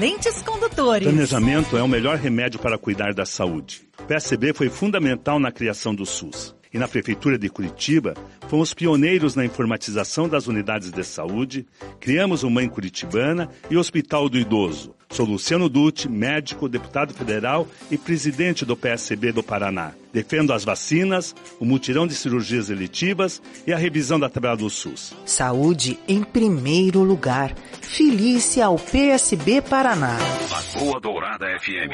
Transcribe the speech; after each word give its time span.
excelentes 0.00 0.40
condutores. 0.40 1.06
Planejamento 1.06 1.76
é 1.76 1.82
o 1.82 1.88
melhor 1.88 2.16
remédio 2.16 2.58
para 2.58 2.78
cuidar 2.78 3.12
da 3.12 3.26
saúde. 3.26 3.82
O 3.98 4.04
PSB 4.04 4.54
foi 4.54 4.70
fundamental 4.70 5.38
na 5.38 5.52
criação 5.52 5.94
do 5.94 6.06
SUS. 6.06 6.56
E 6.72 6.78
na 6.78 6.88
Prefeitura 6.88 7.36
de 7.36 7.50
Curitiba, 7.50 8.14
fomos 8.48 8.72
pioneiros 8.72 9.34
na 9.34 9.44
informatização 9.44 10.28
das 10.28 10.46
unidades 10.46 10.90
de 10.90 11.04
saúde, 11.04 11.66
criamos 12.00 12.42
o 12.44 12.50
Mãe 12.50 12.68
Curitibana 12.68 13.50
e 13.68 13.76
o 13.76 13.80
Hospital 13.80 14.28
do 14.28 14.38
Idoso. 14.38 14.94
Sou 15.10 15.26
Luciano 15.26 15.68
Dutti, 15.68 16.08
médico, 16.08 16.68
deputado 16.68 17.12
federal 17.12 17.66
e 17.90 17.98
presidente 17.98 18.64
do 18.64 18.76
PSB 18.76 19.32
do 19.32 19.42
Paraná. 19.42 19.92
Defendo 20.12 20.52
as 20.52 20.64
vacinas, 20.64 21.34
o 21.60 21.64
mutirão 21.64 22.06
de 22.06 22.14
cirurgias 22.14 22.68
eletivas 22.68 23.40
e 23.66 23.72
a 23.72 23.76
revisão 23.76 24.18
da 24.18 24.28
tabela 24.28 24.56
do 24.56 24.68
SUS. 24.68 25.14
Saúde 25.24 25.98
em 26.08 26.22
primeiro 26.22 27.02
lugar. 27.02 27.54
Felice 27.80 28.60
ao 28.60 28.76
PSB 28.76 29.62
Paraná. 29.62 30.16
Lagoa 30.50 31.00
Dourada 31.00 31.46
FM. 31.58 31.90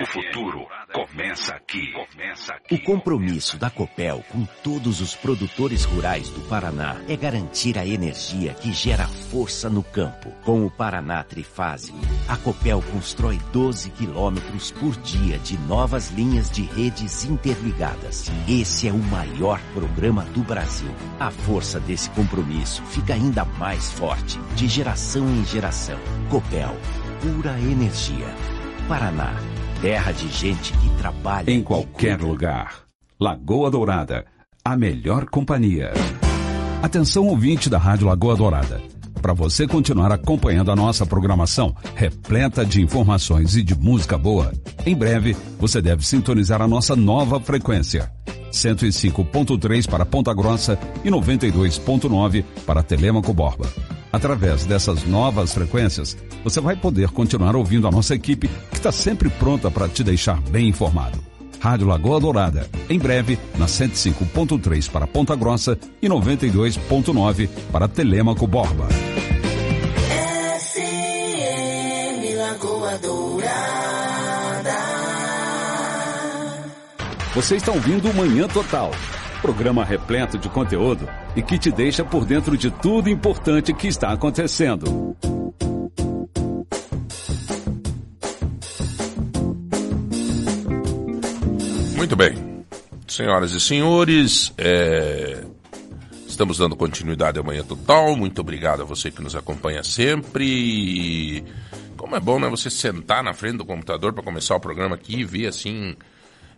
O 0.00 0.06
futuro 0.06 0.66
começa 0.92 1.54
aqui. 1.54 1.92
Começa 1.92 2.52
aqui. 2.54 2.74
O 2.74 2.82
compromisso 2.82 3.56
da 3.56 3.70
Copel 3.70 4.24
com 4.30 4.46
todos 4.62 5.00
os 5.00 5.14
produtores 5.14 5.84
rurais 5.84 6.28
do 6.30 6.40
Paraná 6.42 6.96
é 7.08 7.16
garantir 7.16 7.78
a 7.78 7.86
energia 7.86 8.54
que 8.54 8.72
gera 8.72 9.06
força 9.06 9.68
no 9.68 9.82
campo. 9.82 10.30
Com 10.44 10.64
o 10.64 10.70
Paraná 10.70 11.22
Trifásico, 11.24 11.98
a 12.28 12.36
Copel 12.48 12.82
constrói 12.90 13.38
12 13.52 13.90
quilômetros 13.90 14.70
por 14.70 14.96
dia 15.02 15.36
de 15.40 15.58
novas 15.68 16.10
linhas 16.12 16.50
de 16.50 16.62
redes 16.62 17.26
interligadas. 17.26 18.30
Esse 18.48 18.88
é 18.88 18.90
o 18.90 18.96
maior 18.96 19.60
programa 19.74 20.24
do 20.32 20.40
Brasil. 20.40 20.88
A 21.20 21.30
força 21.30 21.78
desse 21.78 22.08
compromisso 22.08 22.82
fica 22.84 23.12
ainda 23.12 23.44
mais 23.44 23.92
forte, 23.92 24.38
de 24.56 24.66
geração 24.66 25.28
em 25.28 25.44
geração. 25.44 25.98
Copel, 26.30 26.74
pura 27.20 27.60
energia. 27.60 28.34
Paraná, 28.88 29.36
terra 29.82 30.10
de 30.12 30.28
gente 30.28 30.72
que 30.72 30.88
trabalha 30.96 31.50
em 31.50 31.62
qualquer 31.62 32.18
lugar. 32.18 32.84
Lagoa 33.20 33.70
Dourada, 33.70 34.24
a 34.64 34.74
melhor 34.74 35.26
companhia. 35.26 35.92
Atenção 36.82 37.26
ouvinte 37.26 37.68
da 37.68 37.76
Rádio 37.76 38.06
Lagoa 38.06 38.34
Dourada. 38.34 38.87
Para 39.20 39.32
você 39.32 39.66
continuar 39.66 40.12
acompanhando 40.12 40.70
a 40.70 40.76
nossa 40.76 41.04
programação, 41.04 41.74
repleta 41.94 42.64
de 42.64 42.80
informações 42.80 43.56
e 43.56 43.62
de 43.62 43.74
música 43.74 44.16
boa, 44.16 44.52
em 44.86 44.94
breve 44.94 45.36
você 45.58 45.82
deve 45.82 46.06
sintonizar 46.06 46.62
a 46.62 46.68
nossa 46.68 46.94
nova 46.94 47.40
frequência. 47.40 48.10
105.3 48.52 49.88
para 49.88 50.06
Ponta 50.06 50.32
Grossa 50.32 50.78
e 51.04 51.10
92.9 51.10 52.44
para 52.64 52.82
Telemaco 52.82 53.34
Borba. 53.34 53.70
Através 54.10 54.64
dessas 54.64 55.04
novas 55.04 55.52
frequências, 55.52 56.16
você 56.42 56.60
vai 56.60 56.76
poder 56.76 57.10
continuar 57.10 57.54
ouvindo 57.54 57.86
a 57.86 57.90
nossa 57.90 58.14
equipe 58.14 58.48
que 58.70 58.76
está 58.76 58.90
sempre 58.90 59.28
pronta 59.28 59.70
para 59.70 59.88
te 59.88 60.02
deixar 60.02 60.40
bem 60.42 60.68
informado. 60.68 61.27
Rádio 61.60 61.86
Lagoa 61.86 62.20
Dourada, 62.20 62.68
em 62.88 62.98
breve 62.98 63.38
na 63.56 63.66
105.3 63.66 64.90
para 64.90 65.06
Ponta 65.06 65.34
Grossa 65.34 65.78
e 66.00 66.08
92.9 66.08 67.48
para 67.72 67.88
Telemaco 67.88 68.46
Borba. 68.46 68.88
FM 70.58 72.36
Lagoa 72.36 72.98
Dourada. 72.98 73.78
Você 77.34 77.56
está 77.56 77.72
ouvindo 77.72 78.10
o 78.10 78.14
Manhã 78.14 78.48
Total, 78.48 78.90
programa 79.42 79.84
repleto 79.84 80.38
de 80.38 80.48
conteúdo 80.48 81.08
e 81.36 81.42
que 81.42 81.58
te 81.58 81.70
deixa 81.70 82.04
por 82.04 82.24
dentro 82.24 82.56
de 82.56 82.70
tudo 82.70 83.08
importante 83.08 83.72
que 83.72 83.86
está 83.86 84.12
acontecendo. 84.12 85.16
Muito 91.98 92.14
bem. 92.14 92.64
Senhoras 93.08 93.50
e 93.50 93.60
senhores, 93.60 94.54
é, 94.56 95.44
estamos 96.28 96.56
dando 96.58 96.76
continuidade 96.76 97.38
ao 97.38 97.44
Manhã 97.44 97.64
Total. 97.64 98.14
Muito 98.14 98.40
obrigado 98.40 98.82
a 98.82 98.84
você 98.84 99.10
que 99.10 99.20
nos 99.20 99.34
acompanha 99.34 99.82
sempre. 99.82 101.44
Como 101.96 102.14
é 102.14 102.20
bom, 102.20 102.38
né? 102.38 102.48
Você 102.48 102.70
sentar 102.70 103.24
na 103.24 103.34
frente 103.34 103.56
do 103.56 103.64
computador 103.64 104.12
para 104.12 104.22
começar 104.22 104.54
o 104.54 104.60
programa 104.60 104.94
aqui 104.94 105.16
e 105.16 105.24
ver 105.24 105.48
assim 105.48 105.96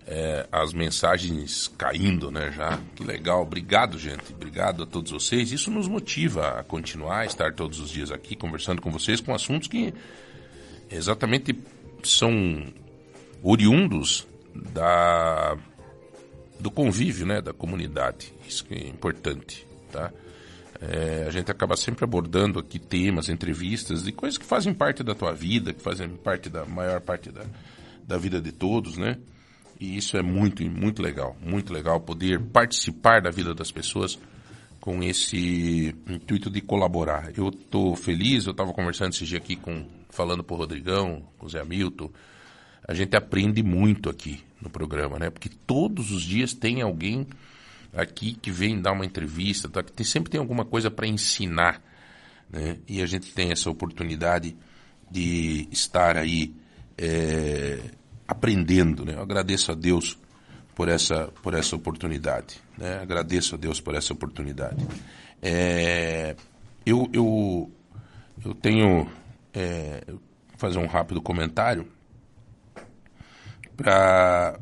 é, 0.07 0.47
as 0.53 0.75
mensagens 0.75 1.69
caindo, 1.69 2.31
né? 2.31 2.53
Já 2.55 2.79
que 2.95 3.03
legal. 3.03 3.41
Obrigado, 3.41 3.99
gente. 3.99 4.35
Obrigado 4.35 4.83
a 4.83 4.87
todos 4.87 5.11
vocês. 5.11 5.53
Isso 5.53 5.71
nos 5.71 5.89
motiva 5.89 6.61
a 6.61 6.63
continuar, 6.63 7.21
a 7.21 7.25
estar 7.25 7.55
todos 7.55 7.81
os 7.81 7.89
dias 7.89 8.13
aqui 8.13 8.37
conversando 8.37 8.83
com 8.83 8.91
vocês 8.91 9.23
com 9.23 9.35
assuntos 9.35 9.69
que 9.69 9.95
exatamente 10.91 11.59
são 12.05 12.63
oriundos 13.43 14.29
da 14.55 15.57
do 16.59 16.71
convívio, 16.71 17.25
né, 17.27 17.41
da 17.41 17.55
comunidade. 17.55 18.35
Isso 18.47 18.65
que 18.65 18.75
é 18.75 18.87
importante, 18.87 19.67
tá? 19.91 20.13
É, 20.81 21.25
a 21.27 21.31
gente 21.31 21.51
acaba 21.51 21.77
sempre 21.77 22.05
abordando 22.05 22.59
aqui 22.59 22.79
temas, 22.79 23.29
entrevistas 23.29 24.03
de 24.03 24.13
coisas 24.13 24.39
que 24.39 24.45
fazem 24.45 24.73
parte 24.73 25.03
da 25.03 25.15
tua 25.15 25.33
vida, 25.33 25.73
que 25.73 25.83
fazem 25.83 26.09
parte 26.09 26.49
da 26.49 26.65
maior 26.65 27.01
parte 27.01 27.31
da, 27.31 27.45
da 28.07 28.17
vida 28.17 28.41
de 28.41 28.53
todos, 28.53 28.97
né? 28.97 29.19
E 29.79 29.97
isso 29.97 30.17
é 30.17 30.23
muito, 30.23 30.63
muito 30.65 31.03
legal, 31.03 31.37
muito 31.41 31.73
legal 31.73 32.01
poder 32.01 32.41
participar 32.41 33.21
da 33.23 33.31
vida 33.31 33.55
das 33.55 33.71
pessoas 33.71 34.19
com 34.81 35.03
esse 35.03 35.95
intuito 36.09 36.51
de 36.51 36.61
colaborar. 36.61 37.31
Eu 37.37 37.49
estou 37.49 37.95
feliz, 37.95 38.47
eu 38.47 38.53
estava 38.53 38.73
conversando 38.73 39.13
esse 39.13 39.25
dia 39.25 39.39
aqui 39.39 39.57
com, 39.57 39.87
falando 40.09 40.43
para 40.43 40.55
o 40.55 40.59
Rodrigão, 40.59 41.23
com 41.39 41.47
o 41.47 41.49
Zé 41.49 41.61
Hamilton, 41.61 42.11
a 42.91 42.95
gente 42.95 43.17
aprende 43.17 43.63
muito 43.63 44.11
aqui 44.11 44.43
no 44.61 44.69
programa, 44.69 45.17
né? 45.17 45.31
Porque 45.31 45.49
todos 45.49 46.11
os 46.11 46.25
dias 46.25 46.53
tem 46.53 46.83
alguém 46.83 47.25
aqui 47.95 48.35
que 48.35 48.51
vem 48.51 48.83
dar 48.83 48.91
uma 48.91 49.07
entrevista, 49.07 49.69
tá? 49.69 49.81
tem, 49.81 50.05
sempre 50.05 50.29
tem 50.29 50.41
alguma 50.41 50.65
coisa 50.65 50.91
para 50.91 51.07
ensinar, 51.07 51.81
né? 52.51 52.79
E 52.89 53.01
a 53.01 53.07
gente 53.07 53.33
tem 53.33 53.53
essa 53.53 53.71
oportunidade 53.71 54.57
de 55.09 55.69
estar 55.71 56.17
aí 56.17 56.53
é, 56.99 57.79
aprendendo, 58.27 59.05
né? 59.05 59.15
Eu 59.15 59.23
agradeço 59.23 59.71
a 59.71 59.77
Deus 59.77 60.19
por 60.75 60.89
essa 60.89 61.29
por 61.45 61.55
essa 61.55 61.77
oportunidade, 61.77 62.57
né? 62.77 62.99
Agradeço 63.01 63.55
a 63.55 63.59
Deus 63.59 63.81
por 63.81 63.95
essa 63.95 64.13
oportunidade. 64.13 64.85
É, 65.41 66.35
eu, 66.85 67.09
eu 67.13 67.71
eu 68.45 68.53
tenho 68.53 69.09
é, 69.55 70.03
fazer 70.57 70.81
um 70.81 70.87
rápido 70.87 71.23
comentário 71.23 71.87
para 73.81 74.61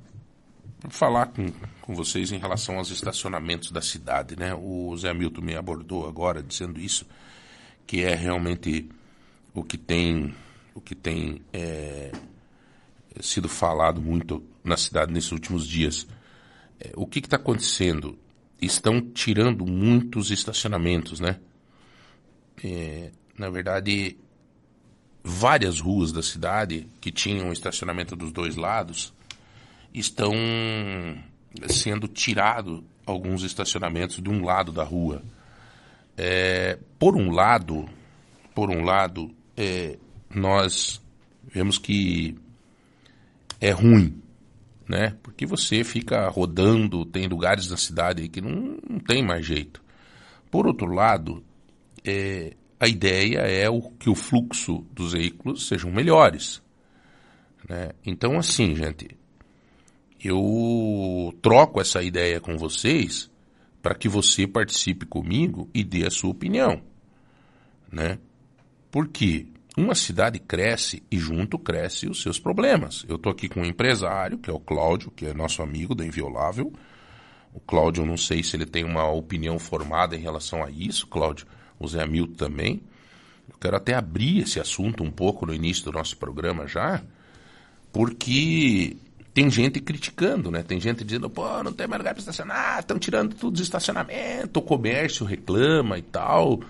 falar 0.90 1.26
com, 1.26 1.50
com 1.80 1.94
vocês 1.94 2.30
em 2.30 2.38
relação 2.38 2.78
aos 2.78 2.90
estacionamentos 2.90 3.72
da 3.72 3.82
cidade, 3.82 4.36
né? 4.36 4.54
O 4.54 4.96
Zé 4.96 5.12
Milton 5.12 5.40
me 5.40 5.56
abordou 5.56 6.06
agora 6.06 6.40
dizendo 6.40 6.78
isso, 6.78 7.04
que 7.84 8.04
é 8.04 8.14
realmente 8.14 8.88
o 9.52 9.64
que 9.64 9.76
tem, 9.76 10.32
o 10.72 10.80
que 10.80 10.94
tem 10.94 11.42
é, 11.52 12.12
sido 13.20 13.48
falado 13.48 14.00
muito 14.00 14.40
na 14.62 14.76
cidade 14.76 15.12
nesses 15.12 15.32
últimos 15.32 15.66
dias. 15.66 16.06
É, 16.78 16.92
o 16.94 17.04
que 17.04 17.18
está 17.18 17.36
acontecendo? 17.36 18.16
Estão 18.62 19.00
tirando 19.00 19.66
muitos 19.66 20.30
estacionamentos, 20.30 21.18
né? 21.18 21.40
É, 22.62 23.10
na 23.36 23.50
verdade, 23.50 24.16
várias 25.22 25.80
ruas 25.80 26.12
da 26.12 26.22
cidade 26.22 26.88
que 27.00 27.10
tinham 27.10 27.52
estacionamento 27.52 28.16
dos 28.16 28.32
dois 28.32 28.56
lados 28.56 29.12
estão 29.92 30.32
sendo 31.68 32.06
tirados 32.06 32.82
alguns 33.04 33.42
estacionamentos 33.42 34.22
de 34.22 34.28
um 34.28 34.44
lado 34.44 34.72
da 34.72 34.84
rua. 34.84 35.22
É, 36.16 36.78
por 36.98 37.16
um 37.16 37.30
lado, 37.30 37.88
por 38.54 38.70
um 38.70 38.82
lado, 38.82 39.30
é, 39.56 39.98
nós 40.34 41.00
vemos 41.46 41.78
que 41.78 42.36
é 43.60 43.70
ruim, 43.70 44.20
né? 44.88 45.16
Porque 45.22 45.46
você 45.46 45.82
fica 45.84 46.28
rodando, 46.28 47.04
tem 47.04 47.26
lugares 47.26 47.70
na 47.70 47.76
cidade 47.76 48.28
que 48.28 48.40
não, 48.40 48.78
não 48.88 48.98
tem 48.98 49.24
mais 49.24 49.46
jeito. 49.46 49.82
Por 50.50 50.66
outro 50.66 50.92
lado, 50.92 51.42
é, 52.04 52.54
a 52.80 52.86
ideia 52.86 53.38
é 53.40 53.68
o, 53.68 53.82
que 53.82 54.08
o 54.08 54.14
fluxo 54.14 54.86
dos 54.92 55.12
veículos 55.12 55.66
sejam 55.66 55.90
melhores. 55.90 56.62
Né? 57.68 57.90
Então, 58.06 58.38
assim, 58.38 58.74
gente, 58.76 59.08
eu 60.22 61.34
troco 61.42 61.80
essa 61.80 62.02
ideia 62.02 62.40
com 62.40 62.56
vocês 62.56 63.30
para 63.82 63.94
que 63.94 64.08
você 64.08 64.46
participe 64.46 65.06
comigo 65.06 65.68
e 65.74 65.82
dê 65.82 66.06
a 66.06 66.10
sua 66.10 66.30
opinião. 66.30 66.80
Né? 67.90 68.18
Porque 68.90 69.46
uma 69.76 69.94
cidade 69.94 70.38
cresce 70.38 71.02
e 71.10 71.18
junto 71.18 71.58
cresce 71.58 72.08
os 72.08 72.22
seus 72.22 72.38
problemas. 72.38 73.04
Eu 73.08 73.16
estou 73.16 73.32
aqui 73.32 73.48
com 73.48 73.60
um 73.60 73.66
empresário, 73.66 74.38
que 74.38 74.50
é 74.50 74.52
o 74.52 74.60
Cláudio, 74.60 75.10
que 75.10 75.26
é 75.26 75.34
nosso 75.34 75.62
amigo 75.62 75.96
da 75.96 76.06
Inviolável. 76.06 76.72
O 77.52 77.58
Cláudio, 77.58 78.02
eu 78.02 78.06
não 78.06 78.16
sei 78.16 78.42
se 78.42 78.54
ele 78.54 78.66
tem 78.66 78.84
uma 78.84 79.10
opinião 79.10 79.58
formada 79.58 80.14
em 80.14 80.20
relação 80.20 80.62
a 80.62 80.70
isso, 80.70 81.06
Cláudio 81.08 81.46
o 81.78 81.86
Zé 81.88 82.02
Hamilton 82.02 82.34
também. 82.34 82.82
Eu 83.48 83.56
quero 83.60 83.76
até 83.76 83.94
abrir 83.94 84.40
esse 84.40 84.60
assunto 84.60 85.02
um 85.02 85.10
pouco 85.10 85.46
no 85.46 85.54
início 85.54 85.84
do 85.84 85.92
nosso 85.92 86.16
programa 86.16 86.66
já, 86.66 87.02
porque 87.92 88.96
tem 89.32 89.50
gente 89.50 89.80
criticando, 89.80 90.50
né? 90.50 90.62
Tem 90.62 90.80
gente 90.80 91.04
dizendo, 91.04 91.30
pô, 91.30 91.62
não 91.62 91.72
tem 91.72 91.86
mais 91.86 92.00
lugar 92.00 92.12
para 92.12 92.20
estacionar, 92.20 92.80
estão 92.80 92.98
tirando 92.98 93.34
tudo 93.34 93.56
de 93.56 93.62
estacionamento, 93.62 94.58
o 94.58 94.62
comércio 94.62 95.24
reclama 95.24 95.98
e 95.98 96.02
tal. 96.02 96.60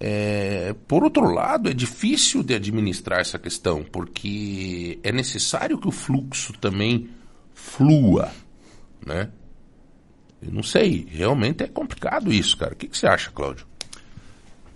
É, 0.00 0.74
por 0.86 1.02
outro 1.02 1.32
lado, 1.32 1.68
é 1.68 1.74
difícil 1.74 2.42
de 2.42 2.54
administrar 2.54 3.20
essa 3.20 3.38
questão, 3.38 3.82
porque 3.84 4.98
é 5.02 5.10
necessário 5.10 5.78
que 5.78 5.88
o 5.88 5.92
fluxo 5.92 6.52
também 6.54 7.08
flua, 7.52 8.30
né? 9.04 9.30
Eu 10.40 10.52
não 10.52 10.62
sei, 10.62 11.06
realmente 11.10 11.64
é 11.64 11.66
complicado 11.66 12.32
isso, 12.32 12.56
cara. 12.56 12.74
O 12.74 12.76
que, 12.76 12.86
que 12.86 12.96
você 12.96 13.08
acha, 13.08 13.30
Cláudio? 13.30 13.66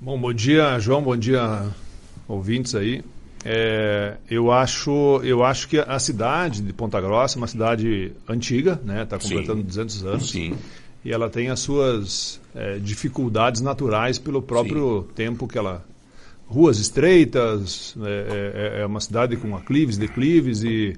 Bom, 0.05 0.19
bom 0.21 0.33
dia, 0.33 0.81
João, 0.81 1.01
bom 1.01 1.17
dia, 1.17 1.71
ouvintes 2.27 2.75
aí. 2.75 3.05
É, 3.45 4.17
eu, 4.29 4.51
acho, 4.51 5.21
eu 5.23 5.45
acho 5.45 5.69
que 5.69 5.79
a 5.79 5.97
cidade 6.01 6.61
de 6.61 6.73
Ponta 6.73 7.01
Grossa 7.01 7.37
é 7.37 7.39
uma 7.39 7.47
cidade 7.47 8.11
antiga, 8.29 8.81
né? 8.85 9.05
Está 9.05 9.17
completando 9.17 9.61
Sim. 9.61 9.67
200 9.67 10.05
anos. 10.05 10.31
Sim. 10.33 10.57
E 11.05 11.13
ela 11.13 11.31
tem 11.31 11.51
as 11.51 11.61
suas 11.61 12.41
é, 12.53 12.81
dificuldades 12.81 13.61
naturais 13.61 14.19
pelo 14.19 14.43
próprio 14.43 15.05
tempo 15.15 15.47
que 15.47 15.57
ela... 15.57 15.85
Ruas 16.49 16.81
estreitas, 16.81 17.95
é, 18.05 18.79
é- 18.79 18.83
é 18.83 18.87
uma 18.87 19.01
cidade 19.01 19.37
com 19.37 19.55
aclives, 19.55 19.97
declives 19.97 20.65
e, 20.65 20.97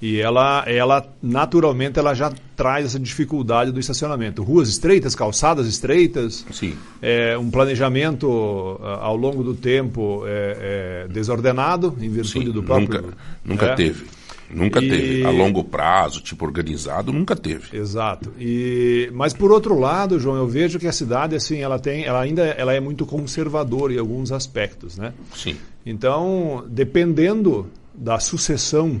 e 0.00 0.20
ela, 0.20 0.64
ela, 0.66 1.06
naturalmente, 1.22 1.98
ela 1.98 2.14
já 2.14 2.32
traz 2.56 2.86
essa 2.86 2.98
dificuldade 2.98 3.72
do 3.72 3.80
estacionamento. 3.80 4.42
Ruas 4.42 4.68
estreitas, 4.68 5.14
calçadas 5.14 5.66
estreitas, 5.66 6.46
Sim. 6.52 6.74
é, 7.02 7.36
um 7.36 7.50
planejamento 7.50 8.78
ah, 8.82 8.98
ao 9.02 9.16
longo 9.16 9.42
do 9.42 9.54
tempo 9.54 10.22
é, 10.26 11.04
é, 11.06 11.12
desordenado, 11.12 11.96
em 12.00 12.08
virtude 12.08 12.46
Sim, 12.46 12.52
do 12.52 12.62
próprio... 12.62 13.02
nunca, 13.02 13.16
nunca 13.44 13.66
É, 13.66 13.74
teve. 13.74 14.04
Nunca 14.50 14.80
E- 14.82 14.88
teve. 14.88 15.24
A 15.26 15.30
longo 15.30 15.62
prazo, 15.62 16.22
tipo 16.22 16.44
organizado, 16.46 17.12
nunca 17.12 17.36
teve. 17.36 17.76
Exato. 17.76 18.32
E, 18.38 19.10
mas 19.12 19.34
por 19.34 19.52
outro 19.52 19.78
lado, 19.78 20.18
João, 20.18 20.36
eu 20.36 20.46
vejo 20.46 20.78
que 20.78 20.86
a 20.86 20.92
cidade 20.92 21.36
assim, 21.36 21.58
ela 21.58 21.78
tem, 21.78 22.04
ela 22.04 22.20
ainda 22.22 22.46
ela 22.46 22.72
é 22.72 22.80
muito 22.80 23.04
conservadora 23.04 23.92
em 23.92 23.98
alguns 23.98 24.32
aspectos, 24.32 24.96
né? 24.96 25.12
Sim. 25.34 25.56
Então, 25.84 26.64
dependendo 26.66 27.66
da 27.94 28.18
sucessão 28.20 28.98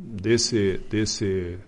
desse 0.00 0.80
desse 0.90 1.58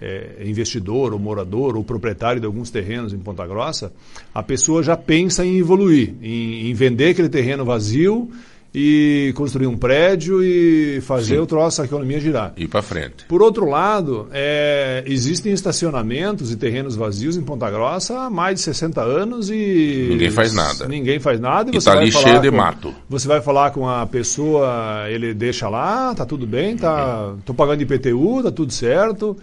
é, 0.00 0.42
investidor 0.44 1.12
ou 1.12 1.18
morador 1.18 1.76
ou 1.76 1.84
proprietário 1.84 2.40
de 2.40 2.46
alguns 2.46 2.70
terrenos 2.70 3.12
em 3.12 3.18
Ponta 3.18 3.46
Grossa, 3.46 3.92
a 4.34 4.42
pessoa 4.42 4.82
já 4.82 4.96
pensa 4.96 5.44
em 5.44 5.58
evoluir, 5.58 6.14
em, 6.22 6.68
em 6.68 6.74
vender 6.74 7.10
aquele 7.10 7.28
terreno 7.28 7.64
vazio 7.64 8.30
e 8.78 9.32
construir 9.34 9.66
um 9.66 9.74
prédio 9.74 10.44
e 10.44 11.00
fazer 11.00 11.36
Sim. 11.36 11.40
o 11.40 11.46
troço, 11.46 11.80
a 11.80 11.86
economia 11.86 12.20
girar. 12.20 12.52
Ir 12.58 12.68
para 12.68 12.82
frente. 12.82 13.24
Por 13.26 13.40
outro 13.40 13.64
lado, 13.64 14.28
é, 14.30 15.02
existem 15.06 15.50
estacionamentos 15.50 16.52
e 16.52 16.56
terrenos 16.58 16.94
vazios 16.94 17.38
em 17.38 17.42
Ponta 17.42 17.70
Grossa 17.70 18.18
há 18.18 18.28
mais 18.28 18.56
de 18.56 18.60
60 18.60 19.00
anos 19.00 19.48
e. 19.48 20.08
Ninguém 20.10 20.30
faz 20.30 20.52
nada. 20.52 20.86
Ninguém 20.86 21.18
faz 21.18 21.40
nada. 21.40 21.70
E 21.70 21.80
você 21.80 21.86
tá 21.86 21.94
vai 21.94 22.02
ali 22.02 22.12
falar 22.12 22.24
cheio 22.28 22.40
de 22.42 22.50
com- 22.50 22.56
mato. 22.58 22.94
Você 23.08 23.26
vai 23.26 23.40
falar 23.40 23.70
com 23.70 23.88
a 23.88 24.04
pessoa, 24.06 25.06
ele 25.08 25.32
deixa 25.32 25.70
lá, 25.70 26.14
tá 26.14 26.26
tudo 26.26 26.46
bem, 26.46 26.76
tá, 26.76 27.32
tô 27.46 27.54
pagando 27.54 27.80
IPTU, 27.80 28.42
tá 28.42 28.50
tudo 28.50 28.74
certo. 28.74 29.34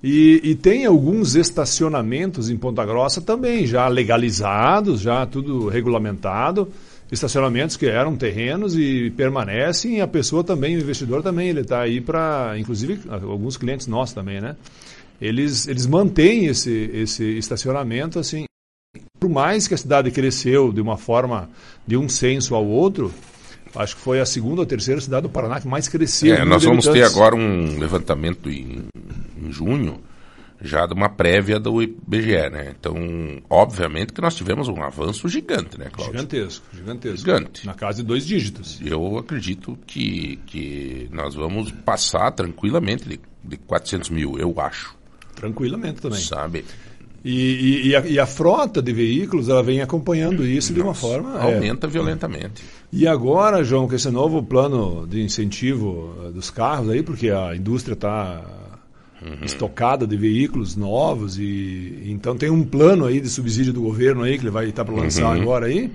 E, 0.00 0.40
e 0.44 0.54
tem 0.54 0.86
alguns 0.86 1.34
estacionamentos 1.34 2.48
em 2.48 2.56
Ponta 2.56 2.84
Grossa 2.86 3.20
também, 3.20 3.66
já 3.66 3.88
legalizados, 3.88 5.00
já 5.00 5.26
tudo 5.26 5.68
regulamentado. 5.68 6.68
Estacionamentos 7.12 7.76
que 7.76 7.84
eram 7.84 8.16
terrenos 8.16 8.74
e 8.74 9.10
permanecem, 9.10 9.98
e 9.98 10.00
a 10.00 10.08
pessoa 10.08 10.42
também, 10.42 10.76
o 10.76 10.80
investidor 10.80 11.22
também, 11.22 11.50
ele 11.50 11.60
está 11.60 11.82
aí 11.82 12.00
para, 12.00 12.54
inclusive, 12.58 13.02
alguns 13.10 13.58
clientes 13.58 13.86
nossos 13.86 14.14
também, 14.14 14.40
né? 14.40 14.56
Eles, 15.20 15.68
eles 15.68 15.86
mantêm 15.86 16.46
esse, 16.46 16.90
esse 16.94 17.36
estacionamento, 17.36 18.18
assim, 18.18 18.46
por 19.20 19.28
mais 19.28 19.68
que 19.68 19.74
a 19.74 19.76
cidade 19.76 20.10
cresceu 20.10 20.72
de 20.72 20.80
uma 20.80 20.96
forma, 20.96 21.50
de 21.86 21.98
um 21.98 22.08
censo 22.08 22.54
ao 22.54 22.66
outro, 22.66 23.12
acho 23.76 23.94
que 23.94 24.02
foi 24.02 24.18
a 24.18 24.26
segunda 24.26 24.62
ou 24.62 24.66
terceira 24.66 25.00
cidade 25.00 25.22
do 25.22 25.28
Paraná 25.28 25.60
que 25.60 25.68
mais 25.68 25.88
cresceu. 25.88 26.34
É, 26.34 26.44
nós 26.44 26.64
vamos 26.64 26.86
ter 26.86 27.04
agora 27.04 27.36
um 27.36 27.78
levantamento 27.78 28.50
em, 28.50 28.86
em 29.40 29.52
junho, 29.52 30.00
já 30.62 30.86
de 30.86 30.94
uma 30.94 31.08
prévia 31.08 31.58
do 31.58 31.82
IBGE, 31.82 32.48
né? 32.50 32.72
Então, 32.78 32.94
obviamente 33.50 34.12
que 34.12 34.20
nós 34.20 34.34
tivemos 34.34 34.68
um 34.68 34.82
avanço 34.82 35.28
gigante, 35.28 35.78
né, 35.78 35.88
Cláudio? 35.92 36.14
Gigantesco, 36.18 36.64
gigantesco. 36.72 37.18
Gigante. 37.18 37.66
Na 37.66 37.74
casa 37.74 38.00
de 38.02 38.06
dois 38.08 38.24
dígitos. 38.24 38.80
Eu 38.84 39.18
acredito 39.18 39.76
que, 39.86 40.38
que 40.46 41.08
nós 41.10 41.34
vamos 41.34 41.70
passar 41.72 42.30
tranquilamente 42.30 43.08
de, 43.08 43.20
de 43.44 43.56
400 43.56 44.10
mil, 44.10 44.38
eu 44.38 44.54
acho, 44.60 44.94
Tranquilamente 45.34 46.00
também. 46.00 46.20
sabe? 46.20 46.64
E, 47.24 47.30
e- 47.84 47.88
e 47.88 47.96
a, 47.96 48.00
e 48.06 48.18
a 48.18 48.26
frota 48.26 48.82
de 48.82 48.92
veículos, 48.92 49.48
ela 49.48 49.62
vem 49.62 49.80
acompanhando 49.80 50.44
isso 50.44 50.72
de 50.74 50.80
uma 50.80 50.92
forma... 50.94 51.38
é. 51.40 51.54
Aumenta 51.54 51.86
violentamente. 51.86 52.62
E 52.92 53.06
agora, 53.06 53.62
João, 53.64 53.88
com 53.88 53.94
esse 53.94 54.10
novo 54.10 54.42
plano 54.42 55.06
de 55.06 55.22
incentivo 55.22 56.14
eh, 56.26 56.30
dos 56.32 56.50
carros 56.50 56.90
aí, 56.90 57.02
porque 57.02 57.30
a 57.30 57.54
indústria 57.56 57.94
está 57.94 58.42
Uhum. 59.24 59.44
estocada 59.44 60.06
de 60.06 60.16
veículos 60.16 60.74
novos 60.74 61.38
e 61.38 62.02
então 62.06 62.36
tem 62.36 62.50
um 62.50 62.64
plano 62.64 63.04
aí 63.06 63.20
de 63.20 63.28
subsídio 63.28 63.72
do 63.72 63.80
governo 63.80 64.22
aí 64.22 64.36
que 64.36 64.42
ele 64.42 64.50
vai 64.50 64.68
estar 64.68 64.84
para 64.84 64.94
lançar 64.94 65.32
agora 65.40 65.66
aí, 65.66 65.90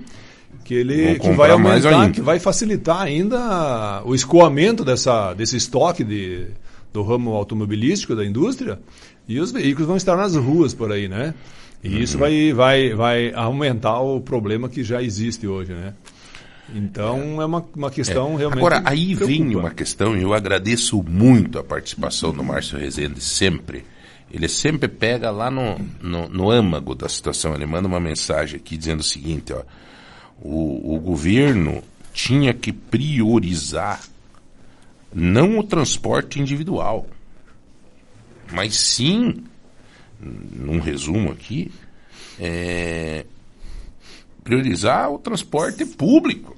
que 0.64 0.74
Uhum. 0.74 0.80
Ele 0.80 1.18
que 1.18 1.30
vai 1.32 1.50
aumentar, 1.50 2.10
que 2.10 2.20
vai 2.22 2.38
facilitar 2.38 3.02
ainda 3.02 4.02
o 4.04 4.14
escoamento 4.14 4.84
dessa 4.84 5.34
desse 5.34 5.56
estoque 5.56 6.02
de 6.04 6.46
do 6.92 7.02
ramo 7.02 7.32
automobilístico 7.32 8.16
da 8.16 8.24
indústria 8.24 8.78
e 9.28 9.38
os 9.38 9.52
veículos 9.52 9.86
vão 9.86 9.96
estar 9.96 10.16
nas 10.16 10.34
ruas 10.34 10.72
por 10.72 10.90
aí, 10.90 11.06
né? 11.06 11.34
E 11.84 12.02
isso 12.02 12.14
Uhum. 12.14 12.20
vai, 12.20 12.52
vai, 12.52 12.94
vai 12.94 13.32
aumentar 13.34 14.00
o 14.00 14.20
problema 14.20 14.68
que 14.68 14.82
já 14.82 15.02
existe 15.02 15.46
hoje, 15.46 15.72
né? 15.72 15.92
Então 16.74 17.40
é, 17.40 17.46
uma, 17.46 17.64
uma 17.74 17.90
questão 17.90 18.34
realmente. 18.36 18.58
Agora, 18.58 18.82
aí 18.84 19.14
vem 19.14 19.40
preocupa. 19.40 19.58
uma 19.58 19.70
questão, 19.70 20.16
e 20.16 20.22
eu 20.22 20.34
agradeço 20.34 21.02
muito 21.02 21.58
a 21.58 21.64
participação 21.64 22.32
do 22.32 22.44
Márcio 22.44 22.78
Rezende, 22.78 23.20
sempre. 23.20 23.84
Ele 24.30 24.48
sempre 24.48 24.88
pega 24.88 25.30
lá 25.30 25.50
no, 25.50 25.78
no, 26.02 26.28
no 26.28 26.50
âmago 26.50 26.94
da 26.94 27.08
situação, 27.08 27.54
ele 27.54 27.64
manda 27.64 27.88
uma 27.88 28.00
mensagem 28.00 28.56
aqui 28.56 28.76
dizendo 28.76 29.00
o 29.00 29.04
seguinte, 29.04 29.52
ó, 29.52 29.62
o, 30.40 30.96
o 30.96 31.00
governo 31.00 31.82
tinha 32.12 32.52
que 32.52 32.72
priorizar 32.72 34.02
não 35.12 35.58
o 35.58 35.64
transporte 35.64 36.38
individual, 36.38 37.06
mas 38.52 38.76
sim, 38.76 39.44
num 40.20 40.80
resumo 40.80 41.32
aqui, 41.32 41.72
é, 42.38 43.24
priorizar 44.44 45.10
o 45.10 45.18
transporte 45.18 45.84
público. 45.84 46.57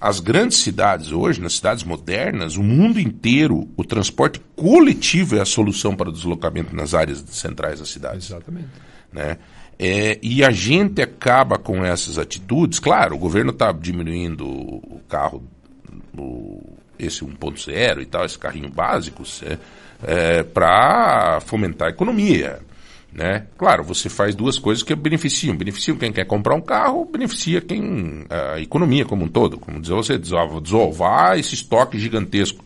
As 0.00 0.20
grandes 0.20 0.58
cidades 0.58 1.10
hoje, 1.10 1.40
nas 1.40 1.54
cidades 1.54 1.82
modernas, 1.82 2.56
o 2.56 2.62
mundo 2.62 3.00
inteiro, 3.00 3.68
o 3.76 3.84
transporte 3.84 4.40
coletivo 4.54 5.36
é 5.36 5.40
a 5.40 5.46
solução 5.46 5.96
para 5.96 6.10
o 6.10 6.12
deslocamento 6.12 6.76
nas 6.76 6.94
áreas 6.94 7.24
centrais 7.28 7.80
da 7.80 7.86
cidade. 7.86 8.18
Exatamente. 8.18 8.68
Né? 9.12 9.38
É, 9.78 10.18
e 10.22 10.44
a 10.44 10.50
gente 10.50 11.00
acaba 11.02 11.58
com 11.58 11.84
essas 11.84 12.18
atitudes. 12.18 12.78
Claro, 12.78 13.14
o 13.14 13.18
governo 13.18 13.50
está 13.50 13.72
diminuindo 13.72 14.46
o 14.46 15.00
carro, 15.08 15.42
o, 16.16 16.76
esse 16.98 17.24
1.0 17.24 18.02
e 18.02 18.06
tal, 18.06 18.24
esse 18.24 18.38
carrinho 18.38 18.70
básico, 18.70 19.22
é, 20.02 20.42
para 20.42 21.40
fomentar 21.40 21.88
a 21.88 21.90
economia. 21.90 22.60
Né? 23.12 23.46
Claro, 23.56 23.82
você 23.82 24.10
faz 24.10 24.34
duas 24.34 24.58
coisas 24.58 24.82
que 24.82 24.94
beneficiam. 24.94 25.56
Beneficiam 25.56 25.96
quem 25.96 26.12
quer 26.12 26.26
comprar 26.26 26.54
um 26.54 26.60
carro, 26.60 27.08
beneficia 27.10 27.60
quem 27.60 28.26
a 28.28 28.60
economia 28.60 29.04
como 29.06 29.24
um 29.24 29.28
todo. 29.28 29.58
Como 29.58 29.80
dizer 29.80 29.94
você, 29.94 30.18
desovar, 30.18 31.38
esse 31.38 31.54
estoque 31.54 31.98
gigantesco. 31.98 32.62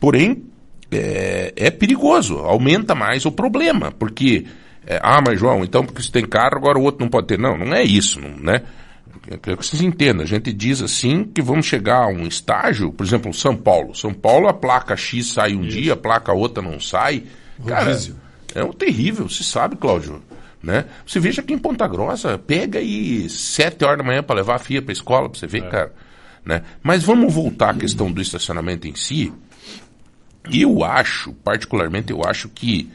Porém, 0.00 0.44
é, 0.90 1.52
é 1.56 1.70
perigoso, 1.70 2.38
aumenta 2.38 2.94
mais 2.94 3.24
o 3.24 3.32
problema, 3.32 3.92
porque 3.92 4.46
é, 4.86 5.00
ah, 5.02 5.20
mas 5.26 5.38
João, 5.38 5.64
então 5.64 5.84
porque 5.84 6.00
você 6.00 6.12
tem 6.12 6.24
carro, 6.24 6.56
agora 6.56 6.78
o 6.78 6.82
outro 6.82 7.00
não 7.00 7.10
pode 7.10 7.26
ter. 7.26 7.38
Não, 7.38 7.58
não 7.58 7.74
é 7.74 7.82
isso, 7.82 8.20
não, 8.20 8.36
né? 8.36 8.62
Quero 9.42 9.56
que 9.56 9.66
vocês 9.66 9.82
entendam. 9.82 10.22
A 10.22 10.26
gente 10.26 10.52
diz 10.52 10.80
assim 10.80 11.24
que 11.24 11.42
vamos 11.42 11.66
chegar 11.66 12.04
a 12.04 12.06
um 12.06 12.24
estágio, 12.26 12.92
por 12.92 13.04
exemplo, 13.04 13.34
São 13.34 13.56
Paulo. 13.56 13.92
São 13.96 14.14
Paulo, 14.14 14.46
a 14.46 14.54
placa 14.54 14.96
X 14.96 15.32
sai 15.32 15.56
um 15.56 15.62
dia, 15.62 15.94
a 15.94 15.96
placa 15.96 16.32
outra 16.32 16.62
não 16.62 16.78
sai. 16.78 17.24
Cara, 17.66 17.86
Rodízio. 17.86 18.14
É 18.56 18.64
um 18.64 18.72
terrível, 18.72 19.28
você 19.28 19.44
sabe, 19.44 19.76
Cláudio. 19.76 20.22
Né? 20.62 20.86
Você 21.06 21.20
veja 21.20 21.42
aqui 21.42 21.52
em 21.52 21.58
Ponta 21.58 21.86
Grossa, 21.86 22.38
pega 22.38 22.78
aí 22.78 23.28
sete 23.28 23.84
horas 23.84 23.98
da 23.98 24.04
manhã 24.04 24.22
para 24.22 24.36
levar 24.36 24.56
a 24.56 24.58
filha 24.58 24.82
para 24.82 24.92
escola, 24.92 25.28
para 25.28 25.38
você 25.38 25.46
ver, 25.46 25.68
cara. 25.68 25.92
Né? 26.44 26.62
Mas 26.82 27.02
vamos 27.02 27.32
voltar 27.32 27.70
à 27.70 27.74
questão 27.74 28.10
do 28.10 28.20
estacionamento 28.20 28.88
em 28.88 28.94
si. 28.94 29.32
Eu 30.50 30.82
acho, 30.82 31.32
particularmente, 31.34 32.10
eu 32.10 32.22
acho 32.24 32.48
que 32.48 32.90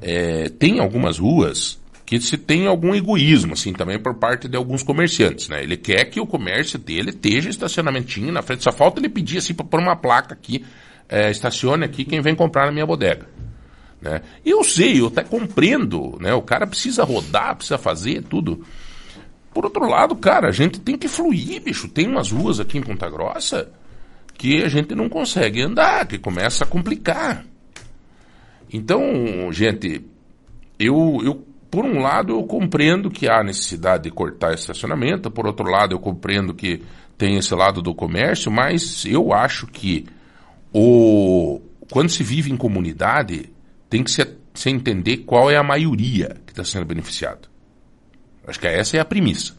é, 0.00 0.48
tem 0.50 0.78
algumas 0.78 1.18
ruas 1.18 1.80
que 2.04 2.20
se 2.20 2.36
tem 2.36 2.66
algum 2.66 2.94
egoísmo, 2.94 3.54
assim, 3.54 3.72
também 3.72 3.98
por 3.98 4.14
parte 4.14 4.46
de 4.46 4.56
alguns 4.56 4.82
comerciantes, 4.82 5.48
né? 5.48 5.62
Ele 5.62 5.76
quer 5.76 6.04
que 6.04 6.20
o 6.20 6.26
comércio 6.26 6.78
dele 6.78 7.10
esteja 7.10 7.48
estacionamentinho 7.48 8.30
na 8.30 8.42
frente. 8.42 8.62
Só 8.62 8.70
falta 8.70 9.00
ele 9.00 9.08
pedir, 9.08 9.38
assim, 9.38 9.54
para 9.54 9.64
pôr 9.64 9.80
uma 9.80 9.96
placa 9.96 10.34
aqui, 10.34 10.64
é, 11.08 11.30
estacione 11.30 11.84
aqui 11.84 12.04
quem 12.04 12.20
vem 12.20 12.34
comprar 12.34 12.66
na 12.66 12.72
minha 12.72 12.86
bodega. 12.86 13.26
Né? 14.02 14.20
Eu 14.44 14.64
sei, 14.64 15.00
eu 15.00 15.06
até 15.06 15.22
compreendo, 15.22 16.18
né? 16.20 16.34
O 16.34 16.42
cara 16.42 16.66
precisa 16.66 17.04
rodar, 17.04 17.54
precisa 17.54 17.78
fazer 17.78 18.22
tudo. 18.24 18.66
Por 19.54 19.64
outro 19.64 19.88
lado, 19.88 20.16
cara, 20.16 20.48
a 20.48 20.52
gente 20.52 20.80
tem 20.80 20.98
que 20.98 21.06
fluir, 21.06 21.62
bicho. 21.62 21.88
Tem 21.88 22.08
umas 22.08 22.32
ruas 22.32 22.58
aqui 22.58 22.76
em 22.76 22.82
Ponta 22.82 23.08
Grossa 23.08 23.70
que 24.34 24.60
a 24.64 24.68
gente 24.68 24.92
não 24.92 25.08
consegue 25.08 25.62
andar, 25.62 26.04
que 26.06 26.18
começa 26.18 26.64
a 26.64 26.66
complicar. 26.66 27.44
Então, 28.72 29.52
gente, 29.52 30.04
eu, 30.80 31.20
eu 31.22 31.46
por 31.70 31.84
um 31.84 32.00
lado, 32.00 32.32
eu 32.32 32.42
compreendo 32.42 33.08
que 33.08 33.28
há 33.28 33.44
necessidade 33.44 34.02
de 34.02 34.10
cortar 34.10 34.52
estacionamento, 34.52 35.30
por 35.30 35.46
outro 35.46 35.70
lado, 35.70 35.94
eu 35.94 36.00
compreendo 36.00 36.52
que 36.52 36.82
tem 37.16 37.36
esse 37.36 37.54
lado 37.54 37.80
do 37.80 37.94
comércio, 37.94 38.50
mas 38.50 39.04
eu 39.06 39.32
acho 39.32 39.66
que 39.68 40.06
o, 40.72 41.60
quando 41.90 42.08
se 42.08 42.24
vive 42.24 42.50
em 42.50 42.56
comunidade, 42.56 43.50
tem 43.92 44.02
que 44.02 44.10
se, 44.10 44.26
se 44.54 44.70
entender 44.70 45.18
qual 45.18 45.50
é 45.50 45.56
a 45.58 45.62
maioria 45.62 46.40
que 46.46 46.52
está 46.52 46.64
sendo 46.64 46.86
beneficiada. 46.86 47.42
Acho 48.46 48.58
que 48.58 48.66
essa 48.66 48.96
é 48.96 49.00
a 49.00 49.04
premissa. 49.04 49.54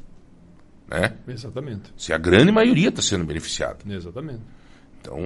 Né? 0.87 1.13
Exatamente. 1.27 1.93
Se 1.95 2.11
a 2.11 2.17
grande 2.17 2.51
maioria 2.51 2.89
está 2.89 2.99
sendo 2.99 3.23
beneficiada. 3.25 3.77
Exatamente. 3.87 4.41
Então, 4.99 5.19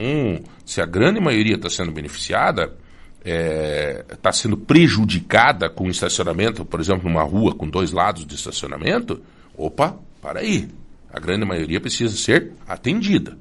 se 0.65 0.81
a 0.81 0.85
grande 0.85 1.21
maioria 1.21 1.55
está 1.55 1.69
sendo 1.69 1.89
beneficiada, 1.93 2.75
está 3.23 3.29
é, 3.29 4.03
tá 4.21 4.33
sendo 4.33 4.57
prejudicada 4.57 5.69
com 5.69 5.87
estacionamento, 5.87 6.65
por 6.65 6.81
exemplo, 6.81 7.07
numa 7.07 7.23
rua 7.23 7.55
com 7.55 7.69
dois 7.69 7.93
lados 7.93 8.25
de 8.25 8.35
estacionamento, 8.35 9.21
opa, 9.55 9.97
para 10.21 10.41
aí. 10.41 10.67
A 11.09 11.17
grande 11.17 11.45
maioria 11.45 11.79
precisa 11.79 12.13
ser 12.13 12.51
atendida. 12.67 13.37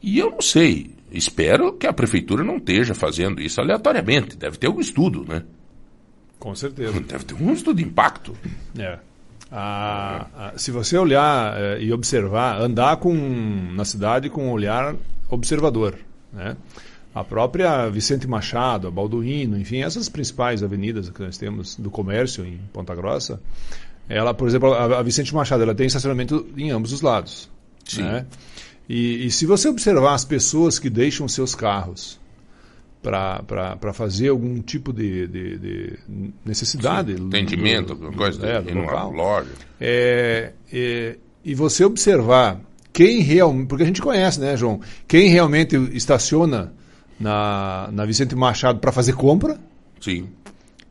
E 0.00 0.16
eu 0.16 0.30
não 0.30 0.40
sei, 0.40 0.93
espero 1.16 1.72
que 1.72 1.86
a 1.86 1.92
prefeitura 1.92 2.44
não 2.44 2.56
esteja 2.56 2.94
fazendo 2.94 3.40
isso 3.40 3.60
aleatoriamente. 3.60 4.36
Deve 4.36 4.58
ter 4.58 4.66
algum 4.66 4.80
estudo, 4.80 5.24
né? 5.26 5.42
Com 6.38 6.54
certeza. 6.54 6.98
Deve 7.00 7.24
ter 7.24 7.34
um 7.34 7.52
estudo 7.52 7.76
de 7.76 7.84
impacto. 7.84 8.36
É. 8.78 8.98
Ah, 9.50 10.26
ah, 10.36 10.52
se 10.56 10.70
você 10.70 10.98
olhar 10.98 11.56
eh, 11.56 11.82
e 11.82 11.92
observar, 11.92 12.60
andar 12.60 12.96
com, 12.96 13.14
na 13.72 13.84
cidade 13.84 14.28
com 14.28 14.48
um 14.48 14.50
olhar 14.50 14.96
observador, 15.30 15.96
né? 16.32 16.56
A 17.14 17.22
própria 17.22 17.88
Vicente 17.88 18.26
Machado, 18.26 18.88
a 18.88 18.90
Balduino, 18.90 19.56
enfim, 19.56 19.82
essas 19.82 20.08
principais 20.08 20.64
avenidas 20.64 21.08
que 21.08 21.22
nós 21.22 21.38
temos 21.38 21.76
do 21.76 21.88
comércio 21.88 22.44
em 22.44 22.58
Ponta 22.72 22.92
Grossa, 22.92 23.40
ela, 24.08 24.34
por 24.34 24.48
exemplo, 24.48 24.72
a, 24.72 24.98
a 24.98 25.02
Vicente 25.02 25.32
Machado, 25.32 25.62
ela 25.62 25.74
tem 25.74 25.86
estacionamento 25.86 26.48
em 26.56 26.70
ambos 26.70 26.92
os 26.92 27.00
lados. 27.00 27.48
Sim. 27.84 28.02
Né? 28.02 28.26
E, 28.88 29.26
e, 29.26 29.30
se 29.30 29.46
você 29.46 29.68
observar 29.68 30.14
as 30.14 30.24
pessoas 30.24 30.78
que 30.78 30.90
deixam 30.90 31.26
seus 31.26 31.54
carros 31.54 32.20
para 33.02 33.92
fazer 33.92 34.28
algum 34.28 34.60
tipo 34.60 34.92
de, 34.92 35.26
de, 35.26 35.58
de 35.58 35.98
necessidade. 36.44 37.16
Sim, 37.16 37.28
atendimento, 37.28 37.92
alguma 37.92 38.12
coisa, 38.12 38.46
é, 38.46 38.62
do 38.62 38.74
local, 38.74 39.12
loja. 39.12 39.50
É, 39.80 40.52
é, 40.72 41.16
e 41.44 41.54
você 41.54 41.84
observar 41.84 42.60
quem 42.92 43.20
realmente. 43.20 43.68
Porque 43.68 43.82
a 43.82 43.86
gente 43.86 44.00
conhece, 44.00 44.40
né, 44.40 44.56
João? 44.56 44.80
Quem 45.06 45.28
realmente 45.28 45.76
estaciona 45.92 46.72
na, 47.20 47.88
na 47.92 48.04
Vicente 48.06 48.34
Machado 48.34 48.78
para 48.78 48.92
fazer 48.92 49.14
compra. 49.14 49.58
Sim. 50.00 50.28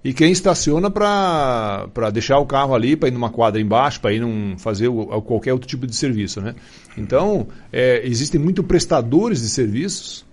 E 0.04 0.14
quem 0.14 0.32
estaciona 0.32 0.92
para 0.92 2.10
deixar 2.12 2.38
o 2.38 2.46
carro 2.46 2.76
ali, 2.76 2.96
para 2.96 3.08
ir 3.08 3.12
numa 3.12 3.30
quadra 3.30 3.62
embaixo, 3.62 4.02
para 4.02 4.12
ir 4.12 4.20
num, 4.20 4.58
fazer 4.58 4.90
o, 4.90 5.22
qualquer 5.22 5.54
outro 5.54 5.68
tipo 5.68 5.88
de 5.88 5.96
serviço. 5.96 6.42
Né? 6.42 6.56
Então, 6.98 7.48
é, 7.72 8.02
existem 8.06 8.40
muitos 8.40 8.66
prestadores 8.66 9.42
de 9.42 9.48
serviços 9.48 10.26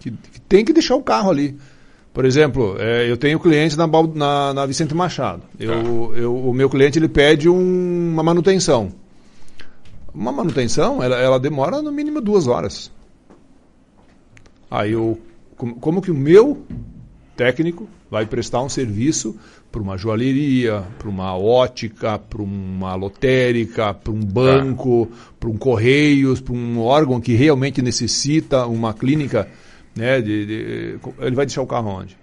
que, 0.00 0.10
que 0.10 0.40
tem 0.40 0.64
que 0.64 0.72
deixar 0.72 0.96
o 0.96 1.02
carro 1.02 1.30
ali. 1.30 1.56
Por 2.12 2.24
exemplo, 2.24 2.76
é, 2.78 3.08
eu 3.08 3.16
tenho 3.16 3.38
clientes 3.38 3.76
na, 3.76 3.86
na, 3.86 4.52
na, 4.52 4.66
Vicente 4.66 4.94
Machado. 4.94 5.42
Eu, 5.58 6.14
eu, 6.16 6.36
o 6.36 6.52
meu 6.52 6.68
cliente 6.68 6.98
ele 6.98 7.08
pede 7.08 7.48
um, 7.48 8.12
uma 8.12 8.22
manutenção. 8.24 8.92
Uma 10.12 10.32
manutenção, 10.32 11.02
ela, 11.02 11.16
ela 11.16 11.38
demora 11.38 11.80
no 11.80 11.92
mínimo 11.92 12.20
duas 12.20 12.48
horas. 12.48 12.90
Aí 14.68 14.92
eu 14.92 15.18
como, 15.56 15.76
como 15.76 16.02
que 16.02 16.10
o 16.10 16.14
meu 16.14 16.66
técnico 17.42 17.88
vai 18.08 18.24
prestar 18.24 18.62
um 18.62 18.68
serviço 18.68 19.36
para 19.72 19.82
uma 19.82 19.96
joalheria, 19.96 20.84
para 20.96 21.08
uma 21.08 21.36
ótica, 21.36 22.16
para 22.16 22.40
uma 22.40 22.94
lotérica, 22.94 23.92
para 23.92 24.12
um 24.12 24.20
banco, 24.20 25.10
para 25.40 25.48
um 25.48 25.56
correios, 25.56 26.40
para 26.40 26.54
um 26.54 26.78
órgão 26.80 27.20
que 27.20 27.34
realmente 27.34 27.82
necessita 27.82 28.64
uma 28.66 28.94
clínica, 28.94 29.48
né? 29.96 30.20
De, 30.20 30.46
de, 30.46 30.98
ele 31.18 31.34
vai 31.34 31.44
deixar 31.44 31.62
o 31.62 31.66
carro 31.66 31.88
onde? 31.88 32.16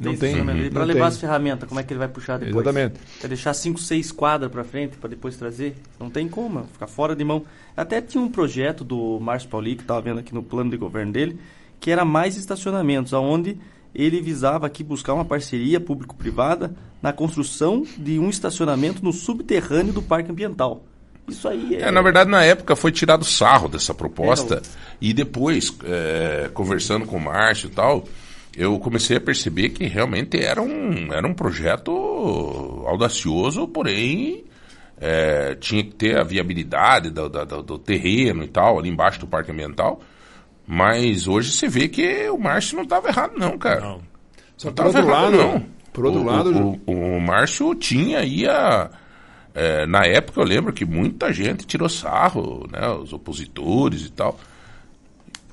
Não, 0.00 0.16
tem, 0.16 0.36
para 0.70 0.84
levar 0.84 1.00
tem. 1.00 1.08
as 1.08 1.18
ferramentas, 1.18 1.68
como 1.68 1.80
é 1.80 1.82
que 1.82 1.92
ele 1.92 1.98
vai 1.98 2.08
puxar 2.08 2.38
depois? 2.38 2.64
Exatamente. 2.64 3.00
Quer 3.20 3.28
deixar 3.28 3.52
5, 3.52 3.80
6 3.80 4.12
quadras 4.12 4.50
para 4.50 4.62
frente 4.62 4.96
para 4.96 5.10
depois 5.10 5.36
trazer? 5.36 5.74
Não 5.98 6.08
tem 6.08 6.28
como, 6.28 6.64
ficar 6.72 6.86
fora 6.86 7.16
de 7.16 7.24
mão. 7.24 7.44
Até 7.76 8.00
tinha 8.00 8.22
um 8.22 8.30
projeto 8.30 8.84
do 8.84 9.18
Márcio 9.18 9.48
Pauli, 9.50 9.74
que 9.74 9.82
estava 9.82 10.00
vendo 10.00 10.20
aqui 10.20 10.32
no 10.32 10.42
plano 10.42 10.70
de 10.70 10.76
governo 10.76 11.12
dele, 11.12 11.36
que 11.80 11.90
era 11.90 12.04
mais 12.04 12.36
estacionamentos, 12.36 13.12
aonde 13.12 13.58
ele 13.94 14.20
visava 14.20 14.66
aqui 14.66 14.82
buscar 14.82 15.14
uma 15.14 15.24
parceria 15.24 15.80
público-privada 15.80 16.74
na 17.00 17.12
construção 17.12 17.84
de 17.98 18.18
um 18.18 18.28
estacionamento 18.30 19.04
no 19.04 19.12
subterrâneo 19.12 19.92
do 19.92 20.02
Parque 20.02 20.30
Ambiental. 20.30 20.84
Isso 21.28 21.48
aí 21.48 21.76
é... 21.76 21.82
é 21.82 21.90
na 21.90 22.02
verdade, 22.02 22.30
na 22.30 22.42
época 22.42 22.74
foi 22.74 22.90
tirado 22.90 23.24
sarro 23.24 23.68
dessa 23.68 23.94
proposta 23.94 24.56
é, 24.56 24.62
e 25.00 25.12
depois, 25.12 25.76
é, 25.84 26.50
conversando 26.52 27.06
com 27.06 27.16
o 27.16 27.20
Márcio 27.20 27.68
e 27.68 27.72
tal, 27.72 28.04
eu 28.56 28.78
comecei 28.78 29.16
a 29.16 29.20
perceber 29.20 29.70
que 29.70 29.86
realmente 29.86 30.38
era 30.38 30.60
um, 30.60 31.12
era 31.12 31.26
um 31.26 31.34
projeto 31.34 31.90
audacioso, 32.86 33.66
porém 33.68 34.44
é, 35.00 35.54
tinha 35.54 35.82
que 35.82 35.94
ter 35.94 36.18
a 36.18 36.22
viabilidade 36.22 37.10
do, 37.10 37.28
do, 37.28 37.62
do 37.62 37.78
terreno 37.78 38.44
e 38.44 38.48
tal, 38.48 38.78
ali 38.78 38.88
embaixo 38.88 39.20
do 39.20 39.26
Parque 39.26 39.50
Ambiental. 39.50 40.00
Mas 40.74 41.28
hoje 41.28 41.52
você 41.52 41.68
vê 41.68 41.86
que 41.86 42.30
o 42.30 42.38
Márcio 42.38 42.76
não 42.76 42.84
estava 42.84 43.08
errado, 43.08 43.34
não, 43.36 43.58
cara. 43.58 43.82
Não. 43.82 44.00
Só 44.56 44.68
não 44.68 44.74
por 44.74 44.86
outro 44.86 45.00
errado, 45.02 45.10
lado, 45.10 45.36
não. 45.36 45.66
Por 45.92 46.06
outro 46.06 46.20
o, 46.22 46.24
lado. 46.24 46.50
O, 46.50 46.80
o, 46.86 47.16
o 47.18 47.20
Márcio 47.20 47.74
tinha 47.74 48.20
aí 48.20 48.48
a. 48.48 48.90
É, 49.54 49.84
na 49.84 50.06
época 50.06 50.40
eu 50.40 50.44
lembro 50.46 50.72
que 50.72 50.86
muita 50.86 51.30
gente 51.30 51.66
tirou 51.66 51.90
sarro, 51.90 52.66
né? 52.72 52.88
Os 52.88 53.12
opositores 53.12 54.06
e 54.06 54.12
tal. 54.12 54.40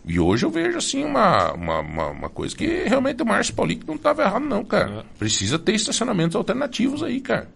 E 0.05 0.17
hoje 0.21 0.45
eu 0.45 0.49
vejo 0.49 0.77
assim 0.77 1.03
uma, 1.03 1.51
uma, 1.51 1.79
uma, 1.81 2.07
uma 2.11 2.29
coisa 2.29 2.55
que 2.55 2.85
realmente 2.85 3.21
o 3.21 3.25
Márcio 3.25 3.53
Paulinho 3.53 3.81
não 3.85 3.95
estava 3.95 4.21
errado, 4.21 4.45
não, 4.45 4.63
cara. 4.63 4.99
É. 4.99 5.03
Precisa 5.19 5.59
ter 5.59 5.75
estacionamentos 5.75 6.37
alternativos 6.37 7.03
aí, 7.03 7.19
cara. 7.19 7.49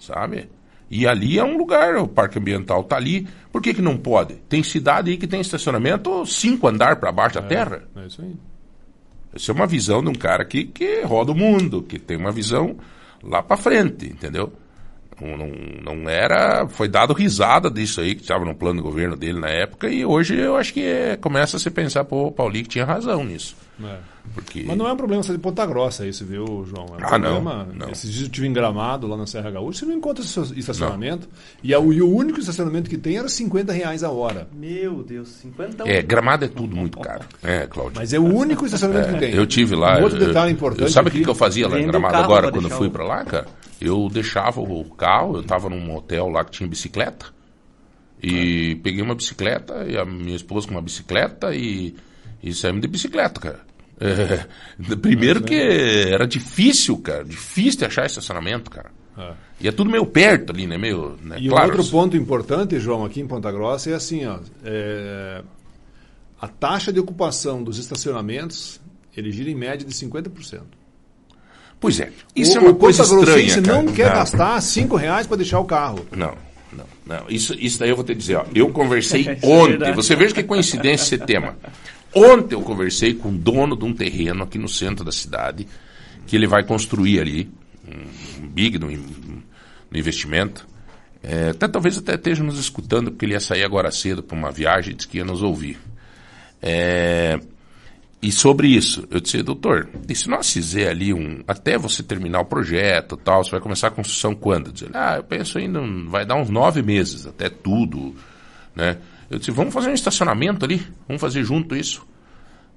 Sabe? 0.00 0.48
E 0.90 1.06
ali 1.06 1.38
é 1.38 1.44
um 1.44 1.56
lugar, 1.56 1.96
o 1.96 2.08
parque 2.08 2.38
ambiental 2.38 2.80
está 2.80 2.96
ali. 2.96 3.28
Por 3.52 3.60
que, 3.60 3.74
que 3.74 3.82
não 3.82 3.96
pode? 3.96 4.36
Tem 4.48 4.62
cidade 4.62 5.10
aí 5.10 5.16
que 5.16 5.26
tem 5.26 5.40
estacionamento 5.40 6.24
cinco 6.24 6.66
andar 6.66 6.96
para 6.96 7.12
baixo 7.12 7.38
é, 7.38 7.42
da 7.42 7.46
terra. 7.46 7.82
É 7.96 8.06
isso 8.06 8.22
aí. 8.22 8.34
Essa 9.34 9.52
é 9.52 9.54
uma 9.54 9.66
visão 9.66 10.02
de 10.02 10.08
um 10.08 10.14
cara 10.14 10.44
que, 10.44 10.64
que 10.64 11.02
roda 11.02 11.32
o 11.32 11.34
mundo, 11.34 11.82
que 11.82 11.98
tem 11.98 12.16
uma 12.16 12.32
visão 12.32 12.76
lá 13.22 13.42
para 13.42 13.56
frente, 13.56 14.06
entendeu? 14.06 14.52
Não, 15.20 15.36
não, 15.36 15.94
não, 15.96 16.08
era. 16.08 16.66
Foi 16.68 16.88
dado 16.88 17.12
risada 17.12 17.70
disso 17.70 18.00
aí, 18.00 18.14
que 18.14 18.22
estava 18.22 18.44
no 18.44 18.54
plano 18.54 18.76
de 18.76 18.82
governo 18.82 19.16
dele 19.16 19.38
na 19.38 19.48
época, 19.48 19.88
e 19.88 20.04
hoje 20.04 20.36
eu 20.36 20.56
acho 20.56 20.72
que 20.72 20.82
é, 20.82 21.16
começa 21.16 21.56
a 21.56 21.60
se 21.60 21.70
pensar, 21.70 22.04
pô, 22.04 22.28
o 22.28 22.32
Paulinho 22.32 22.66
tinha 22.66 22.84
razão 22.84 23.24
nisso. 23.24 23.56
É. 23.82 23.98
Porque... 24.34 24.64
Mas 24.64 24.76
não 24.76 24.86
é 24.88 24.92
um 24.92 24.96
problema 24.96 25.22
só 25.22 25.32
de 25.32 25.38
Ponta 25.38 25.64
Grossa 25.64 26.06
isso, 26.06 26.24
viu, 26.24 26.64
João? 26.66 26.86
É 26.88 26.92
um 26.92 26.94
ah, 26.96 27.08
problema. 27.08 27.64
Não, 27.64 27.86
não. 27.86 27.90
Esses 27.90 28.10
dias 28.10 28.22
eu 28.22 28.26
estive 28.26 28.46
em 28.46 28.52
Gramado, 28.52 29.06
lá 29.06 29.16
na 29.16 29.26
Serra 29.26 29.50
Gaúcha, 29.50 29.80
você 29.80 29.86
não 29.86 29.94
encontra 29.94 30.24
estacionamento. 30.24 31.28
E, 31.62 31.74
a, 31.74 31.78
e, 31.78 32.02
o 32.02 32.10
único 32.10 32.40
estacionamento 32.40 32.90
que 32.90 32.98
tem 32.98 33.16
era 33.16 33.28
50 33.28 33.72
reais 33.72 34.02
a 34.02 34.10
hora. 34.10 34.48
Meu 34.52 35.02
Deus, 35.02 35.28
50 35.28 35.88
É, 35.88 36.02
Gramado 36.02 36.44
é 36.44 36.48
tudo 36.48 36.76
muito 36.76 36.98
caro. 36.98 37.24
É, 37.42 37.66
Cláudio. 37.66 37.94
Mas 37.96 38.12
é 38.12 38.18
o 38.18 38.24
único 38.24 38.66
estacionamento 38.66 39.10
é, 39.10 39.12
que 39.12 39.18
tem. 39.18 39.34
Eu 39.34 39.46
tive 39.46 39.74
lá. 39.74 39.98
Um 39.98 40.02
outro 40.02 40.18
detalhe 40.18 40.52
importante. 40.52 40.90
Sabe 40.90 41.08
o 41.08 41.12
que, 41.12 41.22
que 41.22 41.30
eu 41.30 41.34
fazia 41.34 41.68
lá 41.68 41.78
em 41.78 41.86
Gramado 41.86 42.16
agora, 42.16 42.50
quando 42.50 42.68
eu 42.68 42.76
fui 42.76 42.90
para 42.90 43.04
lá, 43.04 43.24
cara? 43.24 43.46
Eu 43.80 44.08
deixava 44.08 44.60
o 44.60 44.84
carro, 44.84 45.36
eu 45.36 45.40
estava 45.40 45.68
num 45.68 45.94
hotel 45.94 46.28
lá 46.28 46.44
que 46.44 46.50
tinha 46.50 46.68
bicicleta. 46.68 47.26
E 48.20 48.74
peguei 48.82 49.00
uma 49.00 49.14
bicicleta, 49.14 49.84
e 49.86 49.96
a 49.96 50.04
minha 50.04 50.34
esposa 50.34 50.66
com 50.66 50.74
uma 50.74 50.82
bicicleta, 50.82 51.54
e, 51.54 51.94
e 52.42 52.52
saímos 52.52 52.82
de 52.82 52.88
bicicleta, 52.88 53.40
cara. 53.40 53.67
É, 54.00 54.96
primeiro 54.96 55.42
que 55.42 55.54
era 55.54 56.26
difícil, 56.26 56.96
cara, 56.98 57.24
difícil 57.24 57.80
de 57.80 57.84
achar 57.86 58.06
estacionamento, 58.06 58.70
cara. 58.70 58.90
É. 59.16 59.32
E 59.60 59.68
é 59.68 59.72
tudo 59.72 59.90
meio 59.90 60.06
perto 60.06 60.52
ali, 60.52 60.66
né? 60.66 60.78
Meio, 60.78 61.18
né? 61.22 61.36
E 61.40 61.48
claro, 61.48 61.72
outro 61.72 61.84
ponto 61.90 62.16
importante, 62.16 62.78
João, 62.78 63.04
aqui 63.04 63.20
em 63.20 63.26
Ponta 63.26 63.50
Grossa 63.50 63.90
é 63.90 63.94
assim, 63.94 64.24
ó, 64.24 64.38
é, 64.64 65.42
a 66.40 66.46
taxa 66.46 66.92
de 66.92 67.00
ocupação 67.00 67.62
dos 67.64 67.78
estacionamentos 67.78 68.80
ele 69.16 69.32
gira 69.32 69.50
em 69.50 69.54
média 69.56 69.84
de 69.86 69.92
50%. 69.92 70.60
Pois 71.80 71.98
é, 72.00 72.10
isso 72.34 72.58
o, 72.58 72.62
é 72.62 72.64
uma 72.66 72.74
coisa 72.74 73.02
estranha, 73.02 73.62
cara. 73.62 73.82
não 73.82 73.92
quer 73.92 74.06
Não. 74.06 74.12
gastar 74.14 74.60
5 74.60 74.96
reais 74.96 75.26
para 75.26 75.36
deixar 75.36 75.58
o 75.60 75.64
carro. 75.64 76.06
Não, 76.12 76.36
não, 76.72 76.84
não. 77.06 77.24
Isso, 77.28 77.54
isso 77.58 77.78
daí 77.80 77.90
eu 77.90 77.96
vou 77.96 78.04
te 78.04 78.14
dizer, 78.14 78.36
ó. 78.36 78.44
Eu 78.54 78.70
conversei 78.70 79.26
é 79.28 79.38
ontem. 79.42 79.70
verdade. 79.70 79.96
Você 79.96 80.14
veja 80.16 80.34
que 80.34 80.42
coincidência 80.44 81.16
esse 81.16 81.18
tema. 81.24 81.56
Ontem 82.14 82.54
eu 82.54 82.62
conversei 82.62 83.14
com 83.14 83.28
o 83.28 83.36
dono 83.36 83.76
de 83.76 83.84
um 83.84 83.92
terreno 83.92 84.44
aqui 84.44 84.58
no 84.58 84.68
centro 84.68 85.04
da 85.04 85.12
cidade, 85.12 85.66
que 86.26 86.36
ele 86.36 86.46
vai 86.46 86.64
construir 86.64 87.20
ali, 87.20 87.50
um, 87.86 88.46
big 88.48 88.78
no, 88.78 88.88
no 88.90 89.98
investimento. 89.98 90.66
É, 91.22 91.50
até, 91.50 91.68
talvez 91.68 91.98
até 91.98 92.14
esteja 92.14 92.42
nos 92.42 92.58
escutando, 92.58 93.10
porque 93.10 93.24
ele 93.24 93.32
ia 93.32 93.40
sair 93.40 93.64
agora 93.64 93.90
cedo 93.90 94.22
para 94.22 94.36
uma 94.36 94.50
viagem, 94.50 94.94
disse 94.94 95.08
que 95.08 95.18
ia 95.18 95.24
nos 95.24 95.42
ouvir. 95.42 95.78
É, 96.62 97.38
e 98.20 98.32
sobre 98.32 98.68
isso, 98.68 99.06
eu 99.10 99.20
disse, 99.20 99.42
doutor, 99.42 99.88
e 100.08 100.14
se 100.14 100.28
nós 100.28 100.52
fizer 100.52 100.88
ali 100.88 101.14
um. 101.14 101.42
Até 101.46 101.78
você 101.78 102.02
terminar 102.02 102.40
o 102.40 102.44
projeto 102.44 103.16
e 103.18 103.22
tal, 103.22 103.44
você 103.44 103.52
vai 103.52 103.60
começar 103.60 103.88
a 103.88 103.92
construção 103.92 104.34
quando? 104.34 104.72
Diz 104.72 104.82
ele, 104.82 104.92
ah, 104.94 105.16
eu 105.18 105.24
penso 105.24 105.56
ainda, 105.56 105.80
vai 106.08 106.26
dar 106.26 106.34
uns 106.34 106.50
nove 106.50 106.82
meses, 106.82 107.26
até 107.26 107.48
tudo, 107.48 108.16
né? 108.74 108.98
Eu 109.30 109.38
disse, 109.38 109.50
vamos 109.50 109.74
fazer 109.74 109.90
um 109.90 109.94
estacionamento 109.94 110.64
ali, 110.64 110.82
vamos 111.06 111.20
fazer 111.20 111.42
junto 111.44 111.76
isso. 111.76 112.06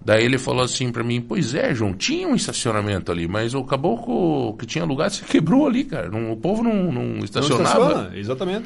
Daí 0.04 0.26
ele 0.26 0.38
falou 0.40 0.64
assim 0.64 0.92
pra 0.92 1.04
mim, 1.04 1.22
pois 1.22 1.54
é, 1.54 1.76
João, 1.76 1.94
tinha 1.94 2.28
um 2.28 2.34
estacionamento 2.36 3.12
ali, 3.12 3.28
mas 3.28 3.54
o 3.54 3.64
caboclo 3.64 4.56
que 4.58 4.66
tinha 4.66 4.84
lugar 4.84 5.12
se 5.12 5.24
quebrou 5.24 5.68
ali, 5.68 5.84
cara. 5.84 6.10
Não- 6.10 6.32
o 6.32 6.38
povo 6.38 6.64
não, 6.64 6.92
não 6.92 7.04
Não 7.04 7.24
estacionava. 7.24 7.64
estaciona, 7.64 8.18
exatamente. 8.18 8.66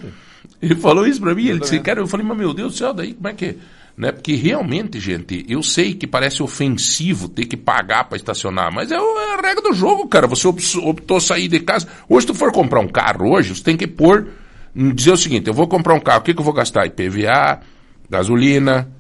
Ele 0.62 0.76
falou 0.76 1.06
isso 1.06 1.20
pra 1.20 1.36
mim, 1.36 1.42
ele 1.44 1.60
disse, 1.60 1.76
Exatamente. 1.76 1.86
cara, 1.86 2.00
eu 2.00 2.08
falei, 2.08 2.26
mas 2.26 2.38
meu 2.38 2.54
Deus 2.54 2.72
do 2.74 2.78
céu, 2.78 2.94
daí 2.94 3.14
como 3.14 3.28
é 3.28 3.34
que... 3.34 3.58
Né? 3.98 4.12
Porque 4.12 4.36
realmente, 4.36 5.00
gente, 5.00 5.46
eu 5.48 5.64
sei 5.64 5.94
que 5.94 6.06
parece 6.06 6.44
ofensivo 6.44 7.30
ter 7.30 7.46
que 7.46 7.56
pagar 7.56 8.04
pra 8.06 8.18
estacionar, 8.18 8.70
mas 8.74 8.92
é, 8.92 8.96
é 8.96 8.98
a 8.98 9.42
regra 9.42 9.62
do 9.62 9.74
jogo, 9.74 10.06
cara. 10.08 10.28
Você 10.28 10.46
op- 10.48 10.60
optou 10.84 11.20
sair 11.22 11.48
de 11.48 11.62
casa. 11.62 11.88
Hoje, 12.10 12.22
se 12.22 12.28
tu 12.28 12.34
for 12.38 12.52
comprar 12.52 12.82
um 12.82 12.90
carro 12.90 13.32
hoje, 13.32 13.56
você 13.56 13.64
tem 13.64 13.78
que 13.78 13.88
pôr, 13.88 14.28
dizer 14.76 15.12
o 15.12 15.18
seguinte, 15.18 15.48
eu 15.48 15.54
vou 15.54 15.66
comprar 15.66 15.94
um 15.94 16.00
carro, 16.02 16.20
o 16.20 16.24
que, 16.24 16.34
que 16.34 16.40
eu 16.42 16.44
vou 16.44 16.54
gastar? 16.54 16.86
IPVA, 16.86 17.62
gasolina, 18.10 18.92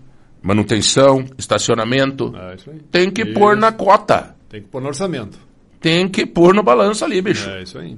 manutenção, 0.41 1.25
estacionamento. 1.38 2.33
Isso 2.55 2.69
aí. 2.69 2.79
Tem 2.91 3.09
que 3.09 3.24
Isso. 3.24 3.33
pôr 3.33 3.57
na 3.57 3.71
cota. 3.71 4.35
Tem 4.50 4.62
que 4.62 4.67
pôr 4.67 4.81
no 4.81 4.88
orçamento. 4.88 5.38
Tem 5.79 6.07
que 6.07 6.25
pôr 6.25 6.53
no 6.53 6.63
balanço 6.63 7.03
ali, 7.03 7.21
bicho. 7.21 7.50
É 7.50 7.63
isso 7.63 7.77
aí. 7.77 7.97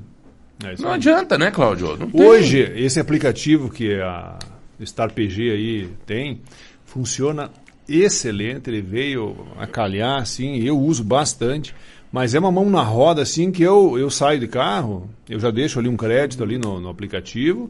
É 0.63 0.73
isso 0.73 0.81
Não 0.83 0.89
aí. 0.89 0.95
adianta, 0.95 1.37
né, 1.37 1.51
Cláudio? 1.51 1.97
Hoje, 2.13 2.59
esse 2.75 2.99
aplicativo 2.99 3.69
que 3.69 3.93
a 4.01 4.39
Star 4.83 5.13
PG 5.13 5.51
aí 5.51 5.89
tem, 6.05 6.41
funciona 6.85 7.49
excelente. 7.87 8.69
Ele 8.69 8.81
veio 8.81 9.35
a 9.57 9.67
calhar, 9.67 10.21
assim, 10.21 10.57
eu 10.63 10.77
uso 10.79 11.03
bastante. 11.03 11.75
Mas 12.11 12.33
é 12.33 12.39
uma 12.39 12.51
mão 12.51 12.69
na 12.69 12.81
roda, 12.81 13.21
assim, 13.21 13.51
que 13.51 13.61
eu, 13.61 13.99
eu 13.99 14.09
saio 14.09 14.39
de 14.39 14.47
carro, 14.47 15.09
eu 15.29 15.39
já 15.39 15.51
deixo 15.51 15.77
ali 15.77 15.89
um 15.89 15.97
crédito 15.97 16.41
ali 16.41 16.57
no, 16.57 16.79
no 16.79 16.89
aplicativo 16.89 17.69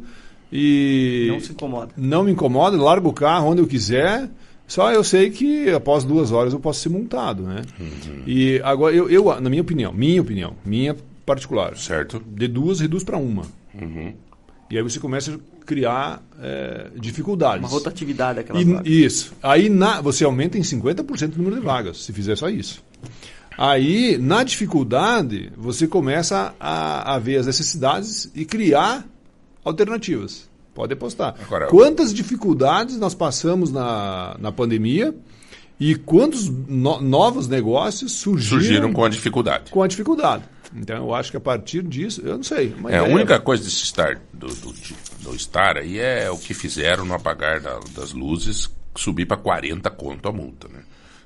e 0.52 1.28
Não 1.30 1.40
se 1.40 1.52
incomoda. 1.52 1.92
não 1.98 2.24
me 2.24 2.32
incomoda, 2.32 2.78
largo 2.78 3.10
o 3.10 3.14
carro 3.14 3.50
onde 3.52 3.62
eu 3.62 3.68
quiser. 3.68 4.30
Só 4.68 4.92
eu 4.92 5.04
sei 5.04 5.30
que 5.30 5.70
após 5.70 6.04
duas 6.04 6.32
horas 6.32 6.52
eu 6.52 6.60
posso 6.60 6.82
ser 6.82 6.90
multado, 6.90 7.44
né? 7.44 7.62
E 8.26 8.60
agora, 8.64 8.94
eu, 8.94 9.10
eu, 9.10 9.40
na 9.40 9.50
minha 9.50 9.62
opinião, 9.62 9.94
minha 9.94 10.22
opinião, 10.22 10.54
minha 10.66 10.96
particular, 11.26 11.78
Certo. 11.78 12.22
de 12.26 12.48
duas 12.50 12.80
reduz 12.82 13.04
para 13.04 13.18
uma. 13.18 13.44
E 14.70 14.76
aí 14.78 14.84
você 14.84 15.00
começa 15.00 15.34
a 15.34 15.66
criar 15.66 16.22
é, 16.42 16.88
dificuldades. 16.98 17.60
Uma 17.62 17.70
rotatividade 17.70 18.40
aquela 18.40 18.60
E- 18.62 18.66
vaga. 18.66 18.90
Isso. 18.90 19.32
Aí 19.42 19.70
na, 19.70 20.02
você 20.02 20.26
aumenta 20.26 20.58
em 20.58 20.62
50% 20.62 21.36
o 21.36 21.38
número 21.38 21.56
de 21.56 21.62
vagas, 21.62 22.04
se 22.04 22.12
fizer 22.12 22.36
só 22.36 22.50
isso. 22.50 22.84
Aí, 23.58 24.18
na 24.20 24.44
dificuldade, 24.44 25.52
você 25.58 25.88
começa 25.88 26.54
a, 26.60 27.16
a 27.16 27.20
ver 27.20 27.38
as 27.38 27.46
necessidades 27.48 28.30
e 28.36 28.46
criar 28.46 29.08
alternativas. 29.68 30.50
Pode 30.74 30.94
apostar. 30.94 31.36
Agora- 31.42 31.68
Quantas 31.68 32.14
dificuldades 32.14 32.98
nós 32.98 33.14
passamos 33.16 33.72
na, 33.72 34.36
na 34.40 34.52
pandemia 34.52 35.16
e 35.80 35.96
quantos 35.96 36.48
no- 36.50 37.02
novos 37.02 37.48
negócios 37.48 38.12
surgiram, 38.14 38.60
Surgiram 38.62 38.94
com 38.94 39.04
a 39.06 39.10
dificuldade. 39.10 39.72
com 39.72 39.82
a 39.84 39.88
dificuldade. 39.88 40.44
Então, 40.76 40.98
eu 40.98 41.16
acho 41.16 41.32
que 41.32 41.38
a 41.38 41.40
partir 41.40 41.82
disso, 41.82 42.22
eu 42.24 42.36
não 42.36 42.44
sei. 42.44 42.76
É, 42.90 42.98
a 43.00 43.02
ideia. 43.04 43.04
única 43.16 43.40
coisa 43.40 43.64
desse 43.64 43.86
Star, 43.86 44.20
do, 44.34 44.48
do, 44.48 44.74
do 45.22 45.40
Star 45.40 45.78
aí 45.78 45.98
é 45.98 46.30
o 46.30 46.38
que 46.38 46.54
fizeram 46.54 47.06
no 47.06 47.14
apagar 47.14 47.60
da- 47.62 47.80
das 47.96 48.12
luzes, 48.12 48.70
subir 48.96 49.26
para 49.26 49.38
40 49.38 49.90
conto 49.90 50.28
a 50.28 50.32
multa, 50.32 50.68
né? 50.68 50.80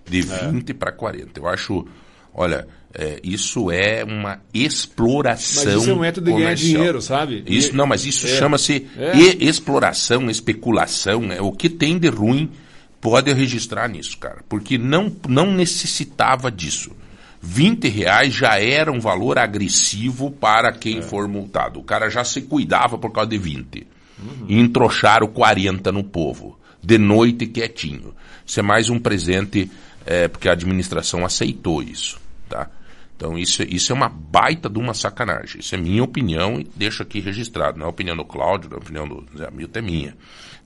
De 0.05 0.21
20 0.21 0.73
para 0.73 0.91
40. 0.91 1.39
Eu 1.39 1.47
acho, 1.47 1.85
olha, 2.33 2.67
é, 2.93 3.19
isso 3.23 3.71
é 3.71 4.03
uma 4.03 4.39
exploração 4.53 5.65
Mas 5.65 5.81
isso 5.81 5.89
é 5.89 5.93
um 5.93 5.99
método 5.99 6.31
de 6.31 6.37
ganhar 6.37 6.53
dinheiro, 6.55 7.01
sabe? 7.01 7.43
Isso, 7.47 7.75
não, 7.75 7.85
mas 7.87 8.05
isso 8.05 8.25
é. 8.27 8.29
chama-se 8.37 8.87
É. 8.97 9.17
exploração, 9.39 10.29
especulação. 10.29 11.31
É 11.31 11.41
o 11.41 11.51
que 11.51 11.69
tem 11.69 11.97
de 11.97 12.09
ruim 12.09 12.49
pode 12.99 13.31
registrar 13.33 13.87
nisso, 13.87 14.17
cara, 14.17 14.43
porque 14.47 14.77
não 14.77 15.11
não 15.27 15.51
necessitava 15.53 16.51
disso. 16.51 16.91
20 17.41 17.87
reais 17.87 18.33
já 18.35 18.59
era 18.59 18.91
um 18.91 18.99
valor 18.99 19.39
agressivo 19.39 20.29
para 20.29 20.71
quem 20.71 20.99
É. 20.99 21.01
for 21.01 21.27
multado. 21.27 21.79
O 21.79 21.83
cara 21.83 22.07
já 22.09 22.23
se 22.23 22.41
cuidava 22.41 22.97
por 22.99 23.11
causa 23.11 23.29
de 23.31 23.37
20. 23.37 23.87
E 24.47 24.59
entrocharam 24.59 25.25
40 25.25 25.91
no 25.91 26.03
povo. 26.03 26.59
De 26.83 26.99
noite 26.99 27.47
quietinho. 27.47 28.13
Isso 28.45 28.59
é 28.59 28.63
mais 28.63 28.87
um 28.91 28.99
presente, 28.99 29.71
é, 30.05 30.27
porque 30.27 30.47
a 30.47 30.51
administração 30.51 31.25
aceitou 31.25 31.81
isso. 31.81 32.20
Tá? 32.51 32.69
Então 33.15 33.37
isso, 33.37 33.63
isso 33.63 33.93
é 33.93 33.95
uma 33.95 34.09
baita 34.09 34.69
de 34.69 34.77
uma 34.77 34.93
sacanagem. 34.93 35.61
Isso 35.61 35.73
é 35.73 35.77
minha 35.77 36.03
opinião 36.03 36.59
e 36.59 36.67
deixo 36.75 37.01
aqui 37.01 37.21
registrado. 37.21 37.77
Não 37.77 37.85
é 37.85 37.87
a 37.87 37.89
opinião 37.89 38.17
do 38.17 38.25
Cláudio, 38.25 38.69
não 38.69 38.77
é 38.77 38.79
a 38.79 38.83
opinião 38.83 39.07
do 39.07 39.25
Zé 39.37 39.47
Hamilton, 39.47 39.79
é 39.79 39.81
minha. 39.81 40.17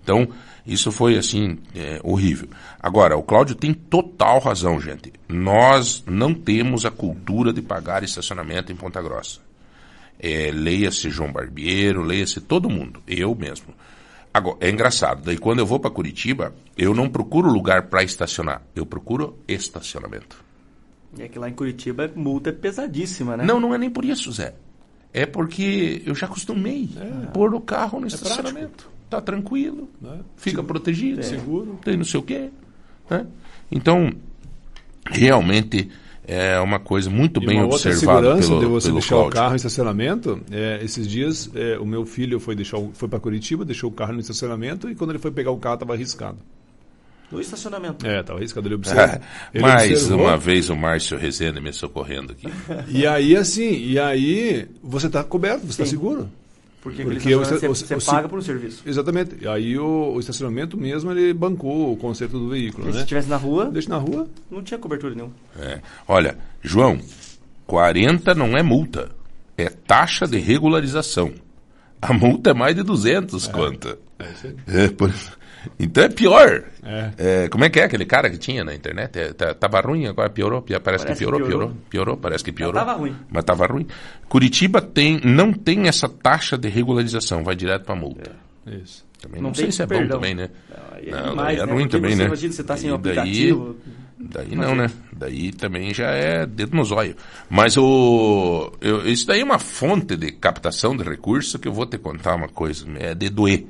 Então, 0.01 0.27
isso 0.65 0.91
foi 0.91 1.17
assim, 1.17 1.59
é, 1.75 1.99
horrível. 2.03 2.47
Agora, 2.79 3.17
o 3.17 3.23
Cláudio 3.23 3.55
tem 3.55 3.73
total 3.73 4.39
razão, 4.39 4.79
gente. 4.79 5.13
Nós 5.27 6.03
não 6.07 6.33
temos 6.33 6.85
a 6.85 6.91
cultura 6.91 7.53
de 7.53 7.61
pagar 7.61 8.03
estacionamento 8.03 8.71
em 8.71 8.75
Ponta 8.75 9.01
Grossa. 9.01 9.41
É, 10.19 10.49
leia-se 10.51 11.09
João 11.09 11.31
Barbeiro, 11.31 12.01
leia-se 12.01 12.39
todo 12.39 12.69
mundo, 12.69 13.01
eu 13.05 13.35
mesmo. 13.35 13.73
Agora, 14.33 14.57
é 14.61 14.69
engraçado, 14.69 15.23
daí 15.23 15.37
quando 15.37 15.59
eu 15.59 15.65
vou 15.65 15.79
para 15.79 15.91
Curitiba, 15.91 16.53
eu 16.77 16.93
não 16.93 17.09
procuro 17.09 17.51
lugar 17.51 17.89
para 17.89 18.03
estacionar, 18.03 18.61
eu 18.75 18.85
procuro 18.85 19.39
estacionamento. 19.47 20.44
E 21.17 21.21
é 21.23 21.27
que 21.27 21.37
lá 21.39 21.49
em 21.49 21.53
Curitiba 21.53 22.05
a 22.13 22.19
multa 22.19 22.49
é 22.49 22.53
pesadíssima, 22.53 23.35
né? 23.37 23.45
Não, 23.45 23.59
não 23.59 23.73
é 23.73 23.77
nem 23.77 23.89
por 23.89 24.03
isso, 24.05 24.31
Zé. 24.31 24.53
É 25.13 25.25
porque 25.25 26.01
eu 26.05 26.13
já 26.13 26.25
acostumei 26.25 26.89
a 27.23 27.27
pôr 27.27 27.53
o 27.55 27.61
carro 27.61 27.99
no 28.01 28.07
estacionamento. 28.07 28.89
Tá 29.09 29.21
tranquilo, 29.21 29.87
Né? 30.01 30.19
fica 30.35 30.61
protegido, 30.63 31.23
Seguro. 31.23 31.79
tem 31.85 31.95
não 31.95 32.03
sei 32.03 32.19
o 32.19 32.23
quê. 32.23 32.49
né? 33.09 33.25
Então, 33.71 34.11
realmente 35.05 35.89
é 36.27 36.59
uma 36.59 36.79
coisa 36.79 37.09
muito 37.09 37.41
E 37.41 37.45
bem 37.45 37.57
uma 37.57 37.67
outra 37.67 37.89
observada 37.91 38.21
segurança 38.21 38.47
pelo, 38.49 38.59
de 38.59 38.65
você 38.65 38.87
pelo 38.87 38.99
deixar 38.99 39.15
o 39.15 39.19
Cláudio. 39.19 39.35
carro 39.39 39.53
em 39.53 39.55
estacionamento. 39.57 40.41
é, 40.51 40.79
esses 40.83 41.07
dias, 41.07 41.49
é, 41.53 41.77
o 41.77 41.85
meu 41.85 42.05
filho 42.05 42.39
foi, 42.39 42.55
deixar, 42.55 42.77
o- 42.79 42.91
foi 42.93 43.07
para 43.07 43.19
Curitiba, 43.19 43.63
deixou 43.63 43.89
o 43.91 43.93
carro 43.93 44.13
no 44.13 44.19
estacionamento 44.19 44.89
e 44.89 44.95
quando 44.95 45.11
ele 45.11 45.19
foi 45.19 45.31
pegar 45.31 45.51
o 45.51 45.57
carro 45.57 45.75
estava 45.75 45.93
arriscado. 45.93 46.37
No 47.31 47.41
estacionamento. 47.41 48.05
É, 48.05 48.19
estava 48.21 48.39
arriscado. 48.39 48.67
Ele 48.67 48.75
observou. 48.75 49.19
ele 49.53 49.63
Mais 49.63 49.91
observou. 49.91 50.25
uma 50.27 50.37
vez 50.37 50.69
o 50.69 50.75
Márcio 50.75 51.17
Rezende 51.17 51.59
me 51.59 51.73
socorrendo 51.73 52.31
aqui. 52.33 52.47
E 52.87 53.05
aí, 53.05 53.35
assim, 53.35 53.71
e 53.77 53.97
aí 53.99 54.67
você 54.83 55.07
está 55.07 55.23
coberto, 55.23 55.61
você 55.61 55.81
está 55.81 55.85
seguro. 55.85 56.29
Porque, 56.81 57.03
Porque 57.03 57.35
você, 57.35 57.67
você 57.67 57.95
o- 57.95 58.01
paga 58.05 58.29
por 58.29 58.37
um 58.37 58.41
serviço. 58.43 58.83
Exatamente. 58.85 59.37
E 59.41 59.47
aí 59.47 59.75
o, 59.75 60.13
o 60.13 60.19
estacionamento 60.19 60.77
mesmo, 60.77 61.11
ele 61.11 61.33
bancou 61.33 61.91
o 61.91 61.97
conserto 61.97 62.37
do 62.37 62.49
veículo, 62.49 62.83
Porque 62.83 62.91
né? 62.91 62.97
se 62.99 63.03
estivesse 63.05 63.27
na 63.27 63.37
rua, 63.37 63.71
Deixa 63.71 63.89
na 63.89 63.97
rua. 63.97 64.27
não 64.51 64.61
tinha 64.61 64.77
cobertura 64.79 65.15
nenhuma. 65.15 65.33
É. 65.59 65.81
Olha, 66.07 66.37
João, 66.61 66.99
40 67.65 68.35
não 68.35 68.55
é 68.55 68.61
multa, 68.61 69.09
é 69.57 69.65
taxa 69.69 70.27
de 70.27 70.37
regularização. 70.37 71.33
A 71.99 72.13
multa 72.13 72.51
é 72.51 72.53
mais 72.53 72.75
de 72.75 72.83
200 72.83 73.47
conta. 73.47 73.97
É 74.19 74.25
isso 74.31 74.47
aí. 74.47 74.55
É, 74.67 74.87
por- 74.89 75.11
Então 75.79 76.03
é 76.03 76.09
pior. 76.09 76.63
É. 76.83 77.11
É, 77.17 77.47
como 77.49 77.63
é 77.63 77.69
que 77.69 77.79
é 77.79 77.83
aquele 77.85 78.05
cara 78.05 78.29
que 78.29 78.37
tinha 78.37 78.63
na 78.63 78.73
internet? 78.73 79.17
É, 79.19 79.33
tá- 79.33 79.53
tava 79.53 79.79
ruim, 79.81 80.05
agora 80.07 80.29
piorou. 80.29 80.61
Pi- 80.61 80.79
Parece, 80.79 81.03
Parece 81.05 81.19
que 81.19 81.25
piorou, 81.25 81.39
que 81.41 81.47
piorou, 81.47 81.67
piorou. 81.69 81.81
piorou. 81.89 82.17
parece 82.17 82.43
que 82.43 82.51
piorou. 82.51 82.73
tava 82.73 82.93
ruim. 82.93 83.15
Mas 83.29 83.43
tava 83.43 83.65
ruim. 83.65 83.87
Curitiba 84.29 84.81
tem, 84.81 85.19
não 85.23 85.51
tem 85.53 85.87
essa 85.87 86.07
taxa 86.09 86.57
de 86.57 86.67
regularização, 86.69 87.43
vai 87.43 87.55
direto 87.55 87.85
pra 87.85 87.95
multa. 87.95 88.31
Isso. 88.67 89.05
Também 89.21 89.41
Não 89.41 89.49
não, 89.49 89.55
sei 89.55 89.71
se 89.71 89.81
é 89.81 89.85
bom 89.85 89.95
perdão. 89.97 90.17
também, 90.19 90.35
né? 90.35 90.49
Não, 90.69 90.97
aí 90.97 91.07
é 91.07 91.11
Não, 91.11 91.29
demais, 91.29 91.59
é 91.59 91.65
né? 91.65 91.71
ruim 91.71 91.83
Porque 91.83 91.97
também, 91.97 92.11
você 92.11 92.17
né? 92.21 92.25
imagina, 92.25 92.53
você 92.53 92.63
tá 92.63 92.77
sem 92.77 92.89
E 92.89 92.93
o 92.93 92.97
daí- 92.97 93.11
aplicativo. 93.17 93.75
Daí 94.17 94.47
Imagina. 94.51 94.67
não, 94.67 94.75
né? 94.75 94.91
Daí 95.11 95.51
também 95.51 95.93
já 95.93 96.07
é 96.11 96.45
dedo 96.45 96.75
no 96.75 96.83
zóio. 96.83 97.15
Mas 97.49 97.75
o, 97.77 98.71
eu- 98.81 99.05
isso 99.07 99.27
daí 99.27 99.41
é 99.41 99.43
uma 99.43 99.59
fonte 99.59 100.15
de 100.15 100.31
captação 100.31 100.95
de 100.95 101.03
recursos 101.03 101.59
que 101.59 101.67
eu 101.67 101.73
vou 101.73 101.85
te 101.85 101.97
contar 101.97 102.35
uma 102.35 102.47
coisa, 102.47 102.85
é 102.97 103.13
de 103.13 103.29
doer. 103.29 103.65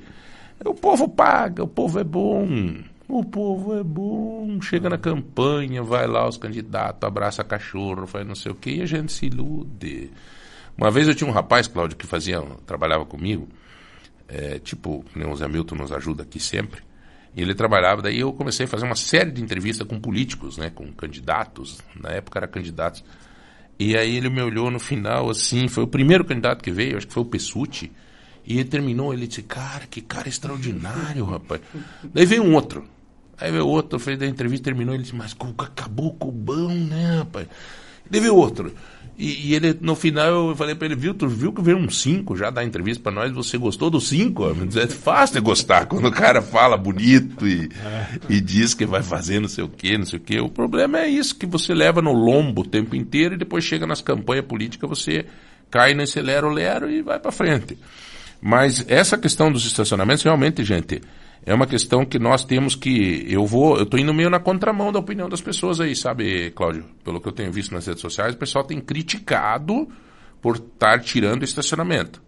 O 0.64 0.74
povo 0.74 1.10
paga, 1.10 1.64
o 1.64 1.68
povo 1.68 2.00
é 2.00 2.04
bom. 2.04 2.48
O 3.08 3.24
povo 3.24 3.78
é 3.78 3.84
bom, 3.84 4.60
chega 4.62 4.90
na 4.90 4.98
campanha, 4.98 5.84
vai 5.84 6.08
lá 6.08 6.28
os 6.28 6.38
candidatos, 6.38 7.04
abraça 7.04 7.44
cachorro, 7.44 8.08
faz 8.08 8.26
não 8.26 8.34
sei 8.34 8.52
o 8.52 8.56
quê, 8.56 8.78
e 8.78 8.82
a 8.82 8.86
gente 8.88 9.12
se 9.12 9.28
ilude. 9.28 10.10
Uma 10.76 10.90
vez 10.90 11.08
eu 11.08 11.14
tinha 11.14 11.30
um 11.30 11.34
rapaz, 11.34 11.68
Cláudio, 11.68 11.96
que 11.96 12.08
fazia, 12.08 12.42
trabalhava 12.66 13.06
comigo, 13.06 13.48
é, 14.28 14.58
tipo, 14.58 15.06
nem 15.16 15.28
o 15.28 15.36
Zé 15.36 15.48
Milton 15.48 15.76
nos 15.76 15.92
ajuda 15.92 16.24
aqui 16.24 16.40
sempre, 16.40 16.82
e 17.36 17.44
ele 17.44 17.54
trabalhava, 17.54 18.02
daí 18.02 18.20
eu 18.20 18.34
comecei 18.34 18.66
a 18.66 18.68
fazer 18.68 18.86
uma 18.86 18.96
série 18.96 19.30
de 19.30 19.42
entrevistas 19.42 19.88
com 19.88 20.00
políticos, 20.00 20.58
né, 20.58 20.72
com 20.72 20.92
candidatos, 20.92 21.82
na 21.96 22.10
época 22.10 22.40
era 22.40 22.48
candidatos, 22.48 23.04
e 23.78 23.96
aí 23.96 24.18
ele 24.18 24.30
me 24.30 24.42
olhou 24.42 24.72
no 24.72 24.80
final, 24.80 25.30
assim, 25.30 25.68
foi 25.68 25.84
o 25.84 25.88
primeiro 25.88 26.26
candidato 26.26 26.64
que 26.64 26.72
veio, 26.72 26.98
acho 26.98 27.06
que 27.08 27.14
foi 27.14 27.24
o 27.24 27.28
Pessuti, 27.28 27.92
e 28.46 28.60
ele 28.60 28.66
terminou, 28.66 29.14
ele 29.14 29.28
disse, 29.28 29.42
cara, 29.42 29.86
que 29.90 30.02
cara 30.02 30.30
extraordinário, 30.30 31.26
rapaz. 31.26 31.62
Daí 32.14 32.26
veio 32.26 32.44
um 32.44 32.54
outro, 32.54 32.86
Aí 33.38 33.52
veio 33.52 33.68
outro, 33.68 34.00
fez 34.00 34.22
a 34.22 34.26
entrevista, 34.26 34.66
terminou, 34.66 34.94
ele 34.94 35.04
disse, 35.04 35.16
mas 35.16 35.34
Cuca, 35.34 35.66
acabou 35.66 36.14
com 36.14 36.30
o 36.30 36.32
bom, 36.32 36.70
né, 36.70 37.18
rapaz? 37.18 37.48
Daí 38.10 38.22
veio 38.22 38.36
outro. 38.36 38.74
E, 39.18 39.50
e, 39.50 39.56
ele, 39.56 39.78
no 39.80 39.96
final, 39.96 40.50
eu 40.50 40.56
falei 40.56 40.76
para 40.76 40.88
ele, 40.88 40.96
viu, 40.96 41.14
tu 41.14 41.28
viu 41.28 41.52
que 41.52 41.62
veio 41.62 41.78
um 41.78 41.90
cinco 41.90 42.36
já 42.36 42.50
da 42.50 42.64
entrevista 42.64 43.02
para 43.02 43.14
nós, 43.14 43.32
você 43.32 43.58
gostou 43.58 43.90
do 43.90 44.00
cinco? 44.00 44.44
É 44.76 44.88
fácil 44.88 45.36
de 45.36 45.42
gostar, 45.42 45.86
quando 45.88 46.08
o 46.08 46.12
cara 46.12 46.42
fala 46.42 46.78
bonito 46.78 47.48
e, 47.48 47.70
e 48.30 48.42
diz 48.42 48.74
que 48.74 48.86
vai 48.86 49.02
fazer 49.02 49.40
não 49.40 49.48
sei 49.48 49.64
o 49.64 49.70
quê, 49.70 49.98
não 49.98 50.06
sei 50.06 50.20
o 50.20 50.22
quê. 50.22 50.40
O 50.40 50.50
problema 50.50 51.00
é 51.00 51.08
isso, 51.08 51.36
que 51.36 51.46
você 51.46 51.74
leva 51.74 52.02
no 52.02 52.12
lombo 52.12 52.62
o 52.62 52.68
tempo 52.68 52.96
inteiro 52.96 53.36
e 53.36 53.38
depois 53.38 53.64
chega 53.64 53.88
nas 53.88 54.02
campanhas 54.02 54.46
políticas, 54.46 54.90
você 54.90 55.26
cai 55.72 55.94
nesse 55.94 56.22
lero-lero 56.22 56.90
e 56.90 57.02
vai 57.02 57.20
para 57.20 57.32
frente. 57.32 57.78
Mas 58.48 58.86
essa 58.88 59.18
questão 59.18 59.52
dos 59.52 59.66
estacionamentos, 59.66 60.22
realmente, 60.22 60.64
gente, 60.64 61.02
é 61.44 61.52
uma 61.52 61.66
questão 61.66 62.06
que 62.06 62.20
nós 62.20 62.46
temos 62.46 62.76
que. 62.76 63.26
Eu 63.28 63.44
vou. 63.44 63.76
Eu 63.76 63.86
estou 63.86 64.00
indo 64.00 64.14
meio 64.14 64.30
na 64.30 64.40
contramão 64.40 64.92
da 64.92 65.00
opinião 65.00 65.28
das 65.28 65.42
pessoas 65.42 65.82
aí, 65.82 65.96
sabe, 65.96 66.52
Cláudio? 66.52 66.86
Pelo 67.04 67.20
que 67.20 67.28
eu 67.28 67.32
tenho 67.32 67.52
visto 67.52 67.74
nas 67.74 67.88
redes 67.88 68.02
sociais, 68.02 68.36
o 68.36 68.38
pessoal 68.38 68.64
tem 68.64 68.80
criticado 68.80 69.88
por 70.40 70.58
estar 70.58 71.00
tirando 71.00 71.42
o 71.42 71.44
estacionamento. 71.44 72.22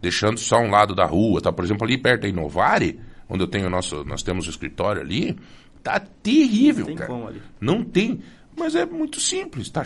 Deixando 0.00 0.38
só 0.38 0.60
um 0.60 0.70
lado 0.70 0.94
da 0.94 1.04
rua. 1.04 1.40
Tá? 1.40 1.52
Por 1.52 1.64
exemplo, 1.64 1.84
ali 1.84 1.98
perto 1.98 2.22
da 2.22 2.28
Inovare, 2.28 3.00
onde 3.28 3.42
eu 3.42 3.48
tenho 3.48 3.68
nosso, 3.68 4.04
nós 4.04 4.22
temos 4.22 4.46
o 4.46 4.50
escritório 4.50 5.02
ali, 5.02 5.36
tá 5.82 5.98
terrível, 5.98 6.86
Não 6.86 6.86
tem 6.86 6.96
cara. 6.96 7.10
como 7.10 7.26
ali. 7.26 7.42
Não 7.60 7.82
tem. 7.82 8.20
Mas 8.56 8.76
é 8.76 8.86
muito 8.86 9.18
simples. 9.18 9.68
Tá, 9.68 9.82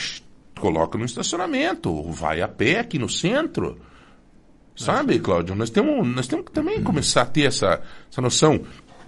coloca 0.61 0.99
no 0.99 1.07
estacionamento, 1.07 2.03
vai 2.13 2.43
a 2.43 2.49
pé 2.49 2.81
aqui 2.81 2.99
no 2.99 3.09
centro. 3.09 3.81
Sabe, 4.75 5.19
Cláudio? 5.19 5.55
Nós 5.55 5.71
temos, 5.71 6.07
nós 6.07 6.27
temos 6.27 6.47
que 6.47 6.53
também 6.53 6.83
começar 6.83 7.23
a 7.23 7.27
ter 7.27 7.43
essa, 7.43 7.81
essa 8.11 8.21
noção. 8.21 8.61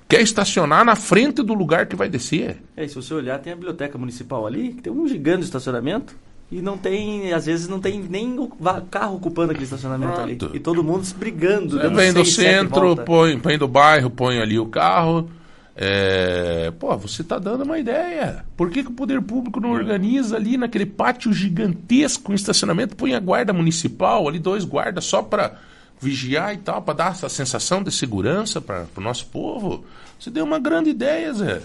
Quer 0.07 0.21
estacionar 0.21 0.85
na 0.85 0.95
frente 0.95 1.43
do 1.43 1.55
lugar 1.55 1.87
que 1.87 1.97
vai 1.97 2.09
descer. 2.09 2.63
É, 2.77 2.85
e 2.85 2.89
se 2.89 2.95
você 2.95 3.15
olhar, 3.15 3.39
tem 3.39 3.53
a 3.53 3.57
biblioteca 3.57 3.97
municipal 3.97 4.47
ali, 4.47 4.75
que 4.75 4.83
tem 4.83 4.93
um 4.93 5.09
gigante 5.09 5.39
de 5.39 5.45
estacionamento. 5.45 6.15
E 6.53 6.61
não 6.61 6.77
tem, 6.77 7.33
às 7.33 7.47
vezes 7.47 7.67
não 7.69 7.81
tem 7.81 8.01
nem 8.01 8.39
o 8.39 8.49
carro 8.91 9.17
ocupando 9.17 9.51
aquele 9.51 9.65
estacionamento 9.65 10.21
ali. 10.21 10.37
Pronto. 10.37 10.55
E 10.55 10.61
todo 10.61 10.85
mundo 10.85 11.05
se 11.05 11.15
brigando. 11.15 11.79
Vem 11.91 12.13
do 12.13 12.25
centro, 12.25 12.97
põe, 12.97 13.39
põe 13.39 13.57
do 13.57 13.67
bairro, 13.67 14.11
põe 14.11 14.39
ali 14.39 14.59
o 14.59 14.67
carro. 14.67 15.29
É, 15.77 16.73
pô, 16.79 16.97
você 16.97 17.23
está 17.23 17.39
dando 17.39 17.65
uma 17.65 17.79
ideia. 17.79 18.45
Por 18.57 18.71
que, 18.71 18.83
que 18.85 18.91
o 18.91 18.95
poder 18.95 19.21
público 19.21 19.61
não 19.61 19.71
organiza 19.73 20.37
ali 20.37 20.57
naquele 20.57 20.87
pátio 20.87 21.33
gigantesco, 21.33 22.31
um 22.31 22.35
estacionamento, 22.35 22.95
põe 22.95 23.15
a 23.15 23.21
guarda 23.21 23.53
municipal, 23.53 24.29
ali 24.29 24.39
dois 24.39 24.65
guardas 24.65 25.05
só 25.05 25.21
para 25.21 25.59
vigiar 26.01 26.55
e 26.55 26.59
tal, 26.59 26.83
para 26.83 26.95
dar 26.95 27.11
essa 27.13 27.29
sensação 27.29 27.83
de 27.83 27.91
segurança 27.91 28.61
para 28.61 28.87
o 28.97 29.01
nosso 29.01 29.27
povo? 29.27 29.85
Você 30.19 30.31
deu 30.31 30.45
uma 30.45 30.61
grande 30.61 30.91
ideia, 30.91 31.33
Zé. 31.33 31.61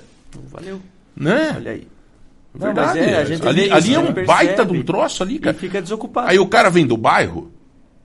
Valeu. 0.52 0.82
Né? 1.16 1.54
Olha 1.56 1.72
aí. 1.72 1.88
Não, 2.54 2.66
Verdade. 2.66 3.00
é, 3.00 3.18
ali 3.22 3.34
isso, 3.36 3.48
ali 3.76 3.94
é 3.94 4.00
um 4.00 4.26
baita 4.26 4.66
de 4.66 4.74
um 4.74 4.82
troço 4.82 5.22
ali, 5.22 5.36
E 5.36 5.40
cara. 5.40 5.56
fica 5.56 5.80
desocupado. 5.82 6.30
Aí 6.30 6.40
o 6.40 6.48
cara 6.48 6.70
vem 6.72 6.86
do 6.86 6.98
bairro, 6.98 7.52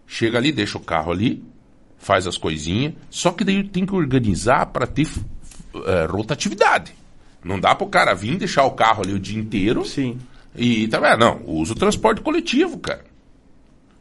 chega 0.07 0.37
ali, 0.37 0.53
deixa 0.53 0.77
o 0.77 0.81
carro 0.83 1.11
ali, 1.11 1.43
faz 1.97 2.27
as 2.27 2.37
coisinhas, 2.37 2.93
só 3.09 3.31
que 3.31 3.43
daí 3.43 3.65
tem 3.65 3.87
que 3.87 3.95
organizar 3.95 4.67
para 4.67 4.87
ter 4.87 5.09
eh, 5.87 6.07
rotatividade. 6.07 6.93
Não 7.43 7.59
dá 7.61 7.75
pro 7.75 7.87
cara 7.87 8.15
vir 8.15 8.37
deixar 8.39 8.65
o 8.65 8.71
carro 8.73 9.03
ali 9.03 9.13
o 9.13 9.19
dia 9.19 9.39
inteiro 9.39 9.85
Sim. 9.85 10.19
e 10.57 10.89
tá 10.89 10.99
vendo? 10.99 11.19
Não, 11.19 11.43
usa 11.47 11.73
o 11.73 11.77
transporte 11.77 12.21
coletivo, 12.23 12.79
cara. 12.79 13.05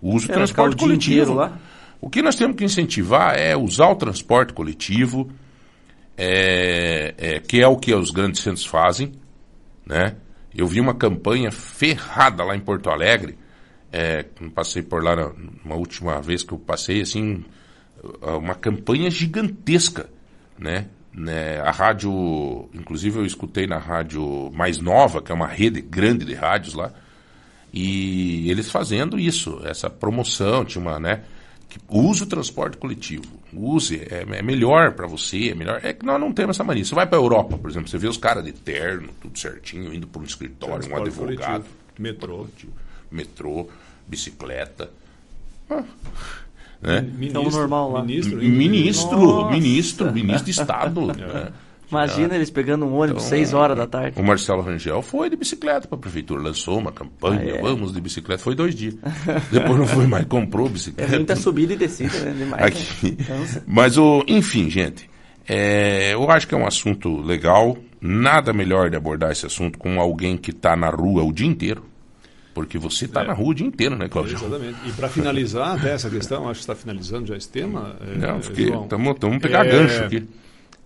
Usa 0.01 0.27
o 0.27 0.31
É, 0.31 0.33
transporte 0.33 0.75
o 0.75 0.77
coletivo. 0.77 1.33
lá. 1.33 1.57
O 1.99 2.09
que 2.09 2.21
nós 2.21 2.35
temos 2.35 2.55
que 2.57 2.63
incentivar 2.65 3.37
é 3.37 3.55
usar 3.55 3.87
o 3.89 3.95
transporte 3.95 4.53
coletivo, 4.53 5.29
é, 6.17 7.13
é, 7.17 7.39
que 7.39 7.61
é 7.61 7.67
o 7.67 7.77
que 7.77 7.93
os 7.93 8.11
grandes 8.11 8.41
centros 8.41 8.65
fazem, 8.65 9.13
né? 9.85 10.15
Eu 10.55 10.67
vi 10.67 10.79
uma 10.79 10.93
campanha 10.93 11.51
ferrada 11.51 12.43
lá 12.43 12.55
em 12.55 12.59
Porto 12.59 12.89
Alegre, 12.89 13.37
é, 13.91 14.23
passei 14.53 14.81
por 14.83 15.03
lá 15.03 15.15
na, 15.15 15.31
uma 15.65 15.75
última 15.75 16.21
vez 16.21 16.43
que 16.43 16.53
eu 16.53 16.59
passei, 16.59 17.01
assim, 17.01 17.43
uma 18.21 18.53
campanha 18.55 19.09
gigantesca, 19.09 20.09
né? 20.57 20.87
Né? 21.13 21.59
A 21.61 21.71
rádio, 21.71 22.69
inclusive 22.73 23.19
eu 23.19 23.25
escutei 23.25 23.67
na 23.67 23.77
rádio 23.77 24.51
mais 24.53 24.79
nova, 24.79 25.21
que 25.21 25.31
é 25.31 25.35
uma 25.35 25.47
rede 25.47 25.81
grande 25.81 26.25
de 26.25 26.33
rádios 26.33 26.73
lá, 26.73 26.91
e 27.71 28.49
eles 28.49 28.69
fazendo 28.69 29.19
isso, 29.19 29.61
essa 29.65 29.89
promoção, 29.89 30.65
tinha 30.65 30.81
uma, 30.81 30.99
né? 30.99 31.23
Que 31.69 31.79
use 31.89 32.23
o 32.23 32.27
transporte 32.27 32.77
coletivo, 32.77 33.25
use, 33.51 33.99
é, 33.99 34.25
é 34.37 34.41
melhor 34.41 34.93
para 34.93 35.07
você, 35.07 35.49
é 35.49 35.55
melhor. 35.55 35.79
É 35.83 35.91
que 35.93 36.05
nós 36.05 36.19
não 36.19 36.31
temos 36.31 36.55
essa 36.55 36.63
mania. 36.63 36.85
Você 36.85 36.93
vai 36.93 37.07
para 37.07 37.17
Europa, 37.17 37.57
por 37.57 37.69
exemplo, 37.69 37.89
você 37.89 37.97
vê 37.97 38.07
os 38.07 38.17
caras 38.17 38.43
de 38.43 38.51
terno, 38.51 39.09
tudo 39.19 39.37
certinho, 39.39 39.93
indo 39.93 40.05
para 40.05 40.21
um 40.21 40.25
escritório, 40.25 40.75
um 40.75 40.79
Transporte 40.79 41.07
advogado, 41.07 41.63
coletivo, 41.63 41.75
metrô. 41.97 42.47
metrô, 43.09 43.69
bicicleta. 44.07 44.91
Ah, 45.69 45.83
né? 46.83 47.01
Ministro, 47.01 47.51
normal 47.51 47.91
lá. 47.91 48.03
Ministro, 48.03 48.37
Ministro, 48.37 49.49
ministro, 49.51 50.11
ministro 50.13 50.45
de 50.45 50.51
Estado. 50.51 51.01
né? 51.07 51.13
Imagina 51.91 52.33
eles 52.35 52.49
pegando 52.49 52.85
um 52.87 52.95
ônibus 52.95 53.21
6 53.23 53.53
horas 53.53 53.77
da 53.77 53.85
tarde. 53.85 54.19
O 54.19 54.23
Marcelo 54.23 54.63
Rangel 54.63 55.01
foi 55.03 55.29
de 55.29 55.35
bicicleta 55.35 55.87
para 55.87 55.95
a 55.95 56.01
prefeitura, 56.01 56.41
lançou 56.41 56.79
uma 56.79 56.91
campanha, 56.91 57.53
Ah, 57.53 57.57
é? 57.57 57.61
vamos 57.61 57.93
de 57.93 58.01
bicicleta, 58.01 58.41
foi 58.41 58.55
dois 58.55 58.73
dias. 58.73 58.95
Depois 59.51 59.77
não 59.77 59.85
foi 59.85 60.07
mais, 60.07 60.25
comprou 60.25 60.65
É 60.65 60.69
bicicleta. 60.69 61.15
muita 61.15 61.35
subida 61.35 61.73
e 61.73 61.75
descida, 61.75 62.17
né? 62.19 62.33
Demais. 62.35 62.63
Aqui. 62.63 63.15
Né? 63.19 63.61
Mas, 63.67 63.95
o, 63.97 64.23
enfim, 64.27 64.71
gente, 64.71 65.07
é, 65.47 66.13
eu 66.15 66.31
acho 66.31 66.47
que 66.47 66.55
é 66.55 66.57
um 66.57 66.65
assunto 66.65 67.21
legal. 67.21 67.77
Nada 68.01 68.51
melhor 68.51 68.89
de 68.89 68.97
abordar 68.97 69.31
esse 69.31 69.45
assunto 69.45 69.77
com 69.77 69.99
alguém 70.01 70.35
que 70.35 70.49
está 70.51 70.75
na 70.75 70.89
rua 70.89 71.23
o 71.23 71.31
dia 71.31 71.47
inteiro. 71.47 71.83
Porque 72.53 72.77
você 72.77 73.05
está 73.05 73.23
É. 73.23 73.27
na 73.27 73.33
rua 73.33 73.49
o 73.49 73.53
dia 73.53 73.65
inteiro, 73.65 73.95
né, 73.95 74.07
Cláudio? 74.07 74.35
Exatamente. 74.37 74.77
E 74.87 74.91
para 74.91 75.09
finalizar 75.09 75.75
até 75.77 75.91
essa 75.93 76.09
questão, 76.09 76.43
acho 76.47 76.59
que 76.59 76.63
está 76.63 76.75
finalizando 76.75 77.25
já 77.27 77.35
esse 77.35 77.49
tema. 77.49 77.95
é, 78.01 78.17
Não, 78.17 78.39
porque 78.39 78.67
João, 78.67 78.83
estamos 78.85 79.39
pegar 79.41 79.65
É, 79.65 79.71
gancho 79.71 80.03
aqui. 80.03 80.21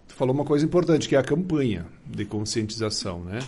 Tu 0.07 0.15
falou 0.15 0.33
uma 0.33 0.45
coisa 0.45 0.63
importante, 0.65 1.07
que 1.09 1.15
é 1.15 1.19
a 1.19 1.23
campanha 1.23 1.85
de 2.05 2.23
conscientização, 2.25 3.19
né? 3.23 3.39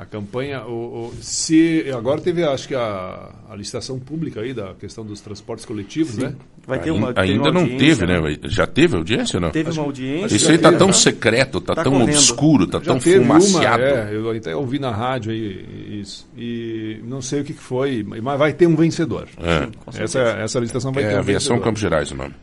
A 0.00 0.06
campanha, 0.06 0.62
o, 0.64 1.08
o- 1.08 1.14
se 1.20 1.84
agora 1.94 2.20
teve, 2.22 2.42
acho 2.42 2.66
que 2.66 2.74
a, 2.74 3.30
a 3.50 3.54
licitação 3.54 3.98
pública 3.98 4.40
aí 4.40 4.54
da 4.54 4.72
questão 4.72 5.04
dos 5.04 5.20
transportes 5.20 5.66
coletivos, 5.66 6.16
né? 6.16 6.34
Vai 6.66 6.78
ter 6.80 6.90
uma, 6.90 7.08
ainda 7.08 7.20
uma 7.20 7.48
ainda 7.48 7.52
não 7.52 7.66
teve, 7.76 8.06
né? 8.06 8.14
Já 8.44 8.66
teve 8.66 8.96
audiência 8.96 9.38
não? 9.38 9.50
Teve 9.50 9.70
uma 9.72 9.82
audiência. 9.82 10.34
Isso 10.34 10.50
aí 10.50 10.56
tá 10.56 10.68
teve, 10.68 10.78
tão 10.78 10.86
né? 10.86 10.92
secreto, 10.94 11.60
tá, 11.60 11.74
Tá 11.74 11.82
tão 11.84 11.92
correndo. 11.92 12.08
obscuro, 12.10 12.66
tá 12.66 12.78
Já 12.78 12.84
tão 12.84 12.98
teve 12.98 13.18
fumaciado. 13.20 13.82
uma, 13.82 13.90
é, 13.90 14.10
eu 14.14 14.30
até 14.30 14.56
ouvi 14.56 14.78
na 14.78 14.90
rádio 14.90 15.32
aí 15.32 15.98
isso. 16.00 16.26
E 16.34 17.00
não 17.04 17.20
sei 17.20 17.42
o 17.42 17.44
que, 17.44 17.52
que 17.52 17.62
foi, 17.62 18.02
mas 18.02 18.38
vai 18.38 18.54
ter 18.54 18.66
um 18.66 18.76
vencedor. 18.76 19.28
É. 19.36 20.02
Essa, 20.02 20.20
essa 20.20 20.58
licitação 20.60 20.92
vai 20.92 21.04
É 21.04 21.08
ter 21.10 21.16
um 21.16 21.18
Aviação 21.18 21.56
vencedor. 21.56 21.64
Campos 21.64 21.80
Gerais 21.82 22.10
o 22.10 22.14
nome. 22.14 22.34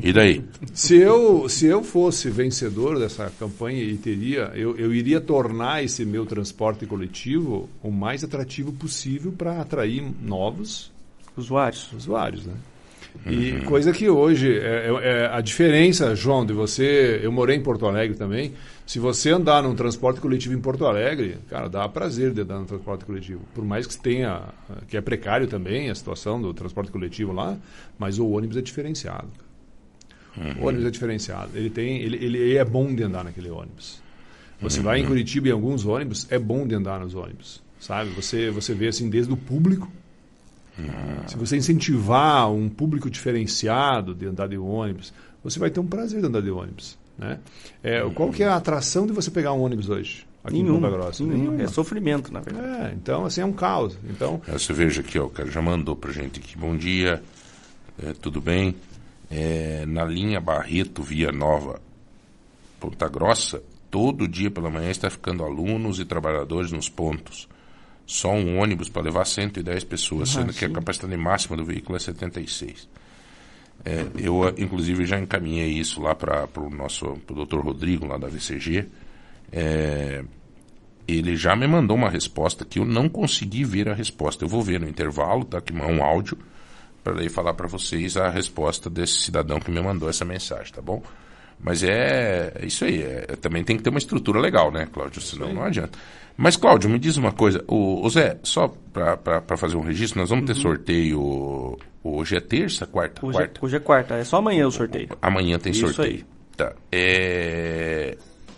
E 0.00 0.12
daí? 0.12 0.42
Se 0.72 0.96
eu, 0.96 1.48
se 1.48 1.66
eu 1.66 1.82
fosse 1.82 2.30
vencedor 2.30 2.98
dessa 2.98 3.30
campanha 3.38 3.82
e 3.82 3.96
teria, 3.96 4.50
eu, 4.54 4.76
eu 4.76 4.94
iria 4.94 5.20
tornar 5.20 5.84
esse 5.84 6.04
meu 6.04 6.24
transporte 6.24 6.86
coletivo 6.86 7.68
o 7.82 7.90
mais 7.90 8.24
atrativo 8.24 8.72
possível 8.72 9.32
para 9.32 9.60
atrair 9.60 10.02
novos 10.22 10.90
Usuários. 11.36 11.90
usuários, 11.92 12.46
né? 12.46 12.54
E 13.26 13.60
coisa 13.66 13.92
que 13.92 14.08
hoje 14.08 14.50
é, 14.58 14.88
é- 14.88 15.08
é 15.24 15.26
a 15.30 15.40
diferença, 15.42 16.14
João, 16.16 16.46
de 16.46 16.54
você. 16.54 17.20
Eu 17.22 17.30
morei 17.30 17.56
em 17.56 17.62
Porto 17.62 17.86
Alegre 17.86 18.16
também. 18.16 18.54
Se 18.86 18.98
você 18.98 19.30
andar 19.30 19.62
num 19.62 19.74
transporte 19.74 20.18
coletivo 20.20 20.54
em 20.54 20.60
Porto 20.60 20.86
Alegre, 20.86 21.36
cara, 21.50 21.68
dá 21.68 21.86
prazer 21.88 22.32
de 22.32 22.40
andar 22.40 22.58
no 22.58 22.64
transporte 22.64 23.04
coletivo. 23.04 23.42
Por 23.54 23.64
mais 23.66 23.86
que 23.86 23.96
tenha, 23.98 24.40
que 24.88 24.96
é 24.96 25.00
precário 25.02 25.46
também 25.46 25.90
a 25.90 25.94
situação 25.94 26.40
do 26.40 26.54
transporte 26.54 26.90
coletivo 26.90 27.32
lá, 27.32 27.56
mas 27.98 28.18
o 28.18 28.26
ônibus 28.30 28.56
é 28.56 28.62
diferenciado. 28.62 29.28
O 30.60 30.66
ônibus 30.66 30.86
é 30.86 30.90
diferenciado. 30.90 31.50
Ele 31.54 31.68
tem, 31.70 32.00
ele, 32.00 32.16
ele 32.24 32.56
é 32.56 32.64
bom 32.64 32.94
de 32.94 33.02
andar 33.02 33.24
naquele 33.24 33.50
ônibus. 33.50 34.00
Você 34.60 34.80
vai 34.80 35.00
em 35.00 35.06
Curitiba 35.06 35.48
em 35.48 35.50
alguns 35.50 35.84
ônibus, 35.84 36.26
é 36.30 36.38
bom 36.38 36.66
de 36.66 36.74
andar 36.74 37.00
nos 37.00 37.14
ônibus, 37.14 37.60
sabe? 37.80 38.10
Você 38.10 38.48
você 38.50 38.72
vê 38.72 38.88
assim 38.88 39.10
desde 39.10 39.32
o 39.32 39.36
público 39.36 39.90
se 41.26 41.36
você 41.36 41.56
incentivar 41.56 42.50
um 42.50 42.68
público 42.68 43.10
diferenciado 43.10 44.14
de 44.14 44.26
andar 44.26 44.48
de 44.48 44.56
ônibus, 44.56 45.12
você 45.44 45.58
vai 45.58 45.70
ter 45.70 45.80
um 45.80 45.86
prazer 45.86 46.20
de 46.20 46.26
andar 46.26 46.40
de 46.40 46.50
ônibus. 46.50 46.98
Né? 47.18 47.38
É, 47.82 48.00
qual 48.14 48.30
que 48.30 48.42
é 48.42 48.48
a 48.48 48.56
atração 48.56 49.06
de 49.06 49.12
você 49.12 49.30
pegar 49.30 49.52
um 49.52 49.60
ônibus 49.60 49.88
hoje? 49.88 50.26
Aqui 50.42 50.56
em 50.56 50.62
Nenhuma, 50.62 50.88
Ponta 50.88 51.02
Grossa? 51.02 51.24
Nenhuma. 51.24 51.62
É 51.62 51.68
sofrimento, 51.68 52.32
na 52.32 52.40
verdade. 52.40 52.66
É, 52.68 52.94
então, 52.94 53.24
assim, 53.24 53.42
é 53.42 53.44
um 53.44 53.52
caos. 53.52 53.96
Então, 54.10 54.40
É, 54.48 54.52
Você 54.52 54.72
veja 54.72 55.00
aqui, 55.00 55.18
ó, 55.18 55.26
o 55.26 55.30
cara 55.30 55.48
já 55.50 55.62
mandou 55.62 55.94
pra 55.94 56.10
gente 56.10 56.40
aqui. 56.40 56.56
Bom 56.58 56.76
dia, 56.76 57.22
é, 58.02 58.12
tudo 58.14 58.40
bem? 58.40 58.74
É, 59.34 59.86
na 59.86 60.04
linha 60.04 60.40
Barreto, 60.40 61.02
Via 61.02 61.32
Nova, 61.32 61.80
Ponta 62.78 63.08
Grossa, 63.08 63.62
todo 63.90 64.28
dia 64.28 64.50
pela 64.50 64.68
manhã 64.68 64.90
está 64.90 65.08
ficando 65.08 65.42
alunos 65.42 65.98
e 65.98 66.04
trabalhadores 66.04 66.70
nos 66.70 66.90
pontos. 66.90 67.48
Só 68.04 68.30
um 68.32 68.58
ônibus 68.58 68.90
para 68.90 69.02
levar 69.02 69.24
110 69.24 69.84
pessoas, 69.84 70.28
sendo 70.28 70.52
que 70.52 70.64
a 70.64 70.70
capacidade 70.70 71.16
máxima 71.16 71.56
do 71.56 71.64
veículo 71.64 71.96
é 71.96 71.98
76. 71.98 72.88
É, 73.84 74.06
eu, 74.18 74.46
ah, 74.46 74.52
inclusive, 74.58 75.06
já 75.06 75.18
encaminhei 75.18 75.70
isso 75.70 76.00
lá 76.02 76.14
para 76.14 76.46
o 76.58 76.68
nosso 76.68 77.16
pro 77.26 77.34
doutor 77.34 77.64
Rodrigo, 77.64 78.06
lá 78.06 78.18
da 78.18 78.28
VCG. 78.28 78.86
É, 79.50 80.22
ele 81.06 81.36
já 81.36 81.56
me 81.56 81.66
mandou 81.66 81.96
uma 81.96 82.08
resposta 82.08 82.64
que 82.64 82.78
eu 82.78 82.84
não 82.84 83.08
consegui 83.08 83.64
ver 83.64 83.88
a 83.88 83.94
resposta. 83.94 84.44
Eu 84.44 84.48
vou 84.48 84.62
ver 84.62 84.80
no 84.80 84.88
intervalo, 84.88 85.44
tá? 85.44 85.60
Que 85.60 85.72
é 85.76 85.86
um 85.86 86.02
áudio, 86.02 86.38
para 87.02 87.14
daí 87.14 87.28
falar 87.28 87.54
para 87.54 87.66
vocês 87.66 88.16
a 88.16 88.28
resposta 88.28 88.88
desse 88.88 89.20
cidadão 89.20 89.58
que 89.60 89.70
me 89.70 89.80
mandou 89.80 90.08
essa 90.08 90.24
mensagem, 90.24 90.72
tá 90.72 90.80
bom? 90.82 91.02
Mas 91.60 91.82
é, 91.82 92.52
é 92.56 92.66
isso 92.66 92.84
aí. 92.84 93.02
é- 93.02 93.36
também 93.40 93.62
tem 93.62 93.76
que 93.76 93.82
ter 93.82 93.90
uma 93.90 93.98
estrutura 93.98 94.40
legal, 94.40 94.70
né, 94.72 94.86
Cláudio? 94.92 95.20
Senão 95.20 95.52
não 95.52 95.62
adianta. 95.62 95.98
Mas, 96.36 96.56
Cláudio, 96.56 96.88
me 96.90 96.98
diz 96.98 97.16
uma 97.16 97.30
coisa. 97.30 97.62
O, 97.68 98.04
o 98.04 98.10
Zé, 98.10 98.38
só 98.42 98.72
para 98.92 99.56
fazer 99.56 99.76
um 99.76 99.82
registro, 99.82 100.18
nós 100.20 100.30
vamos 100.30 100.46
ter 100.46 100.54
sorteio. 100.54 101.78
Hoje 102.02 102.36
é 102.36 102.40
terça, 102.40 102.86
quarta? 102.86 103.24
Hoje, 103.24 103.36
quarta. 103.38 103.60
é, 103.60 103.64
hoje 103.64 103.76
é 103.76 103.80
quarta, 103.80 104.14
é 104.16 104.24
só 104.24 104.38
amanhã 104.38 104.66
o 104.66 104.70
sorteio. 104.72 105.08
Amanhã 105.20 105.58
tem 105.58 105.70
Isso 105.72 105.86
sorteio. 105.92 106.16
aí. 106.16 106.24
Tá. 106.56 106.72
É... 106.90 108.16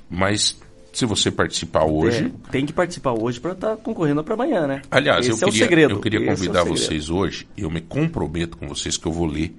Mas 0.08 0.58
se 0.94 1.04
você 1.04 1.30
participar 1.30 1.84
hoje. 1.84 2.32
É, 2.46 2.50
tem 2.50 2.64
que 2.64 2.72
participar 2.72 3.12
hoje 3.12 3.40
para 3.40 3.52
estar 3.52 3.76
concorrendo 3.76 4.22
para 4.22 4.34
amanhã, 4.34 4.66
né? 4.66 4.82
Aliás, 4.90 5.26
Esse 5.26 5.44
eu 5.44 5.48
é 5.48 5.50
queria, 5.50 5.64
o 5.64 5.68
segredo. 5.68 5.94
eu 5.94 6.00
queria 6.00 6.20
Esse 6.20 6.28
é 6.28 6.34
convidar 6.34 6.64
vocês 6.64 7.10
hoje, 7.10 7.48
eu 7.56 7.70
me 7.70 7.80
comprometo 7.80 8.56
com 8.56 8.68
vocês 8.68 8.96
que 8.96 9.06
eu 9.06 9.12
vou 9.12 9.26
ler 9.26 9.54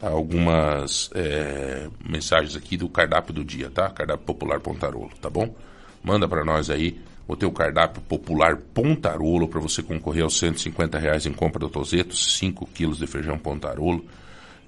algumas 0.00 1.10
é, 1.14 1.88
mensagens 2.06 2.54
aqui 2.54 2.76
do 2.76 2.88
cardápio 2.88 3.32
do 3.32 3.44
dia, 3.44 3.70
tá? 3.70 3.88
Cardápio 3.88 4.26
Popular 4.26 4.60
Pontarolo, 4.60 5.10
tá 5.20 5.30
bom? 5.30 5.54
Manda 6.04 6.28
para 6.28 6.44
nós 6.44 6.68
aí 6.68 7.00
o 7.26 7.34
teu 7.34 7.50
cardápio 7.50 8.02
Popular 8.02 8.56
Pontarolo 8.56 9.48
para 9.48 9.60
você 9.60 9.82
concorrer 9.82 10.22
aos 10.22 10.38
150 10.38 10.98
reais 10.98 11.26
em 11.26 11.32
compra 11.32 11.58
do 11.58 11.68
Tozeto, 11.68 12.14
5 12.14 12.66
quilos 12.66 12.98
de 12.98 13.06
feijão 13.06 13.38
Pontarolo. 13.38 14.04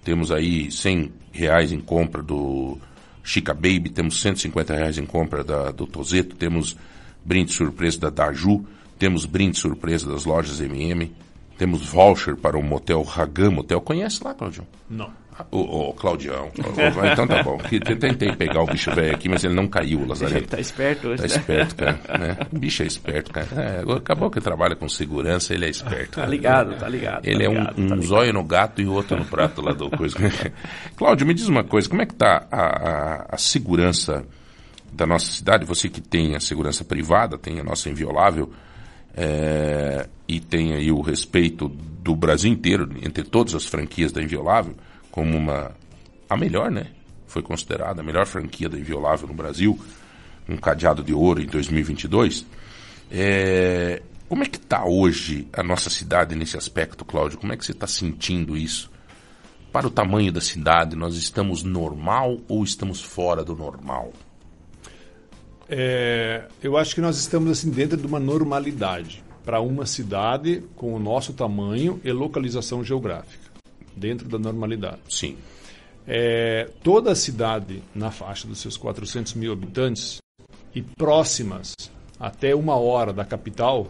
Temos 0.02 0.32
aí 0.32 0.70
100 0.70 1.12
reais 1.32 1.70
em 1.70 1.80
compra 1.80 2.22
do 2.22 2.78
Chica 3.22 3.54
Baby, 3.54 3.90
temos 3.90 4.20
150 4.20 4.74
reais 4.74 4.98
em 4.98 5.06
compra 5.06 5.44
da, 5.44 5.70
do 5.70 5.86
Tozeto, 5.86 6.36
temos 6.36 6.76
brinde 7.24 7.52
surpresa 7.52 7.98
da 8.00 8.10
Daju, 8.10 8.64
temos 8.98 9.24
brinde 9.24 9.58
surpresa 9.58 10.10
das 10.10 10.24
lojas 10.24 10.60
MM, 10.60 11.12
temos 11.56 11.84
voucher 11.84 12.36
para 12.36 12.56
o 12.56 12.62
motel 12.62 13.02
Ragam 13.02 13.50
Motel. 13.50 13.80
Conhece 13.80 14.22
lá, 14.24 14.34
Claudio? 14.34 14.66
não. 14.88 15.10
Ô, 15.50 15.92
Claudião. 15.94 16.50
Ô, 16.58 17.04
então 17.06 17.26
tá 17.26 17.42
bom. 17.42 17.58
Tentei 17.58 18.34
pegar 18.36 18.62
o 18.62 18.66
bicho 18.66 18.94
velho 18.94 19.14
aqui, 19.14 19.28
mas 19.28 19.44
ele 19.44 19.54
não 19.54 19.68
caiu, 19.68 20.00
o 20.00 20.24
Ele 20.24 20.46
tá 20.46 20.58
esperto 20.58 21.08
hoje, 21.08 21.22
Tá 21.22 21.28
né? 21.28 21.34
esperto, 21.36 21.76
cara. 21.76 22.18
Né? 22.18 22.36
O 22.52 22.58
bicho 22.58 22.82
é 22.82 22.86
esperto, 22.86 23.32
cara. 23.32 23.48
É, 23.56 23.92
acabou 23.96 24.30
que 24.30 24.40
trabalha 24.40 24.74
com 24.76 24.88
segurança, 24.88 25.54
ele 25.54 25.66
é 25.66 25.70
esperto. 25.70 26.20
Tá 26.20 26.26
ligado, 26.26 26.76
tá 26.76 26.88
ligado. 26.88 27.26
Ele 27.26 27.38
tá 27.38 27.44
é 27.44 27.48
ligado, 27.54 27.80
um, 27.80 27.84
um 27.84 27.88
tá 27.88 27.96
zóio 28.06 28.32
no 28.32 28.44
gato 28.44 28.82
e 28.82 28.86
o 28.86 28.92
outro 28.92 29.16
no 29.16 29.24
prato 29.24 29.62
lá 29.62 29.72
do 29.72 29.90
coisa. 29.90 30.16
Cláudio, 30.96 31.26
me 31.26 31.34
diz 31.34 31.48
uma 31.48 31.64
coisa, 31.64 31.88
como 31.88 32.02
é 32.02 32.06
que 32.06 32.14
tá 32.14 32.46
a, 32.50 32.60
a, 32.60 33.26
a 33.30 33.36
segurança 33.36 34.24
da 34.92 35.06
nossa 35.06 35.30
cidade? 35.30 35.64
Você 35.64 35.88
que 35.88 36.00
tem 36.00 36.34
a 36.34 36.40
segurança 36.40 36.84
privada, 36.84 37.38
tem 37.38 37.60
a 37.60 37.64
nossa 37.64 37.88
inviolável, 37.88 38.52
é, 39.16 40.06
e 40.28 40.38
tem 40.40 40.74
aí 40.74 40.92
o 40.92 41.00
respeito 41.00 41.68
do 41.68 42.14
Brasil 42.14 42.50
inteiro, 42.52 42.88
entre 43.02 43.24
todas 43.24 43.54
as 43.54 43.64
franquias 43.64 44.12
da 44.12 44.22
Inviolável, 44.22 44.76
como 45.18 45.36
uma 45.36 45.72
a 46.30 46.36
melhor, 46.36 46.70
né? 46.70 46.92
Foi 47.26 47.42
considerada 47.42 48.02
a 48.02 48.04
melhor 48.04 48.24
franquia 48.24 48.68
da 48.68 48.78
Inviolável 48.78 49.26
no 49.26 49.34
Brasil, 49.34 49.76
um 50.48 50.56
cadeado 50.56 51.02
de 51.02 51.12
ouro 51.12 51.42
em 51.42 51.46
2022. 51.46 52.46
É, 53.10 54.00
como 54.28 54.44
é 54.44 54.46
que 54.46 54.58
está 54.58 54.84
hoje 54.84 55.48
a 55.52 55.64
nossa 55.64 55.90
cidade 55.90 56.36
nesse 56.36 56.56
aspecto, 56.56 57.04
Cláudio? 57.04 57.36
Como 57.36 57.52
é 57.52 57.56
que 57.56 57.64
você 57.64 57.72
está 57.72 57.88
sentindo 57.88 58.56
isso? 58.56 58.92
Para 59.72 59.88
o 59.88 59.90
tamanho 59.90 60.30
da 60.30 60.40
cidade, 60.40 60.94
nós 60.94 61.16
estamos 61.16 61.64
normal 61.64 62.38
ou 62.46 62.62
estamos 62.62 63.02
fora 63.02 63.42
do 63.42 63.56
normal? 63.56 64.12
É, 65.68 66.46
eu 66.62 66.76
acho 66.76 66.94
que 66.94 67.00
nós 67.00 67.18
estamos 67.18 67.50
assim 67.50 67.70
dentro 67.70 67.96
de 67.96 68.06
uma 68.06 68.20
normalidade 68.20 69.24
para 69.44 69.60
uma 69.60 69.84
cidade 69.84 70.62
com 70.76 70.94
o 70.94 70.98
nosso 70.98 71.32
tamanho 71.32 72.00
e 72.04 72.12
localização 72.12 72.84
geográfica, 72.84 73.47
dentro 73.98 74.28
da 74.28 74.38
normalidade. 74.38 75.00
Sim. 75.08 75.36
É, 76.06 76.70
toda 76.82 77.12
a 77.12 77.14
cidade 77.14 77.82
na 77.94 78.10
faixa 78.10 78.48
dos 78.48 78.58
seus 78.60 78.76
400 78.76 79.34
mil 79.34 79.52
habitantes 79.52 80.18
e 80.74 80.80
próximas 80.80 81.74
até 82.18 82.54
uma 82.54 82.76
hora 82.76 83.12
da 83.12 83.24
capital, 83.24 83.88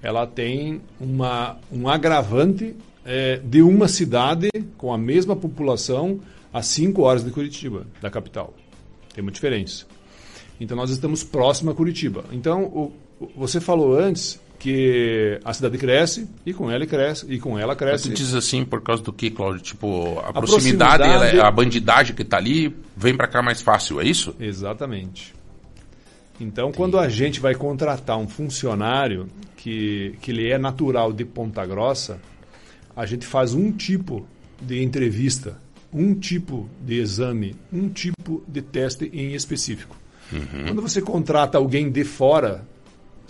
ela 0.00 0.26
tem 0.26 0.80
uma, 1.00 1.58
um 1.70 1.88
agravante 1.88 2.76
é, 3.04 3.36
de 3.38 3.62
uma 3.62 3.88
cidade 3.88 4.48
com 4.78 4.92
a 4.92 4.98
mesma 4.98 5.34
população 5.34 6.20
a 6.52 6.62
5 6.62 7.02
horas 7.02 7.24
de 7.24 7.30
Curitiba, 7.30 7.86
da 8.00 8.10
capital. 8.10 8.54
Tem 9.12 9.22
uma 9.22 9.32
diferença. 9.32 9.86
Então 10.60 10.76
nós 10.76 10.90
estamos 10.90 11.24
próximo 11.24 11.70
a 11.70 11.74
Curitiba. 11.74 12.24
Então 12.32 12.64
o, 12.64 12.92
você 13.36 13.60
falou 13.60 13.98
antes 13.98 14.40
que 14.60 15.40
a 15.44 15.52
cidade 15.54 15.76
cresce 15.78 16.28
e 16.46 16.52
com 16.52 16.70
ela 16.70 16.84
cresce 16.86 17.24
e 17.28 17.38
com 17.40 17.58
ela 17.58 17.68
Mas 17.68 17.78
cresce. 17.78 18.08
tu 18.10 18.14
diz 18.14 18.34
assim 18.34 18.62
por 18.64 18.82
causa 18.82 19.02
do 19.02 19.12
que, 19.12 19.30
Cláudio? 19.30 19.60
Tipo, 19.62 20.18
a, 20.20 20.28
A 20.28 20.32
proximidade, 20.34 20.98
proximidade- 20.98 21.02
ela 21.04 21.26
é- 21.26 21.40
a 21.40 21.50
bandidagem 21.50 22.14
que 22.14 22.22
está 22.22 22.36
ali 22.36 22.76
vem 22.96 23.16
para 23.16 23.26
cá 23.26 23.40
mais 23.42 23.62
fácil, 23.62 24.00
é 24.00 24.04
isso? 24.04 24.36
Exatamente. 24.38 25.34
Então, 26.38 26.72
quando 26.72 26.98
a 26.98 27.08
gente 27.08 27.40
vai 27.40 27.54
contratar 27.54 28.16
um 28.18 28.28
funcionário 28.28 29.28
que, 29.56 30.14
que 30.22 30.30
ele 30.30 30.48
é 30.50 30.56
natural 30.58 31.12
de 31.12 31.24
Ponta 31.24 31.64
Grossa, 31.66 32.20
a 32.96 33.04
gente 33.06 33.26
faz 33.26 33.52
um 33.54 33.72
tipo 33.72 34.26
de 34.60 34.82
entrevista, 34.82 35.58
um 35.92 36.14
tipo 36.14 36.68
de 36.84 36.98
exame, 37.00 37.56
um 37.72 37.88
tipo 37.88 38.42
de 38.46 38.62
teste 38.62 39.10
em 39.12 39.32
específico. 39.34 39.96
Quando 40.66 40.80
você 40.80 41.02
contrata 41.02 41.58
alguém 41.58 41.90
de 41.90 42.04
fora, 42.04 42.64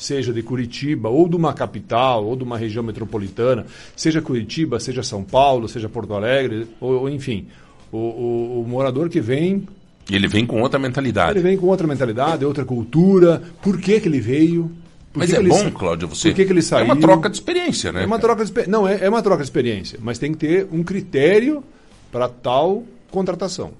seja 0.02 0.32
de 0.32 0.42
Curitiba, 0.42 1.08
ou 1.10 1.28
de 1.28 1.36
uma 1.36 1.52
capital, 1.52 2.24
ou 2.24 2.34
de 2.34 2.42
uma 2.42 2.56
região 2.56 2.82
metropolitana, 2.82 3.66
seja 3.94 4.22
Curitiba, 4.22 4.80
seja 4.80 5.02
São 5.02 5.22
Paulo, 5.22 5.68
seja 5.68 5.88
Porto 5.90 6.14
Alegre, 6.14 6.66
ou, 6.80 7.00
ou 7.02 7.08
enfim, 7.10 7.46
o, 7.92 7.98
o- 7.98 8.62
o 8.62 8.68
morador 8.68 9.10
que 9.10 9.20
vem 9.20 9.68
Ele 10.10 10.26
vem 10.26 10.46
com 10.46 10.62
outra 10.62 10.78
mentalidade. 10.80 11.32
ele 11.32 11.40
vem 11.46 11.56
com 11.58 11.66
outra 11.66 11.86
mentalidade, 11.86 12.44
outra 12.46 12.64
cultura. 12.64 13.42
Por 13.62 13.78
que, 13.78 14.00
que 14.00 14.08
ele 14.08 14.20
veio? 14.20 14.70
Por 15.12 15.18
Mas 15.20 15.30
que 15.30 15.36
é 15.36 15.42
que 15.42 15.48
bom, 15.48 15.58
sa- 15.58 15.70
Cláudio, 15.72 16.08
você. 16.08 16.28
Por 16.30 16.36
que, 16.36 16.44
que 16.46 16.52
ele 16.52 16.60
É 16.60 16.62
saiu? 16.62 16.84
uma 16.86 16.96
troca 16.96 17.28
de 17.28 17.36
experiência, 17.36 17.92
né? 17.92 18.02
É 18.02 18.06
uma 18.06 18.18
troca 18.18 18.44
de 18.44 18.66
Não, 18.68 18.88
é, 18.88 19.04
é 19.04 19.08
uma 19.08 19.20
troca 19.22 19.38
de 19.42 19.48
experiência, 19.48 19.98
mas 20.02 20.18
tem 20.18 20.32
que 20.32 20.38
ter 20.38 20.68
um 20.72 20.82
critério 20.82 21.62
para 22.10 22.28
tal 22.28 22.84
contratação. 23.10 23.72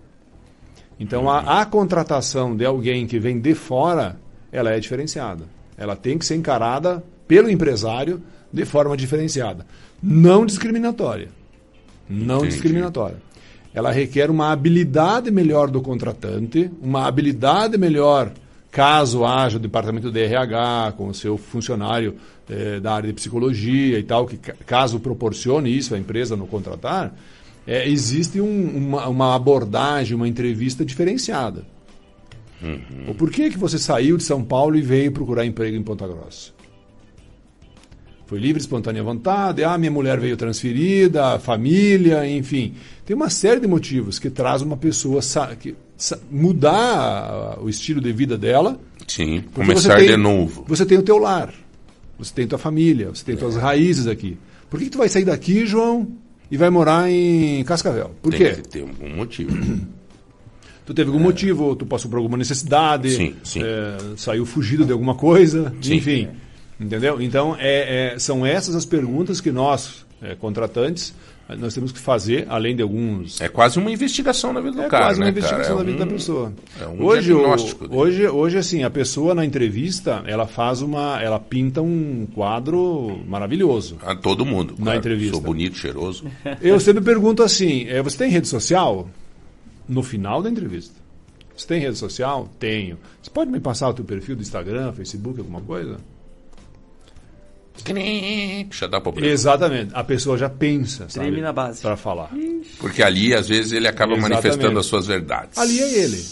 Então, 0.99 1.31
a, 1.31 1.63
a 1.63 1.67
contratação 1.67 2.55
de 2.55 2.65
alguém 2.65 3.07
que 3.07 3.19
vem 3.19 3.41
de 3.41 3.55
fora, 3.55 4.17
ela 4.53 4.71
é 4.71 4.79
diferenciada. 4.79 5.45
Ela 5.81 5.97
tem 5.97 6.17
que 6.17 6.25
ser 6.27 6.37
encarada 6.37 7.03
pelo 7.27 7.51
empresário 7.51 8.23
de 8.53 8.65
forma 8.65 8.97
diferenciada. 8.97 9.67
Não 10.03 10.47
discriminatória. 10.47 11.29
Não 12.09 12.39
Entendi. 12.39 12.53
discriminatória. 12.53 13.17
Ela 13.75 13.91
requer 13.91 14.31
uma 14.31 14.51
habilidade 14.53 15.31
melhor 15.31 15.71
do 15.71 15.81
contratante, 15.81 16.71
uma 16.83 17.07
habilidade 17.07 17.79
melhor 17.79 18.31
caso 18.71 19.25
haja 19.25 19.57
o 19.57 19.61
departamento 19.61 20.11
de 20.13 20.21
RH 20.21 20.95
com 20.97 21.09
o 21.09 21.15
seu 21.15 21.37
funcionário 21.37 22.15
eh, 22.49 22.81
da 22.81 22.95
área 22.95 23.07
de 23.09 23.13
psicologia 23.15 23.99
e 23.99 24.03
tal, 24.03 24.27
que 24.27 24.37
ca- 24.37 24.55
caso 24.67 24.99
proporcione 25.01 25.71
isso 25.77 25.95
a 25.95 25.99
empresa 25.99 26.37
no 26.37 26.47
contratar, 26.49 27.15
eh, 27.67 27.89
existe 27.89 28.41
um- 28.41 28.77
uma, 28.77 29.07
uma 29.09 29.35
abordagem, 29.37 30.17
uma 30.17 30.27
entrevista 30.27 30.85
diferenciada. 30.85 31.63
O 33.09 33.15
porquê 33.15 33.49
que 33.51 33.59
você 33.59 33.79
saiu 33.79 34.17
de 34.17 34.23
São 34.23 34.43
Paulo 34.45 34.77
e 34.77 34.83
veio 34.83 35.11
procurar 35.13 35.47
emprego 35.47 35.77
em 35.77 35.83
Ponta 35.83 36.07
Grossa? 36.07 36.51
Foi 38.27 38.39
livre, 38.39 38.61
espontânea 38.61 39.03
vontade, 39.03 39.65
ah, 39.65 39.77
minha 39.77 39.91
mulher 39.91 40.21
veio 40.21 40.37
transferida, 40.37 41.35
a 41.35 41.39
família, 41.41 42.25
enfim. 42.31 42.75
Tem 43.05 43.17
uma 43.17 43.29
série 43.29 43.59
de 43.61 43.67
motivos 43.67 44.21
que 44.21 44.31
traz 44.31 44.63
uma 44.63 44.77
pessoa 44.77 45.21
que, 45.59 45.75
mudar 46.31 47.59
o 47.61 47.69
estilo 47.69 48.01
de 48.01 48.13
vida 48.13 48.39
dela. 48.39 48.79
Sim, 49.09 49.43
começar 49.53 49.97
tem- 49.97 50.07
de 50.09 50.17
novo. 50.17 50.65
Você 50.69 50.87
tem 50.87 50.97
o 50.97 51.03
teu 51.03 51.19
lar, 51.19 51.53
você 52.17 52.33
tem 52.33 52.47
tua 52.47 52.59
família, 52.59 53.09
você 53.09 53.25
tem 53.25 53.37
tuas 53.37 53.57
raízes 53.57 54.07
aqui. 54.07 54.39
Por 54.69 54.79
que, 54.79 54.85
que 54.85 54.93
tu 54.93 54.99
vai 54.99 55.09
sair 55.09 55.25
daqui, 55.25 55.67
João, 55.67 56.07
e 56.49 56.57
vai 56.57 56.71
morar 56.71 57.11
em 57.11 57.65
Cascavel? 57.65 58.13
Por 58.23 58.31
Tem 58.31 58.39
quê? 58.39 58.61
que 58.63 58.69
ter 58.69 58.85
um 58.85 59.17
motivo. 59.17 59.51
Tu 60.91 60.95
teve 60.95 61.09
algum 61.09 61.23
motivo, 61.23 61.67
ou 61.67 61.77
tu 61.77 61.87
passou 61.87 62.11
por 62.11 62.17
alguma 62.17 62.37
necessidade, 62.37 63.11
Sim, 63.11 63.35
sim. 63.45 63.63
é, 63.63 63.97
saiu 64.17 64.45
fugido 64.45 64.85
de 64.85 64.91
alguma 64.91 65.15
coisa, 65.15 65.73
Sim. 65.81 65.95
enfim. 65.95 66.29
Entendeu? 66.81 67.23
Então, 67.23 67.55
é, 67.61 68.15
é- 68.15 68.19
são 68.19 68.45
essas 68.45 68.75
as 68.75 68.85
perguntas 68.85 69.41
que 69.41 69.53
nós, 69.53 70.05
é, 70.21 70.35
contratantes, 70.35 71.15
nós 71.59 71.75
temos 71.75 71.93
que 71.93 71.99
fazer, 72.01 72.45
além 72.49 72.75
de 72.75 72.83
alguns 72.83 73.41
É 73.41 73.49
quase 73.49 73.79
uma 73.79 73.89
investigação 73.91 74.53
na 74.53 74.61
vida 74.61 74.73
do 74.77 74.83
é 74.83 74.89
cara, 74.89 75.05
quase 75.07 75.21
uma 75.21 75.27
né, 75.27 75.31
investigação 75.31 75.77
da 75.77 75.83
É 75.83 75.85
vida 75.85 76.03
um- 76.03 76.07
da 76.09 76.13
pessoa. 76.13 76.53
é 76.81 76.87
um 76.89 77.05
hoje, 77.05 77.27
diagnóstico 77.33 77.87
dele. 77.89 78.01
hoje, 78.01 78.27
hoje, 78.29 78.59
assim, 78.59 78.83
a 78.83 78.91
pessoa 78.91 79.33
na 79.33 79.45
entrevista, 79.45 80.25
ela 80.27 80.47
faz 80.49 80.83
uma. 80.83 81.23
Ela 81.23 81.39
pinta 81.39 81.81
um 81.81 82.27
quadro 82.35 83.21
maravilhoso. 83.29 83.97
A 84.05 84.17
todo 84.17 84.45
mundo. 84.45 84.75
Na 84.79 84.85
claro. 84.87 84.99
entrevista. 84.99 85.35
Sou 85.35 85.41
bonito, 85.43 85.77
cheiroso. 85.77 86.25
Eu 86.61 86.81
sempre 86.81 87.03
pergunto 87.05 87.45
assim: 87.45 87.87
é, 87.89 88.03
você 88.03 88.19
tem 88.19 88.29
rede 88.31 88.49
social? 88.49 89.09
No 89.91 90.03
final 90.03 90.41
da 90.41 90.49
entrevista. 90.49 90.95
Você 91.57 91.67
tem 91.67 91.81
rede 91.81 91.99
social? 91.99 92.49
Tenho. 92.59 92.97
Você 93.21 93.29
pode 93.29 93.51
me 93.51 93.59
passar 93.59 93.89
o 93.89 93.95
teu 93.95 94.05
perfil 94.05 94.37
do 94.37 94.43
Instagram, 94.43 94.93
Facebook, 94.93 95.41
alguma 95.41 95.61
coisa? 95.61 95.99
Já 98.71 98.87
dá 98.87 99.01
problema. 99.01 99.27
Exatamente. 99.27 99.91
A 99.95 100.05
pessoa 100.05 100.39
já 100.39 100.49
pensa, 100.49 101.09
sabe? 101.09 101.27
Treme 101.27 101.41
na 101.41 101.53
base. 101.53 101.83
Para 101.83 101.97
falar. 101.97 102.31
Porque 102.79 103.03
ali, 103.03 103.35
às 103.35 103.49
vezes, 103.49 103.73
ele 103.73 103.89
acaba 103.89 104.13
Exatamente. 104.13 104.43
manifestando 104.43 104.79
as 104.79 104.87
suas 104.87 105.07
verdades. 105.07 105.59
Ali 105.59 105.81
é 105.81 105.99
ele. 105.99 106.25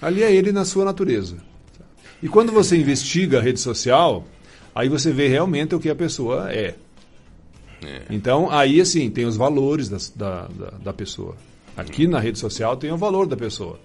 Ali 0.00 0.22
é 0.22 0.32
ele 0.32 0.52
na 0.52 0.64
sua 0.64 0.84
natureza. 0.84 1.36
E 2.22 2.28
quando 2.28 2.50
você 2.50 2.76
investiga 2.76 3.38
a 3.38 3.42
rede 3.42 3.60
social, 3.60 4.24
aí 4.74 4.88
você 4.88 5.12
vê 5.12 5.28
realmente 5.28 5.74
o 5.74 5.80
que 5.80 5.90
a 5.90 5.94
pessoa 5.94 6.50
é. 6.50 6.74
Então, 8.10 8.50
aí 8.50 8.80
assim, 8.80 9.10
tem 9.10 9.26
os 9.26 9.36
valores 9.36 9.88
da, 9.88 9.98
da, 10.48 10.70
da 10.82 10.92
pessoa. 10.92 11.36
Aqui 11.76 12.06
na 12.06 12.18
rede 12.18 12.38
social 12.38 12.76
tem 12.76 12.90
o 12.90 12.96
valor 12.96 13.26
da 13.26 13.36
pessoa. 13.36 13.78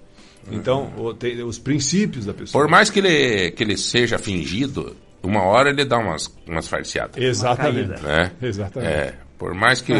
Então, 0.51 0.91
o- 0.97 1.13
tem 1.13 1.43
os 1.43 1.59
princípios 1.59 2.25
da 2.25 2.33
pessoa. 2.33 2.63
Por 2.63 2.69
mais 2.69 2.89
que 2.89 2.99
ele, 2.99 3.51
que 3.51 3.63
ele 3.63 3.77
seja 3.77 4.17
fingido, 4.17 4.95
uma 5.21 5.43
hora 5.43 5.69
ele 5.69 5.85
dá 5.85 5.97
umas, 5.99 6.33
umas 6.47 6.67
farseadas. 6.67 7.21
Exatamente. 7.21 8.01
Né? 8.01 8.31
Exatamente. 8.41 8.91
É, 8.91 9.13
por 9.37 9.53
mais 9.53 9.81
que 9.81 9.93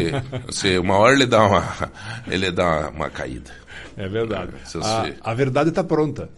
você, 0.47 0.79
uma 0.79 0.97
hora 0.97 1.13
ele 1.13 1.25
dá 1.27 1.45
uma, 1.45 1.91
ele 2.27 2.51
dá 2.51 2.89
uma 2.89 3.09
caída. 3.09 3.51
É 3.97 4.07
verdade. 4.07 4.53
Se 4.65 4.77
A, 4.79 5.11
a 5.21 5.33
verdade 5.33 5.69
está 5.69 5.83
pronta. 5.83 6.29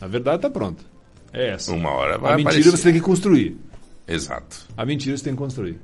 A 0.00 0.06
verdade 0.06 0.36
está 0.36 0.50
pronta. 0.50 0.84
É 1.32 1.50
essa. 1.52 1.72
Uma 1.72 1.90
hora 1.92 2.18
vai 2.18 2.32
a 2.34 2.36
mentira 2.36 2.50
aparecer. 2.58 2.70
você 2.76 2.82
tem 2.82 2.94
que 2.94 3.00
construir. 3.00 3.56
Exato. 4.06 4.66
A 4.76 4.84
mentira 4.84 5.16
você 5.16 5.24
tem 5.24 5.32
que 5.32 5.38
construir. 5.38 5.78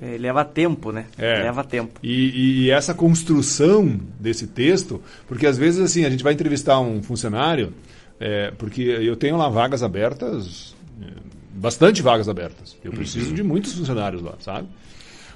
É, 0.00 0.16
leva 0.18 0.44
tempo, 0.44 0.90
né? 0.90 1.06
É. 1.16 1.42
Leva 1.44 1.62
tempo. 1.62 2.00
E, 2.02 2.10
e- 2.10 2.62
e 2.64 2.70
essa 2.70 2.92
construção 2.94 4.00
desse 4.18 4.46
texto, 4.46 5.00
porque 5.28 5.46
às 5.46 5.56
vezes 5.56 5.80
assim, 5.80 6.04
a 6.04 6.10
gente 6.10 6.22
vai 6.24 6.32
entrevistar 6.32 6.80
um 6.80 7.02
funcionário, 7.02 7.72
é, 8.18 8.50
porque 8.58 8.82
eu 8.82 9.14
tenho 9.16 9.36
lá 9.36 9.48
vagas 9.48 9.82
abertas, 9.82 10.74
é, 11.00 11.06
bastante 11.54 12.02
vagas 12.02 12.28
abertas. 12.28 12.76
Eu 12.84 12.90
preciso 12.92 13.28
Uhum. 13.28 13.34
de 13.34 13.42
muitos 13.42 13.72
funcionários 13.74 14.20
lá, 14.22 14.34
sabe? 14.40 14.66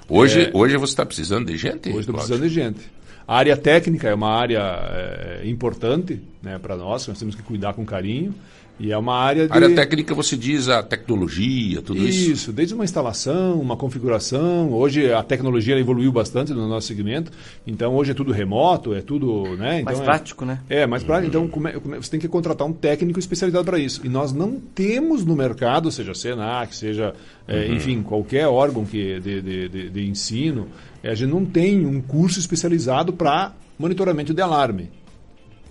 Hoje, 0.09 0.41
É. 0.45 0.51
hoje 0.53 0.75
você 0.77 0.91
está 0.93 1.05
precisando 1.05 1.45
de 1.47 1.55
gente? 1.57 1.89
Hoje 1.89 1.99
estou 2.01 2.15
precisando 2.15 2.41
de 2.41 2.49
gente. 2.49 2.79
A 3.27 3.37
área 3.37 3.55
técnica 3.55 4.09
é 4.09 4.13
uma 4.13 4.29
área 4.33 4.59
é, 4.59 5.41
importante 5.45 6.19
né, 6.41 6.57
para 6.57 6.75
nós, 6.75 7.07
nós 7.07 7.17
temos 7.19 7.35
que 7.35 7.43
cuidar 7.43 7.73
com 7.73 7.85
carinho. 7.85 8.33
E 8.79 8.91
é 8.91 8.97
uma 8.97 9.13
área 9.15 9.45
de. 9.47 9.53
área 9.53 9.75
técnica 9.75 10.15
você 10.15 10.37
diz 10.37 10.69
a 10.69 10.81
tecnologia, 10.81 11.81
tudo 11.81 11.99
isso. 12.07 12.31
Isso, 12.31 12.53
desde 12.53 12.73
uma 12.73 12.83
instalação, 12.85 13.59
uma 13.59 13.75
configuração. 13.75 14.71
Hoje 14.71 15.11
a 15.11 15.21
tecnologia 15.21 15.77
evoluiu 15.77 16.11
bastante 16.11 16.53
no 16.53 16.67
nosso 16.67 16.87
segmento. 16.87 17.31
Então 17.67 17.93
hoje 17.95 18.11
é 18.11 18.13
tudo 18.13 18.31
remoto, 18.31 18.93
é 18.93 19.01
tudo. 19.01 19.43
Né? 19.57 19.81
Então, 19.81 19.85
Mais 19.85 19.99
é- 19.99 20.03
prático, 20.03 20.45
né? 20.45 20.59
É, 20.69 20.87
mais 20.87 21.03
prático. 21.03 21.27
Então 21.29 21.47
come- 21.47 21.73
come- 21.73 21.97
você 21.97 22.09
tem 22.09 22.19
que 22.19 22.27
contratar 22.27 22.65
um 22.65 22.71
técnico 22.73 23.19
especializado 23.19 23.65
para 23.65 23.77
isso. 23.77 24.01
E 24.05 24.09
nós 24.09 24.31
não 24.31 24.53
temos 24.73 25.25
no 25.25 25.35
mercado, 25.35 25.91
seja 25.91 26.13
Senac, 26.13 26.73
seja, 26.75 27.13
é, 27.47 27.65
Uhum. 27.67 27.75
enfim, 27.75 28.01
qualquer 28.01 28.47
órgão 28.47 28.85
que 28.85 29.19
de, 29.19 29.41
de, 29.41 29.69
de- 29.69 29.89
de 29.89 30.07
ensino, 30.07 30.67
é, 31.03 31.09
a 31.11 31.15
gente 31.15 31.29
não 31.31 31.43
tem 31.43 31.85
um 31.85 31.99
curso 32.01 32.39
especializado 32.39 33.11
para 33.11 33.53
monitoramento 33.77 34.33
de 34.33 34.41
alarme. 34.41 34.89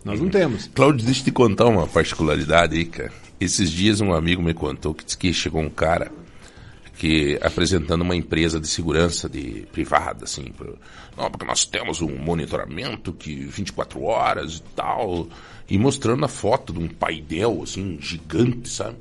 Nós 0.08 0.20
não 0.20 0.28
temos. 0.28 0.70
Cláudio, 0.74 1.04
deixa 1.04 1.20
eu 1.20 1.24
te 1.24 1.30
contar 1.32 1.66
uma 1.66 1.86
particularidade 1.86 2.76
aí, 2.76 2.84
cara. 2.84 3.12
Esses 3.40 3.70
dias 3.70 4.00
um 4.00 4.12
amigo 4.12 4.42
me 4.42 4.54
contou 4.54 4.94
que, 4.94 5.04
que 5.16 5.32
chegou 5.32 5.60
um 5.62 5.70
cara 5.70 6.10
que 6.96 7.38
apresentando 7.40 8.02
uma 8.02 8.16
empresa 8.16 8.58
de 8.58 8.66
segurança 8.66 9.28
de 9.28 9.64
privada, 9.70 10.24
assim, 10.24 10.44
pro- 10.50 10.76
não, 11.16 11.30
porque 11.30 11.46
nós 11.46 11.64
temos 11.64 12.00
um 12.00 12.16
monitoramento 12.18 13.12
que 13.12 13.36
24 13.36 14.02
horas 14.02 14.54
e 14.56 14.62
tal, 14.74 15.28
e 15.70 15.78
mostrando 15.78 16.24
a 16.24 16.28
foto 16.28 16.72
de 16.72 16.80
um 16.80 16.88
painel, 16.88 17.60
assim, 17.62 17.98
gigante, 18.00 18.68
sabe? 18.68 18.96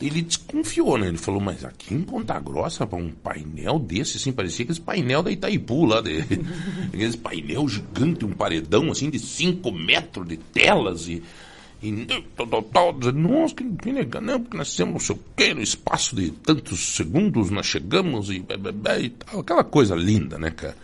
Ele 0.00 0.22
desconfiou, 0.22 0.98
né? 0.98 1.08
Ele 1.08 1.18
falou, 1.18 1.40
mas 1.40 1.64
aqui 1.64 1.94
em 1.94 2.02
Ponta 2.02 2.38
Grossa, 2.40 2.84
um 2.92 3.10
painel 3.10 3.78
desse, 3.78 4.16
assim, 4.16 4.32
parecia 4.32 4.64
aqueles 4.64 4.78
painel 4.78 5.22
da 5.22 5.30
Itaipu 5.30 5.84
lá, 5.84 6.00
de, 6.00 6.24
painel 7.22 7.68
gigante, 7.68 8.24
um 8.24 8.32
paredão, 8.32 8.90
assim, 8.90 9.08
de 9.08 9.18
5 9.18 9.70
metros 9.72 10.28
de 10.28 10.36
telas 10.36 11.08
e... 11.08 11.22
E 11.82 11.90
nossa, 13.12 13.54
que, 13.54 13.62
que 13.62 13.92
legal, 13.92 14.22
não, 14.22 14.40
porque 14.40 14.56
nós 14.56 14.74
temos 14.74 14.92
não 14.94 15.00
sei 15.00 15.16
o 15.16 15.20
quê, 15.36 15.52
no 15.52 15.60
espaço 15.60 16.16
de 16.16 16.30
tantos 16.30 16.96
segundos 16.96 17.50
nós 17.50 17.66
chegamos 17.66 18.30
e, 18.30 18.36
e 18.36 19.08
tal, 19.10 19.40
aquela 19.40 19.62
coisa 19.62 19.94
linda, 19.94 20.38
né, 20.38 20.50
cara? 20.50 20.74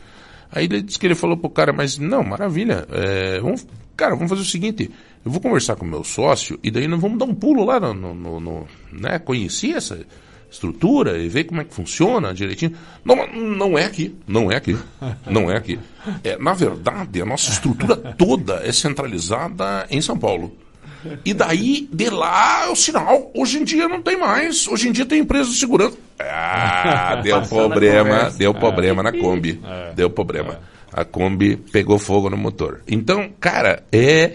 Aí 0.52 0.64
ele 0.64 0.82
disse 0.82 0.98
que 0.98 1.06
ele 1.06 1.14
falou 1.14 1.38
pro 1.38 1.48
cara, 1.48 1.72
mas 1.72 1.96
não, 1.96 2.22
maravilha, 2.22 2.86
é, 2.90 3.40
vamos, 3.40 3.66
cara, 3.96 4.14
vamos 4.14 4.28
fazer 4.28 4.42
o 4.42 4.44
seguinte, 4.44 4.90
eu 5.24 5.30
vou 5.30 5.40
conversar 5.40 5.76
com 5.76 5.84
o 5.84 5.88
meu 5.88 6.02
sócio 6.04 6.58
e 6.62 6.70
daí 6.70 6.86
nós 6.88 7.00
vamos 7.00 7.18
dar 7.18 7.24
um 7.26 7.34
pulo 7.34 7.64
lá 7.64 7.78
no, 7.80 7.92
no, 7.94 8.14
no- 8.14 8.40
no- 8.40 8.66
né, 8.92 9.18
conhecer 9.18 9.72
essa 9.76 9.98
estrutura 10.50 11.18
e 11.18 11.28
ver 11.28 11.44
como 11.44 11.60
é 11.60 11.64
que 11.64 11.72
funciona 11.74 12.34
direitinho. 12.34 12.72
Não, 13.04 13.26
não 13.32 13.78
é 13.78 13.84
aqui, 13.84 14.16
não 14.26 14.50
é 14.50 14.56
aqui, 14.56 14.76
não 15.26 15.50
é 15.50 15.56
aqui. 15.56 15.78
É, 16.24 16.36
na 16.38 16.52
verdade, 16.54 17.22
a 17.22 17.26
nossa 17.26 17.50
estrutura 17.52 17.94
toda 17.96 18.60
é 18.64 18.72
centralizada 18.72 19.86
em 19.90 20.00
São 20.00 20.18
Paulo. 20.18 20.56
E 21.24 21.32
daí, 21.32 21.88
de 21.90 22.10
lá 22.10 22.64
é 22.66 22.68
o 22.68 22.74
sinal. 22.76 23.30
Hoje 23.34 23.58
em 23.58 23.64
dia 23.64 23.88
não 23.88 24.02
tem 24.02 24.18
mais. 24.18 24.66
Hoje 24.68 24.88
em 24.88 24.92
dia 24.92 25.06
tem 25.06 25.20
empresa 25.20 25.48
de 25.50 25.56
segurança. 25.56 25.96
Ah, 26.18 27.20
deu 27.22 27.36
problema, 27.42 28.30
deu 28.36 28.52
problema 28.54 29.02
na 29.02 29.12
Kombi. 29.12 29.60
Deu 29.94 30.10
problema. 30.10 30.60
A 30.92 31.04
Kombi 31.04 31.56
pegou 31.56 31.98
fogo 31.98 32.28
no 32.28 32.36
motor. 32.36 32.82
Então, 32.88 33.30
cara, 33.40 33.82
é. 33.92 34.34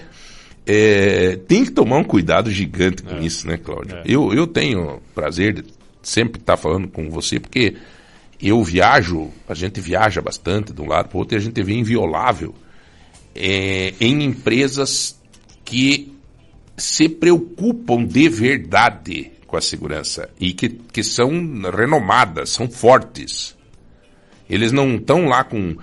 É, 0.65 1.37
tem 1.47 1.63
que 1.63 1.71
tomar 1.71 1.97
um 1.97 2.03
cuidado 2.03 2.49
gigante 2.51 3.03
com 3.03 3.19
isso, 3.19 3.47
né, 3.47 3.57
Cláudio? 3.57 3.97
Eu, 4.05 4.33
eu 4.33 4.47
tenho 4.47 5.01
prazer 5.13 5.53
de 5.53 5.63
sempre 6.01 6.39
estar 6.39 6.57
falando 6.57 6.87
com 6.87 7.09
você, 7.09 7.39
porque 7.39 7.75
eu 8.41 8.63
viajo, 8.63 9.31
a 9.47 9.53
gente 9.53 9.79
viaja 9.79 10.21
bastante 10.21 10.73
de 10.73 10.81
um 10.81 10.87
lado 10.87 11.09
para 11.09 11.17
o 11.17 11.19
outro 11.19 11.35
e 11.35 11.37
a 11.37 11.41
gente 11.41 11.61
vê 11.61 11.73
inviolável 11.73 12.53
é, 13.35 13.93
em 13.99 14.23
empresas 14.23 15.19
que 15.63 16.13
se 16.77 17.07
preocupam 17.07 18.03
de 18.03 18.27
verdade 18.27 19.31
com 19.47 19.55
a 19.57 19.61
segurança 19.61 20.29
e 20.39 20.53
que, 20.53 20.69
que 20.69 21.03
são 21.03 21.29
renomadas, 21.75 22.49
são 22.49 22.69
fortes. 22.69 23.55
Eles 24.49 24.71
não 24.71 24.95
estão 24.95 25.25
lá 25.25 25.43
com 25.43 25.75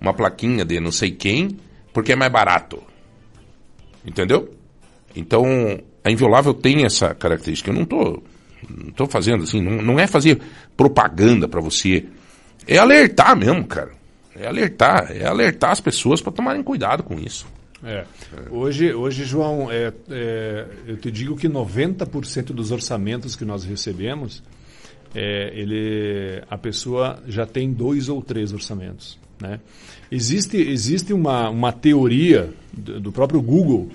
uma 0.00 0.14
plaquinha 0.14 0.64
de 0.64 0.80
não 0.80 0.92
sei 0.92 1.10
quem 1.10 1.58
porque 1.92 2.12
é 2.12 2.16
mais 2.16 2.32
barato. 2.32 2.82
Entendeu? 4.04 4.54
Então, 5.14 5.44
a 6.04 6.10
Inviolável 6.10 6.54
tem 6.54 6.84
essa 6.84 7.14
característica. 7.14 7.70
Eu 7.70 7.74
não 7.74 7.82
estou 7.82 8.22
não 8.68 8.90
tô 8.92 9.06
fazendo 9.06 9.44
assim, 9.44 9.60
não, 9.60 9.82
não 9.82 10.00
é 10.00 10.06
fazer 10.06 10.40
propaganda 10.76 11.48
para 11.48 11.60
você. 11.60 12.06
É 12.66 12.78
alertar 12.78 13.36
mesmo, 13.36 13.66
cara. 13.66 13.92
É 14.34 14.46
alertar, 14.46 15.10
é 15.10 15.26
alertar 15.26 15.70
as 15.70 15.80
pessoas 15.80 16.20
para 16.20 16.32
tomarem 16.32 16.62
cuidado 16.62 17.02
com 17.02 17.18
isso. 17.18 17.46
É. 17.82 18.04
Hoje, 18.50 18.92
hoje, 18.92 19.24
João, 19.24 19.70
é, 19.70 19.92
é, 20.10 20.66
eu 20.86 20.96
te 20.96 21.10
digo 21.10 21.36
que 21.36 21.48
90% 21.48 22.46
dos 22.46 22.72
orçamentos 22.72 23.36
que 23.36 23.44
nós 23.44 23.64
recebemos, 23.64 24.42
é, 25.14 25.52
ele, 25.54 26.42
a 26.50 26.58
pessoa 26.58 27.22
já 27.26 27.46
tem 27.46 27.72
dois 27.72 28.08
ou 28.08 28.20
três 28.20 28.52
orçamentos. 28.52 29.18
Né? 29.40 29.60
Existe, 30.10 30.56
existe 30.56 31.12
uma, 31.12 31.50
uma 31.50 31.72
teoria 31.72 32.52
do, 32.72 33.12
próprio 33.12 33.42
Google 33.42 33.88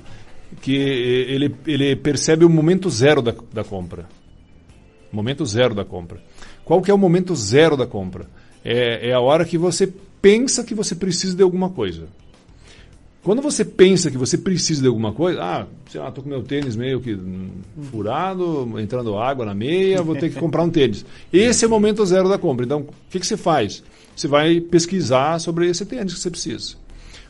que 0.62 0.76
ele, 0.76 1.56
ele 1.66 1.96
percebe 1.96 2.46
o 2.46 2.50
momento 2.50 2.90
zero 2.90 3.22
da, 3.22 3.34
da 3.52 3.64
compra. 3.64 4.06
Momento 5.12 5.46
zero 5.46 5.74
da 5.74 5.84
compra. 5.84 6.22
Qual 6.64 6.82
que 6.82 6.92
é 6.92 6.94
o 6.94 6.98
momento 6.98 7.36
zero 7.36 7.76
da 7.76 7.88
compra? 7.88 8.28
É, 8.64 9.10
é 9.10 9.14
a 9.14 9.20
hora 9.20 9.46
que 9.46 9.58
você 9.58 9.92
pensa 10.22 10.64
que 10.64 10.76
você 10.76 10.96
precisa 10.96 11.36
de 11.36 11.44
alguma 11.44 11.70
coisa. 11.70 12.08
Quando 13.24 13.42
você 13.42 13.64
pensa 13.64 14.12
que 14.12 14.18
você 14.18 14.38
precisa 14.38 14.82
de 14.82 14.88
alguma 14.88 15.14
coisa, 15.14 15.42
ah, 15.42 15.66
sei 15.90 16.02
lá, 16.02 16.12
tô 16.12 16.22
com 16.22 16.28
meu 16.28 16.44
tênis 16.44 16.76
meio 16.76 17.00
que 17.00 17.18
furado, 17.90 18.70
entrando 18.78 19.18
água 19.18 19.46
na 19.46 19.54
meia, 19.54 20.02
vou 20.02 20.14
ter 20.14 20.30
que 20.30 20.38
comprar 20.38 20.62
um 20.62 20.70
tênis. 20.70 21.06
Esse 21.32 21.64
é 21.64 21.68
o 21.68 21.72
momento 21.72 22.06
zero 22.06 22.28
da 22.28 22.38
compra. 22.38 22.66
Então, 22.66 22.82
o 22.82 22.88
que, 23.10 23.20
que 23.22 23.26
você 23.26 23.38
faz? 23.38 23.82
Você 24.16 24.28
vai 24.28 24.60
pesquisar 24.60 25.40
sobre 25.40 25.70
esse 25.70 25.86
tênis 25.86 26.14
que 26.14 26.20
você 26.20 26.30
precisa. 26.30 26.76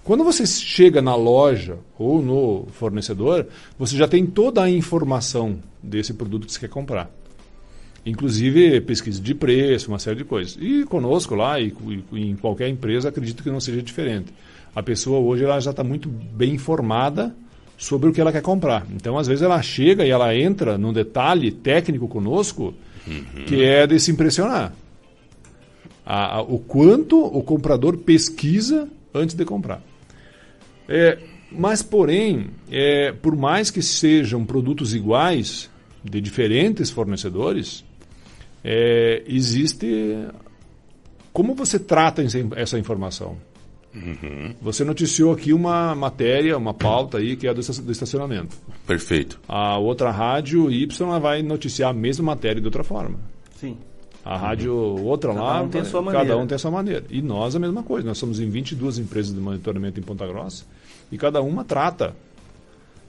Quando 0.03 0.23
você 0.23 0.45
chega 0.45 1.01
na 1.01 1.15
loja 1.15 1.77
ou 1.97 2.21
no 2.21 2.67
fornecedor, 2.73 3.47
você 3.79 3.95
já 3.95 4.07
tem 4.07 4.25
toda 4.25 4.61
a 4.61 4.69
informação 4.69 5.59
desse 5.81 6.13
produto 6.13 6.45
que 6.45 6.51
você 6.51 6.59
quer 6.59 6.69
comprar. 6.69 7.09
Inclusive 8.05 8.81
pesquisa 8.81 9.21
de 9.21 9.33
preço, 9.33 9.87
uma 9.87 9.99
série 9.99 10.17
de 10.17 10.25
coisas. 10.25 10.57
E 10.59 10.83
conosco 10.83 11.35
lá, 11.35 11.57
e, 11.57 11.73
e 12.11 12.29
em 12.31 12.35
qualquer 12.35 12.67
empresa, 12.67 13.07
acredito 13.07 13.41
que 13.41 13.49
não 13.49 13.61
seja 13.61 13.81
diferente. 13.81 14.33
A 14.75 14.83
pessoa 14.83 15.19
hoje 15.19 15.45
ela 15.45 15.59
já 15.61 15.71
está 15.71 15.85
muito 15.85 16.09
bem 16.09 16.55
informada 16.55 17.33
sobre 17.77 18.09
o 18.09 18.13
que 18.13 18.19
ela 18.19 18.31
quer 18.31 18.41
comprar. 18.41 18.85
Então, 18.93 19.17
às 19.17 19.27
vezes, 19.27 19.41
ela 19.41 19.61
chega 19.61 20.05
e 20.05 20.09
ela 20.09 20.35
entra 20.35 20.77
num 20.77 20.91
detalhe 20.91 21.51
técnico 21.51 22.07
conosco 22.07 22.73
que 23.47 23.63
é 23.63 23.85
de 23.85 23.99
se 23.99 24.11
impressionar. 24.11 24.73
A- 26.05 26.37
a- 26.37 26.41
o 26.41 26.59
quanto 26.59 27.17
o 27.23 27.41
comprador 27.43 27.97
pesquisa 27.97 28.89
antes 29.13 29.35
de 29.35 29.45
comprar. 29.45 29.81
É, 30.87 31.17
mas, 31.51 31.81
porém, 31.81 32.47
é, 32.69 33.11
por 33.13 33.35
mais 33.35 33.71
que 33.71 33.81
sejam 33.81 34.43
produtos 34.45 34.93
iguais, 34.93 35.69
de 36.03 36.19
diferentes 36.19 36.89
fornecedores, 36.89 37.83
é, 38.63 39.23
existe. 39.25 39.87
Como 41.31 41.55
você 41.55 41.79
trata 41.79 42.21
essa- 42.55 42.77
informação? 42.77 43.37
Você 44.61 44.83
noticiou 44.83 45.31
aqui 45.31 45.53
uma 45.53 45.93
matéria, 45.95 46.57
uma 46.57 46.73
pauta 46.73 47.19
aí, 47.19 47.35
que 47.35 47.47
é 47.47 47.53
do 47.53 47.59
esta- 47.61 47.81
do 47.81 47.91
estacionamento. 47.91 48.55
Perfeito. 48.87 49.39
A 49.47 49.77
outra 49.77 50.09
rádio 50.11 50.69
Y 50.71 51.19
vai 51.19 51.43
noticiar 51.43 51.91
a 51.91 51.93
mesma 51.93 52.25
matéria 52.25 52.59
de 52.59 52.67
outra 52.67 52.83
forma. 52.83 53.19
Sim. 53.55 53.77
A 54.25 54.37
rádio 54.37 54.73
outra 54.73 55.33
Cada 55.33 55.43
lá, 55.43 55.61
um 55.61 55.67
tem 55.67 55.81
a 55.81 55.83
vai- 55.83 55.91
sua 55.91 56.01
cada 56.03 56.13
maneira. 56.17 56.37
um 56.37 56.47
tem 56.47 56.55
a 56.55 56.59
sua 56.59 56.71
maneira. 56.71 57.03
E 57.09 57.21
nós 57.21 57.55
a 57.55 57.59
mesma 57.59 57.83
coisa. 57.83 58.07
Nós 58.07 58.17
somos 58.17 58.39
em 58.39 58.49
22 58.49 58.97
empresas 58.97 59.33
de 59.33 59.39
monitoramento 59.41 59.99
em 59.99 60.03
Ponta 60.03 60.25
Grossa 60.25 60.63
e 61.11 61.17
cada 61.17 61.41
uma 61.41 61.63
trata 61.65 62.15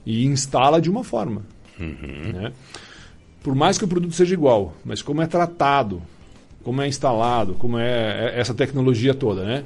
e 0.05 0.25
instala 0.25 0.81
de 0.81 0.89
uma 0.89 1.03
forma. 1.03 1.41
né? 1.79 2.51
Por 3.41 3.53
mais 3.55 3.77
que 3.77 3.85
o 3.85 3.87
produto 3.87 4.13
seja 4.13 4.33
igual, 4.33 4.73
mas 4.83 5.01
como 5.01 5.21
é 5.21 5.27
tratado, 5.27 6.01
como 6.63 6.81
é 6.81 6.87
instalado, 6.87 7.53
como 7.55 7.77
é 7.77 8.33
é 8.35 8.39
essa 8.39 8.53
tecnologia 8.53 9.13
toda, 9.13 9.43
né? 9.45 9.63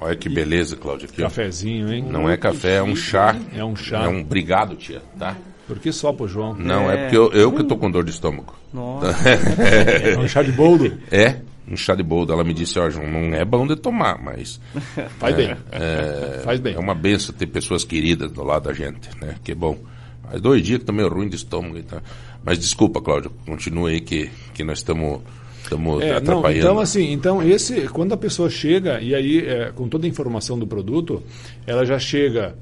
Olha 0.00 0.16
que 0.16 0.28
beleza, 0.28 0.76
Cláudio. 0.76 1.08
Aqui. 1.08 1.20
Cafezinho, 1.22 1.92
hein? 1.92 2.02
Não 2.02 2.28
é 2.28 2.36
café, 2.36 2.76
é 2.76 2.82
um 2.82 2.96
chá. 2.96 3.36
É 3.54 3.62
um 3.64 3.76
chá. 3.76 4.04
É 4.04 4.08
um 4.08 4.20
obrigado, 4.20 4.74
tia, 4.76 5.02
tá? 5.18 5.36
Por 5.70 5.78
que 5.78 5.92
só 5.92 6.12
pro 6.12 6.26
João? 6.26 6.52
Não, 6.54 6.90
é, 6.90 6.96
porque 6.96 7.16
eu, 7.16 7.30
eu 7.32 7.52
que 7.52 7.62
tô 7.62 7.76
com 7.76 7.88
dor 7.88 8.02
de 8.02 8.10
estômago. 8.10 8.54
Nossa. 8.74 9.06
É 10.16 10.18
um 10.18 10.26
chá 10.26 10.42
de 10.42 10.50
boldo? 10.50 10.92
É, 11.12 11.36
um 11.70 11.76
chá 11.76 11.94
de 11.94 12.02
boldo. 12.02 12.32
Ela 12.32 12.42
me 12.42 12.52
disse, 12.52 12.76
ó, 12.80 12.90
João, 12.90 13.06
não 13.08 13.32
é 13.34 13.44
bom 13.44 13.64
de 13.68 13.76
tomar, 13.76 14.20
mas... 14.20 14.60
Faz 15.20 15.36
bem. 15.36 15.54
É, 15.70 16.40
Faz 16.42 16.58
bem. 16.58 16.74
É 16.74 16.78
uma 16.78 16.94
benção 16.94 17.32
ter 17.32 17.46
pessoas 17.46 17.84
queridas 17.84 18.32
do 18.32 18.42
lado 18.42 18.64
da 18.64 18.72
gente, 18.72 19.08
né? 19.20 19.36
Que 19.44 19.54
bom. 19.54 19.78
Faz 20.28 20.40
dois 20.42 20.60
dias 20.62 20.80
que 20.80 20.84
tô 20.86 20.92
meio 20.92 21.08
ruim 21.08 21.28
de 21.28 21.36
estômago 21.36 21.78
e 21.78 21.82
tal. 21.84 22.00
Mas 22.44 22.58
desculpa, 22.58 23.00
Cláudio, 23.00 23.30
continue 23.46 23.92
aí 23.94 24.00
que, 24.00 24.28
que 24.52 24.64
nós 24.64 24.78
estamos 24.78 25.20
estamos 25.62 26.02
É, 26.02 26.10
não, 26.10 26.16
atrapalhando. 26.16 26.58
então 26.58 26.80
assim, 26.80 27.12
então 27.12 27.42
esse 27.42 27.82
quando 27.88 28.12
a 28.12 28.16
pessoa 28.16 28.50
chega 28.50 29.00
e 29.00 29.14
aí 29.14 29.46
é, 29.46 29.70
com 29.72 29.88
toda 29.88 30.04
a 30.06 30.08
informação 30.08 30.58
do 30.58 30.66
produto, 30.66 31.22
ela 31.66 31.84
já 31.86 31.98
chega 31.98 32.56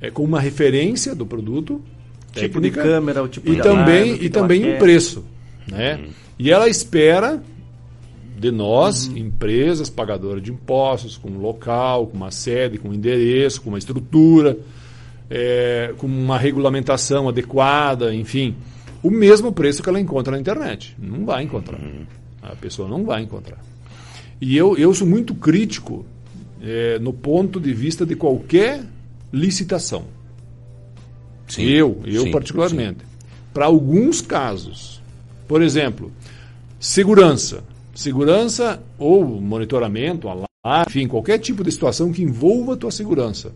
é, 0.00 0.10
com 0.10 0.22
uma 0.22 0.40
referência 0.40 1.14
do 1.14 1.26
produto, 1.26 1.82
Tipo 2.40 2.60
de 2.60 2.70
câmera, 2.70 3.22
o 3.22 3.28
tipo 3.28 3.50
e 3.52 3.56
de 3.56 3.62
também 3.62 4.10
alarme, 4.10 4.24
e 4.26 4.28
também 4.30 4.74
um 4.74 4.78
preço, 4.78 5.24
né? 5.70 6.00
E 6.38 6.50
ela 6.50 6.68
espera 6.68 7.42
de 8.38 8.50
nós, 8.50 9.06
Uhum. 9.08 9.16
empresas 9.16 9.88
pagadoras 9.88 10.42
de 10.42 10.52
impostos, 10.52 11.16
com 11.16 11.30
um 11.30 11.38
local, 11.38 12.06
com 12.06 12.16
uma 12.16 12.30
sede, 12.30 12.76
com 12.78 12.90
um 12.90 12.94
endereço, 12.94 13.62
com 13.62 13.70
uma 13.70 13.78
estrutura, 13.78 14.58
é, 15.30 15.94
com 15.96 16.06
uma 16.06 16.36
regulamentação 16.38 17.28
adequada, 17.28 18.14
enfim, 18.14 18.54
o 19.02 19.10
mesmo 19.10 19.52
preço 19.52 19.82
que 19.82 19.88
ela 19.88 19.98
encontra 20.00 20.32
na 20.32 20.38
internet. 20.38 20.94
Não 20.98 21.24
vai 21.24 21.44
encontrar. 21.44 21.80
A 22.42 22.54
pessoa 22.56 22.88
não 22.88 23.04
vai 23.04 23.22
encontrar. 23.22 23.58
E 24.40 24.54
eu, 24.56 24.76
eu 24.76 24.92
sou 24.92 25.06
muito 25.06 25.34
crítico 25.34 26.04
é, 26.62 26.98
no 26.98 27.12
ponto 27.12 27.58
de 27.58 27.72
vista 27.72 28.04
de 28.04 28.14
qualquer 28.14 28.82
licitação. 29.32 30.04
Sim, 31.48 31.64
eu, 31.64 32.00
eu 32.04 32.24
sim, 32.24 32.30
particularmente. 32.30 32.98
Para 33.52 33.66
alguns 33.66 34.20
casos, 34.20 35.00
por 35.46 35.62
exemplo, 35.62 36.12
segurança. 36.78 37.64
Segurança 37.94 38.82
ou 38.98 39.24
monitoramento, 39.40 40.28
alarme, 40.28 40.46
enfim, 40.88 41.08
qualquer 41.08 41.38
tipo 41.38 41.64
de 41.64 41.72
situação 41.72 42.12
que 42.12 42.22
envolva 42.22 42.74
a 42.74 42.76
tua 42.76 42.90
segurança. 42.90 43.52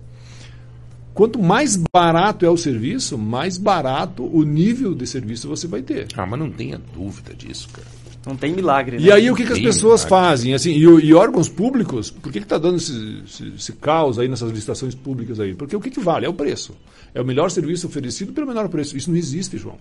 Quanto 1.13 1.43
mais 1.43 1.77
barato 1.93 2.47
é 2.47 2.49
o 2.49 2.57
serviço, 2.57 3.19
mais 3.19 3.59
barato 3.59 4.25
o 4.25 4.43
nível 4.43 4.95
de 4.95 5.07
serviço 5.07 5.49
você 5.49 5.67
vai 5.67 5.83
ter. 5.83 6.07
Ah, 6.17 6.25
mas 6.25 6.39
não 6.39 6.51
tenha 6.51 6.81
dúvida 6.95 7.35
disso, 7.35 7.69
cara. 7.71 8.00
Não 8.27 8.37
tem 8.37 8.53
milagre, 8.53 8.99
né? 8.99 9.03
E 9.03 9.13
aí 9.13 9.31
o 9.31 9.35
que, 9.35 9.47
que 9.47 9.53
as 9.53 9.59
pessoas 9.59 10.05
milagre. 10.05 10.29
fazem? 10.29 10.55
Assim, 10.55 10.73
e, 10.73 10.83
e 10.83 11.15
órgãos 11.15 11.49
públicos, 11.49 12.11
por 12.11 12.31
que 12.31 12.39
está 12.39 12.59
dando 12.59 12.77
esse, 12.77 13.23
esse, 13.25 13.49
esse 13.57 13.73
caos 13.73 14.19
aí 14.19 14.29
nessas 14.29 14.51
licitações 14.51 14.95
públicas 14.95 15.41
aí? 15.41 15.55
Porque 15.55 15.75
o 15.75 15.81
que, 15.81 15.91
que 15.91 16.01
vale? 16.01 16.27
É 16.27 16.29
o 16.29 16.35
preço. 16.35 16.77
É 17.15 17.21
o 17.21 17.25
melhor 17.25 17.51
serviço 17.51 17.87
oferecido 17.87 18.33
pelo 18.33 18.47
menor 18.47 18.69
preço. 18.69 18.97
Isso 18.97 19.11
não 19.11 19.17
existe, 19.17 19.57
João. 19.57 19.79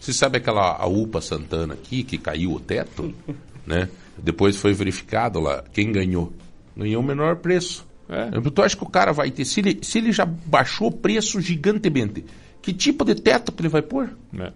Você 0.00 0.12
sabe 0.12 0.38
aquela 0.38 0.76
a 0.76 0.86
UPA 0.86 1.20
Santana 1.20 1.74
aqui, 1.74 2.02
que 2.02 2.18
caiu 2.18 2.52
o 2.52 2.60
teto? 2.60 3.14
né? 3.66 3.88
Depois 4.18 4.56
foi 4.56 4.72
verificado 4.72 5.40
lá 5.40 5.64
quem 5.72 5.90
ganhou. 5.92 6.32
Ganhou 6.76 7.02
o 7.02 7.06
menor 7.06 7.36
preço. 7.36 7.86
É. 8.08 8.30
Tu 8.50 8.62
acha 8.62 8.76
que 8.76 8.84
o 8.84 8.88
cara 8.88 9.12
vai 9.12 9.30
ter. 9.30 9.44
Se 9.44 9.60
ele, 9.60 9.78
se 9.82 9.98
ele 9.98 10.12
já 10.12 10.24
baixou 10.24 10.88
o 10.88 10.92
preço 10.92 11.40
gigantemente, 11.40 12.24
que 12.62 12.72
tipo 12.72 13.04
de 13.04 13.14
teto 13.14 13.50
que 13.52 13.62
ele 13.62 13.68
vai 13.68 13.82
pôr? 13.82 14.10
né? 14.32 14.52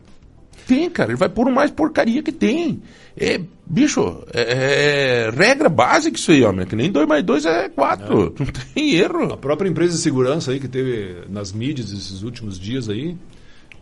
Tem, 0.71 0.89
cara. 0.89 1.11
Ele 1.11 1.19
vai 1.19 1.29
pôr 1.29 1.49
o 1.49 1.53
mais 1.53 1.69
porcaria 1.71 2.23
que 2.23 2.31
tem. 2.31 2.81
É, 3.17 3.41
bicho, 3.67 4.23
é, 4.33 5.27
é 5.27 5.31
regra 5.31 5.69
básica 5.69 6.17
isso 6.17 6.31
aí, 6.31 6.45
homem. 6.45 6.65
Que 6.65 6.77
nem 6.77 6.93
2 6.93 7.09
mais 7.09 7.25
2 7.25 7.45
é 7.45 7.69
4. 7.69 8.35
Não 8.39 8.47
tem 8.47 8.93
A 8.97 9.03
erro. 9.03 9.37
própria 9.37 9.69
empresa 9.69 9.95
de 9.97 9.99
segurança 9.99 10.53
aí 10.53 10.61
que 10.61 10.69
teve 10.69 11.25
nas 11.29 11.53
mídias 11.53 11.91
esses 11.91 12.23
últimos 12.23 12.57
dias 12.57 12.89
aí, 12.89 13.17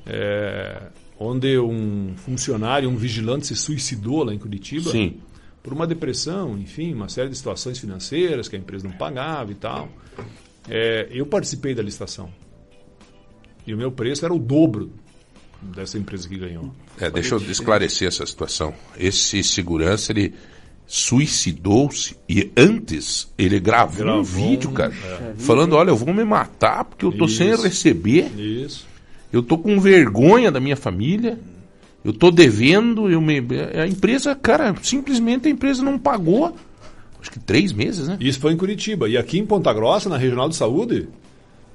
é, 0.06 0.80
onde 1.18 1.58
um 1.58 2.14
funcionário, 2.16 2.88
um 2.88 2.96
vigilante 2.96 3.46
se 3.48 3.54
suicidou 3.54 4.24
lá 4.24 4.32
em 4.32 4.38
Curitiba. 4.38 4.90
Sim. 4.90 5.18
por 5.62 5.74
uma 5.74 5.86
depressão, 5.86 6.56
enfim, 6.56 6.94
uma 6.94 7.10
série 7.10 7.28
de 7.28 7.36
situações 7.36 7.78
financeiras 7.78 8.48
que 8.48 8.56
a 8.56 8.58
empresa 8.58 8.88
não 8.88 8.96
pagava 8.96 9.52
e 9.52 9.54
tal. 9.54 9.90
É, 10.66 11.06
eu 11.10 11.26
participei 11.26 11.74
da 11.74 11.82
licitação. 11.82 12.30
E 13.66 13.74
o 13.74 13.76
meu 13.76 13.92
preço 13.92 14.24
era 14.24 14.32
o 14.32 14.38
dobro 14.38 14.90
dessa 15.60 15.98
empresa 15.98 16.28
que 16.28 16.36
ganhou. 16.36 16.72
É, 17.00 17.10
deixa 17.10 17.34
eu 17.34 17.38
esclarecer 17.50 18.08
essa 18.08 18.24
situação. 18.24 18.74
Esse 18.96 19.42
segurança, 19.42 20.12
ele 20.12 20.34
suicidou-se 20.86 22.16
e 22.26 22.50
antes 22.56 23.30
ele 23.36 23.60
gravou, 23.60 24.04
Gravou 24.04 24.20
um 24.20 24.24
vídeo, 24.24 24.70
cara, 24.70 24.92
falando, 25.36 25.74
olha, 25.74 25.90
eu 25.90 25.96
vou 25.96 26.14
me 26.14 26.24
matar 26.24 26.82
porque 26.84 27.04
eu 27.04 27.12
tô 27.12 27.28
sem 27.28 27.50
Isso. 27.50 27.62
receber, 27.62 28.32
Isso. 28.34 28.86
eu 29.30 29.42
tô 29.42 29.58
com 29.58 29.78
vergonha 29.78 30.50
da 30.50 30.58
minha 30.58 30.76
família, 30.76 31.38
eu 32.02 32.12
tô 32.14 32.30
devendo, 32.30 33.10
eu 33.10 33.20
me... 33.20 33.38
a 33.78 33.86
empresa, 33.86 34.34
cara, 34.34 34.74
simplesmente 34.80 35.46
a 35.46 35.50
empresa 35.50 35.82
não 35.82 35.98
pagou, 35.98 36.56
acho 37.20 37.30
que 37.30 37.38
três 37.38 37.70
meses, 37.70 38.08
né? 38.08 38.16
Isso 38.18 38.40
foi 38.40 38.54
em 38.54 38.56
Curitiba. 38.56 39.10
E 39.10 39.18
aqui 39.18 39.38
em 39.38 39.44
Ponta 39.44 39.70
Grossa, 39.74 40.08
na 40.08 40.16
Regional 40.16 40.48
de 40.48 40.56
Saúde, 40.56 41.06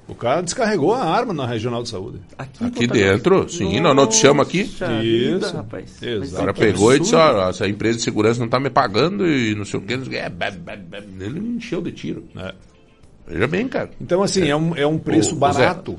o 0.06 0.14
cara 0.14 0.42
descarregou 0.42 0.94
a 0.94 1.02
arma 1.02 1.32
na 1.32 1.46
Regional 1.46 1.82
de 1.82 1.88
Saúde. 1.88 2.20
Aqui, 2.36 2.64
Aqui 2.64 2.86
dentro, 2.86 3.48
sim, 3.48 3.80
nós 3.80 3.96
noticiamos 3.96 4.46
aqui. 4.46 4.64
Poxa 4.64 5.00
vida, 5.00 5.46
Isso. 5.46 5.56
rapaz. 5.56 6.02
Exato. 6.02 6.20
Mas 6.20 6.32
O 6.32 6.36
cara 6.36 6.54
pegou 6.54 6.94
e 6.94 7.00
disse, 7.00 7.14
ó, 7.14 7.48
essa 7.48 7.66
empresa 7.66 7.96
de 7.98 8.04
segurança 8.04 8.40
não 8.40 8.48
tá 8.48 8.60
me 8.60 8.68
pagando 8.70 9.26
e 9.26 9.54
não 9.54 9.64
sei 9.64 9.80
o 9.80 9.82
que. 9.82 9.96
não 9.96 10.04
sei 10.04 10.20
o 10.20 10.22
quê. 10.22 10.32
É. 10.92 11.24
Ele 11.24 11.40
me 11.40 11.56
encheu 11.56 11.80
de 11.80 11.92
tiro. 11.92 12.24
né? 12.34 12.52
Veja 13.26 13.46
bem, 13.46 13.66
cara. 13.66 13.90
Então, 14.00 14.22
assim, 14.22 14.46
é, 14.48 14.54
um, 14.54 14.76
é 14.76 14.86
um 14.86 14.98
preço 14.98 15.34
barato. 15.34 15.98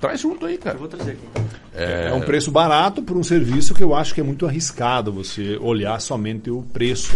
Traz 0.00 0.20
junto 0.20 0.44
aí, 0.46 0.58
cara. 0.58 0.74
Eu 0.74 0.80
vou 0.80 0.88
trazer 0.88 1.12
aqui. 1.12 1.48
É... 1.74 2.12
um 2.12 2.20
preço 2.20 2.50
barato 2.50 3.02
por 3.02 3.16
um 3.16 3.22
serviço 3.22 3.72
que 3.74 3.82
eu 3.82 3.94
acho 3.94 4.12
que 4.14 4.20
é 4.20 4.24
muito 4.24 4.46
arriscado 4.46 5.12
você 5.12 5.56
olhar 5.60 5.98
somente 6.00 6.50
o 6.50 6.62
preço 6.62 7.14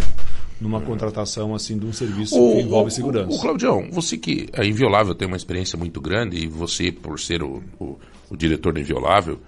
numa 0.60 0.80
contratação 0.80 1.54
assim 1.54 1.76
de 1.78 1.84
um 1.86 1.92
serviço 1.92 2.34
que 2.34 2.60
envolve 2.60 2.90
segurança. 2.90 3.34
O, 3.36 3.40
Claudião, 3.40 3.88
você 3.90 4.16
que 4.16 4.48
a 4.56 4.64
Inviolável 4.64 5.14
tem 5.14 5.26
uma 5.28 5.36
experiência 5.36 5.78
muito 5.78 6.00
grande 6.00 6.36
e 6.38 6.46
você, 6.46 6.90
por 6.92 7.18
ser 7.20 7.42
o, 7.42 7.62
o, 7.78 7.98
o 8.30 8.36
diretor 8.36 8.72
da 8.72 8.80
Inviolável 8.80 9.38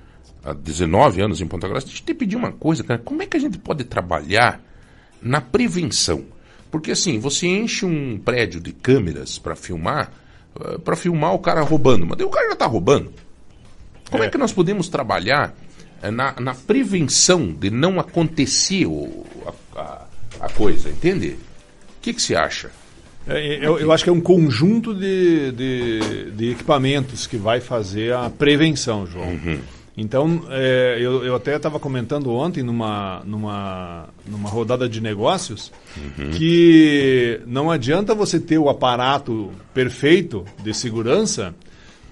há 0.44 0.52
19 0.52 1.20
anos 1.22 1.40
em 1.40 1.46
Ponta 1.46 1.68
Grossa, 1.68 1.86
deixa 1.86 2.02
eu 2.02 2.06
te 2.06 2.14
pedir 2.14 2.36
uma 2.36 2.52
coisa, 2.52 2.82
cara. 2.84 3.00
Como 3.02 3.22
é 3.22 3.26
que 3.26 3.36
a 3.36 3.40
gente 3.40 3.58
pode 3.58 3.84
trabalhar 3.84 4.60
na 5.22 5.40
prevenção? 5.40 6.24
Porque 6.70 6.90
assim, 6.90 7.18
você 7.18 7.46
enche 7.46 7.86
um 7.86 8.18
prédio 8.18 8.60
de 8.60 8.72
câmeras 8.72 9.38
para 9.38 9.54
filmar, 9.56 10.12
para 10.84 10.96
filmar 10.96 11.32
o 11.34 11.38
cara 11.38 11.62
roubando, 11.62 12.04
mas 12.04 12.20
o 12.20 12.28
cara 12.28 12.50
já 12.50 12.56
tá 12.56 12.66
roubando. 12.66 13.12
Como 14.10 14.22
é, 14.22 14.26
É. 14.26 14.30
que 14.30 14.36
nós 14.38 14.52
podemos 14.52 14.88
trabalhar 14.88 15.54
eh, 16.02 16.10
na, 16.10 16.34
na 16.40 16.54
prevenção 16.54 17.52
de 17.52 17.70
não 17.70 17.98
acontecer 17.98 18.86
o, 18.86 19.24
a, 19.74 19.80
a- 19.80 20.05
a 20.40 20.48
coisa, 20.48 20.88
entende? 20.88 21.36
O 21.98 22.02
que, 22.02 22.12
que 22.12 22.22
você 22.22 22.34
acha? 22.34 22.70
É, 23.28 23.58
eu, 23.60 23.78
eu 23.78 23.90
acho 23.90 24.04
que 24.04 24.10
é 24.10 24.12
um 24.12 24.20
conjunto 24.20 24.94
de, 24.94 25.50
de, 25.52 26.30
de 26.30 26.50
equipamentos 26.50 27.26
que 27.26 27.36
vai 27.36 27.60
fazer 27.60 28.12
a 28.12 28.30
prevenção, 28.30 29.06
João. 29.06 29.28
Uhum. 29.28 29.58
Então, 29.96 30.42
é, 30.50 30.98
eu, 31.00 31.24
eu 31.24 31.34
até 31.34 31.56
estava 31.56 31.80
comentando 31.80 32.30
ontem 32.30 32.62
numa, 32.62 33.22
numa, 33.24 34.08
numa 34.26 34.48
rodada 34.48 34.88
de 34.88 35.00
negócios 35.00 35.72
Uhum. 35.96 36.30
que 36.30 37.40
não 37.46 37.70
adianta 37.70 38.14
você 38.14 38.38
ter 38.38 38.58
o 38.58 38.68
aparato 38.68 39.50
perfeito 39.72 40.44
de 40.62 40.74
segurança 40.74 41.54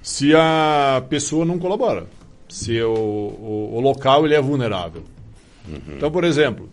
se 0.02 0.34
a 0.34 1.04
pessoa 1.10 1.44
não 1.44 1.58
colabora, 1.58 2.06
se 2.48 2.80
o, 2.80 2.94
o, 2.94 3.74
o 3.76 3.80
local 3.80 4.24
ele 4.24 4.34
é 4.34 4.40
vulnerável. 4.40 5.02
Então, 5.94 6.10
por 6.10 6.24
exemplo, 6.24 6.68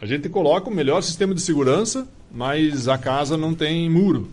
a 0.00 0.06
gente 0.06 0.28
coloca 0.28 0.68
o 0.68 0.74
melhor 0.74 1.02
sistema 1.02 1.34
de 1.34 1.40
segurança, 1.40 2.06
mas 2.32 2.88
a 2.88 2.98
casa 2.98 3.36
não 3.36 3.54
tem 3.54 3.88
muro. 3.90 4.28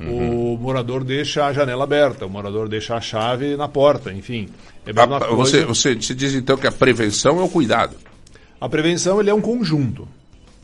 O 0.00 0.56
morador 0.60 1.04
deixa 1.04 1.46
a 1.46 1.52
janela 1.52 1.84
aberta, 1.84 2.26
o 2.26 2.30
morador 2.30 2.68
deixa 2.68 2.96
a 2.96 3.00
chave 3.00 3.56
na 3.56 3.68
porta, 3.68 4.12
enfim. 4.12 4.48
É 4.84 4.90
a 4.90 4.94
mesma 4.94 5.16
A- 5.18 5.20
coisa- 5.20 5.34
você, 5.36 5.64
você, 5.64 5.94
você 5.94 6.14
diz 6.14 6.34
então 6.34 6.56
que 6.56 6.66
a 6.66 6.72
prevenção 6.72 7.38
é 7.38 7.42
o 7.44 7.48
cuidado. 7.48 7.94
a 8.60 8.68
prevenção 8.68 9.20
ele 9.20 9.30
é 9.30 9.34
um 9.34 9.40
conjunto. 9.40 10.08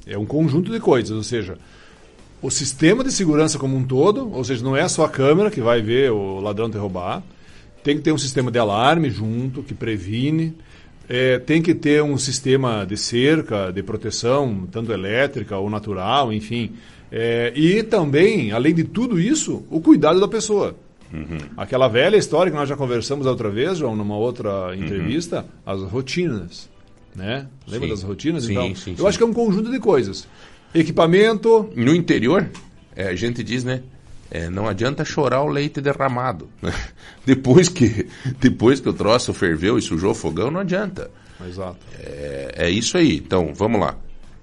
É 0.07 0.17
um 0.19 0.25
conjunto 0.27 0.73
de 0.73 0.81
coisas, 0.81 1.17
ou 1.17 1.23
seja, 1.23 1.57
o 2.43 2.51
sistema 2.51 3.05
de 3.05 3.13
segurança 3.13 3.59
como 3.59 3.77
um 3.77 3.85
todo, 3.85 4.33
ou 4.33 4.43
seja, 4.43 4.65
não 4.65 4.77
é 4.77 4.89
só 4.89 5.05
a 5.05 5.09
câmera 5.09 5.51
que 5.51 5.61
vai 5.61 5.83
ver 5.83 6.11
o 6.11 6.41
ladrão 6.41 6.69
te 6.71 6.79
roubar. 6.79 7.23
Tem 7.85 7.97
que 7.97 8.03
ter 8.03 8.13
um 8.13 8.19
sistema 8.19 8.51
de 8.51 8.59
alarme 8.59 9.09
junto, 9.11 9.63
que 9.63 9.75
previne. 9.75 10.55
É, 11.09 11.39
tem 11.39 11.63
que 11.63 11.75
ter 11.75 12.03
um 12.03 12.19
sistema 12.19 12.85
de 12.85 12.97
cerca, 12.97 13.71
de 13.73 13.83
proteção, 13.83 14.69
tanto 14.71 14.93
elétrica 14.93 15.57
ou 15.57 15.71
natural, 15.71 16.33
enfim. 16.33 16.73
É, 17.11 17.53
e 17.57 17.83
também, 17.83 18.53
além 18.53 18.75
de 18.75 18.85
tudo 18.85 19.19
isso, 19.19 19.65
o 19.71 19.81
cuidado 19.81 20.21
da 20.21 20.29
pessoa. 20.29 20.77
Aquela 21.57 21.89
velha 21.89 22.17
história 22.17 22.53
que 22.53 22.59
nós 22.59 22.69
já 22.69 22.77
conversamos 22.77 23.27
outra 23.27 23.49
vez, 23.49 23.79
João, 23.79 23.97
numa 23.97 24.17
outra 24.17 24.77
entrevista, 24.77 25.47
as 25.65 25.81
rotinas. 25.83 26.69
Né? 27.15 27.47
Lembra 27.67 27.89
Sim. 27.89 27.95
das 27.95 28.03
rotinas? 28.03 28.45
Sim, 28.45 28.53
então, 28.53 28.75
sim, 28.75 28.95
eu 28.97 29.07
acho 29.07 29.17
que 29.17 29.25
é 29.25 29.27
um 29.27 29.33
conjunto 29.33 29.71
de 29.71 29.79
coisas. 29.79 30.29
Equipamento, 30.75 31.71
No 31.75 31.95
interior, 31.95 32.49
é, 32.95 33.09
a 33.09 33.15
gente 33.15 33.43
diz, 33.43 33.65
né? 33.65 33.83
É, 34.31 34.51
não 34.51 34.69
adianta 34.69 35.05
chorar 35.05 35.43
o 35.43 35.49
leite 35.49 35.81
derramado. 35.81 36.49
depois, 37.25 37.69
que, 37.69 38.07
depois 38.39 38.81
que 38.81 38.89
o 38.89 38.93
troço 38.93 39.33
ferveu 39.33 39.79
e 39.79 39.83
sujou 39.83 40.11
o 40.11 40.15
fogão, 40.15 40.51
não 40.51 40.61
adianta. 40.61 41.11
Exato. 41.47 41.79
É, 41.99 42.55
é 42.57 42.71
isso 42.71 42.99
aí. 42.99 43.17
Então, 43.17 43.53
vamos 43.55 43.81
lá. 43.81 43.97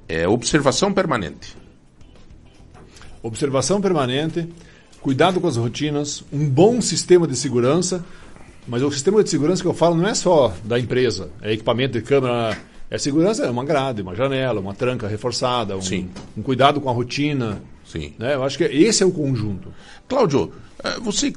É 0.08 0.28
observação 0.28 0.94
permanente. 0.94 1.56
observação 3.22 3.82
permanente, 3.82 4.48
cuidado 5.02 5.40
com 5.40 5.48
as 5.48 5.58
rotinas, 5.58 6.24
um 6.32 6.48
bom 6.48 6.82
sistema 6.82 7.28
de 7.28 7.36
segurança. 7.36 8.04
Mas 8.68 8.82
o 8.82 8.92
sistema 8.92 9.24
de 9.24 9.30
segurança 9.30 9.62
que 9.62 9.68
eu 9.68 9.74
falo 9.74 9.96
não 9.96 10.08
é 10.08 10.16
só 10.16 10.52
da 10.64 10.80
empresa, 10.80 11.30
é 11.42 11.54
equipamento 11.54 11.94
de 11.94 12.02
câmera. 12.02 12.58
É 12.90 12.98
segurança, 12.98 13.46
é 13.46 13.50
uma 13.50 13.66
grade, 13.66 14.02
uma 14.02 14.16
janela, 14.16 14.60
uma 14.60 14.74
tranca 14.74 15.08
reforçada, 15.08 15.76
um, 15.76 15.82
Sim. 15.82 16.10
um 16.38 16.42
cuidado 16.42 16.80
com 16.80 16.90
a 16.90 16.94
rotina. 16.94 17.62
Sim. 17.96 18.14
Né? 18.20 18.36
Eu 18.36 18.44
acho 18.44 18.58
que 18.58 18.64
esse 18.66 19.02
é 19.04 19.06
o 19.06 19.12
conjunto. 19.12 19.74
Cláudio, 20.08 20.52
eh, 20.84 21.00
você, 21.00 21.34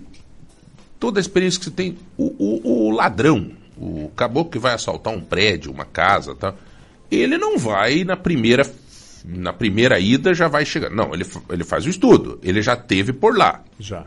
toda 0.99 1.21
a 1.21 1.23
experiência 1.23 1.59
que 1.59 1.67
você 1.67 1.71
tem, 1.71 1.97
o, 2.17 2.25
o- 2.39 2.89
o 2.89 2.91
ladrão, 2.91 3.51
o 3.77 4.11
caboclo 4.17 4.51
que 4.51 4.59
vai 4.59 4.75
assaltar 4.75 5.15
um 5.15 5.21
prédio, 5.21 5.71
uma 5.71 5.85
casa, 5.85 6.35
tá? 6.35 6.55
ele 7.11 7.39
não 7.39 7.57
vai 7.57 8.03
na 8.05 8.17
primeira, 8.17 8.69
na 9.25 9.53
primeira 9.53 9.99
ida 10.01 10.35
já 10.35 10.49
vai 10.49 10.65
chegar. 10.67 10.91
Não, 10.91 11.15
ele, 11.15 11.25
ele 11.51 11.65
faz 11.65 11.87
o 11.87 11.89
estudo, 11.89 12.39
ele 12.43 12.61
já 12.61 12.75
teve 12.77 13.13
por 13.13 13.37
lá. 13.39 13.63
Já. 13.79 14.05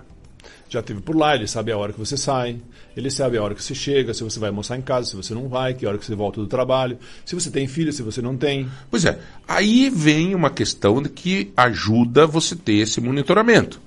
Já 0.72 0.82
teve 0.82 1.01
por 1.01 1.17
lá, 1.17 1.36
ele 1.36 1.47
sabe 1.47 1.69
a 1.69 1.78
hora 1.78 1.91
que 1.91 1.99
você 1.99 2.15
sai, 2.15 2.55
ele 2.95 3.11
sabe 3.11 3.38
a 3.38 3.43
hora 3.43 3.53
que 3.53 3.61
você 3.61 3.76
chega, 3.76 4.13
se 4.13 4.24
você 4.24 4.39
vai 4.39 4.47
almoçar 4.47 4.78
em 4.78 4.82
casa, 4.82 5.09
se 5.09 5.17
você 5.17 5.34
não 5.34 5.49
vai, 5.49 5.74
que 5.74 5.86
hora 5.86 5.97
que 5.97 6.05
você 6.05 6.15
volta 6.15 6.39
do 6.39 6.47
trabalho, 6.47 6.97
se 7.26 7.36
você 7.36 7.51
tem 7.51 7.67
filho, 7.67 7.91
se 7.91 8.01
você 8.01 8.22
não 8.22 8.38
tem. 8.38 8.69
Pois 8.89 9.03
é, 9.03 9.19
aí 9.45 9.89
vem 9.89 10.34
uma 10.34 10.49
questão 10.49 11.03
que 11.03 11.51
ajuda 11.57 12.26
você 12.26 12.55
ter 12.55 12.76
esse 12.76 13.01
monitoramento 13.01 13.82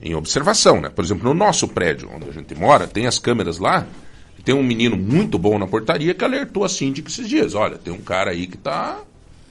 em 0.00 0.14
observação, 0.14 0.80
né? 0.80 0.88
Por 0.88 1.04
exemplo, 1.04 1.24
no 1.24 1.34
nosso 1.34 1.66
prédio, 1.66 2.08
onde 2.14 2.28
a 2.28 2.32
gente 2.32 2.54
mora, 2.54 2.86
tem 2.86 3.08
as 3.08 3.18
câmeras 3.18 3.58
lá, 3.58 3.84
tem 4.44 4.54
um 4.54 4.62
menino 4.62 4.96
muito 4.96 5.36
bom 5.36 5.58
na 5.58 5.66
portaria 5.66 6.14
que 6.14 6.24
alertou 6.24 6.62
a 6.62 6.68
síndica 6.68 7.08
esses 7.08 7.28
dias. 7.28 7.52
Olha, 7.56 7.78
tem 7.78 7.92
um 7.92 8.00
cara 8.00 8.30
aí 8.30 8.46
que 8.46 8.56
tá, 8.56 9.00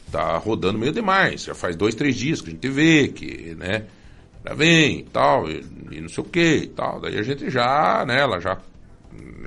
tá 0.09 0.37
rodando 0.37 0.79
meio 0.79 0.93
demais, 0.93 1.43
já 1.43 1.53
faz 1.53 1.75
dois, 1.75 1.95
três 1.95 2.15
dias 2.15 2.39
que 2.39 2.47
a 2.49 2.53
gente 2.53 2.69
vê, 2.69 3.09
que, 3.09 3.55
né, 3.59 3.83
já 4.45 4.53
vem 4.53 4.99
e 4.99 5.03
tal, 5.03 5.49
e, 5.49 5.63
e 5.91 6.01
não 6.01 6.09
sei 6.09 6.23
o 6.23 6.27
que 6.27 6.55
e 6.63 6.67
tal. 6.67 6.99
Daí 6.99 7.17
a 7.17 7.23
gente 7.23 7.49
já, 7.49 8.03
né, 8.07 8.19
ela 8.19 8.39
já 8.39 8.57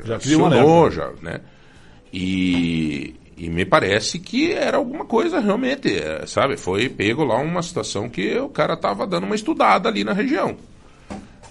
Já 0.05 0.16
acionou, 0.16 0.90
já, 0.90 1.11
né? 1.22 1.40
E, 2.12 3.14
e 3.36 3.49
me 3.49 3.64
parece 3.64 4.18
que 4.18 4.53
era 4.53 4.76
alguma 4.76 5.05
coisa 5.05 5.40
realmente, 5.40 5.92
é, 5.97 6.24
sabe? 6.26 6.57
Foi 6.57 6.88
pego 6.88 7.24
lá 7.24 7.36
uma 7.38 7.62
situação 7.62 8.09
que 8.09 8.38
o 8.38 8.49
cara 8.49 8.76
tava 8.76 9.07
dando 9.07 9.24
uma 9.24 9.34
estudada 9.34 9.88
ali 9.88 10.05
na 10.05 10.12
região. 10.12 10.57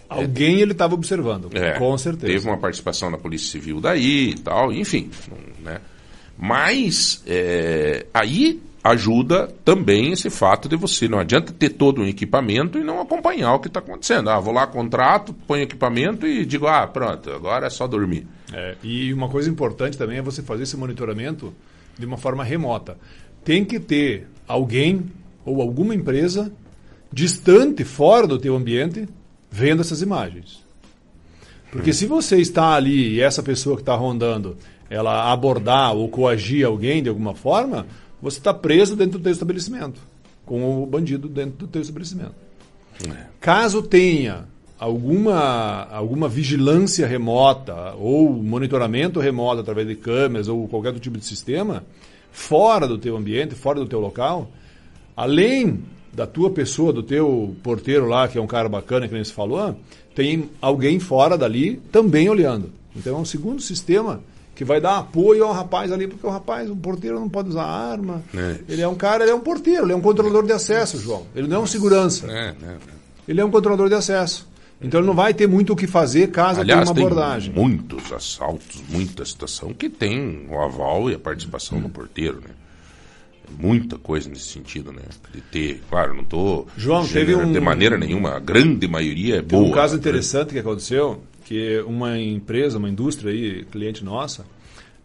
Alguém 0.07 0.59
ele 0.59 0.73
estava 0.73 0.93
observando, 0.93 1.49
É, 1.53 1.71
com 1.73 1.97
certeza. 1.97 2.31
Teve 2.31 2.47
uma 2.47 2.57
participação 2.57 3.11
da 3.11 3.17
Polícia 3.17 3.49
Civil 3.51 3.81
daí 3.81 4.29
e 4.31 4.39
tal, 4.39 4.71
enfim. 4.71 5.09
Né? 5.59 5.81
Mas 6.37 7.23
é, 7.25 8.05
aí 8.13 8.61
ajuda 8.83 9.47
também 9.63 10.11
esse 10.11 10.29
fato 10.29 10.67
de 10.67 10.75
você 10.75 11.07
não 11.07 11.19
adianta 11.19 11.53
ter 11.53 11.69
todo 11.69 12.01
um 12.01 12.05
equipamento 12.05 12.77
e 12.77 12.83
não 12.83 12.99
acompanhar 12.99 13.53
o 13.53 13.59
que 13.59 13.67
está 13.67 13.79
acontecendo. 13.79 14.29
Ah, 14.29 14.39
vou 14.39 14.53
lá, 14.53 14.67
contrato, 14.67 15.33
ponho 15.47 15.63
equipamento 15.63 16.27
e 16.27 16.45
digo, 16.45 16.67
ah, 16.67 16.85
pronto, 16.85 17.31
agora 17.31 17.67
é 17.67 17.69
só 17.69 17.87
dormir. 17.87 18.27
É, 18.51 18.75
e 18.83 19.13
uma 19.13 19.29
coisa 19.29 19.49
importante 19.49 19.97
também 19.97 20.17
é 20.17 20.21
você 20.21 20.41
fazer 20.41 20.63
esse 20.63 20.75
monitoramento 20.75 21.53
de 21.97 22.05
uma 22.05 22.17
forma 22.17 22.43
remota. 22.43 22.97
Tem 23.43 23.63
que 23.63 23.79
ter 23.79 24.27
alguém 24.45 25.05
ou 25.45 25.61
alguma 25.61 25.95
empresa 25.95 26.51
distante, 27.11 27.83
fora 27.83 28.27
do 28.27 28.37
teu 28.37 28.55
ambiente, 28.55 29.07
vendo 29.49 29.81
essas 29.81 30.01
imagens. 30.01 30.61
Porque 31.71 31.93
se 31.93 32.05
você 32.05 32.37
está 32.37 32.73
ali 32.73 33.15
e 33.15 33.21
essa 33.21 33.41
pessoa 33.41 33.75
que 33.75 33.81
está 33.81 33.95
rondando, 33.95 34.57
ela 34.89 35.31
abordar 35.31 35.95
ou 35.95 36.07
coagir 36.09 36.65
alguém 36.65 37.01
de 37.01 37.09
alguma 37.09 37.33
forma, 37.33 37.87
você 38.23 38.37
está 38.37 38.53
preso 38.53 38.95
dentro 38.95 39.19
do 39.19 39.23
teu 39.23 39.33
estabelecimento, 39.33 39.99
com 40.45 40.81
o 40.81 40.85
bandido 40.85 41.27
dentro 41.27 41.57
do 41.57 41.67
teu 41.67 41.81
estabelecimento. 41.81 42.33
Caso 43.41 43.81
tenha 43.81 44.45
alguma, 44.79 45.83
alguma 45.91 46.29
vigilância 46.29 47.05
remota 47.05 47.93
ou 47.95 48.31
monitoramento 48.31 49.19
remoto 49.19 49.59
através 49.59 49.85
de 49.85 49.95
câmeras 49.95 50.47
ou 50.47 50.69
qualquer 50.69 50.89
outro 50.89 51.03
tipo 51.03 51.17
de 51.17 51.25
sistema, 51.25 51.83
fora 52.31 52.87
do 52.87 52.97
teu 52.97 53.17
ambiente, 53.17 53.55
fora 53.55 53.81
do 53.81 53.87
teu 53.87 53.99
local, 53.99 54.49
além 55.17 55.83
da 56.13 56.25
tua 56.25 56.49
pessoa, 56.49 56.93
do 56.93 57.03
teu 57.03 57.53
porteiro 57.61 58.07
lá, 58.07 58.29
que 58.29 58.37
é 58.37 58.41
um 58.41 58.47
cara 58.47 58.69
bacana, 58.69 59.05
que 59.05 59.13
nem 59.13 59.23
você 59.23 59.33
falou, 59.33 59.75
tem 60.15 60.49
alguém 60.61 60.97
fora 60.97 61.37
dali 61.37 61.75
também 61.91 62.29
olhando. 62.29 62.71
Então 62.95 63.17
é 63.17 63.19
um 63.19 63.25
segundo 63.25 63.61
sistema 63.61 64.21
que 64.55 64.63
vai 64.63 64.79
dar 64.79 64.97
apoio 64.99 65.43
ao 65.45 65.51
rapaz 65.51 65.91
ali, 65.91 66.07
porque 66.07 66.25
o 66.25 66.29
rapaz, 66.29 66.69
o 66.69 66.75
porteiro 66.75 67.19
não 67.19 67.27
pode 67.29 67.49
usar 67.49 67.63
arma. 67.63 68.21
É. 68.35 68.57
Ele 68.69 68.81
é 68.81 68.87
um 68.87 68.95
cara, 68.95 69.23
ele 69.23 69.31
é 69.31 69.35
um 69.35 69.39
porteiro, 69.39 69.85
ele 69.85 69.93
é 69.93 69.95
um 69.95 70.01
controlador 70.01 70.45
de 70.45 70.51
acesso, 70.51 70.99
João. 70.99 71.25
Ele 71.35 71.47
não 71.47 71.57
é 71.57 71.59
um 71.61 71.67
segurança. 71.67 72.27
É, 72.31 72.53
né? 72.61 72.77
Ele 73.27 73.41
é 73.41 73.45
um 73.45 73.49
controlador 73.51 73.87
de 73.89 73.95
acesso. 73.95 74.47
Então 74.81 74.99
ele 74.99 75.07
não 75.07 75.15
vai 75.15 75.33
ter 75.33 75.47
muito 75.47 75.71
o 75.73 75.75
que 75.75 75.87
fazer 75.87 76.27
caso 76.29 76.59
Aliás, 76.59 76.81
tenha 76.83 76.93
tem 76.93 77.03
uma 77.03 77.11
abordagem. 77.11 77.53
muitos 77.53 78.11
assaltos, 78.11 78.83
muita 78.89 79.23
situação 79.23 79.73
que 79.73 79.89
tem 79.89 80.45
o 80.49 80.59
aval 80.61 81.09
e 81.09 81.15
a 81.15 81.19
participação 81.19 81.79
do 81.79 81.87
porteiro, 81.89 82.35
né? 82.41 82.49
Muita 83.57 83.97
coisa 83.97 84.29
nesse 84.29 84.47
sentido, 84.47 84.91
né? 84.91 85.01
De 85.33 85.39
ter, 85.41 85.81
claro, 85.89 86.13
não 86.13 86.23
estou 86.23 86.67
João, 86.75 87.07
teve 87.07 87.35
um- 87.35 87.51
de 87.51 87.59
maneira 87.59 87.97
nenhuma, 87.97 88.31
a 88.35 88.39
grande 88.39 88.87
maioria 88.87 89.35
é 89.37 89.41
Tem 89.41 89.47
boa. 89.59 89.69
um 89.69 89.71
caso 89.71 89.95
interessante 89.95 90.51
que 90.53 90.59
aconteceu, 90.59 91.21
que 91.45 91.79
uma 91.81 92.19
empresa, 92.19 92.77
uma 92.77 92.89
indústria 92.89 93.31
aí, 93.31 93.65
cliente 93.65 94.03
nossa, 94.03 94.45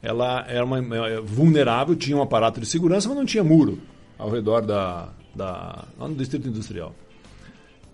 ela 0.02 0.44
era 0.48 0.64
uma, 0.64 0.78
é, 0.78 1.20
vulnerável, 1.20 1.96
tinha 1.96 2.16
um 2.16 2.22
aparato 2.22 2.60
de 2.60 2.66
segurança, 2.66 3.08
mas 3.08 3.16
não 3.16 3.26
tinha 3.26 3.42
muro 3.42 3.78
ao 4.16 4.30
redor 4.30 4.60
da, 4.60 5.08
da 5.34 5.84
lá 5.98 6.08
no 6.08 6.14
distrito 6.14 6.48
industrial. 6.48 6.94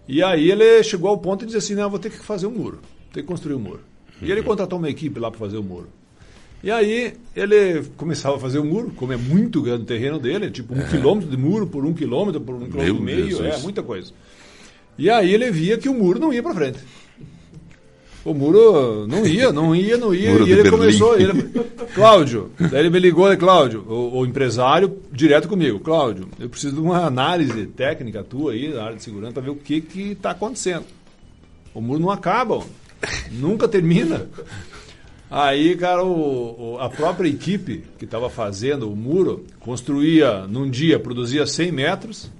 E 0.06 0.22
aí 0.22 0.50
ele 0.50 0.82
chegou 0.82 1.08
ao 1.08 1.18
ponto 1.18 1.40
de 1.40 1.46
dizer 1.46 1.58
assim, 1.58 1.74
não, 1.74 1.88
vou 1.88 1.98
ter 1.98 2.10
que 2.10 2.18
fazer 2.18 2.46
um 2.46 2.50
muro, 2.50 2.80
ter 3.12 3.22
que 3.22 3.26
construir 3.26 3.54
um 3.54 3.60
muro. 3.60 3.80
E 4.20 4.30
ele 4.30 4.42
contratou 4.42 4.78
uma 4.78 4.88
equipe 4.88 5.18
lá 5.18 5.30
para 5.30 5.40
fazer 5.40 5.56
o 5.56 5.62
muro. 5.62 5.88
E 6.62 6.70
aí 6.70 7.14
ele 7.36 7.84
começava 7.96 8.36
a 8.36 8.38
fazer 8.38 8.58
o 8.58 8.64
muro, 8.64 8.90
como 8.96 9.12
é 9.12 9.16
muito 9.16 9.60
grande 9.60 9.82
o 9.82 9.86
terreno 9.86 10.18
dele, 10.18 10.50
tipo 10.50 10.74
um 10.74 10.82
quilômetro 10.88 11.28
de 11.28 11.36
muro 11.36 11.66
por 11.66 11.84
um 11.84 11.92
quilômetro, 11.92 12.40
por 12.40 12.54
um 12.54 12.66
quilômetro 12.66 12.96
e 12.96 13.02
meio, 13.02 13.28
Jesus. 13.28 13.54
é 13.54 13.58
muita 13.58 13.82
coisa. 13.82 14.12
E 14.96 15.10
aí 15.10 15.32
ele 15.32 15.50
via 15.50 15.76
que 15.76 15.88
o 15.88 15.94
muro 15.94 16.18
não 16.18 16.32
ia 16.32 16.42
para 16.42 16.54
frente. 16.54 16.78
O 18.24 18.32
muro 18.32 19.06
não 19.06 19.26
ia, 19.26 19.52
não 19.52 19.76
ia, 19.76 19.98
não 19.98 20.14
ia. 20.14 20.30
E 20.30 20.34
ele 20.50 20.62
Berlim. 20.62 20.70
começou. 20.70 21.18
Ele, 21.18 21.42
Cláudio, 21.94 22.50
daí 22.58 22.80
ele 22.80 22.90
me 22.90 22.98
ligou, 22.98 23.36
Cláudio, 23.36 23.84
o, 23.86 24.20
o 24.20 24.26
empresário, 24.26 24.98
direto 25.12 25.46
comigo. 25.46 25.78
Cláudio, 25.78 26.28
eu 26.40 26.48
preciso 26.48 26.74
de 26.74 26.80
uma 26.80 27.04
análise 27.04 27.66
técnica 27.66 28.24
tua 28.24 28.52
aí, 28.52 28.72
na 28.72 28.82
área 28.84 28.96
de 28.96 29.02
segurança, 29.02 29.34
para 29.34 29.42
ver 29.42 29.50
o 29.50 29.56
que 29.56 29.80
que 29.82 30.12
está 30.12 30.30
acontecendo. 30.30 30.84
O 31.74 31.80
muro 31.82 32.00
não 32.00 32.10
acaba, 32.10 32.54
ó. 32.56 32.64
nunca 33.30 33.68
termina. 33.68 34.26
Aí, 35.30 35.76
cara, 35.76 36.02
o- 36.04 36.74
o- 36.76 36.78
a 36.80 36.88
própria 36.88 37.28
equipe 37.28 37.84
que 37.98 38.04
estava 38.06 38.30
fazendo 38.30 38.90
o 38.90 38.96
muro 38.96 39.44
construía, 39.60 40.46
num 40.46 40.70
dia, 40.70 40.98
produzia 40.98 41.46
100 41.46 41.72
metros 41.72 42.30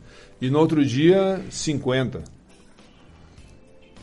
e 0.40 0.48
no 0.48 0.58
outro 0.58 0.82
dia 0.84 1.42
50. 1.50 2.22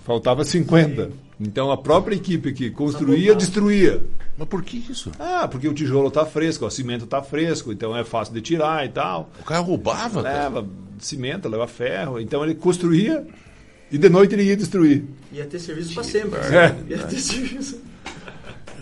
Faltava 0.06 0.44
50. 0.44 1.10
Então 1.44 1.72
a 1.72 1.78
própria 1.78 2.16
equipe 2.16 2.54
que 2.54 2.70
construía, 2.70 3.34
destruía. 3.34 4.04
Mas 4.38 4.48
por 4.48 4.62
que 4.64 4.78
isso? 4.90 5.12
Ah, 5.20 5.48
porque 5.48 5.68
o 5.68 5.74
tijolo 5.74 6.08
está 6.10 6.26
fresco, 6.26 6.66
o 6.66 6.70
cimento 6.72 7.06
está 7.06 7.22
fresco, 7.22 7.72
então 7.72 7.96
é 7.98 8.04
fácil 8.04 8.34
de 8.34 8.42
tirar 8.42 8.86
e 8.86 8.90
tal. 8.90 9.32
O 9.40 9.44
cara 9.44 9.60
roubava, 9.60 10.22
cara. 10.22 10.44
Leva 10.44 10.68
cimento, 11.00 11.50
leva 11.50 11.68
ferro. 11.68 12.20
Então 12.20 12.44
ele 12.44 12.54
construía 12.56 13.26
e 13.92 13.98
de 13.98 14.08
noite 14.10 14.36
ele 14.36 14.44
ia 14.44 14.56
destruir. 14.56 15.04
Ia 15.34 15.46
ter 15.46 15.60
serviço 15.60 15.94
pra 15.96 16.04
sempre. 16.04 16.40
É. 16.40 16.76
Ia 16.90 16.98
ter 17.00 17.18
serviço. 17.20 17.82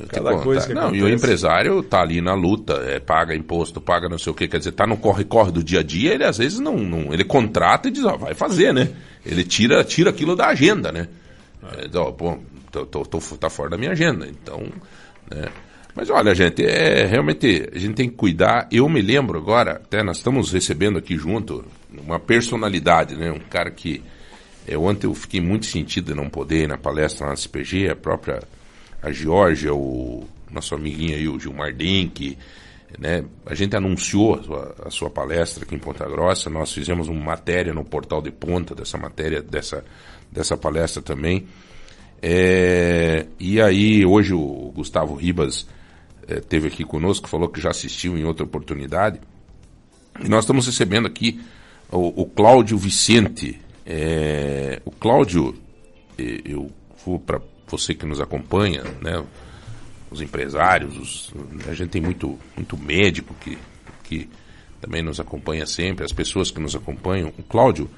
Cada 0.08 0.38
coisa 0.38 0.66
que 0.66 0.74
não, 0.74 0.96
e 0.96 1.04
o 1.04 1.10
empresário 1.10 1.84
tá 1.84 2.02
ali 2.02 2.22
na 2.22 2.34
luta, 2.34 2.74
é, 2.86 3.00
paga 3.02 3.36
imposto, 3.36 3.82
paga 3.82 4.08
não 4.08 4.18
sei 4.18 4.32
o 4.32 4.36
que, 4.36 4.48
quer 4.48 4.58
dizer, 4.60 4.72
tá 4.72 4.88
no 4.88 4.96
corre-corre 4.96 5.52
do 5.52 5.62
dia 5.62 5.82
a 5.82 5.84
dia, 5.84 6.14
ele 6.14 6.24
às 6.24 6.38
vezes 6.38 6.58
não, 6.58 6.78
não- 6.78 7.14
ele 7.14 7.26
contrata 7.26 7.90
e 7.90 7.92
diz, 7.92 8.06
ó, 8.06 8.16
vai 8.16 8.34
fazer, 8.34 8.74
né? 8.74 8.90
Ele 9.26 9.44
tira, 9.44 9.84
tira 9.84 10.10
aquilo 10.10 10.38
da 10.38 10.48
agenda, 10.48 10.90
né? 10.90 11.10
É, 11.78 11.88
pô, 11.90 12.38
tô, 12.72 12.86
tô- 12.86 13.04
tô- 13.06 13.20
tá 13.38 13.50
fora 13.50 13.70
da 13.72 13.78
minha 13.78 13.92
agenda, 13.92 14.28
então, 14.28 14.62
né? 15.30 15.50
Mas 15.96 16.10
olha, 16.10 16.34
gente, 16.34 16.64
é 16.64 17.06
realmente 17.06 17.70
a 17.74 17.78
gente 17.78 17.96
tem 17.96 18.10
que 18.10 18.16
cuidar. 18.16 18.68
Eu 18.72 18.88
me 18.88 19.02
lembro 19.02 19.38
agora, 19.38 19.74
até 19.74 20.02
nós 20.04 20.18
estamos 20.18 20.52
recebendo 20.54 20.98
aqui 20.98 21.18
junto 21.18 21.66
uma 21.92 22.20
personalidade, 22.20 23.16
né? 23.16 23.32
Um 23.32 23.40
cara 23.40 23.70
que 23.72 24.02
é, 24.68 24.78
ontem 24.78 25.08
eu 25.08 25.14
fiquei 25.14 25.42
muito 25.42 25.66
sentido 25.66 26.14
de 26.14 26.16
não 26.16 26.30
poder 26.30 26.64
ir 26.64 26.68
na 26.68 26.78
palestra 26.78 27.28
na 27.28 27.36
CPG, 27.36 27.90
a 27.90 27.96
própria 27.96 28.40
a 29.02 29.12
Georgia, 29.12 29.74
o 29.74 30.26
nosso 30.52 30.76
amiguinho 30.76 31.16
aí, 31.16 31.28
o 31.28 31.40
Gilmar 31.40 31.74
Denk, 31.74 32.38
né? 32.98 33.26
A 33.46 33.56
gente 33.56 33.76
anunciou 33.76 34.36
a 34.36 34.44
sua, 34.44 34.76
a 34.86 34.90
sua 34.90 35.10
palestra 35.10 35.64
aqui 35.66 35.76
em 35.76 35.80
Ponta 35.80 36.06
Grossa, 36.08 36.50
nós 36.50 36.72
fizemos 36.72 37.08
uma 37.08 37.24
matéria 37.24 37.74
no 37.74 37.84
portal 37.84 38.22
de 38.22 38.32
Ponta 38.32 38.74
dessa 38.76 38.98
matéria, 38.98 39.42
dessa, 39.42 39.84
dessa 40.32 40.56
palestra 40.58 41.02
também. 41.02 41.48
É, 42.22 43.26
e 43.40 43.62
aí, 43.62 44.06
hoje 44.06 44.34
o 44.34 44.72
Gustavo 44.76 45.16
Ribas 45.16 45.68
é, 46.28 46.40
teve 46.40 46.68
aqui 46.68 46.84
conosco, 46.84 47.30
falou 47.30 47.48
que 47.50 47.62
já 47.62 47.70
assistiu 47.70 48.18
em 48.18 48.24
outra 48.26 48.44
oportunidade. 48.44 49.20
E 50.24 50.28
nós 50.28 50.44
estamos 50.44 50.66
recebendo 50.66 51.08
aqui 51.08 51.40
o, 51.92 52.24
o 52.24 52.26
Cláudio 52.26 52.78
Vicente. 52.78 53.60
É, 53.86 54.82
o 54.86 54.92
Cláudio, 54.92 55.56
eu 56.18 56.70
vou 57.06 57.20
para 57.20 57.40
você 57.68 57.94
que 57.96 58.06
nos 58.06 58.20
acompanha, 58.20 58.84
né? 59.02 59.24
Os 60.12 60.22
empresários, 60.22 60.98
os- 60.98 61.34
a 61.68 61.74
gente 61.74 61.90
tem 61.92 62.02
muito, 62.02 62.38
muito 62.56 62.76
médico 62.78 63.34
que, 63.40 63.58
que 64.04 64.28
também 64.82 65.02
nos 65.04 65.20
acompanha 65.20 65.66
sempre, 65.66 66.04
as 66.04 66.12
pessoas 66.12 66.52
que 66.52 66.60
nos 66.60 66.76
acompanham. 66.76 67.32
O 67.38 67.44
Cláudio, 67.44 67.90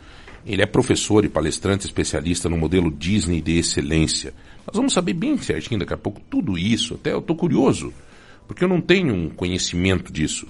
ele 0.46 0.62
é 0.62 0.66
professor 0.66 1.24
e 1.24 1.30
palestrante 1.30 1.86
especialista 1.86 2.50
no 2.50 2.58
modelo 2.58 2.92
Disney 2.92 3.42
de 3.42 3.58
excelência. 3.58 4.34
Nós 4.66 4.76
vamos 4.76 4.94
saber 4.94 5.14
bem 5.14 5.38
certinho 5.38 5.80
daqui 5.80 5.94
a 5.94 5.98
pouco 5.98 6.22
tudo 6.30 6.58
isso, 6.58 6.96
até 6.96 7.12
eu 7.12 7.20
estou 7.20 7.36
curioso, 7.36 7.94
porque 8.48 8.64
eu 8.64 8.68
não 8.68 8.82
tenho 8.82 9.14
um 9.14 9.30
conhecimento 9.30 10.12
disso. 10.12 10.48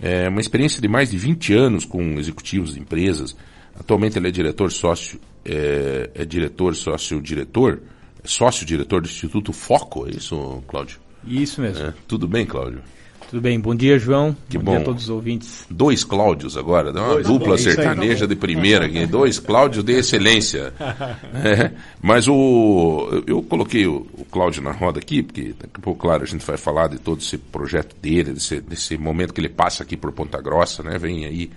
É 0.00 0.28
uma 0.28 0.40
experiência 0.40 0.80
de 0.80 0.88
mais 0.88 1.10
de 1.10 1.18
20 1.18 1.54
anos 1.54 1.84
com 1.84 2.18
executivos 2.18 2.74
de 2.74 2.80
empresas. 2.80 3.36
Atualmente 3.78 4.18
ele 4.18 4.28
é 4.28 4.30
diretor 4.30 4.70
sócio, 4.70 5.20
é, 5.44 6.10
é 6.14 6.24
diretor 6.24 6.74
sócio-diretor, 6.74 7.82
é 8.22 8.28
sócio-diretor 8.28 9.02
do 9.02 9.08
Instituto 9.08 9.52
Foco, 9.52 10.06
é 10.06 10.10
isso, 10.10 10.62
Cláudio? 10.68 10.98
Isso 11.26 11.60
mesmo. 11.60 11.84
É, 11.84 11.94
tudo 12.06 12.28
bem, 12.28 12.46
Cláudio? 12.46 12.80
Tudo 13.28 13.42
bem. 13.42 13.60
Bom 13.60 13.74
dia, 13.74 13.98
João. 13.98 14.34
Que 14.48 14.56
bom, 14.56 14.64
bom. 14.64 14.70
dia 14.72 14.80
a 14.80 14.84
todos 14.84 15.02
os 15.04 15.10
ouvintes. 15.10 15.66
Dois 15.68 16.02
Cláudios 16.02 16.56
agora, 16.56 16.90
dá 16.92 17.02
uma 17.02 17.12
Dois, 17.14 17.26
dupla 17.26 17.44
tá 17.46 17.50
bom. 17.50 17.58
Sertaneja 17.58 18.26
de 18.26 18.34
primeira 18.34 18.86
aqui, 18.86 19.04
dois 19.06 19.38
Cláudios 19.38 19.84
de 19.84 19.92
excelência. 19.92 20.72
É, 21.34 21.70
mas 22.02 22.26
o 22.26 23.08
eu- 23.12 23.24
eu 23.36 23.42
coloquei 23.42 23.86
o, 23.86 24.06
o 24.14 24.24
Cláudio 24.24 24.62
na 24.62 24.72
roda 24.72 24.98
aqui, 24.98 25.22
porque 25.22 25.48
daqui 25.58 25.72
a 25.74 25.78
pouco, 25.78 26.00
claro, 26.00 26.22
a 26.22 26.26
gente 26.26 26.44
vai 26.44 26.56
falar 26.56 26.88
de 26.88 26.98
todo 26.98 27.20
esse 27.20 27.36
projeto 27.38 27.94
dele, 28.00 28.32
desse, 28.32 28.60
desse 28.60 28.96
momento 28.96 29.32
que 29.34 29.40
ele 29.40 29.48
passa 29.48 29.82
aqui 29.82 29.96
por 29.96 30.10
Ponta 30.12 30.40
Grossa, 30.40 30.82
né? 30.82 30.98
Vem 30.98 31.24
aí. 31.26 31.50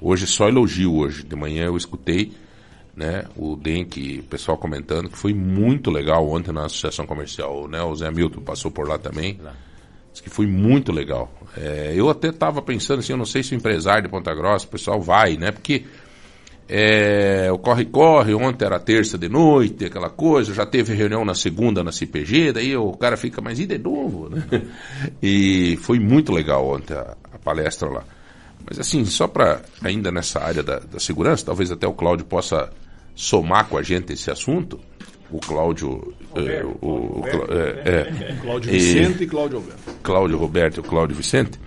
Hoje 0.00 0.26
só 0.26 0.46
elogio 0.48 0.94
hoje. 0.94 1.24
De 1.24 1.34
manhã 1.34 1.64
eu 1.66 1.76
escutei 1.76 2.32
né, 2.94 3.24
o 3.36 3.56
Denk, 3.56 4.18
o 4.20 4.22
pessoal 4.24 4.56
comentando 4.58 5.08
que 5.08 5.16
foi 5.16 5.32
muito 5.32 5.90
legal 5.90 6.28
ontem 6.28 6.52
na 6.52 6.66
Associação 6.66 7.06
Comercial, 7.06 7.66
né? 7.66 7.82
O 7.82 7.94
Zé 7.96 8.10
Milton 8.10 8.40
passou 8.42 8.70
por 8.70 8.86
lá 8.88 8.98
também. 8.98 9.38
Diz 10.18 10.20
que 10.20 10.30
foi 10.30 10.46
muito 10.46 10.90
legal. 10.90 11.32
É, 11.56 11.92
eu 11.94 12.10
até 12.10 12.28
estava 12.28 12.60
pensando 12.60 13.00
assim, 13.00 13.12
eu 13.12 13.16
não 13.16 13.24
sei 13.24 13.42
se 13.42 13.54
o 13.54 13.56
empresário 13.56 14.02
de 14.02 14.08
Ponta 14.08 14.34
Grossa, 14.34 14.66
o 14.66 14.68
pessoal 14.68 15.00
vai, 15.00 15.36
né? 15.36 15.52
Porque 15.52 15.84
é, 16.68 17.48
o 17.52 17.58
corre-corre, 17.58 18.34
ontem 18.34 18.64
era 18.64 18.78
terça 18.80 19.16
de 19.16 19.28
noite, 19.28 19.86
aquela 19.86 20.10
coisa, 20.10 20.52
já 20.52 20.66
teve 20.66 20.92
reunião 20.92 21.24
na 21.24 21.34
segunda 21.34 21.82
na 21.82 21.92
CPG, 21.92 22.52
daí 22.52 22.76
o 22.76 22.92
cara 22.92 23.16
fica, 23.16 23.40
mas 23.40 23.58
e 23.58 23.66
de 23.66 23.78
novo, 23.78 24.28
né? 24.28 24.44
E 25.22 25.78
foi 25.82 25.98
muito 25.98 26.32
legal 26.32 26.66
ontem 26.66 26.94
a, 26.94 27.16
a 27.32 27.38
palestra 27.38 27.88
lá. 27.88 28.04
Mas 28.68 28.78
assim, 28.78 29.04
só 29.04 29.26
para 29.26 29.62
ainda 29.82 30.10
nessa 30.10 30.40
área 30.40 30.62
da, 30.62 30.80
da 30.80 30.98
segurança, 30.98 31.46
talvez 31.46 31.70
até 31.70 31.86
o 31.86 31.94
Cláudio 31.94 32.26
possa 32.26 32.70
somar 33.14 33.66
com 33.66 33.78
a 33.78 33.82
gente 33.82 34.12
esse 34.12 34.30
assunto. 34.30 34.78
O 35.30 35.38
Cláudio. 35.40 36.14
É, 36.38 36.64
o, 36.64 37.24
é, 37.26 38.30
é. 38.30 38.36
Cláudio 38.40 38.70
E- 38.74 38.78
Vicente 38.78 39.24
e 39.24 39.26
Cláudio 39.26 39.58
Alberto. 39.58 39.94
Cláudio 40.02 40.38
Roberto 40.38 40.76
e 40.76 40.80
o 40.80 40.82
Cláudio 40.82 41.16
Vicente. 41.16 41.58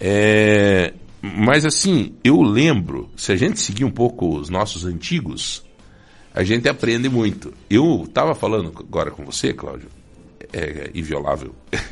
É, 0.00 0.92
mas 1.20 1.64
assim, 1.64 2.14
eu 2.22 2.42
lembro, 2.42 3.08
se 3.16 3.32
a 3.32 3.36
gente 3.36 3.58
seguir 3.60 3.84
um 3.84 3.90
pouco 3.90 4.36
os 4.36 4.48
nossos 4.48 4.84
antigos, 4.84 5.64
a 6.34 6.42
gente 6.42 6.68
aprende 6.68 7.08
muito. 7.08 7.52
Eu 7.68 8.04
estava 8.06 8.34
falando 8.34 8.72
agora 8.78 9.10
com 9.10 9.24
você, 9.24 9.52
Cláudio, 9.52 9.88
é, 10.52 10.90
inviolável. 10.94 11.54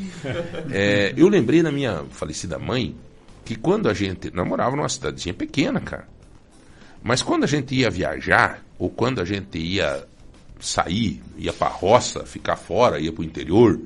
É, 0.73 1.13
eu 1.17 1.29
lembrei 1.29 1.63
da 1.63 1.71
minha 1.71 2.05
falecida 2.11 2.59
mãe 2.59 2.97
que 3.45 3.55
quando 3.55 3.89
a 3.89 3.95
gente 3.95 4.35
namorava 4.35 4.75
numa 4.75 4.89
cidadezinha 4.89 5.35
pequena, 5.35 5.81
cara. 5.81 6.09
Mas 7.03 7.21
quando 7.23 7.45
a 7.45 7.47
gente 7.47 7.75
ia 7.75 7.91
viajar, 7.91 8.65
ou 8.79 8.89
quando 8.89 9.21
a 9.21 9.25
gente 9.25 9.59
ia 9.59 10.07
sair, 10.61 11.23
ia 11.37 11.53
pra 11.53 11.69
roça, 11.69 12.25
ficar 12.25 12.57
fora, 12.57 12.99
ia 13.01 13.13
pro 13.13 13.25
interior, 13.25 13.81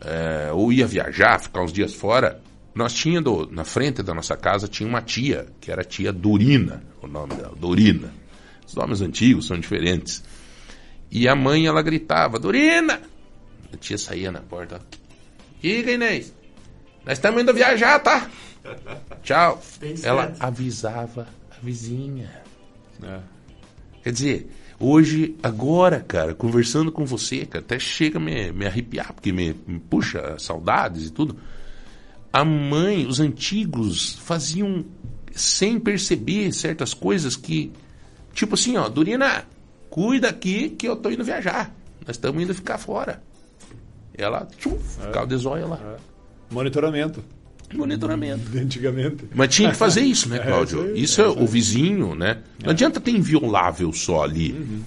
é, 0.00 0.50
ou 0.52 0.72
ia 0.72 0.86
viajar, 0.86 1.38
ficar 1.40 1.62
uns 1.62 1.72
dias 1.72 1.94
fora, 1.94 2.40
nós 2.74 2.94
tinha 2.94 3.20
do- 3.20 3.50
na 3.50 3.64
frente 3.64 4.02
da 4.02 4.14
nossa 4.14 4.36
casa 4.36 4.68
tinha 4.68 4.88
uma 4.88 5.02
tia, 5.02 5.46
que 5.60 5.70
era 5.70 5.82
a 5.82 5.84
tia 5.84 6.12
Dorina, 6.12 6.82
o 7.02 7.06
nome 7.06 7.34
dela, 7.34 7.54
Dorina. 7.56 8.12
Os 8.66 8.74
nomes 8.74 9.00
antigos 9.00 9.46
são 9.48 9.58
diferentes. 9.58 10.22
E 11.10 11.26
a 11.28 11.34
mãe, 11.34 11.66
ela 11.66 11.82
gritava, 11.82 12.38
Dorina! 12.38 13.00
A 13.72 13.76
tia 13.76 13.98
saía 13.98 14.30
na 14.30 14.40
porta, 14.40 14.80
Diga, 15.60 15.90
Inês, 15.92 16.32
nós 17.04 17.18
estamos 17.18 17.42
indo 17.42 17.52
viajar, 17.52 17.98
tá? 17.98 18.30
Tchau. 19.22 19.60
Ela 20.06 20.34
avisava 20.38 21.26
a 21.50 21.56
vizinha. 21.64 22.30
Quer 24.02 24.12
dizer, 24.12 24.50
hoje, 24.80 25.36
agora, 25.42 26.00
cara, 26.00 26.34
conversando 26.34 26.90
com 26.90 27.04
você, 27.04 27.44
cara, 27.44 27.62
até 27.62 27.78
chega 27.78 28.18
a 28.18 28.20
me, 28.20 28.50
me 28.50 28.66
arrepiar, 28.66 29.12
porque 29.12 29.30
me, 29.30 29.54
me 29.66 29.78
puxa 29.78 30.38
saudades 30.38 31.08
e 31.08 31.10
tudo. 31.12 31.36
A 32.32 32.44
mãe, 32.44 33.06
os 33.06 33.20
antigos, 33.20 34.14
faziam 34.20 34.84
sem 35.32 35.78
perceber 35.78 36.52
certas 36.52 36.94
coisas 36.94 37.36
que, 37.36 37.70
tipo 38.32 38.54
assim, 38.54 38.76
ó, 38.76 38.88
Dorina, 38.88 39.44
cuida 39.90 40.28
aqui 40.28 40.70
que 40.70 40.88
eu 40.88 40.96
tô 40.96 41.10
indo 41.10 41.22
viajar. 41.22 41.74
Nós 42.06 42.16
estamos 42.16 42.42
indo 42.42 42.54
ficar 42.54 42.78
fora. 42.78 43.22
Ela, 44.16 44.46
tchum, 44.58 44.78
ficava 44.78 45.26
de 45.26 45.36
zóia 45.36 45.66
lá. 45.66 45.96
Monitoramento. 46.50 47.22
Monitoramento. 47.74 48.42
Antigamente. 48.56 49.24
Mas 49.34 49.54
tinha 49.54 49.70
que 49.70 49.76
fazer 49.76 50.02
isso, 50.02 50.28
né, 50.28 50.38
É, 50.42 50.46
Cláudio? 50.46 50.96
isso 50.96 51.20
é 51.20 51.28
o 51.28 51.46
vizinho, 51.46 52.14
né? 52.14 52.38
Não 52.62 52.70
adianta 52.70 53.00
ter 53.00 53.12
inviolável 53.12 53.92
só 53.92 54.24
ali. 54.24 54.52
Uhum. 54.52 54.82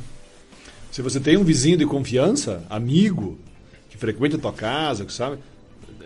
Se 0.91 1.01
você 1.01 1.19
tem 1.19 1.37
um 1.37 1.43
vizinho 1.43 1.77
de 1.77 1.85
confiança, 1.85 2.63
amigo, 2.69 3.37
que 3.89 3.97
frequenta 3.97 4.37
a 4.37 4.39
tua 4.39 4.53
casa, 4.53 5.05
que 5.05 5.13
sabe, 5.13 5.37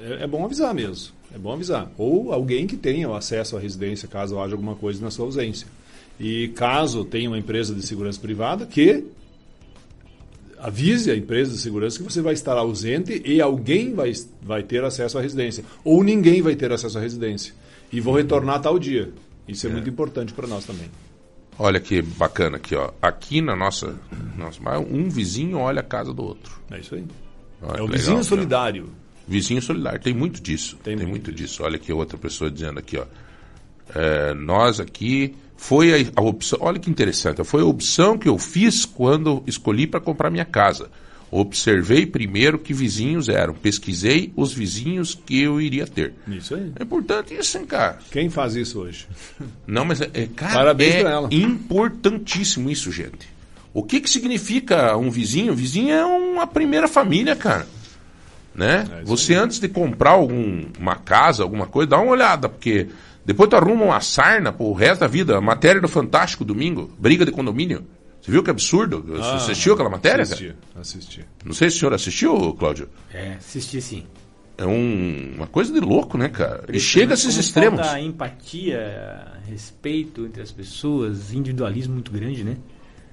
é, 0.01 0.23
é 0.23 0.27
bom 0.27 0.45
avisar 0.45 0.73
mesmo. 0.73 1.13
É 1.33 1.37
bom 1.37 1.51
avisar. 1.53 1.91
Ou 1.97 2.31
alguém 2.31 2.65
que 2.65 2.77
tenha 2.77 3.09
o 3.09 3.13
acesso 3.15 3.57
à 3.57 3.59
residência, 3.59 4.07
caso 4.07 4.39
haja 4.39 4.53
alguma 4.53 4.75
coisa 4.75 5.01
na 5.01 5.11
sua 5.11 5.25
ausência. 5.25 5.67
E 6.19 6.47
caso 6.49 7.03
tenha 7.03 7.29
uma 7.29 7.37
empresa 7.37 7.75
de 7.75 7.85
segurança 7.85 8.19
privada 8.19 8.65
que 8.65 9.03
avise 10.59 11.11
a 11.11 11.15
empresa 11.15 11.51
de 11.51 11.57
segurança 11.57 11.97
que 11.97 12.03
você 12.03 12.21
vai 12.21 12.33
estar 12.33 12.57
ausente 12.57 13.21
e 13.25 13.41
alguém 13.41 13.93
vai, 13.93 14.11
vai 14.41 14.63
ter 14.63 14.83
acesso 14.83 15.17
à 15.17 15.21
residência. 15.21 15.63
Ou 15.83 16.03
ninguém 16.03 16.41
vai 16.41 16.55
ter 16.55 16.71
acesso 16.71 16.97
à 16.97 17.01
residência. 17.01 17.53
E 17.91 17.99
vou 17.99 18.15
retornar 18.15 18.61
tal 18.61 18.77
dia. 18.77 19.11
Isso 19.47 19.67
é, 19.67 19.69
muito 19.69 19.89
importante 19.89 20.33
para 20.33 20.47
nós 20.47 20.65
também. 20.65 20.89
Olha 21.57 21.79
que 21.79 22.01
bacana 22.01 22.57
aqui, 22.57 22.75
ó. 22.75 22.91
Aqui 23.01 23.41
na 23.41 23.55
nossa, 23.55 23.95
nossa. 24.37 24.59
Um 24.79 25.09
vizinho 25.09 25.57
olha 25.57 25.79
a 25.79 25.83
casa 25.83 26.13
do 26.13 26.23
outro. 26.23 26.61
É 26.69 26.79
isso 26.79 26.95
aí. 26.95 27.05
Olha 27.61 27.79
é 27.79 27.81
o 27.81 27.87
vizinho 27.87 28.17
legal, 28.17 28.23
solidário. 28.23 28.89
Vizinho 29.27 29.61
solidário, 29.61 29.99
tem 29.99 30.13
muito 30.13 30.41
disso. 30.41 30.77
Tem, 30.83 30.95
muito, 30.95 31.31
disso. 31.31 31.63
Olha 31.63 31.75
aqui 31.75 31.91
outra 31.91 32.17
pessoa 32.17 32.49
dizendo 32.49 32.79
aqui, 32.79 32.97
ó. 32.97 33.05
É, 33.93 34.33
nós 34.33 34.79
aqui 34.79 35.35
foi 35.57 35.93
a, 35.93 36.05
a 36.15 36.21
opção. 36.21 36.59
Olha 36.61 36.79
que 36.79 36.89
interessante. 36.89 37.43
Foi 37.43 37.61
a 37.61 37.65
opção 37.65 38.17
que 38.17 38.29
eu 38.29 38.37
fiz 38.37 38.85
quando 38.85 39.43
escolhi 39.45 39.85
para 39.87 39.99
comprar 39.99 40.29
minha 40.29 40.45
casa. 40.45 40.89
Observei 41.29 42.05
primeiro 42.05 42.57
que 42.57 42.73
vizinhos 42.73 43.27
eram, 43.27 43.53
pesquisei 43.53 44.31
os 44.33 44.53
vizinhos 44.53 45.13
que 45.13 45.41
eu 45.41 45.59
iria 45.59 45.85
ter. 45.85 46.13
Isso 46.25 46.55
aí. 46.55 46.71
É 46.79 46.83
importante 46.83 47.33
isso, 47.33 47.57
hein, 47.57 47.65
cara? 47.65 47.99
Quem 48.09 48.29
faz 48.29 48.55
isso 48.55 48.79
hoje? 48.79 49.07
Não, 49.67 49.83
mas 49.83 49.99
é, 49.99 50.09
é, 50.13 50.27
cara, 50.27 50.53
Parabéns 50.53 50.95
é 50.95 51.01
pra 51.01 51.11
ela. 51.11 51.29
importantíssimo 51.29 52.69
isso, 52.69 52.91
gente. 52.93 53.27
O 53.73 53.83
que 53.83 53.99
que 53.99 54.09
significa 54.09 54.95
um 54.95 55.09
vizinho? 55.09 55.53
vizinho 55.53 55.93
é 55.93 56.05
uma 56.05 56.47
primeira 56.47 56.87
família, 56.87 57.35
cara. 57.35 57.67
Né? 58.55 58.87
É 59.01 59.03
Você 59.03 59.35
antes 59.35 59.59
de 59.59 59.67
comprar 59.67 60.11
algum, 60.11 60.63
uma 60.79 60.95
casa, 60.95 61.43
alguma 61.43 61.67
coisa, 61.67 61.89
dá 61.89 61.99
uma 61.99 62.11
olhada, 62.11 62.47
porque 62.47 62.87
depois 63.27 63.49
tu 63.49 63.55
arruma 63.55 63.85
uma 63.85 63.99
sarna 64.01 64.51
pro 64.51 64.73
resto 64.73 65.01
da 65.01 65.07
vida. 65.07 65.39
Matéria 65.39 65.79
do 65.81 65.87
Fantástico 65.87 66.43
domingo, 66.43 66.89
briga 66.97 67.23
de 67.25 67.31
condomínio. 67.31 67.85
Você 68.21 68.31
viu 68.31 68.41
que 68.43 68.49
absurdo? 68.49 69.03
Você 69.07 69.21
Ah, 69.21 69.35
assistiu 69.35 69.73
aquela 69.73 69.89
matéria, 69.89 70.23
assisti, 70.23 70.47
cara? 70.47 70.81
assisti. 70.81 71.25
Não 71.45 71.53
sei 71.53 71.69
se 71.69 71.75
o 71.77 71.79
senhor 71.79 71.93
assistiu, 71.93 72.53
Cláudio. 72.55 72.89
É, 73.13 73.33
assisti 73.33 73.79
sim. 73.81 74.05
É 74.57 74.65
um- 74.65 75.33
uma 75.35 75.45
coisa 75.47 75.71
de 75.71 75.79
louco, 75.79 76.17
né, 76.17 76.29
cara? 76.29 76.63
E 76.73 76.79
chega 76.79 77.13
a 77.13 77.15
esses 77.15 77.37
extremos. 77.37 77.79
Falta 77.79 77.99
empatia, 78.01 79.27
respeito 79.47 80.25
entre 80.25 80.41
as 80.41 80.51
pessoas, 80.51 81.31
individualismo 81.31 81.93
muito 81.93 82.11
grande, 82.11 82.43
né? 82.43 82.57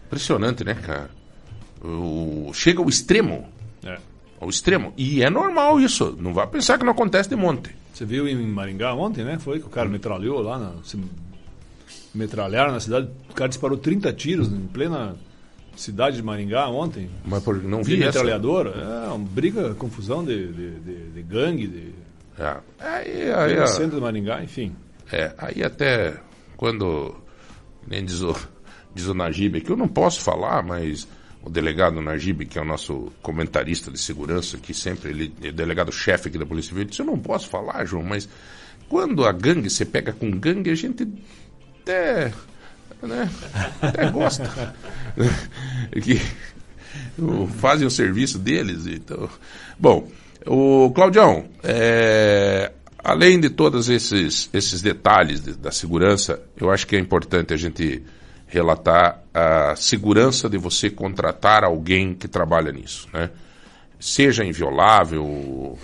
Impressionante, 0.07 0.65
né, 0.65 0.75
cara? 0.75 1.11
O- 1.83 2.51
chega 2.55 2.81
ao 2.81 2.89
extremo. 2.89 3.47
É. 3.85 3.99
Ao 4.45 4.51
extremo. 4.51 4.93
E 4.97 5.23
é 5.23 5.31
normal 5.31 5.81
isso. 5.81 6.15
Não 6.21 6.35
vai 6.35 6.47
pensar 6.47 6.77
que 6.79 6.85
não 6.85 6.93
acontece 6.93 7.29
de 7.31 7.35
monte. 7.37 7.75
Você 7.95 8.05
viu 8.05 8.29
em 8.29 8.37
Maringá 8.47 8.93
ontem, 8.95 9.25
né? 9.25 9.39
Foi 9.39 9.59
que 9.59 9.65
o 9.67 9.71
cara 9.71 9.89
metralhou 9.89 10.41
lá, 10.43 10.59
na, 10.59 10.73
se 10.85 10.99
metralharam 12.15 12.73
na 12.73 12.81
cidade. 12.81 13.09
O 13.31 13.35
cara 13.35 13.49
disparou 13.49 13.77
30 13.79 14.13
tiros 14.13 14.53
em 14.53 14.67
plena 14.67 15.17
cidade 15.77 16.17
de 16.17 16.23
Maringá 16.23 16.69
ontem. 16.69 17.09
Mas 17.25 17.43
por- 17.43 17.63
não 17.63 17.83
vi 17.83 17.95
essa. 18.03 18.07
metralhadora. 18.07 18.71
É, 18.71 19.09
uma 19.09 19.19
briga, 19.27 19.75
confusão 19.75 20.25
de, 20.25 20.53
de, 20.53 20.71
de- 20.81 21.11
de 21.11 21.23
gangue, 21.23 21.67
de 21.67 21.91
É. 22.39 22.57
Aí, 22.81 23.33
aí, 23.33 23.57
no 23.57 23.63
ó, 23.63 23.67
centro 23.67 23.97
de 23.97 24.03
Maringá, 24.03 24.43
enfim. 24.43 24.75
é, 25.11 25.33
aí 25.39 25.63
até 25.63 26.15
quando, 26.57 27.15
nem 27.89 28.05
diz 28.05 28.21
o, 28.23 28.35
diz 28.95 29.07
o 29.07 29.15
Najib, 29.15 29.61
que 29.61 29.71
eu 29.71 29.77
não 29.77 29.89
posso 29.89 30.21
falar, 30.21 30.63
mas 30.63 31.09
o 31.45 31.51
delegado 31.51 32.01
Najib, 32.01 32.47
que 32.47 32.59
é 32.59 32.63
o 32.63 32.65
nosso 32.65 33.13
comentarista 33.23 33.91
de 33.91 33.99
segurança, 33.99 34.57
que 34.57 34.73
sempre 34.73 35.11
ele 35.11 35.35
é 35.43 35.53
delegado-chefe 35.53 36.29
aqui 36.29 36.39
da 36.39 36.47
Polícia 36.47 36.71
Civil, 36.71 36.85
disse, 36.85 37.03
eu 37.03 37.07
não 37.07 37.19
posso 37.19 37.49
falar, 37.49 37.85
João, 37.85 38.03
mas 38.03 38.29
quando 38.89 39.25
a 39.27 39.33
gangue, 39.33 39.69
você 39.69 39.85
pega 39.85 40.13
com 40.13 40.31
gangue, 40.31 40.71
a 40.71 40.75
gente 40.75 41.07
até, 41.83 42.33
né, 43.03 43.31
até 43.83 44.11
gosta. 44.11 44.75
que 46.03 46.21
fazem 47.59 47.87
o 47.87 47.91
serviço 47.91 48.39
deles. 48.39 48.87
Então. 48.87 49.29
Bom, 49.79 50.09
o 50.47 50.91
Claudião, 50.95 51.47
é, 51.63 52.73
além 52.99 53.41
de 53.41 53.51
todos 53.51 53.89
esses, 53.89 54.49
esses 54.53 54.81
detalhes 54.81 55.41
de- 55.41 55.55
da 55.55 55.71
segurança, 55.71 56.41
eu 56.57 56.71
acho 56.71 56.87
que 56.87 56.97
é 56.97 56.99
importante 56.99 57.53
a 57.53 57.57
gente 57.57 58.03
relatar 58.55 59.21
a 59.35 59.75
segurança 59.77 60.49
de 60.49 60.57
você 60.57 60.89
contratar 60.89 61.65
alguém 61.65 62.15
que 62.15 62.29
trabalha 62.29 62.71
nisso, 62.71 63.09
né? 63.13 63.31
Seja 63.99 64.45
inviolável, 64.45 65.77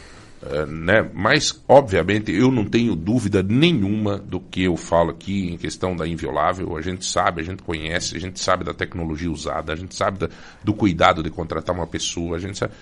eh, 0.43 0.67
né? 0.67 1.11
Mas, 1.13 1.61
obviamente, 1.67 2.31
eu 2.33 2.51
não 2.51 2.65
tenho 2.65 2.95
dúvida 2.95 3.43
nenhuma 3.43 4.19
do 4.19 4.39
que 4.39 4.65
eu 4.65 4.77
falo 4.77 5.11
aqui 5.11 5.51
em 5.53 5.57
questão 5.57 5.97
da 5.97 6.07
inviolável. 6.07 6.77
A 6.77 6.81
gente 6.83 7.05
sabe, 7.05 7.41
a 7.41 7.45
gente 7.45 7.63
conhece, 7.63 8.17
a 8.17 8.21
gente 8.21 8.39
sabe 8.39 8.65
da 8.65 8.73
tecnologia 8.73 9.31
usada, 9.31 9.73
a 9.73 9.77
gente 9.77 9.95
sabe 9.97 10.19
da- 10.19 10.29
do 10.63 10.73
cuidado 10.73 11.23
de 11.23 11.31
contratar 11.31 11.75
uma 11.75 11.87
pessoa, 11.87 12.37
a 12.37 12.41
gente 12.41 12.57
sabe. 12.59 12.73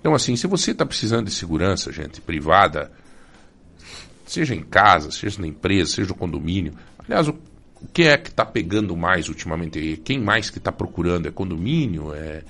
Então, 0.00 0.14
assim, 0.14 0.36
se 0.36 0.46
você 0.46 0.72
está 0.72 0.84
precisando 0.84 1.26
de 1.26 1.32
segurança, 1.32 1.92
gente, 1.92 2.20
privada, 2.20 2.90
seja 4.26 4.54
em 4.54 4.62
casa, 4.62 5.10
seja 5.10 5.40
na 5.40 5.46
empresa, 5.46 5.92
seja 5.92 6.08
no 6.08 6.14
condomínio. 6.14 6.72
Aliás, 6.98 7.28
o, 7.28 7.34
o 7.82 7.88
que 7.88 8.02
é 8.02 8.16
que 8.16 8.28
está 8.28 8.44
pegando 8.44 8.96
mais 8.96 9.28
ultimamente? 9.28 10.00
Quem 10.04 10.18
mais 10.20 10.50
que 10.50 10.58
está 10.58 10.70
procurando? 10.72 11.26
É 11.28 11.30
condomínio? 11.30 12.14
É... 12.14 12.42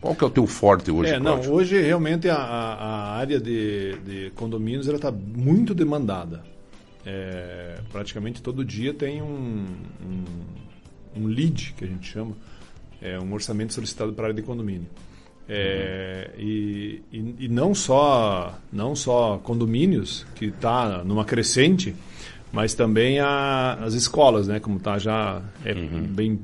Qual 0.00 0.16
que 0.16 0.24
é 0.24 0.26
o 0.26 0.30
teu 0.30 0.46
forte 0.48 0.90
hoje, 0.90 1.12
é, 1.12 1.18
não, 1.18 1.32
Cláudio? 1.34 1.52
hoje 1.52 1.80
realmente 1.80 2.28
a, 2.28 2.34
a- 2.36 3.16
área 3.18 3.38
de, 3.38 3.94
de 4.04 4.30
condomínios 4.34 4.88
está 4.88 5.12
muito 5.12 5.72
demandada. 5.74 6.42
É, 7.06 7.78
praticamente 7.92 8.42
todo 8.42 8.64
dia 8.64 8.92
tem 8.92 9.22
um, 9.22 9.64
um, 10.04 10.24
um 11.22 11.26
lead, 11.26 11.74
que 11.76 11.84
a 11.84 11.86
gente 11.88 12.08
chama, 12.10 12.32
é 13.00 13.18
um 13.18 13.32
orçamento 13.32 13.72
solicitado 13.74 14.12
para 14.12 14.24
a 14.24 14.26
área 14.28 14.34
de 14.34 14.42
condomínio. 14.42 14.88
É, 15.48 16.30
e, 16.38 17.02
e, 17.12 17.34
e 17.40 17.48
não 17.48 17.74
só 17.74 18.56
não 18.72 18.94
só 18.96 19.38
condomínios 19.38 20.24
que 20.36 20.46
está 20.46 21.02
numa 21.04 21.24
crescente, 21.24 21.94
mas 22.52 22.74
também 22.74 23.18
a, 23.18 23.74
as 23.74 23.94
escolas, 23.94 24.46
né? 24.46 24.60
Como 24.60 24.76
está 24.76 24.98
já 24.98 25.42
é 25.64 25.74
bem 25.74 26.38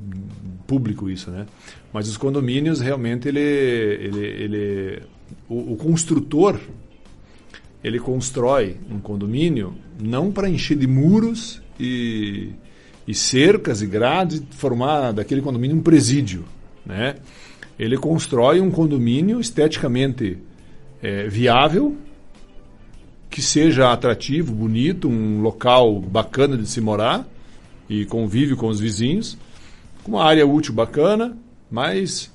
público 0.65 1.09
isso, 1.09 1.29
né? 1.29 1.45
Mas 1.93 2.07
os 2.07 2.17
condomínios 2.17 2.81
realmente 2.81 3.27
ele 3.27 3.39
ele, 3.39 4.25
ele 4.25 5.03
o, 5.47 5.73
o 5.73 5.75
construtor 5.77 6.59
ele 7.83 7.99
constrói 7.99 8.77
um 8.91 8.99
condomínio 8.99 9.73
não 10.01 10.31
para 10.31 10.49
encher 10.49 10.77
de 10.77 10.87
muros 10.87 11.61
e, 11.79 12.49
e 13.07 13.13
cercas 13.13 13.81
e 13.81 13.87
grades 13.87 14.39
e 14.39 14.55
formar 14.55 15.11
daquele 15.13 15.41
condomínio 15.41 15.77
um 15.77 15.81
presídio, 15.81 16.43
né? 16.85 17.15
Ele 17.77 17.97
constrói 17.97 18.59
um 18.59 18.69
condomínio 18.69 19.39
esteticamente 19.39 20.37
eh, 21.01 21.29
viável, 21.29 21.95
que 23.29 23.41
seja 23.41 23.91
atrativo, 23.91 24.53
bonito, 24.53 25.07
um 25.07 25.41
local 25.41 25.99
bacana 25.99 26.57
de 26.57 26.67
se 26.67 26.81
morar 26.81 27.27
e 27.89 28.05
convívio 28.05 28.57
com 28.57 28.67
os 28.67 28.79
vizinhos, 28.79 29.37
com 30.03 30.13
uma 30.13 30.23
área 30.23 30.45
útil 30.47 30.73
bacana, 30.73 31.37
mas 31.69 32.31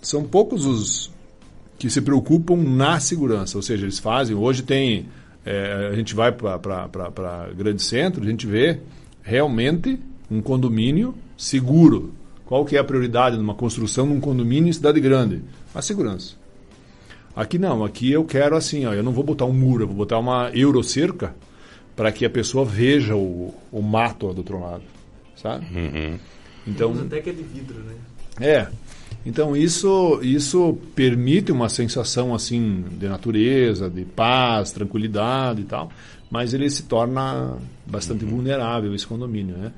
são 0.00 0.24
poucos 0.24 0.64
os 0.64 1.10
que 1.78 1.90
se 1.90 2.00
preocupam 2.00 2.56
na 2.56 3.00
segurança, 3.00 3.58
ou 3.58 3.62
seja, 3.62 3.84
eles 3.84 3.98
fazem. 3.98 4.36
Hoje 4.36 4.62
tem. 4.62 5.06
eh, 5.44 5.90
a 5.92 5.96
gente 5.96 6.14
vai 6.14 6.30
para 6.30 7.50
grande 7.56 7.82
centro, 7.82 8.22
a 8.22 8.26
gente 8.26 8.46
vê 8.46 8.78
realmente 9.22 9.98
um 10.30 10.40
condomínio 10.40 11.14
seguro. 11.36 12.12
Qual 12.46 12.64
que 12.64 12.76
é 12.76 12.78
a 12.78 12.84
prioridade 12.84 13.36
numa 13.36 13.54
construção 13.54 14.06
num 14.06 14.20
condomínio 14.20 14.68
em 14.68 14.72
cidade 14.72 15.00
grande? 15.00 15.42
A 15.74 15.82
segurança. 15.82 16.41
Aqui 17.34 17.58
não, 17.58 17.84
aqui 17.84 18.12
eu 18.12 18.24
quero 18.24 18.56
assim, 18.56 18.84
ó, 18.84 18.92
eu 18.92 19.02
não 19.02 19.12
vou 19.12 19.24
botar 19.24 19.46
um 19.46 19.52
muro, 19.52 19.84
eu 19.84 19.88
vou 19.88 19.96
botar 19.96 20.18
uma 20.18 20.50
eurocerca 20.52 21.34
para 21.96 22.12
que 22.12 22.24
a 22.24 22.30
pessoa 22.30 22.64
veja 22.64 23.16
o, 23.16 23.54
o 23.70 23.80
mato 23.80 24.32
do 24.32 24.38
outro 24.38 24.60
lado, 24.60 24.82
sabe? 25.36 25.66
Então, 26.66 26.90
Uns 26.90 27.00
até 27.00 27.20
que 27.20 27.30
é 27.30 27.32
de 27.32 27.42
vidro, 27.42 27.78
né? 27.80 27.94
é. 28.40 28.68
Então 29.24 29.56
isso 29.56 30.20
isso 30.22 30.76
permite 30.96 31.52
uma 31.52 31.68
sensação 31.68 32.34
assim 32.34 32.84
de 32.98 33.08
natureza, 33.08 33.88
de 33.88 34.04
paz, 34.04 34.72
tranquilidade 34.72 35.60
e 35.60 35.64
tal, 35.64 35.90
mas 36.30 36.52
ele 36.52 36.68
se 36.68 36.84
torna 36.84 37.56
bastante 37.86 38.24
vulnerável 38.24 38.94
esse 38.94 39.06
condomínio, 39.06 39.56
né? 39.56 39.72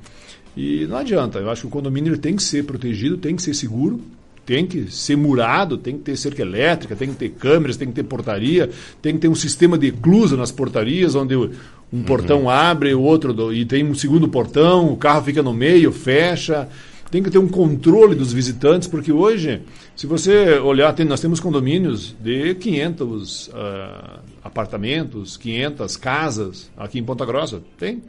E 0.56 0.86
não 0.86 0.96
adianta, 0.96 1.40
eu 1.40 1.50
acho 1.50 1.62
que 1.62 1.66
o 1.66 1.70
condomínio 1.70 2.12
ele 2.12 2.20
tem 2.20 2.36
que 2.36 2.42
ser 2.42 2.64
protegido, 2.64 3.18
tem 3.18 3.36
que 3.36 3.42
ser 3.42 3.54
seguro, 3.54 4.00
tem 4.46 4.66
que 4.66 4.90
ser 4.92 5.16
murado, 5.16 5.76
tem 5.78 5.96
que 5.96 6.02
ter 6.04 6.16
cerca 6.16 6.42
elétrica, 6.42 6.94
tem 6.94 7.08
que 7.08 7.16
ter 7.16 7.30
câmeras, 7.30 7.76
tem 7.76 7.88
que 7.88 7.94
ter 7.94 8.02
portaria, 8.04 8.70
tem 9.00 9.14
que 9.14 9.20
ter 9.20 9.28
um 9.28 9.34
sistema 9.34 9.76
de 9.78 9.88
eclusa 9.88 10.36
nas 10.36 10.50
portarias, 10.52 11.14
onde 11.14 11.34
um 11.36 12.02
portão 12.02 12.50
abre, 12.50 12.92
o 12.94 13.00
outro 13.00 13.32
do- 13.32 13.52
e 13.52 13.64
tem 13.64 13.84
um 13.84 13.94
segundo 13.94 14.28
portão, 14.28 14.92
o 14.92 14.96
carro 14.96 15.22
fica 15.24 15.42
no 15.42 15.54
meio, 15.54 15.92
fecha. 15.92 16.68
Tem 17.10 17.22
que 17.22 17.30
ter 17.30 17.38
um 17.38 17.46
controle 17.46 18.16
dos 18.16 18.32
visitantes, 18.32 18.88
porque 18.88 19.12
hoje, 19.12 19.60
se 19.94 20.04
você 20.04 20.58
olhar, 20.58 20.92
tem- 20.94 21.06
nós 21.06 21.20
temos 21.20 21.38
condomínios 21.38 22.12
de 22.20 22.56
500 22.56 23.50
ah, 23.54 24.18
apartamentos, 24.42 25.36
500 25.36 25.96
casas 25.96 26.70
aqui 26.76 26.98
em 26.98 27.04
Ponta 27.04 27.24
Grossa. 27.24 27.60
Tem? 27.78 28.02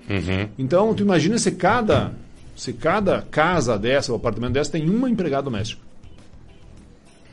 Então, 0.58 0.94
tu 0.96 1.04
imagina 1.04 1.38
se 1.38 1.52
cada, 1.52 2.14
se 2.56 2.74
cada 2.74 3.22
casa 3.22 3.78
dessa, 3.78 4.12
ou 4.12 4.16
apartamento 4.18 4.54
dessa, 4.54 4.72
tem 4.72 4.90
uma 4.90 5.10
empregada 5.10 5.44
doméstica. 5.44 5.82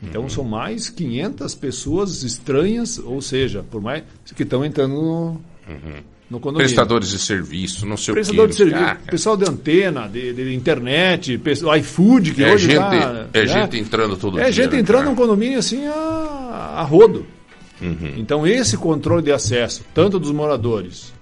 Então 0.03 0.27
são 0.29 0.43
mais 0.43 0.89
500 0.89 1.55
pessoas 1.55 2.23
estranhas, 2.23 2.99
ou 2.99 3.21
seja, 3.21 3.63
por 3.69 3.81
mais 3.81 4.03
que 4.35 4.43
estão 4.43 4.63
entrando 4.65 4.93
no, 4.95 5.41
no 6.29 6.39
condomínio. 6.39 6.65
Prestadores 6.65 7.09
de 7.09 7.19
serviço, 7.19 7.85
não 7.85 7.95
sei 7.97 8.13
Prestador 8.13 8.45
o 8.45 8.47
de 8.49 8.53
quê. 8.57 8.63
serviço, 8.63 8.83
Ah, 8.83 8.97
pessoal 9.09 9.37
de 9.37 9.45
antena, 9.49 10.07
de, 10.09 10.33
de 10.33 10.53
internet, 10.53 11.37
pessoal, 11.37 11.77
iFood, 11.77 12.33
que 12.33 12.43
É 12.43 12.53
hoje 12.53 12.67
gente- 12.67 12.77
tá, 12.79 13.27
é 13.33 13.39
né? 13.41 13.47
gente 13.47 13.77
entrando 13.79 14.17
todo 14.17 14.39
É 14.39 14.43
dia, 14.43 14.51
gente 14.51 14.73
né, 14.73 14.79
entrando 14.81 15.05
num 15.05 15.15
condomínio 15.15 15.57
assim 15.59 15.85
a, 15.87 16.75
a 16.77 16.83
rodo. 16.83 17.25
Uhum. 17.81 18.13
Então 18.17 18.45
esse 18.45 18.77
controle 18.77 19.23
de 19.23 19.31
acesso, 19.31 19.83
tanto 19.93 20.19
dos 20.19 20.31
moradores, 20.31 21.13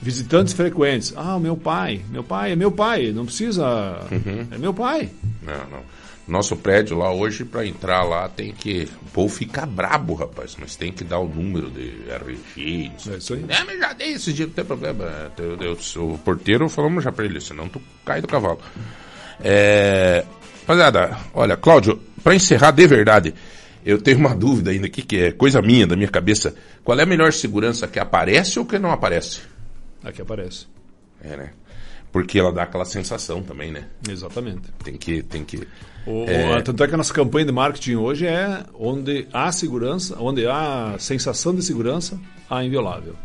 visitantes 0.00 0.52
frequentes. 0.52 1.12
Ah, 1.16 1.38
meu 1.38 1.56
pai, 1.56 2.00
meu 2.10 2.22
pai 2.22 2.52
é 2.52 2.56
meu 2.56 2.70
pai, 2.70 3.12
não 3.12 3.24
precisa. 3.24 4.00
Uhum. 4.10 4.46
É 4.50 4.58
meu 4.58 4.72
pai. 4.74 5.08
Não, 5.42 5.54
não. 5.70 5.96
Nosso 6.26 6.56
prédio 6.56 6.98
lá 6.98 7.12
hoje, 7.12 7.44
para 7.44 7.64
entrar 7.64 8.02
lá, 8.02 8.28
tem 8.28 8.52
que. 8.52 8.88
O 9.02 9.10
povo 9.10 9.32
fica 9.32 9.64
brabo, 9.64 10.14
rapaz, 10.14 10.56
mas 10.58 10.74
tem 10.74 10.90
que 10.92 11.04
dar 11.04 11.20
o 11.20 11.28
número 11.28 11.70
de 11.70 12.02
RG. 12.10 12.90
Não 12.92 12.98
sei 12.98 13.14
É 13.14 13.16
isso 13.18 13.34
aí. 13.34 13.44
É, 13.48 13.64
mas 13.64 13.78
já 13.78 13.92
dei 13.92 14.12
esse 14.12 14.32
dia, 14.32 14.46
não 14.46 14.52
tem 14.52 14.64
problema. 14.64 15.32
Eu, 15.38 15.56
eu, 15.60 16.04
o 16.04 16.18
porteiro 16.18 16.68
falamos 16.68 17.04
já 17.04 17.12
pra 17.12 17.24
ele, 17.24 17.40
senão 17.40 17.68
tu 17.68 17.80
cai 18.04 18.20
do 18.20 18.26
cavalo. 18.26 18.58
É. 19.40 20.24
Rapaziada, 20.62 21.16
olha, 21.32 21.56
Cláudio, 21.56 22.02
pra 22.24 22.34
encerrar 22.34 22.72
de 22.72 22.84
verdade, 22.88 23.32
eu 23.84 24.02
tenho 24.02 24.18
uma 24.18 24.34
dúvida 24.34 24.72
ainda 24.72 24.88
aqui, 24.88 25.02
que 25.02 25.16
é 25.16 25.30
coisa 25.30 25.62
minha, 25.62 25.86
da 25.86 25.94
minha 25.94 26.08
cabeça. 26.08 26.56
Qual 26.82 26.98
é 26.98 27.04
a 27.04 27.06
melhor 27.06 27.32
segurança 27.32 27.86
que 27.86 28.00
aparece 28.00 28.58
ou 28.58 28.66
que 28.66 28.76
não 28.80 28.90
aparece? 28.90 29.42
Aqui 30.02 30.20
aparece. 30.20 30.66
É, 31.22 31.36
né? 31.36 31.50
Porque 32.10 32.36
ela 32.36 32.52
dá 32.52 32.64
aquela 32.64 32.84
sensação 32.84 33.44
também, 33.44 33.70
né? 33.70 33.86
Exatamente. 34.08 34.72
Tem 34.82 34.96
que. 34.96 35.22
Tem 35.22 35.44
que 35.44 35.68
O, 36.06 36.24
é, 36.28 36.62
tanto 36.62 36.84
é 36.84 36.86
que 36.88 36.94
a 36.94 36.96
nossa 36.96 37.12
campanha 37.12 37.44
de 37.44 37.52
marketing 37.52 37.96
hoje 37.96 38.26
é 38.26 38.62
onde 38.78 39.26
há 39.32 39.50
segurança, 39.50 40.16
onde 40.20 40.46
há 40.46 40.94
sensação 40.98 41.54
de 41.54 41.62
segurança, 41.62 42.18
há 42.48 42.64
inviolável. 42.64 43.16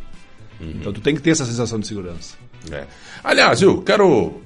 Então 0.60 0.94
tu 0.94 1.02
tem 1.02 1.16
que 1.16 1.22
ter 1.22 1.32
essa 1.32 1.46
sensação 1.46 1.80
de 1.80 1.88
segurança. 1.88 2.36
É. 2.72 2.86
Aliás, 3.24 3.62
eu 3.62 3.82
quero 3.82 4.42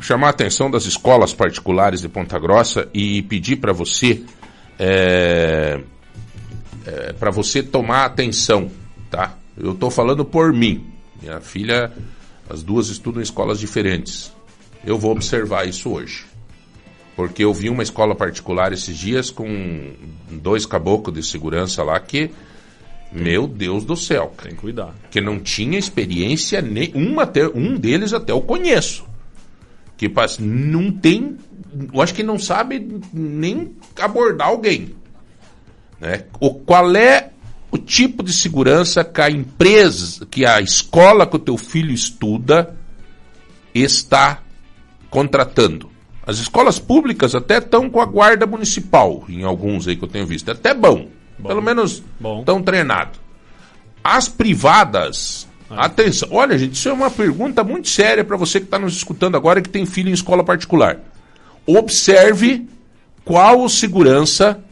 chamar 0.00 0.28
a 0.28 0.30
atenção 0.30 0.70
das 0.70 0.84
escolas 0.84 1.34
particulares 1.34 2.00
de 2.00 2.08
Ponta 2.08 2.38
Grossa 2.38 2.88
e 2.94 3.22
pedir 3.22 3.56
para 3.56 3.72
você 3.72 4.22
para 7.18 7.30
você 7.30 7.62
tomar 7.62 8.04
atenção, 8.04 8.70
tá? 9.10 9.36
Eu 9.56 9.72
estou 9.72 9.90
falando 9.90 10.24
por 10.24 10.52
mim. 10.52 10.86
Minha 11.20 11.40
filha, 11.40 11.92
as 12.48 12.62
duas 12.62 12.88
estudam 12.88 13.20
em 13.20 13.22
escolas 13.22 13.60
diferentes. 13.60 14.32
Eu 14.84 14.98
vou 14.98 15.12
observar 15.12 15.68
isso 15.68 15.90
hoje. 15.90 16.31
Porque 17.14 17.44
eu 17.44 17.52
vi 17.52 17.68
uma 17.68 17.82
escola 17.82 18.14
particular 18.14 18.72
esses 18.72 18.96
dias 18.96 19.30
com 19.30 19.92
dois 20.30 20.64
caboclos 20.64 21.14
de 21.14 21.22
segurança 21.22 21.82
lá 21.82 22.00
que, 22.00 22.30
meu 23.12 23.46
Deus 23.46 23.84
do 23.84 23.94
céu, 23.96 24.32
Tem 24.42 24.52
que 24.52 24.58
cuidar. 24.58 24.94
que 25.10 25.20
não 25.20 25.38
tinha 25.38 25.78
experiência 25.78 26.62
nenhuma, 26.62 27.24
até, 27.24 27.46
um 27.46 27.76
deles 27.76 28.12
até 28.14 28.32
eu 28.32 28.40
conheço. 28.40 29.04
Que 29.96 30.10
não 30.40 30.90
tem, 30.90 31.36
eu 31.92 32.00
acho 32.00 32.14
que 32.14 32.22
não 32.22 32.38
sabe 32.38 33.00
nem 33.12 33.76
abordar 34.00 34.48
alguém. 34.48 34.96
Né? 36.00 36.24
O, 36.40 36.54
qual 36.54 36.96
é 36.96 37.30
o 37.70 37.78
tipo 37.78 38.22
de 38.24 38.32
segurança 38.32 39.04
que 39.04 39.20
a 39.20 39.30
empresa, 39.30 40.26
que 40.26 40.44
a 40.44 40.60
escola 40.60 41.26
que 41.26 41.36
o 41.36 41.38
teu 41.38 41.56
filho 41.56 41.92
estuda 41.92 42.74
está 43.74 44.42
contratando? 45.08 45.91
As 46.26 46.38
escolas 46.38 46.78
públicas 46.78 47.34
até 47.34 47.58
estão 47.58 47.90
com 47.90 48.00
a 48.00 48.06
guarda 48.06 48.46
municipal, 48.46 49.24
em 49.28 49.42
alguns 49.42 49.88
aí 49.88 49.96
que 49.96 50.04
eu 50.04 50.08
tenho 50.08 50.26
visto. 50.26 50.48
É 50.48 50.52
até 50.52 50.72
bom. 50.72 51.08
Pelo 51.42 51.62
menos 51.62 52.02
Bom. 52.20 52.40
estão 52.40 52.62
treinados. 52.62 53.20
As 54.04 54.28
privadas, 54.28 55.48
atenção, 55.70 56.28
olha 56.32 56.56
gente, 56.56 56.74
isso 56.74 56.88
é 56.88 56.92
uma 56.92 57.10
pergunta 57.10 57.64
muito 57.64 57.88
séria 57.88 58.24
para 58.24 58.36
você 58.36 58.60
que 58.60 58.66
está 58.66 58.78
nos 58.78 58.96
escutando 58.96 59.36
agora 59.36 59.58
e 59.58 59.62
que 59.62 59.68
tem 59.68 59.84
filho 59.84 60.10
em 60.10 60.12
escola 60.12 60.44
particular. 60.44 61.00
Observe 61.66 62.68
qual 63.24 63.68
segurança, 63.68 64.62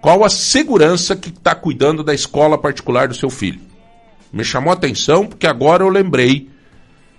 qual 0.00 0.24
a 0.24 0.28
segurança 0.28 1.16
que 1.16 1.28
está 1.30 1.54
cuidando 1.54 2.02
da 2.02 2.14
escola 2.14 2.58
particular 2.58 3.08
do 3.08 3.14
seu 3.14 3.30
filho. 3.30 3.60
Me 4.32 4.44
chamou 4.44 4.70
a 4.70 4.74
atenção 4.74 5.26
porque 5.26 5.46
agora 5.46 5.82
eu 5.82 5.88
lembrei 5.88 6.50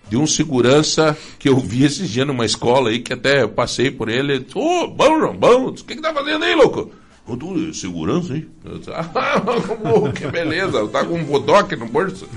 de 0.10 0.18
um 0.18 0.26
segurança 0.28 1.18
que 1.38 1.48
eu 1.50 1.58
vi 1.60 1.86
esses 1.86 2.10
dias 2.10 2.26
numa 2.28 2.46
escola 2.46 2.90
aí, 2.90 3.00
que 3.00 3.14
até 3.14 3.44
eu 3.44 3.50
passei 3.50 3.92
por 3.92 4.10
ele. 4.10 4.46
Ô, 4.56 4.88
bom, 4.88 5.20
João, 5.20 5.36
bom, 5.38 5.68
o 5.68 5.74
que 5.74 5.96
que 5.96 6.02
tá 6.02 6.14
fazendo 6.14 6.44
aí, 6.44 6.56
louco? 6.56 6.92
Eu 7.28 7.38
tô 7.38 7.74
segurança 7.74 8.34
disse, 8.80 8.92
Ah, 9.16 10.12
que 10.16 10.28
beleza, 10.28 10.88
tá 10.88 11.06
com 11.06 11.14
um 11.16 11.24
bodoque 11.24 11.76
no 11.76 11.86
bolso. 11.88 12.28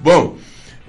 Bom, 0.00 0.36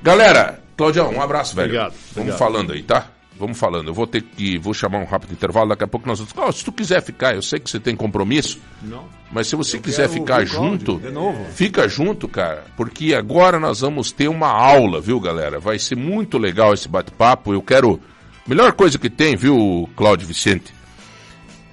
galera, 0.04 0.62
Claudião, 0.78 1.12
um 1.12 1.22
abraço, 1.22 1.56
velho. 1.56 1.68
Obrigado, 1.68 1.92
Vamos 1.94 2.18
obrigado. 2.18 2.38
falando 2.38 2.72
aí, 2.74 2.84
tá? 2.84 3.08
Vamos 3.42 3.58
falando. 3.58 3.88
Eu 3.88 3.94
vou 3.94 4.06
ter 4.08 4.22
que. 4.22 4.58
Vou 4.60 4.74
chamar 4.74 5.00
um 5.00 5.06
rápido 5.06 5.34
intervalo, 5.34 5.70
daqui 5.70 5.84
a 5.84 5.88
pouco 5.88 6.08
nós 6.08 6.20
vamos. 6.20 6.32
Claudio, 6.32 6.54
se 6.60 6.64
tu 6.64 6.72
quiser 6.72 7.02
ficar, 7.02 7.34
eu 7.36 7.42
sei 7.42 7.60
que 7.60 7.70
você 7.70 7.80
tem 7.80 7.96
compromisso. 7.96 8.60
Não. 8.82 9.04
Mas 9.32 9.48
se 9.48 9.56
você 9.56 9.78
Eu 9.78 9.82
quiser 9.82 10.08
ficar 10.10 10.46
junto, 10.46 11.00
de 11.00 11.10
novo. 11.10 11.44
fica 11.52 11.88
junto, 11.90 12.28
cara, 12.28 12.64
porque 12.78 13.16
agora 13.16 13.60
nós 13.60 13.80
vamos 13.82 14.12
ter 14.12 14.28
uma 14.28 14.50
aula, 14.50 15.02
viu, 15.02 15.20
galera? 15.20 15.60
Vai 15.60 15.80
ser 15.80 15.96
muito 15.96 16.38
legal 16.38 16.74
esse 16.74 16.88
bate-papo. 16.88 17.52
Eu 17.54 17.62
quero. 17.62 18.00
Melhor 18.48 18.74
coisa 18.74 18.98
que 19.00 19.10
tem, 19.10 19.36
viu, 19.36 19.90
Cláudio 19.96 20.28
Vicente? 20.28 20.74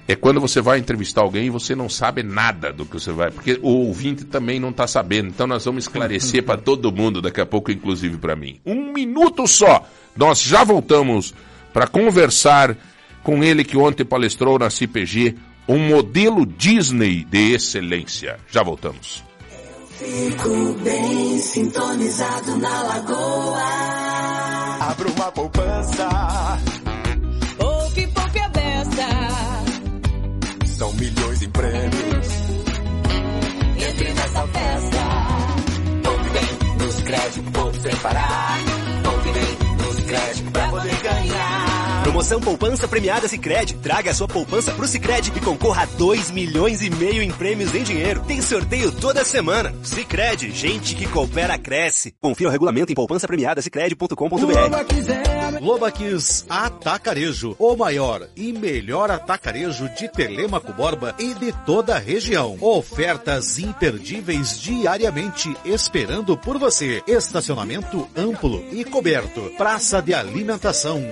É 0.07 0.15
quando 0.15 0.41
você 0.41 0.59
vai 0.59 0.79
entrevistar 0.79 1.21
alguém 1.21 1.45
e 1.45 1.49
você 1.51 1.75
não 1.75 1.87
sabe 1.87 2.23
nada 2.23 2.73
do 2.73 2.83
que 2.83 2.93
você 2.99 3.11
vai. 3.11 3.29
Porque 3.29 3.59
o 3.61 3.67
ouvinte 3.67 4.25
também 4.25 4.59
não 4.59 4.71
está 4.71 4.87
sabendo. 4.87 5.27
Então 5.27 5.45
nós 5.45 5.63
vamos 5.63 5.83
esclarecer 5.83 6.41
para 6.45 6.57
todo 6.57 6.91
mundo 6.91 7.21
daqui 7.21 7.39
a 7.39 7.45
pouco, 7.45 7.71
inclusive 7.71 8.17
para 8.17 8.35
mim. 8.35 8.59
Um 8.65 8.91
minuto 8.91 9.45
só. 9.47 9.85
Nós 10.17 10.41
já 10.41 10.63
voltamos 10.63 11.31
para 11.73 11.87
conversar 11.87 12.75
com 13.23 13.43
ele 13.43 13.63
que 13.63 13.77
ontem 13.77 14.05
palestrou 14.05 14.57
na 14.57 14.69
CPG, 14.69 15.35
um 15.67 15.77
modelo 15.87 16.45
Disney 16.45 17.23
de 17.23 17.53
excelência. 17.53 18.39
Já 18.49 18.63
voltamos. 18.63 19.23
Fico 19.99 20.73
bem 20.81 21.39
sintonizado 21.39 22.57
na 22.57 22.83
lagoa. 22.83 23.59
Abra 24.79 25.09
uma 25.09 25.31
poupança. 25.31 26.09
Poupe, 27.57 28.07
poupe 28.07 28.39
a 28.39 28.49
beça. 28.49 29.07
São 30.77 30.93
milhões 30.93 31.41
em 31.43 31.49
prêmios. 31.49 32.27
Entre 33.89 34.13
nessa 34.13 34.47
festa. 34.47 34.99
Poupe 36.03 36.29
bem 36.29 36.85
nos 36.85 37.01
créditos, 37.03 37.51
poupe 37.51 37.81
sem 37.81 37.95
parar. 37.97 38.57
Poupe 39.03 39.31
bem 39.33 39.85
nos 39.85 40.05
créditos 40.05 40.51
pra 40.51 40.67
poder 40.69 41.01
ganhar. 41.01 41.58
Promoção 42.09 42.41
Poupança 42.41 42.87
Premiada 42.87 43.27
Sicredi. 43.27 43.75
Traga 43.75 44.09
a 44.09 44.13
sua 44.15 44.27
poupança 44.27 44.71
pro 44.71 44.87
Sicredi 44.87 45.31
e 45.35 45.39
concorra 45.39 45.83
a 45.83 45.85
2 45.85 46.31
milhões 46.31 46.81
e 46.81 46.89
meio 46.89 47.21
em 47.21 47.29
prêmios 47.29 47.75
em 47.75 47.83
dinheiro. 47.83 48.23
Tem 48.27 48.41
sorteio 48.41 48.91
toda 48.91 49.23
semana. 49.23 49.71
Sicredi, 49.83 50.49
gente 50.49 50.95
que 50.95 51.07
coopera 51.07 51.55
cresce. 51.55 52.15
Confira 52.19 52.49
o 52.49 52.51
regulamento 52.51 52.91
em 52.91 52.95
poupançapremiadasicredi.com.br. 52.95 55.59
Lobaquis 55.61 56.47
Atacarejo, 56.49 57.55
o 57.59 57.75
maior 57.75 58.27
e 58.35 58.53
melhor 58.53 59.11
atacarejo 59.11 59.87
de 59.89 60.09
Telemaco 60.09 60.73
Borba 60.73 61.13
e 61.19 61.35
de 61.35 61.53
toda 61.63 61.95
a 61.95 61.99
região. 61.99 62.57
Ofertas 62.59 63.59
imperdíveis 63.59 64.59
diariamente 64.59 65.55
esperando 65.63 66.35
por 66.35 66.57
você. 66.57 67.03
Estacionamento 67.05 68.09
amplo 68.17 68.65
e 68.71 68.83
coberto. 68.83 69.53
Praça 69.55 70.01
de 70.01 70.15
alimentação. 70.15 71.03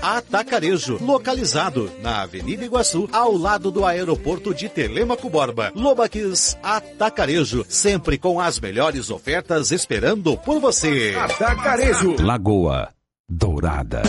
Atacarejo, 0.00 0.98
localizado 1.00 1.90
na 2.00 2.22
Avenida 2.22 2.64
Iguaçu, 2.64 3.08
ao 3.12 3.36
lado 3.36 3.70
do 3.70 3.84
aeroporto 3.84 4.54
de 4.54 4.68
Telemaco 4.68 5.28
Borba. 5.28 5.72
Lobaquis 5.74 6.56
Atacarejo, 6.62 7.64
sempre 7.68 8.18
com 8.18 8.40
as 8.40 8.58
melhores 8.60 9.10
ofertas 9.10 9.70
esperando 9.72 10.36
por 10.38 10.60
você. 10.60 11.14
Atacarejo. 11.18 12.16
Lagoa 12.22 12.88
Dourada. 13.28 14.02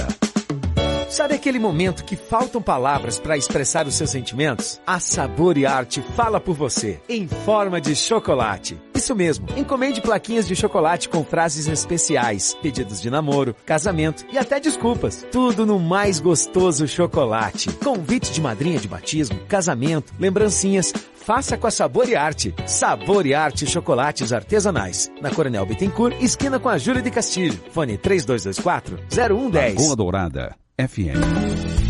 Sabe 1.14 1.36
aquele 1.36 1.59
momento 1.59 2.03
que 2.03 2.16
faltam 2.16 2.59
palavras 2.59 3.20
para 3.20 3.38
expressar 3.38 3.86
os 3.86 3.93
seus 3.93 4.09
sentimentos? 4.09 4.82
A 4.84 4.99
Sabor 4.99 5.59
e 5.59 5.64
Arte 5.64 6.01
fala 6.16 6.39
por 6.39 6.55
você, 6.55 6.99
em 7.07 7.28
forma 7.28 7.80
de 7.80 7.95
chocolate. 7.95 8.82
Isso 8.95 9.16
mesmo, 9.16 9.45
encomende 9.55 10.01
plaquinhas 10.01 10.47
de 10.47 10.55
chocolate 10.55 11.07
com 11.07 11.24
frases 11.24 11.68
especiais, 11.68 12.57
pedidos 12.64 12.99
de 12.99 13.11
namoro, 13.11 13.55
casamento 13.64 14.26
e 14.34 14.39
até 14.39 14.59
desculpas. 14.59 15.24
Tudo 15.32 15.68
no 15.68 15.78
mais 15.78 16.20
gostoso 16.20 16.88
chocolate. 16.88 17.72
Convite 17.74 18.32
de 18.32 18.41
madrinha 18.41 18.80
de 18.80 18.88
batismo, 18.88 19.39
casamento, 19.47 20.11
lembrancinhas. 20.18 20.91
Faça 21.14 21.55
com 21.55 21.68
a 21.68 21.72
Sabor 21.72 22.09
e 22.09 22.16
Arte. 22.16 22.55
Sabor 22.66 23.28
e 23.28 23.36
Arte 23.36 23.68
Chocolates 23.68 24.34
Artesanais. 24.34 25.11
Na 25.22 25.30
Coronel 25.30 25.64
Bittencourt, 25.68 26.16
esquina 26.20 26.59
com 26.59 26.70
a 26.70 26.80
Júlia 26.80 27.03
de 27.03 27.11
Castilho. 27.11 27.59
Fone 27.70 27.99
3224 27.99 28.97
0110. 29.11 29.76
Lagoa 29.76 29.95
Dourada 29.95 30.62
FM. 30.88 31.84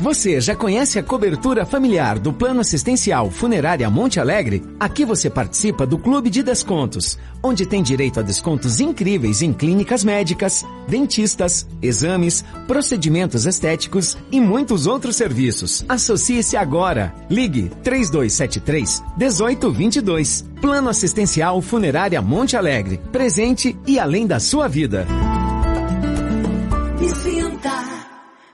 Você 0.00 0.40
já 0.40 0.56
conhece 0.56 0.98
a 0.98 1.02
cobertura 1.02 1.66
familiar 1.66 2.18
do 2.18 2.32
Plano 2.32 2.60
Assistencial 2.60 3.30
Funerária 3.30 3.88
Monte 3.90 4.18
Alegre? 4.18 4.62
Aqui 4.80 5.04
você 5.04 5.28
participa 5.28 5.86
do 5.86 5.98
Clube 5.98 6.30
de 6.30 6.42
Descontos, 6.42 7.18
onde 7.42 7.66
tem 7.66 7.82
direito 7.82 8.18
a 8.18 8.22
descontos 8.22 8.80
incríveis 8.80 9.42
em 9.42 9.52
clínicas 9.52 10.02
médicas, 10.02 10.64
dentistas, 10.88 11.68
exames, 11.82 12.42
procedimentos 12.66 13.44
estéticos 13.44 14.16
e 14.32 14.40
muitos 14.40 14.86
outros 14.86 15.16
serviços. 15.16 15.84
Associe-se 15.86 16.56
agora. 16.56 17.14
Ligue 17.28 17.70
3273 17.82 19.02
1822. 19.18 20.46
Plano 20.62 20.88
Assistencial 20.88 21.60
Funerária 21.60 22.22
Monte 22.22 22.56
Alegre. 22.56 22.98
Presente 23.12 23.78
e 23.86 23.98
além 23.98 24.26
da 24.26 24.40
sua 24.40 24.66
vida. 24.66 25.06
Me 27.00 27.08
sinta, 27.08 27.82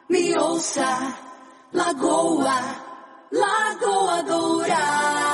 me 0.08 0.38
ouça, 0.38 1.16
Lagoa, 1.72 2.60
Lagoa 3.32 4.22
Dourada. 4.22 5.25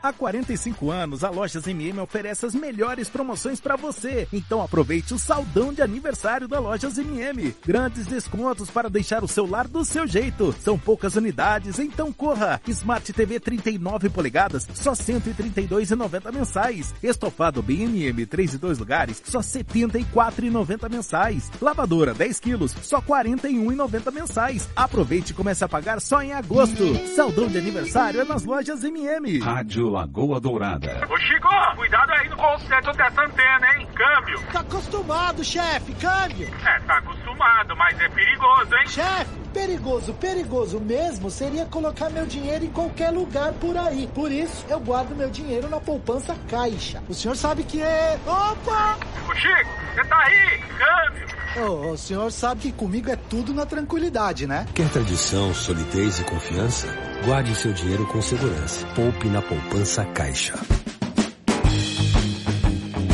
Há 0.00 0.12
45 0.12 0.92
anos, 0.92 1.24
a 1.24 1.30
Lojas 1.30 1.66
MM 1.66 1.98
oferece 1.98 2.46
as 2.46 2.54
melhores 2.54 3.08
promoções 3.08 3.58
para 3.58 3.74
você. 3.74 4.28
Então 4.32 4.62
aproveite 4.62 5.12
o 5.12 5.18
saldão 5.18 5.72
de 5.72 5.82
aniversário 5.82 6.46
da 6.46 6.60
Lojas 6.60 6.98
MM. 6.98 7.52
Grandes 7.66 8.06
descontos 8.06 8.70
para 8.70 8.88
deixar 8.88 9.24
o 9.24 9.28
seu 9.28 9.44
lar 9.44 9.66
do 9.66 9.84
seu 9.84 10.06
jeito. 10.06 10.54
São 10.60 10.78
poucas 10.78 11.16
unidades, 11.16 11.80
então 11.80 12.12
corra. 12.12 12.60
Smart 12.68 13.12
TV 13.12 13.40
39 13.40 14.08
polegadas, 14.08 14.68
só 14.72 14.92
132,90 14.92 16.32
mensais. 16.32 16.94
Estofado 17.02 17.60
BMM 17.60 18.24
3 18.24 18.54
e 18.54 18.58
2 18.58 18.78
lugares, 18.78 19.20
só 19.24 19.40
74,90 19.40 20.88
mensais. 20.88 21.50
Lavadora 21.60 22.14
10 22.14 22.38
quilos, 22.38 22.72
só 22.82 23.02
41,90 23.02 24.12
mensais. 24.12 24.68
Aproveite 24.76 25.32
e 25.32 25.34
comece 25.34 25.64
a 25.64 25.68
pagar 25.68 26.00
só 26.00 26.22
em 26.22 26.32
agosto. 26.32 26.84
Saldão 27.16 27.48
de 27.48 27.58
aniversário 27.58 28.20
é 28.20 28.24
nas 28.24 28.44
Lojas 28.44 28.84
MM. 28.84 29.40
Rádio 29.40 29.87
Lagoa 29.88 30.40
Dourada. 30.40 31.06
Ô 31.08 31.18
Chico, 31.18 31.48
cuidado 31.76 32.12
aí 32.12 32.28
no 32.28 32.36
conserto 32.36 32.92
dessa 32.92 33.22
antena, 33.22 33.74
hein? 33.76 33.88
Câmbio. 33.94 34.40
Tá 34.52 34.60
acostumado, 34.60 35.44
chefe, 35.44 35.92
câmbio. 35.94 36.48
É, 36.64 36.80
tá 36.80 36.98
acostumado, 36.98 37.27
mas 37.38 38.00
é 38.00 38.08
perigoso, 38.08 38.74
hein? 38.74 38.86
Chefe, 38.88 39.38
perigoso, 39.52 40.14
perigoso 40.14 40.80
mesmo 40.80 41.30
seria 41.30 41.64
colocar 41.66 42.10
meu 42.10 42.26
dinheiro 42.26 42.64
em 42.64 42.70
qualquer 42.70 43.10
lugar 43.10 43.52
por 43.54 43.76
aí. 43.76 44.08
Por 44.14 44.30
isso, 44.30 44.64
eu 44.68 44.80
guardo 44.80 45.14
meu 45.14 45.30
dinheiro 45.30 45.68
na 45.68 45.80
poupança 45.80 46.36
caixa. 46.48 47.02
O 47.08 47.14
senhor 47.14 47.36
sabe 47.36 47.62
que 47.62 47.80
é... 47.80 48.18
Opa! 48.26 48.98
Ô 49.28 49.34
Chico, 49.34 49.70
você 49.94 50.04
tá 50.04 50.18
aí? 50.18 50.60
Câmbio. 50.78 51.28
Oh, 51.56 51.92
o 51.92 51.98
senhor 51.98 52.30
sabe 52.30 52.60
que 52.60 52.72
comigo 52.72 53.10
é 53.10 53.16
tudo 53.16 53.54
na 53.54 53.66
tranquilidade, 53.66 54.46
né? 54.46 54.66
Quer 54.74 54.88
tradição, 54.90 55.52
solidez 55.54 56.20
e 56.20 56.24
confiança? 56.24 56.86
Guarde 57.24 57.54
seu 57.54 57.72
dinheiro 57.72 58.06
com 58.06 58.20
segurança. 58.22 58.86
Poupe 58.94 59.28
na 59.28 59.42
poupança 59.42 60.04
caixa. 60.04 60.54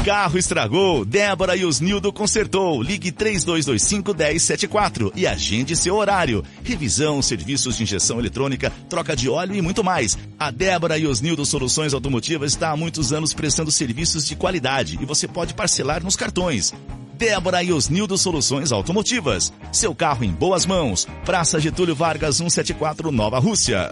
Carro 0.05 0.37
estragou, 0.37 1.03
Débora 1.03 1.57
e 1.57 1.65
Osnildo 1.65 2.13
consertou. 2.13 2.83
Ligue 2.83 3.11
3225-1074 3.11 5.11
e 5.17 5.27
agende 5.27 5.75
seu 5.75 5.95
horário. 5.95 6.45
Revisão, 6.63 7.23
serviços 7.23 7.79
de 7.79 7.85
injeção 7.85 8.19
eletrônica, 8.19 8.71
troca 8.87 9.17
de 9.17 9.31
óleo 9.31 9.55
e 9.55 9.63
muito 9.63 9.83
mais. 9.83 10.19
A 10.39 10.51
Débora 10.51 10.99
e 10.99 11.07
Osnildo 11.07 11.47
Soluções 11.47 11.95
Automotivas 11.95 12.53
está 12.53 12.71
há 12.71 12.77
muitos 12.77 13.15
anos 13.15 13.33
prestando 13.33 13.73
serviços 13.73 14.27
de 14.27 14.37
qualidade 14.37 14.99
e 15.01 15.07
você 15.07 15.27
pode 15.27 15.55
parcelar 15.55 16.05
nos 16.05 16.17
cartões. 16.17 16.75
Débora 17.15 17.63
e 17.63 17.73
Osnildo 17.73 18.19
Soluções 18.19 18.73
Automotivas. 18.73 19.55
Seu 19.73 19.95
carro 19.95 20.23
em 20.23 20.33
boas 20.33 20.67
mãos. 20.67 21.09
Praça 21.25 21.59
Getúlio 21.59 21.95
Vargas 21.95 22.37
174, 22.37 23.11
Nova 23.11 23.39
Rússia. 23.39 23.91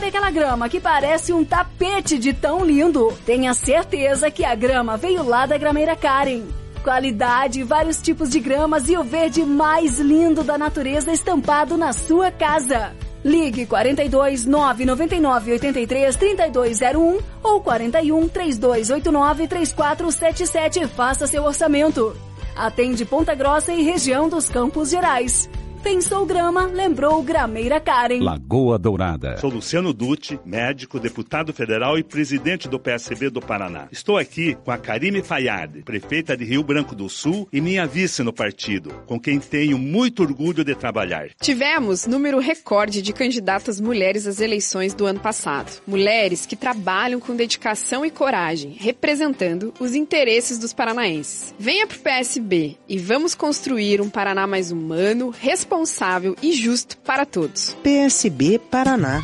Sabe 0.00 0.16
aquela 0.16 0.30
grama 0.30 0.66
que 0.66 0.80
parece 0.80 1.30
um 1.30 1.44
tapete 1.44 2.16
de 2.16 2.32
tão 2.32 2.64
lindo? 2.64 3.12
Tenha 3.26 3.52
certeza 3.52 4.30
que 4.30 4.46
a 4.46 4.54
grama 4.54 4.96
veio 4.96 5.22
lá 5.22 5.44
da 5.44 5.58
Grameira 5.58 5.94
Karen. 5.94 6.44
Qualidade, 6.82 7.62
vários 7.64 7.98
tipos 7.98 8.30
de 8.30 8.40
gramas 8.40 8.88
e 8.88 8.96
o 8.96 9.04
verde 9.04 9.44
mais 9.44 9.98
lindo 9.98 10.42
da 10.42 10.56
natureza 10.56 11.12
estampado 11.12 11.76
na 11.76 11.92
sua 11.92 12.30
casa. 12.30 12.96
Ligue 13.22 13.66
42 13.66 14.46
999 14.46 15.52
83 15.52 16.16
3201 16.16 17.18
ou 17.42 17.60
41 17.60 18.26
3289 18.26 19.48
3477 19.48 20.80
e 20.80 20.88
faça 20.88 21.26
seu 21.26 21.44
orçamento. 21.44 22.16
Atende 22.56 23.04
Ponta 23.04 23.34
Grossa 23.34 23.70
e 23.74 23.82
região 23.82 24.30
dos 24.30 24.48
Campos 24.48 24.88
Gerais. 24.88 25.46
Pensou 25.82 26.26
grama, 26.26 26.66
lembrou 26.66 27.22
Grameira 27.22 27.80
Karen. 27.80 28.20
Lagoa 28.20 28.78
Dourada. 28.78 29.38
Sou 29.38 29.48
Luciano 29.48 29.94
Dutti, 29.94 30.38
médico, 30.44 31.00
deputado 31.00 31.54
federal 31.54 31.98
e 31.98 32.02
presidente 32.02 32.68
do 32.68 32.78
PSB 32.78 33.30
do 33.30 33.40
Paraná. 33.40 33.88
Estou 33.90 34.18
aqui 34.18 34.54
com 34.62 34.70
a 34.70 34.76
Karime 34.76 35.22
Fayad, 35.22 35.82
prefeita 35.82 36.36
de 36.36 36.44
Rio 36.44 36.62
Branco 36.62 36.94
do 36.94 37.08
Sul 37.08 37.48
e 37.50 37.62
minha 37.62 37.86
vice 37.86 38.22
no 38.22 38.30
partido, 38.32 38.90
com 39.06 39.18
quem 39.18 39.40
tenho 39.40 39.78
muito 39.78 40.22
orgulho 40.22 40.62
de 40.62 40.74
trabalhar. 40.74 41.30
Tivemos 41.40 42.06
número 42.06 42.38
recorde 42.38 43.00
de 43.00 43.14
candidatas 43.14 43.80
mulheres 43.80 44.26
às 44.26 44.38
eleições 44.38 44.92
do 44.92 45.06
ano 45.06 45.20
passado. 45.20 45.80
Mulheres 45.86 46.44
que 46.44 46.56
trabalham 46.56 47.18
com 47.18 47.34
dedicação 47.34 48.04
e 48.04 48.10
coragem, 48.10 48.76
representando 48.78 49.72
os 49.80 49.94
interesses 49.94 50.58
dos 50.58 50.74
paranaenses. 50.74 51.54
Venha 51.58 51.86
pro 51.86 51.98
PSB 51.98 52.76
e 52.86 52.98
vamos 52.98 53.34
construir 53.34 54.02
um 54.02 54.10
Paraná 54.10 54.46
mais 54.46 54.70
humano, 54.70 55.30
responsável 55.30 55.69
responsável 55.70 56.34
e 56.42 56.52
justo 56.52 56.98
para 56.98 57.24
todos. 57.24 57.76
PSB 57.82 58.58
Paraná. 58.58 59.22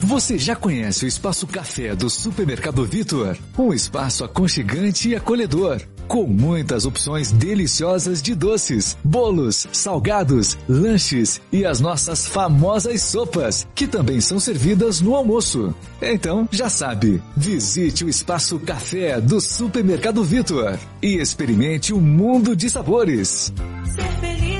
Você 0.00 0.38
já 0.38 0.54
conhece 0.54 1.06
o 1.06 1.08
Espaço 1.08 1.46
Café 1.46 1.94
do 1.96 2.10
Supermercado 2.10 2.84
Vitor? 2.84 3.36
Um 3.58 3.72
espaço 3.72 4.22
aconchegante 4.22 5.08
e 5.08 5.16
acolhedor, 5.16 5.80
com 6.06 6.26
muitas 6.26 6.84
opções 6.84 7.32
deliciosas 7.32 8.22
de 8.22 8.34
doces, 8.34 8.96
bolos, 9.02 9.66
salgados, 9.72 10.58
lanches 10.68 11.40
e 11.50 11.64
as 11.64 11.80
nossas 11.80 12.26
famosas 12.26 13.02
sopas, 13.02 13.66
que 13.74 13.86
também 13.86 14.20
são 14.20 14.38
servidas 14.38 15.00
no 15.00 15.16
almoço. 15.16 15.74
Então, 16.02 16.46
já 16.52 16.68
sabe, 16.68 17.22
visite 17.36 18.04
o 18.04 18.08
Espaço 18.08 18.58
Café 18.60 19.20
do 19.20 19.40
Supermercado 19.40 20.22
Vitor 20.22 20.78
e 21.02 21.16
experimente 21.16 21.94
um 21.94 22.00
mundo 22.00 22.54
de 22.54 22.68
sabores. 22.70 23.52
Ser 23.96 24.12
feliz 24.20 24.57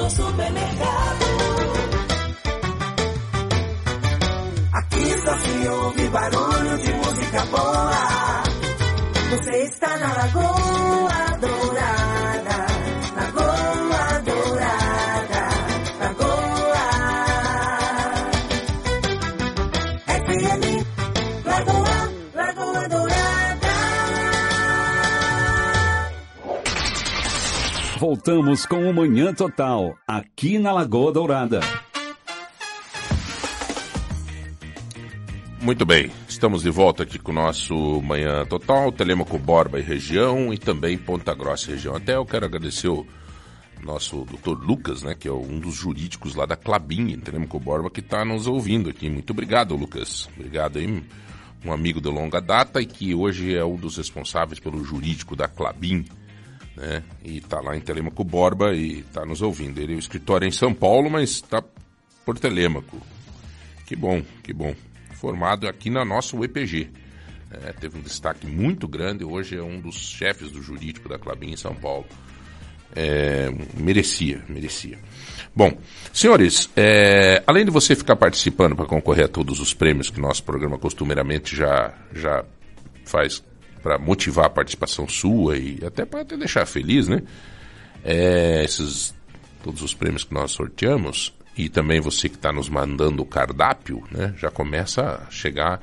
Vitor 0.00 0.10
Supermercado. 0.10 1.26
Aqui 4.72 5.20
só 5.24 5.38
se 5.38 5.68
ouve 5.68 6.08
barulho 6.08 6.78
de 6.78 6.92
música 6.94 7.44
boa. 7.46 8.42
Você 9.30 9.62
está 9.64 9.98
na 9.98 10.14
Lagoa 10.14 10.49
Voltamos 28.00 28.64
com 28.64 28.88
o 28.88 28.94
Manhã 28.94 29.34
Total, 29.34 29.94
aqui 30.08 30.58
na 30.58 30.72
Lagoa 30.72 31.12
Dourada. 31.12 31.60
Muito 35.60 35.84
bem, 35.84 36.10
estamos 36.26 36.62
de 36.62 36.70
volta 36.70 37.02
aqui 37.02 37.18
com 37.18 37.30
o 37.30 37.34
nosso 37.34 38.00
Manhã 38.00 38.46
Total, 38.46 38.90
Telemaco 38.90 39.38
Borba 39.38 39.78
e 39.78 39.82
região 39.82 40.50
e 40.50 40.56
também 40.56 40.96
Ponta 40.96 41.34
Grossa 41.34 41.70
e 41.70 41.74
região. 41.74 41.94
Até 41.94 42.16
eu 42.16 42.24
quero 42.24 42.46
agradecer 42.46 42.88
o 42.88 43.06
nosso 43.84 44.24
doutor 44.24 44.58
Lucas, 44.58 45.02
né, 45.02 45.14
que 45.14 45.28
é 45.28 45.32
um 45.32 45.60
dos 45.60 45.74
jurídicos 45.74 46.34
lá 46.34 46.46
da 46.46 46.56
Clabin, 46.56 47.12
em 47.12 47.20
Telemaco 47.20 47.60
Borba, 47.60 47.90
que 47.90 48.00
está 48.00 48.24
nos 48.24 48.46
ouvindo 48.46 48.88
aqui. 48.88 49.10
Muito 49.10 49.34
obrigado, 49.34 49.76
Lucas. 49.76 50.26
Obrigado 50.34 50.78
aí, 50.78 51.04
um 51.62 51.70
amigo 51.70 52.00
de 52.00 52.08
longa 52.08 52.40
data 52.40 52.80
e 52.80 52.86
que 52.86 53.14
hoje 53.14 53.54
é 53.54 53.62
um 53.62 53.76
dos 53.76 53.98
responsáveis 53.98 54.58
pelo 54.58 54.82
jurídico 54.82 55.36
da 55.36 55.46
Clabin, 55.46 56.06
né, 56.80 57.02
e 57.22 57.36
está 57.36 57.60
lá 57.60 57.76
em 57.76 57.80
Telemaco 57.80 58.24
Borba 58.24 58.72
e 58.74 59.00
está 59.00 59.24
nos 59.26 59.42
ouvindo. 59.42 59.78
Ele, 59.78 59.94
o 59.94 59.98
escritório 59.98 60.46
é 60.46 60.48
em 60.48 60.52
São 60.52 60.72
Paulo, 60.72 61.10
mas 61.10 61.30
está 61.30 61.62
por 62.24 62.38
Telemaco. 62.38 63.00
Que 63.86 63.94
bom, 63.94 64.22
que 64.42 64.52
bom 64.52 64.74
formado 65.14 65.68
aqui 65.68 65.90
na 65.90 66.04
nossa 66.04 66.34
UEPG. 66.34 66.90
É, 67.50 67.72
teve 67.72 67.98
um 67.98 68.00
destaque 68.00 68.46
muito 68.46 68.88
grande, 68.88 69.24
hoje 69.24 69.56
é 69.56 69.62
um 69.62 69.80
dos 69.80 69.96
chefes 69.96 70.50
do 70.50 70.62
jurídico 70.62 71.08
da 71.08 71.18
Clabin 71.18 71.50
em 71.50 71.56
São 71.56 71.74
Paulo. 71.74 72.06
É, 72.96 73.50
merecia, 73.76 74.42
merecia. 74.48 74.98
Bom, 75.54 75.76
senhores, 76.12 76.70
é, 76.76 77.42
além 77.46 77.64
de 77.64 77.70
você 77.70 77.94
ficar 77.94 78.16
participando 78.16 78.74
para 78.74 78.86
concorrer 78.86 79.26
a 79.26 79.28
todos 79.28 79.60
os 79.60 79.74
prêmios 79.74 80.10
que 80.10 80.20
nosso 80.20 80.42
programa 80.44 80.78
costumeiramente 80.78 81.54
já, 81.54 81.92
já 82.12 82.44
faz 83.04 83.44
para 83.82 83.98
motivar 83.98 84.46
a 84.46 84.50
participação 84.50 85.08
sua 85.08 85.56
e 85.56 85.78
até 85.84 86.04
para 86.04 86.24
te 86.24 86.36
deixar 86.36 86.66
feliz, 86.66 87.08
né? 87.08 87.22
É, 88.04 88.64
esses 88.64 89.14
todos 89.62 89.82
os 89.82 89.92
prêmios 89.92 90.24
que 90.24 90.32
nós 90.32 90.52
sorteamos 90.52 91.34
e 91.56 91.68
também 91.68 92.00
você 92.00 92.28
que 92.28 92.36
está 92.36 92.52
nos 92.52 92.68
mandando 92.68 93.22
o 93.22 93.26
cardápio, 93.26 94.02
né? 94.10 94.34
Já 94.38 94.50
começa 94.50 95.02
a 95.26 95.30
chegar 95.30 95.80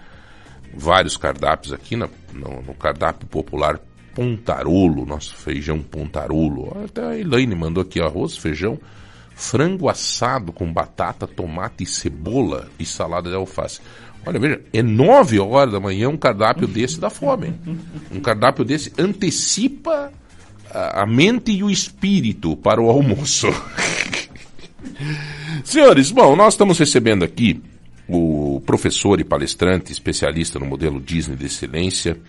vários 0.74 1.18
cardápios 1.18 1.74
aqui 1.74 1.96
na, 1.96 2.10
no, 2.34 2.62
no 2.62 2.74
cardápio 2.74 3.28
popular 3.28 3.80
Pontarolo, 4.16 5.06
nosso 5.06 5.36
feijão 5.36 5.80
Pontarolo. 5.80 6.76
Até 6.84 7.04
a 7.04 7.18
Elaine 7.18 7.54
mandou 7.54 7.84
aqui 7.84 8.02
arroz, 8.02 8.36
feijão, 8.36 8.80
frango 9.36 9.88
assado 9.88 10.52
com 10.52 10.74
batata, 10.74 11.28
tomate 11.28 11.84
e 11.84 11.88
cebola 11.88 12.68
e 12.80 12.86
salada 12.86 13.30
de 13.30 13.36
alface. 13.36 13.80
Olha, 14.28 14.42
veja, 14.42 14.62
é 14.74 14.84
9 14.84 15.40
horas 15.40 15.72
da 15.72 15.80
manhã 15.80 16.10
um 16.10 16.18
cardápio 16.18 16.68
desse 16.68 17.00
dá 17.00 17.10
fome. 17.10 17.54
Um 18.12 18.20
cardápio 18.20 18.66
desse 18.66 18.92
antecipa 18.98 20.12
a, 20.70 21.04
a 21.04 21.06
mente 21.06 21.54
e 21.54 21.64
o 21.64 21.72
espírito 21.72 22.58
para 22.58 22.82
o 22.82 22.90
almoço. 22.90 23.48
Senhores, 25.64 26.12
bom, 26.12 26.36
nós 26.36 26.56
estamos 26.56 26.78
recebendo 26.78 27.24
aqui 27.24 27.62
o 28.06 28.62
professor 28.66 29.18
e 29.22 29.24
palestrante 29.24 29.94
especialista 29.94 30.60
no 30.60 30.66
modelo 30.66 31.00
Disney 31.00 31.38
de 31.38 31.46
excelência. 31.46 32.20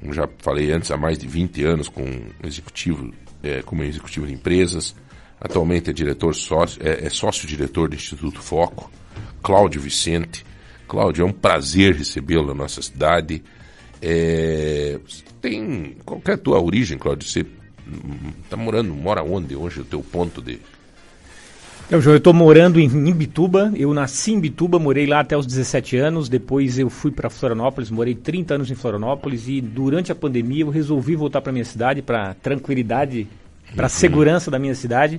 Como 0.00 0.12
já 0.12 0.28
falei 0.36 0.70
antes, 0.70 0.90
há 0.90 0.98
mais 0.98 1.16
de 1.16 1.26
20 1.26 1.64
anos 1.64 1.88
com 1.88 2.04
executivo, 2.44 3.14
é, 3.42 3.62
como 3.62 3.82
executivo 3.82 4.26
de 4.26 4.34
empresas. 4.34 4.94
Atualmente 5.40 5.88
é 5.88 5.92
diretor 5.94 6.34
sócio, 6.34 6.78
é, 6.86 7.06
é 7.06 7.08
sócio-diretor 7.08 7.88
do 7.88 7.96
Instituto 7.96 8.42
Foco, 8.42 8.90
Cláudio 9.42 9.80
Vicente. 9.80 10.46
Cláudio, 10.88 11.22
é 11.22 11.26
um 11.26 11.32
prazer 11.32 11.94
recebê-lo 11.94 12.48
na 12.48 12.54
nossa 12.54 12.80
cidade. 12.80 13.42
É, 14.00 14.98
tem 15.40 15.96
qualquer 16.04 16.32
é 16.32 16.36
tua 16.36 16.60
origem, 16.60 16.96
Cláudio? 16.96 17.28
Você 17.28 17.46
está 18.42 18.56
morando, 18.56 18.94
mora 18.94 19.22
onde 19.22 19.54
hoje? 19.54 19.80
O 19.80 19.84
teu 19.84 20.00
ponto 20.00 20.40
de 20.40 20.58
eu, 21.90 22.02
João, 22.02 22.12
eu 22.12 22.18
estou 22.18 22.34
morando 22.34 22.78
em 22.78 22.84
Imbituba. 22.84 23.72
Eu 23.74 23.94
nasci 23.94 24.32
em 24.32 24.34
Imbituba, 24.34 24.78
morei 24.78 25.06
lá 25.06 25.20
até 25.20 25.34
os 25.38 25.46
17 25.46 25.96
anos. 25.96 26.28
Depois 26.28 26.78
eu 26.78 26.90
fui 26.90 27.10
para 27.10 27.30
Florianópolis, 27.30 27.90
morei 27.90 28.14
30 28.14 28.56
anos 28.56 28.70
em 28.70 28.74
Florianópolis. 28.74 29.48
E 29.48 29.58
durante 29.62 30.12
a 30.12 30.14
pandemia 30.14 30.64
eu 30.64 30.68
resolvi 30.68 31.16
voltar 31.16 31.40
para 31.40 31.50
minha 31.50 31.64
cidade, 31.64 32.02
para 32.02 32.34
tranquilidade, 32.34 33.26
para 33.74 33.86
uhum. 33.86 33.88
segurança 33.88 34.50
da 34.50 34.58
minha 34.58 34.74
cidade 34.74 35.18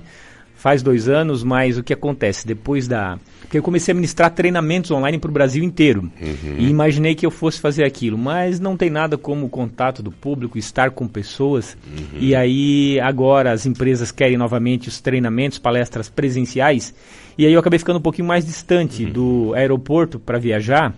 faz 0.60 0.82
dois 0.82 1.08
anos, 1.08 1.42
mas 1.42 1.78
o 1.78 1.82
que 1.82 1.94
acontece? 1.94 2.46
Depois 2.46 2.86
da. 2.86 3.18
Porque 3.40 3.56
eu 3.56 3.62
comecei 3.62 3.92
a 3.92 3.94
ministrar 3.94 4.30
treinamentos 4.30 4.90
online 4.90 5.18
para 5.18 5.30
o 5.30 5.32
Brasil 5.32 5.64
inteiro. 5.64 6.02
Uhum. 6.20 6.56
E 6.58 6.68
imaginei 6.68 7.14
que 7.14 7.24
eu 7.24 7.30
fosse 7.30 7.58
fazer 7.58 7.82
aquilo. 7.82 8.18
Mas 8.18 8.60
não 8.60 8.76
tem 8.76 8.90
nada 8.90 9.16
como 9.16 9.46
o 9.46 9.48
contato 9.48 10.02
do 10.02 10.12
público, 10.12 10.58
estar 10.58 10.90
com 10.90 11.08
pessoas. 11.08 11.78
Uhum. 11.86 12.18
E 12.20 12.34
aí, 12.34 13.00
agora, 13.00 13.52
as 13.52 13.64
empresas 13.64 14.12
querem 14.12 14.36
novamente 14.36 14.88
os 14.88 15.00
treinamentos, 15.00 15.58
palestras 15.58 16.10
presenciais. 16.10 16.94
E 17.38 17.46
aí 17.46 17.52
eu 17.54 17.58
acabei 17.58 17.78
ficando 17.78 17.98
um 17.98 18.02
pouquinho 18.02 18.28
mais 18.28 18.44
distante 18.44 19.06
uhum. 19.06 19.12
do 19.12 19.54
aeroporto 19.54 20.20
para 20.20 20.38
viajar 20.38 20.94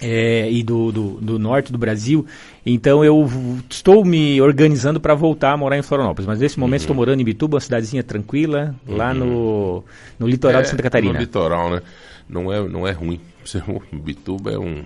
é, 0.00 0.50
e 0.50 0.62
do, 0.62 0.90
do, 0.90 1.10
do, 1.20 1.38
norte 1.38 1.72
do 1.72 1.78
Brasil. 1.78 2.26
Então 2.64 3.04
eu 3.04 3.28
estou 3.68 4.04
me 4.04 4.40
organizando 4.40 5.00
para 5.00 5.14
voltar 5.14 5.52
a 5.52 5.56
morar 5.56 5.78
em 5.78 5.82
Florianópolis. 5.82 6.26
Mas 6.26 6.40
nesse 6.40 6.58
momento 6.58 6.80
uhum. 6.80 6.84
estou 6.84 6.96
morando 6.96 7.20
em 7.20 7.24
Bituba, 7.24 7.56
uma 7.56 7.60
cidadezinha 7.60 8.02
tranquila, 8.02 8.74
uhum. 8.86 8.96
lá 8.96 9.14
no, 9.14 9.84
no 10.18 10.26
litoral 10.26 10.60
é, 10.60 10.62
de 10.62 10.70
Santa 10.70 10.82
Catarina. 10.82 11.14
No 11.14 11.20
litoral, 11.20 11.70
né? 11.70 11.82
Não 12.28 12.52
é, 12.52 12.68
não 12.68 12.86
é 12.86 12.92
ruim. 12.92 13.20
Bituba 13.92 14.50
é 14.50 14.58
um, 14.58 14.84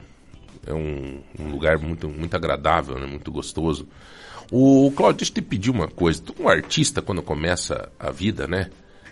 é 0.67 0.75
um, 0.75 1.21
um 1.39 1.51
lugar 1.51 1.79
muito, 1.79 2.09
muito 2.09 2.35
agradável, 2.35 2.99
né? 2.99 3.07
muito 3.07 3.31
gostoso. 3.31 3.89
O 4.51 4.91
Claudio, 4.97 5.19
deixa 5.19 5.33
eu 5.33 5.35
te 5.35 5.43
pedir 5.43 5.71
uma 5.71 5.89
coisa. 5.89 6.23
Um 6.41 6.49
artista, 6.49 7.03
quando 7.03 7.23
começa 7.23 7.91
a 7.99 8.11
vida, 8.11 8.47
né? 8.47 8.71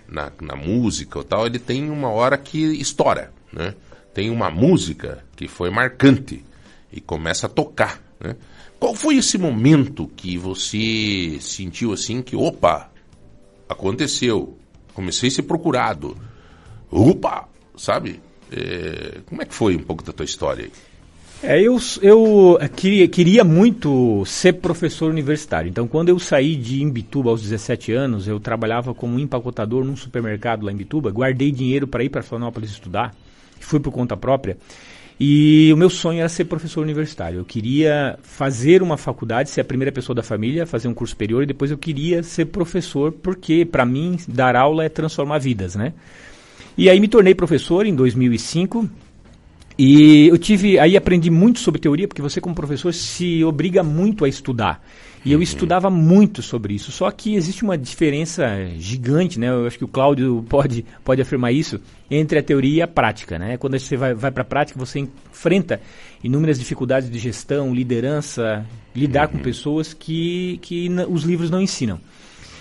Na, 0.09 0.31
na 0.41 0.55
música 0.55 1.19
ou 1.19 1.25
tal, 1.25 1.47
ele 1.47 1.59
tem 1.59 1.91
uma 1.91 2.09
hora 2.09 2.39
que 2.39 2.59
estoura, 2.81 3.33
né? 3.53 3.75
Tem 4.17 4.31
uma 4.31 4.51
música 4.51 5.23
que 5.37 5.47
foi 5.47 5.69
marcante 5.69 6.43
e 6.91 7.03
começa 7.03 7.47
a 7.47 7.51
tocar. 7.51 8.01
Né? 8.19 8.35
Qual 8.81 8.95
foi 8.95 9.17
esse 9.17 9.37
momento 9.37 10.11
que 10.17 10.39
você 10.39 11.37
sentiu 11.39 11.93
assim 11.93 12.23
que, 12.23 12.35
opa, 12.35 12.91
aconteceu, 13.69 14.57
comecei 14.95 15.29
a 15.29 15.33
ser 15.33 15.43
procurado, 15.43 16.17
opa, 16.91 17.47
sabe? 17.77 18.19
É, 18.51 19.19
como 19.27 19.43
é 19.43 19.45
que 19.45 19.53
foi 19.53 19.77
um 19.77 19.83
pouco 19.83 20.03
da 20.03 20.15
tua 20.15 20.25
história 20.25 20.65
aí? 20.65 20.73
É, 21.43 21.61
eu, 21.61 21.79
eu 22.01 22.59
queria, 22.75 23.07
queria 23.09 23.45
muito 23.45 24.25
ser 24.25 24.55
professor 24.55 25.11
universitário. 25.11 25.69
Então, 25.69 25.87
quando 25.87 26.09
eu 26.09 26.19
saí 26.19 26.57
de 26.57 26.83
Imbituba 26.83 27.29
aos 27.29 27.43
17 27.43 27.93
anos, 27.93 28.27
eu 28.27 28.41
trabalhava 28.41 28.95
como 28.95 29.19
empacotador 29.19 29.85
num 29.85 29.95
supermercado 29.95 30.65
lá 30.65 30.73
em 30.73 30.75
Imbituba. 30.75 31.11
Guardei 31.11 31.53
dinheiro 31.53 31.87
para 31.87 32.03
ir 32.03 32.09
para 32.09 32.23
Florianópolis 32.23 32.71
estudar 32.71 33.15
fui 33.67 33.81
por 33.81 33.93
conta 33.93 34.17
própria. 34.17 34.57
E 35.19 35.71
o 35.73 35.77
meu 35.77 35.89
sonho 35.89 36.21
era 36.21 36.29
ser 36.29 36.45
professor 36.45 36.83
universitário. 36.83 37.41
Eu 37.41 37.45
queria 37.45 38.19
fazer 38.23 38.83
uma 38.83 38.97
faculdade, 38.97 39.51
ser 39.51 39.63
a 39.63 39.65
primeira 39.65 39.91
pessoa 39.91 40.15
da 40.15 40.23
família, 40.23 40.67
fazer 40.67 40.89
um 40.89 40.95
curso 40.95 41.13
superior 41.13 41.43
e 41.43 41.47
depois 41.47 41.71
eu 41.71 41.79
queria 41.79 42.23
ser 42.23 42.47
professor, 42.47 43.11
porque 43.11 43.65
para 43.65 43.85
mim 43.87 44.19
dar 44.29 44.55
aula 44.55 44.85
é 44.85 44.89
transformar 44.89 45.39
vidas, 45.39 45.75
né? 45.75 45.95
E 46.77 46.91
aí 46.91 47.01
me 47.01 47.09
tornei 47.09 47.35
professor 47.35 47.87
em 47.87 47.95
2005. 47.95 48.89
E 49.79 50.29
eu 50.29 50.39
tive, 50.39 50.79
aí 50.79 50.97
aprendi 50.97 51.31
muito 51.31 51.59
sobre 51.61 51.81
teoria, 51.81 52.07
porque 52.07 52.23
você 52.23 52.41
como 52.41 52.55
professor 52.55 52.93
se 52.93 53.43
obriga 53.43 53.83
muito 53.83 54.25
a 54.25 54.29
estudar. 54.29 54.83
E 55.27 55.33
eu 55.33 55.43
estudava 55.43 55.91
muito 55.91 56.41
sobre 56.41 56.73
isso. 56.75 56.93
Só 56.93 57.11
que 57.11 57.35
existe 57.35 57.65
uma 57.65 57.77
diferença 57.77 58.47
gigante, 58.79 59.41
né? 59.41 59.49
Eu 59.49 59.67
acho 59.67 59.77
que 59.77 59.85
o 59.85 59.89
Cláudio 59.89 60.47
pode, 60.49 60.87
pode 61.05 61.21
afirmar 61.21 61.53
isso, 61.53 61.81
entre 62.09 62.39
a 62.39 62.43
teoria 62.45 62.77
e 62.77 62.83
a 62.83 62.87
prática, 62.87 63.37
né? 63.37 63.57
Quando 63.57 63.77
você 63.77 63.97
vai, 63.97 64.15
vai 64.15 64.31
para 64.31 64.43
a 64.43 64.45
prática, 64.45 64.79
você 64.79 65.01
enfrenta 65.01 65.81
inúmeras 66.23 66.61
dificuldades 66.61 67.11
de 67.11 67.19
gestão, 67.19 67.75
liderança, 67.75 68.65
lidar 68.95 69.27
uhum. 69.27 69.33
com 69.33 69.39
pessoas 69.41 69.93
que, 69.93 70.61
que 70.63 70.89
os 71.09 71.25
livros 71.25 71.51
não 71.51 71.61
ensinam. 71.61 71.99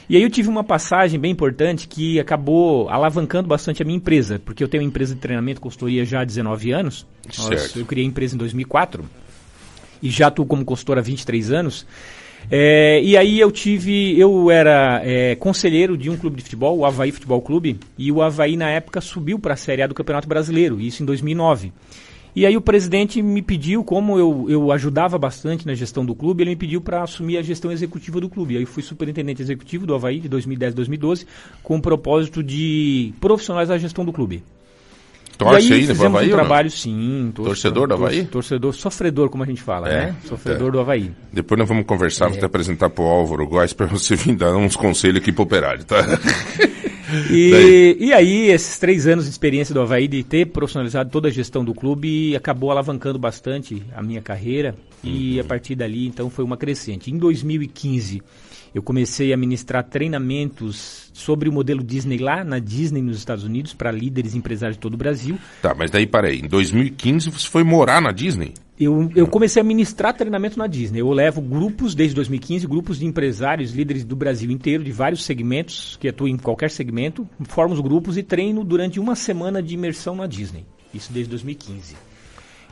E 0.09 0.17
aí 0.17 0.23
eu 0.23 0.29
tive 0.31 0.49
uma 0.49 0.63
passagem 0.63 1.19
bem 1.19 1.31
importante 1.31 1.87
que 1.87 2.19
acabou 2.19 2.89
alavancando 2.89 3.47
bastante 3.47 3.83
a 3.83 3.85
minha 3.85 3.97
empresa, 3.97 4.41
porque 4.43 4.63
eu 4.63 4.67
tenho 4.67 4.81
uma 4.81 4.89
empresa 4.89 5.13
de 5.13 5.21
treinamento 5.21 5.59
e 5.59 5.61
consultoria 5.61 6.03
já 6.03 6.21
há 6.21 6.25
19 6.25 6.71
anos. 6.71 7.05
Certo. 7.31 7.77
Eu 7.77 7.85
criei 7.85 8.07
a 8.07 8.09
empresa 8.09 8.33
em 8.33 8.39
2004 8.39 9.05
e 10.01 10.09
já 10.09 10.27
atuo 10.27 10.47
como 10.47 10.65
consultor 10.65 10.97
há 10.97 11.01
23 11.01 11.51
anos. 11.51 11.85
É, 12.49 13.01
e 13.01 13.17
aí 13.17 13.39
eu 13.39 13.51
tive, 13.51 14.19
eu 14.19 14.51
era 14.51 15.01
é, 15.03 15.35
conselheiro 15.35 15.97
de 15.97 16.09
um 16.09 16.17
clube 16.17 16.37
de 16.37 16.43
futebol, 16.43 16.77
o 16.77 16.85
Havaí 16.85 17.11
Futebol 17.11 17.41
Clube, 17.41 17.79
e 17.97 18.11
o 18.11 18.21
Havaí 18.21 18.55
na 18.55 18.69
época 18.69 19.01
subiu 19.01 19.39
para 19.39 19.53
a 19.53 19.57
Série 19.57 19.81
A 19.81 19.87
do 19.87 19.95
Campeonato 19.95 20.27
Brasileiro, 20.27 20.79
isso 20.79 21.01
em 21.01 21.05
2009. 21.05 21.71
E 22.35 22.45
aí 22.45 22.57
o 22.57 22.61
presidente 22.61 23.21
me 23.21 23.41
pediu, 23.41 23.81
como 23.81 24.19
eu, 24.19 24.45
eu 24.49 24.71
ajudava 24.73 25.17
bastante 25.17 25.65
na 25.65 25.73
gestão 25.73 26.05
do 26.05 26.13
clube, 26.13 26.43
ele 26.43 26.49
me 26.49 26.55
pediu 26.57 26.81
para 26.81 27.01
assumir 27.01 27.37
a 27.37 27.41
gestão 27.41 27.71
executiva 27.71 28.19
do 28.19 28.27
clube. 28.27 28.57
Aí 28.57 28.63
eu 28.63 28.67
fui 28.67 28.83
superintendente 28.83 29.41
executivo 29.41 29.87
do 29.87 29.95
Havaí 29.95 30.19
de 30.19 30.27
2010 30.27 30.73
a 30.73 30.75
2012, 30.75 31.25
com 31.63 31.77
o 31.77 31.81
propósito 31.81 32.43
de 32.43 33.13
profissionalizar 33.21 33.75
a 33.75 33.79
gestão 33.79 34.03
do 34.03 34.11
clube. 34.11 34.43
Torce 35.37 35.73
aí, 35.73 35.81
aí 35.81 35.87
no 35.87 36.05
Havaí? 36.05 36.27
um 36.27 36.31
trabalho, 36.31 36.71
sim. 36.71 37.31
Torce, 37.33 37.49
torcedor 37.49 37.87
do 37.87 37.93
Havaí? 37.95 38.25
Torcedor, 38.25 38.73
sofredor, 38.73 39.29
como 39.29 39.43
a 39.43 39.45
gente 39.45 39.61
fala, 39.61 39.89
é, 39.89 40.05
né? 40.07 40.15
Sofredor 40.25 40.69
é. 40.69 40.71
do 40.71 40.79
Havaí. 40.79 41.11
Depois 41.31 41.59
nós 41.59 41.67
vamos 41.67 41.85
conversar, 41.85 42.25
é. 42.25 42.29
vou 42.29 42.39
te 42.39 42.45
apresentar 42.45 42.89
pro 42.89 43.03
Álvaro 43.03 43.45
Góes 43.47 43.73
para 43.73 43.85
você 43.85 44.15
vir 44.17 44.35
dar 44.35 44.55
uns 44.55 44.75
conselhos 44.75 45.17
aqui 45.21 45.31
pro 45.31 45.43
operário, 45.43 45.83
tá? 45.83 45.97
E, 47.29 47.97
e 47.99 48.13
aí, 48.13 48.47
esses 48.49 48.79
três 48.79 49.05
anos 49.05 49.25
de 49.25 49.31
experiência 49.31 49.73
do 49.73 49.81
Havaí, 49.81 50.07
de 50.07 50.23
ter 50.23 50.47
profissionalizado 50.47 51.09
toda 51.09 51.27
a 51.27 51.31
gestão 51.31 51.63
do 51.63 51.73
clube, 51.73 52.35
acabou 52.35 52.71
alavancando 52.71 53.19
bastante 53.19 53.83
a 53.95 54.01
minha 54.01 54.21
carreira. 54.21 54.75
Uhum. 55.03 55.11
E 55.11 55.39
a 55.39 55.43
partir 55.43 55.75
dali, 55.75 56.07
então, 56.07 56.29
foi 56.29 56.43
uma 56.43 56.57
crescente. 56.57 57.11
Em 57.11 57.17
2015, 57.17 58.21
eu 58.73 58.81
comecei 58.81 59.31
a 59.31 59.37
ministrar 59.37 59.83
treinamentos 59.83 61.04
sobre 61.15 61.47
o 61.47 61.53
modelo 61.53 61.81
Disney 61.81 62.17
lá 62.17 62.43
na 62.43 62.59
Disney 62.59 63.01
nos 63.01 63.17
Estados 63.17 63.45
Unidos 63.45 63.73
para 63.73 63.89
líderes 63.89 64.35
empresários 64.35 64.75
de 64.75 64.81
todo 64.81 64.95
o 64.95 64.97
Brasil. 64.97 65.39
Tá, 65.61 65.73
mas 65.73 65.89
daí 65.89 66.05
parei. 66.05 66.39
Em 66.39 66.47
2015 66.47 67.29
você 67.29 67.47
foi 67.47 67.63
morar 67.63 68.01
na 68.01 68.11
Disney? 68.11 68.53
Eu, 68.77 69.09
eu 69.15 69.25
comecei 69.25 69.61
a 69.61 69.63
ministrar 69.63 70.13
treinamento 70.13 70.59
na 70.59 70.67
Disney. 70.67 70.99
Eu 70.99 71.09
levo 71.11 71.41
grupos, 71.41 71.95
desde 71.95 72.13
2015, 72.15 72.67
grupos 72.67 72.99
de 72.99 73.05
empresários, 73.05 73.71
líderes 73.71 74.03
do 74.03 74.13
Brasil 74.13 74.51
inteiro, 74.51 74.83
de 74.83 74.91
vários 74.91 75.23
segmentos, 75.23 75.95
que 76.01 76.09
atuam 76.09 76.27
em 76.27 76.35
qualquer 76.35 76.69
segmento, 76.69 77.25
formo 77.45 77.73
os 77.73 77.79
grupos 77.79 78.17
e 78.17 78.23
treino 78.23 78.65
durante 78.65 78.99
uma 78.99 79.15
semana 79.15 79.63
de 79.63 79.73
imersão 79.73 80.17
na 80.17 80.27
Disney. 80.27 80.65
Isso 80.93 81.13
desde 81.13 81.29
2015. 81.29 81.95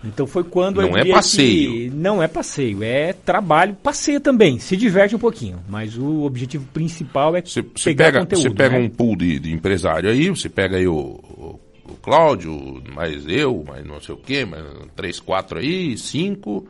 Então 0.03 0.27
foi 0.27 0.43
quando 0.43 0.81
não 0.81 0.97
é 0.97 1.05
passeio. 1.05 1.91
não 1.93 2.21
é 2.21 2.27
passeio, 2.27 2.83
é 2.83 3.13
trabalho, 3.13 3.75
passeia 3.81 4.19
também, 4.19 4.59
se 4.59 4.75
diverte 4.75 5.15
um 5.15 5.19
pouquinho, 5.19 5.59
mas 5.67 5.97
o 5.97 6.23
objetivo 6.23 6.65
principal 6.73 7.35
é 7.35 7.41
você, 7.41 7.63
pegar 7.63 8.05
pega, 8.05 8.19
conteúdo. 8.19 8.43
Você 8.43 8.49
pega 8.49 8.77
né? 8.77 8.85
um 8.85 8.89
pool 8.89 9.15
de, 9.15 9.39
de, 9.39 9.53
empresário 9.53 10.09
aí, 10.09 10.29
você 10.29 10.49
pega 10.49 10.75
aí 10.75 10.87
o, 10.87 10.93
o, 10.93 11.59
o, 11.85 11.95
Cláudio, 12.01 12.83
mais 12.93 13.25
eu, 13.27 13.63
mais 13.65 13.85
não 13.85 14.01
sei 14.01 14.13
o 14.13 14.17
quê, 14.17 14.43
mais 14.43 14.63
três, 14.95 15.19
quatro 15.19 15.59
aí, 15.59 15.97
cinco. 15.97 16.67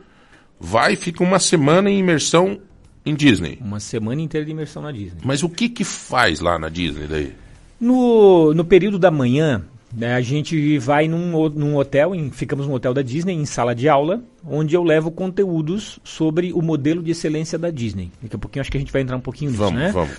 vai 0.60 0.92
e 0.92 0.96
fica 0.96 1.24
uma 1.24 1.40
semana 1.40 1.90
em 1.90 1.98
imersão 1.98 2.60
em 3.04 3.14
Disney. 3.14 3.58
Uma 3.60 3.80
semana 3.80 4.22
inteira 4.22 4.46
de 4.46 4.52
imersão 4.52 4.82
na 4.82 4.92
Disney. 4.92 5.20
Mas 5.24 5.42
o 5.42 5.48
que 5.48 5.68
que 5.68 5.82
faz 5.82 6.40
lá 6.40 6.58
na 6.58 6.68
Disney 6.68 7.06
daí? 7.06 7.32
No, 7.80 8.54
no 8.54 8.64
período 8.64 8.98
da 8.98 9.10
manhã, 9.10 9.64
né, 9.96 10.14
a 10.14 10.20
gente 10.20 10.78
vai 10.78 11.06
num, 11.08 11.48
num 11.50 11.76
hotel, 11.76 12.14
em- 12.14 12.30
ficamos 12.30 12.66
no 12.66 12.74
hotel 12.74 12.92
da 12.94 13.02
Disney, 13.02 13.34
em 13.34 13.44
sala 13.46 13.74
de 13.74 13.88
aula, 13.88 14.22
onde 14.46 14.74
eu 14.74 14.82
levo 14.82 15.10
conteúdos 15.10 15.98
sobre 16.02 16.52
o 16.52 16.60
modelo 16.60 17.02
de 17.02 17.10
excelência 17.12 17.58
da 17.58 17.70
Disney. 17.70 18.10
Daqui 18.22 18.36
a 18.36 18.38
pouquinho 18.38 18.60
acho 18.62 18.70
que 18.70 18.76
a 18.76 18.80
gente 18.80 18.92
vai 18.92 19.02
entrar 19.02 19.16
um 19.16 19.20
pouquinho 19.20 19.50
nisso, 19.50 19.62
Vamos, 19.62 19.78
né? 19.80 19.90
vamos. 19.92 20.10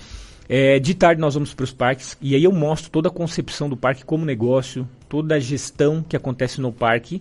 É, 0.48 0.78
de 0.78 0.94
tarde 0.94 1.20
nós 1.20 1.34
vamos 1.34 1.52
para 1.52 1.64
os 1.64 1.72
parques 1.72 2.16
e 2.22 2.36
aí 2.36 2.44
eu 2.44 2.52
mostro 2.52 2.88
toda 2.88 3.08
a 3.08 3.10
concepção 3.10 3.68
do 3.68 3.76
parque 3.76 4.04
como 4.04 4.24
negócio, 4.24 4.88
toda 5.08 5.34
a 5.34 5.40
gestão 5.40 6.04
que 6.08 6.16
acontece 6.16 6.60
no 6.60 6.72
parque. 6.72 7.20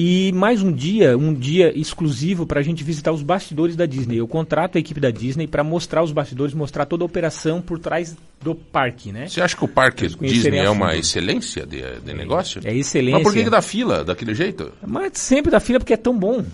E 0.00 0.30
mais 0.32 0.62
um 0.62 0.70
dia, 0.70 1.18
um 1.18 1.34
dia 1.34 1.76
exclusivo 1.76 2.46
para 2.46 2.60
a 2.60 2.62
gente 2.62 2.84
visitar 2.84 3.10
os 3.10 3.20
bastidores 3.20 3.74
da 3.74 3.84
Disney. 3.84 4.18
Eu 4.18 4.28
contrato 4.28 4.76
a 4.76 4.78
equipe 4.78 5.00
da 5.00 5.10
Disney 5.10 5.48
para 5.48 5.64
mostrar 5.64 6.04
os 6.04 6.12
bastidores, 6.12 6.54
mostrar 6.54 6.86
toda 6.86 7.02
a 7.02 7.06
operação 7.06 7.60
por 7.60 7.80
trás 7.80 8.16
do 8.40 8.54
parque, 8.54 9.10
né? 9.10 9.26
Você 9.26 9.40
acha 9.40 9.56
que 9.56 9.64
o 9.64 9.66
parque 9.66 10.06
Disney 10.06 10.58
é 10.58 10.70
uma 10.70 10.94
excelência 10.94 11.66
de, 11.66 11.82
de 11.98 12.14
negócio? 12.14 12.60
É 12.64 12.72
excelência. 12.76 13.18
Mas 13.18 13.24
por 13.24 13.34
que, 13.34 13.42
que 13.42 13.50
dá 13.50 13.60
fila 13.60 14.04
daquele 14.04 14.36
jeito? 14.36 14.70
Mas 14.86 15.18
sempre 15.18 15.50
da 15.50 15.58
fila 15.58 15.80
porque 15.80 15.94
é 15.94 15.96
tão 15.96 16.16
bom 16.16 16.44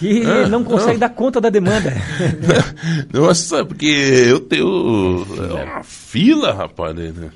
que 0.00 0.24
Ah, 0.24 0.48
não 0.48 0.64
consegue 0.64 0.94
não. 0.94 0.98
dar 0.98 1.10
conta 1.10 1.40
da 1.40 1.48
demanda. 1.48 1.94
Nossa, 3.14 3.64
porque 3.64 3.86
eu 3.86 4.40
tenho 4.40 5.24
é 5.48 5.62
uma 5.62 5.84
fila, 5.84 6.52
rapaz. 6.52 6.96
né? 6.96 7.30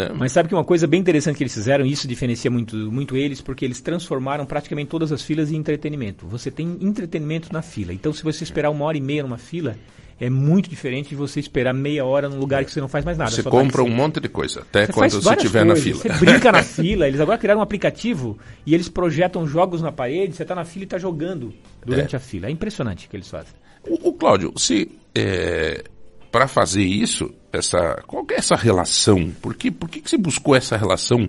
É. 0.00 0.12
Mas 0.12 0.32
sabe 0.32 0.48
que 0.48 0.54
uma 0.54 0.64
coisa 0.64 0.86
bem 0.86 1.00
interessante 1.00 1.36
que 1.36 1.42
eles 1.42 1.54
fizeram, 1.54 1.84
e 1.84 1.92
isso 1.92 2.06
diferencia 2.08 2.50
muito, 2.50 2.76
muito 2.76 3.16
eles, 3.16 3.40
porque 3.40 3.64
eles 3.64 3.80
transformaram 3.80 4.46
praticamente 4.46 4.88
todas 4.88 5.12
as 5.12 5.22
filas 5.22 5.50
em 5.50 5.56
entretenimento. 5.56 6.26
Você 6.26 6.50
tem 6.50 6.76
entretenimento 6.80 7.52
na 7.52 7.62
fila. 7.62 7.92
Então, 7.92 8.12
se 8.12 8.22
você 8.22 8.44
esperar 8.44 8.70
uma 8.70 8.84
hora 8.84 8.96
e 8.96 9.00
meia 9.00 9.22
numa 9.22 9.38
fila, 9.38 9.76
é 10.18 10.28
muito 10.28 10.68
diferente 10.68 11.08
de 11.10 11.14
você 11.14 11.40
esperar 11.40 11.72
meia 11.72 12.04
hora 12.04 12.28
num 12.28 12.38
lugar 12.38 12.62
que 12.64 12.70
você 12.70 12.80
não 12.80 12.88
faz 12.88 13.04
mais 13.04 13.16
nada. 13.16 13.30
Você 13.30 13.42
tá 13.42 13.50
compra 13.50 13.82
um 13.82 13.88
monte 13.88 14.20
de 14.20 14.28
coisa, 14.28 14.60
até 14.60 14.84
Você 14.86 14.92
quando 14.92 15.10
você 15.12 15.34
estiver 15.34 15.64
na 15.64 15.74
fila. 15.74 15.98
Você 15.98 16.08
brinca 16.12 16.52
na 16.52 16.62
fila. 16.64 17.08
Eles 17.08 17.20
agora 17.20 17.38
criaram 17.38 17.60
um 17.60 17.62
aplicativo 17.62 18.38
e 18.66 18.74
eles 18.74 18.88
projetam 18.88 19.46
jogos 19.46 19.80
na 19.80 19.90
parede. 19.90 20.36
Você 20.36 20.42
está 20.42 20.54
na 20.54 20.64
fila 20.64 20.82
e 20.82 20.84
está 20.84 20.98
jogando 20.98 21.54
durante 21.84 22.14
É. 22.14 22.18
a 22.18 22.20
fila. 22.20 22.48
É 22.48 22.50
impressionante 22.50 23.06
o 23.06 23.10
que 23.10 23.16
eles 23.16 23.30
fazem. 23.30 23.54
O, 23.88 24.10
o 24.10 24.12
Cláudio, 24.12 24.52
se 24.58 24.90
para 26.30 26.46
fazer 26.46 26.82
isso, 26.82 27.32
essa 27.52 28.02
qual 28.06 28.24
é 28.30 28.34
essa 28.34 28.56
relação? 28.56 29.30
Por 29.42 29.54
que, 29.54 29.70
por 29.70 29.88
que, 29.88 30.00
que 30.00 30.10
você 30.10 30.16
buscou 30.16 30.54
essa 30.54 30.76
relação 30.76 31.28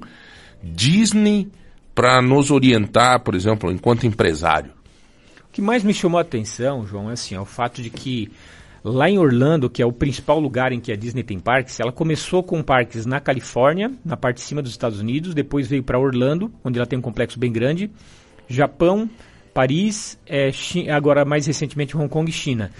Disney 0.62 1.50
para 1.96 2.22
nos 2.22 2.52
orientar, 2.52 3.20
por 3.22 3.36
exemplo, 3.36 3.72
enquanto 3.72 4.06
empresário? 4.06 4.72
O 5.50 5.52
que 5.52 5.62
mais 5.62 5.84
me 5.84 5.94
chamou 5.94 6.18
a 6.18 6.22
atenção, 6.22 6.86
João, 6.86 7.10
é 7.10 7.14
assim, 7.14 7.36
é 7.36 7.40
o 7.40 7.46
fato 7.46 7.82
de 7.82 7.90
que 7.90 8.32
lá 8.84 9.10
em 9.10 9.18
Orlando, 9.18 9.70
que 9.70 9.82
é 9.82 9.86
o 9.86 9.92
principal 9.92 10.40
lugar 10.40 10.72
em 10.72 10.80
que 10.80 10.92
a 10.92 10.96
Disney 10.96 11.24
tem 11.24 11.40
parques, 11.40 11.80
ela 11.80 11.92
começou 11.92 12.42
com 12.42 12.64
parques 12.64 13.06
na 13.06 13.20
Califórnia, 13.20 13.92
na 14.04 14.18
parte 14.18 14.38
de 14.38 14.44
cima 14.44 14.62
dos 14.62 14.72
Estados 14.72 15.00
Unidos, 15.00 15.34
depois 15.34 15.68
veio 15.68 15.84
para 15.84 16.00
Orlando, 16.00 16.52
onde 16.64 16.80
ela 16.80 16.86
tem 16.86 16.98
um 16.98 17.02
complexo 17.02 17.38
bem 17.38 17.52
grande, 17.52 17.92
Japão, 18.48 19.10
Paris, 19.54 20.18
é, 20.26 20.52
agora 20.92 21.26
mais 21.26 21.46
recentemente 21.46 21.96
Hong 21.96 22.10
Kong 22.10 22.30
e 22.30 22.34
China. 22.34 22.72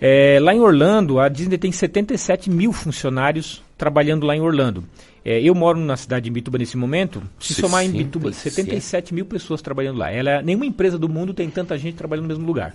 É, 0.00 0.38
lá 0.40 0.54
em 0.54 0.60
Orlando, 0.60 1.18
a 1.18 1.28
Disney 1.28 1.58
tem 1.58 1.72
77 1.72 2.50
mil 2.50 2.72
funcionários 2.72 3.62
trabalhando 3.78 4.26
lá 4.26 4.36
em 4.36 4.40
Orlando. 4.40 4.84
É, 5.24 5.40
eu 5.40 5.54
moro 5.54 5.78
na 5.80 5.96
cidade 5.96 6.24
de 6.24 6.30
Bituba 6.30 6.58
nesse 6.58 6.76
momento. 6.76 7.22
Se 7.40 7.54
somar 7.54 7.84
em 7.84 7.90
Bituba, 7.90 8.32
77 8.32 9.12
mil 9.12 9.24
pessoas 9.26 9.60
trabalhando 9.60 9.98
lá. 9.98 10.10
Ela, 10.10 10.42
nenhuma 10.42 10.66
empresa 10.66 10.98
do 10.98 11.08
mundo 11.08 11.34
tem 11.34 11.50
tanta 11.50 11.76
gente 11.76 11.96
trabalhando 11.96 12.24
no 12.24 12.28
mesmo 12.28 12.46
lugar. 12.46 12.74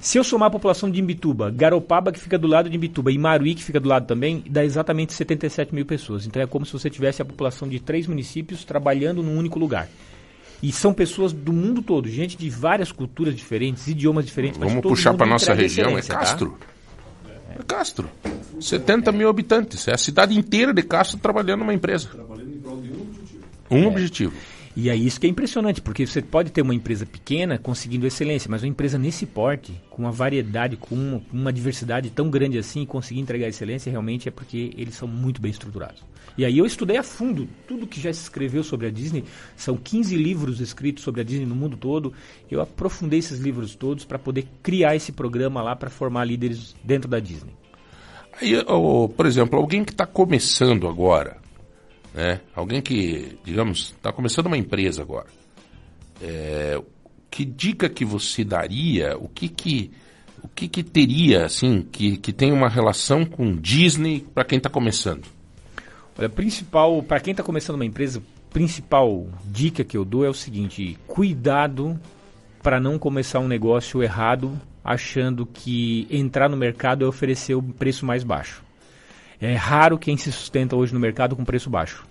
Se 0.00 0.16
eu 0.16 0.22
somar 0.22 0.46
a 0.46 0.50
população 0.50 0.88
de 0.88 1.00
Imbituba, 1.00 1.50
Garopaba, 1.50 2.12
que 2.12 2.20
fica 2.20 2.38
do 2.38 2.46
lado 2.46 2.70
de 2.70 2.76
Imbituba, 2.76 3.10
e 3.10 3.18
Maruí, 3.18 3.54
que 3.54 3.64
fica 3.64 3.80
do 3.80 3.88
lado 3.88 4.06
também, 4.06 4.44
dá 4.48 4.64
exatamente 4.64 5.12
77 5.12 5.74
mil 5.74 5.84
pessoas. 5.84 6.24
Então 6.24 6.40
é 6.40 6.46
como 6.46 6.64
se 6.64 6.72
você 6.72 6.88
tivesse 6.88 7.20
a 7.20 7.24
população 7.24 7.68
de 7.68 7.80
três 7.80 8.06
municípios 8.06 8.64
trabalhando 8.64 9.24
num 9.24 9.36
único 9.36 9.58
lugar. 9.58 9.88
E 10.62 10.72
são 10.72 10.92
pessoas 10.92 11.32
do 11.32 11.52
mundo 11.52 11.82
todo, 11.82 12.08
gente 12.08 12.36
de 12.36 12.50
várias 12.50 12.90
culturas 12.90 13.34
diferentes, 13.34 13.86
idiomas 13.86 14.26
diferentes. 14.26 14.58
Vamos 14.58 14.82
puxar 14.82 15.14
para 15.14 15.26
nossa 15.26 15.54
região, 15.54 15.96
é 15.96 16.02
tá? 16.02 16.16
Castro. 16.16 16.58
É 17.56 17.62
Castro. 17.66 18.10
70 18.60 19.12
mil 19.12 19.28
habitantes. 19.28 19.86
É 19.86 19.94
a 19.94 19.98
cidade 19.98 20.36
inteira 20.36 20.74
de 20.74 20.82
Castro 20.82 21.18
trabalhando 21.18 21.60
numa 21.60 21.74
empresa. 21.74 22.08
Um 23.70 23.86
objetivo. 23.86 24.34
E 24.76 24.88
é 24.88 24.94
isso 24.94 25.18
que 25.18 25.26
é 25.26 25.30
impressionante, 25.30 25.80
porque 25.80 26.06
você 26.06 26.22
pode 26.22 26.50
ter 26.52 26.62
uma 26.62 26.74
empresa 26.74 27.04
pequena 27.04 27.58
conseguindo 27.58 28.06
excelência, 28.06 28.48
mas 28.48 28.62
uma 28.62 28.68
empresa 28.68 28.96
nesse 28.96 29.26
porte, 29.26 29.72
com 29.90 30.02
uma 30.02 30.12
variedade, 30.12 30.76
com 30.76 30.94
uma, 30.94 31.18
com 31.18 31.36
uma 31.36 31.52
diversidade 31.52 32.10
tão 32.10 32.30
grande 32.30 32.58
assim, 32.58 32.86
conseguir 32.86 33.18
entregar 33.18 33.48
excelência, 33.48 33.90
realmente 33.90 34.28
é 34.28 34.30
porque 34.30 34.72
eles 34.76 34.94
são 34.94 35.08
muito 35.08 35.40
bem 35.40 35.50
estruturados. 35.50 36.00
E 36.38 36.44
aí 36.44 36.56
eu 36.56 36.64
estudei 36.64 36.96
a 36.96 37.02
fundo 37.02 37.48
tudo 37.66 37.84
que 37.84 38.00
já 38.00 38.12
se 38.12 38.22
escreveu 38.22 38.62
sobre 38.62 38.86
a 38.86 38.90
Disney, 38.90 39.24
são 39.56 39.76
15 39.76 40.16
livros 40.16 40.60
escritos 40.60 41.02
sobre 41.02 41.20
a 41.20 41.24
Disney 41.24 41.44
no 41.44 41.56
mundo 41.56 41.76
todo. 41.76 42.12
Eu 42.48 42.60
aprofundei 42.60 43.18
esses 43.18 43.40
livros 43.40 43.74
todos 43.74 44.04
para 44.04 44.20
poder 44.20 44.46
criar 44.62 44.94
esse 44.94 45.10
programa 45.10 45.60
lá 45.60 45.74
para 45.74 45.90
formar 45.90 46.24
líderes 46.24 46.76
dentro 46.84 47.10
da 47.10 47.18
Disney. 47.18 47.52
Aí, 48.40 48.54
ó, 48.68 49.08
por 49.08 49.26
exemplo, 49.26 49.58
alguém 49.58 49.82
que 49.84 49.90
está 49.90 50.06
começando 50.06 50.86
agora, 50.86 51.38
né? 52.14 52.40
Alguém 52.54 52.80
que, 52.80 53.36
digamos, 53.42 53.94
está 53.96 54.12
começando 54.12 54.46
uma 54.46 54.56
empresa 54.56 55.02
agora. 55.02 55.26
É, 56.22 56.80
que 57.28 57.44
dica 57.44 57.88
que 57.88 58.04
você 58.04 58.44
daria? 58.44 59.18
O 59.18 59.28
que 59.28 59.48
que, 59.48 59.90
o 60.40 60.46
que, 60.46 60.68
que 60.68 60.84
teria, 60.84 61.46
assim, 61.46 61.82
que, 61.82 62.16
que 62.16 62.32
tem 62.32 62.52
uma 62.52 62.68
relação 62.68 63.24
com 63.24 63.56
Disney 63.56 64.24
para 64.32 64.44
quem 64.44 64.58
está 64.58 64.70
começando? 64.70 65.37
Olha, 66.18 66.28
principal, 66.28 67.00
para 67.00 67.20
quem 67.20 67.30
está 67.30 67.44
começando 67.44 67.76
uma 67.76 67.84
empresa, 67.84 68.20
principal 68.50 69.28
dica 69.44 69.84
que 69.84 69.96
eu 69.96 70.04
dou 70.04 70.24
é 70.24 70.28
o 70.28 70.34
seguinte: 70.34 70.98
cuidado 71.06 71.98
para 72.60 72.80
não 72.80 72.98
começar 72.98 73.38
um 73.38 73.46
negócio 73.46 74.02
errado, 74.02 74.60
achando 74.82 75.46
que 75.46 76.08
entrar 76.10 76.48
no 76.48 76.56
mercado 76.56 77.04
é 77.04 77.08
oferecer 77.08 77.54
o 77.54 77.62
preço 77.62 78.04
mais 78.04 78.24
baixo. 78.24 78.64
É 79.40 79.54
raro 79.54 79.96
quem 79.96 80.16
se 80.16 80.32
sustenta 80.32 80.74
hoje 80.74 80.92
no 80.92 80.98
mercado 80.98 81.36
com 81.36 81.44
preço 81.44 81.70
baixo. 81.70 82.04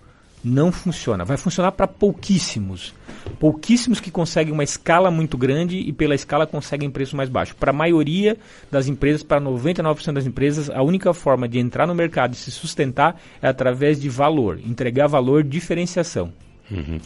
Não 0.44 0.72
funciona. 0.72 1.26
Vai 1.26 1.38
funcionar 1.38 1.72
para 1.72 1.88
pouquíssimos. 1.88 2.94
Pouquíssimos 3.40 4.00
que 4.00 4.12
conseguem 4.12 4.54
uma 4.54 4.64
escala 4.64 5.12
muito 5.12 5.38
grande 5.38 5.78
e 5.78 5.92
pela 5.92 6.16
escala 6.16 6.48
conseguem 6.48 6.90
preço 6.90 7.16
mais 7.16 7.30
baixo. 7.30 7.56
Para 7.56 7.72
a 7.72 7.74
maioria 7.74 8.38
das 8.72 8.88
empresas, 8.88 9.24
para 9.24 9.42
99% 9.42 10.14
das 10.14 10.26
empresas, 10.26 10.70
a 10.70 10.82
única 10.82 11.14
forma 11.14 11.48
de 11.48 11.60
entrar 11.60 11.88
no 11.88 11.96
mercado 11.96 12.34
e 12.34 12.38
se 12.38 12.52
sustentar 12.52 13.20
é 13.42 13.48
através 13.48 14.00
de 14.00 14.10
valor, 14.10 14.60
entregar 14.66 15.08
valor, 15.08 15.44
diferenciação. 15.44 16.32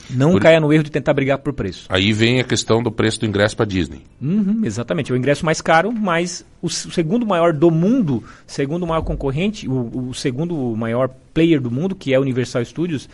Não 0.09 0.31
Por- 0.31 0.41
caia 0.41 0.59
no 0.59 0.71
erro 0.73 0.83
de 0.83 0.91
tentar 0.91 1.13
brigar 1.13 1.37
por 1.37 1.53
preço. 1.53 1.85
Aí 1.89 2.11
vem 2.13 2.39
a 2.39 2.43
questão 2.43 2.81
do 2.81 2.91
preço 2.91 3.19
do 3.19 3.25
ingresso 3.25 3.55
para 3.55 3.65
Disney. 3.65 4.01
Uhum, 4.21 4.61
exatamente. 4.63 5.11
É 5.11 5.15
o 5.15 5.17
ingresso 5.17 5.45
mais 5.45 5.61
caro, 5.61 5.91
mas 5.91 6.45
o, 6.61 6.69
segundo 6.69 7.25
maior 7.25 7.53
do 7.53 7.69
mundo, 7.69 8.23
segundo 8.47 8.87
maior 8.87 9.01
concorrente, 9.03 9.67
o, 9.69 10.09
o 10.09 10.13
segundo 10.13 10.55
maior 10.75 11.09
player 11.33 11.61
do 11.61 11.69
mundo, 11.69 11.95
que 11.95 12.13
é 12.13 12.15
a 12.17 12.19
Universal 12.21 12.65
Studios, 12.65 13.07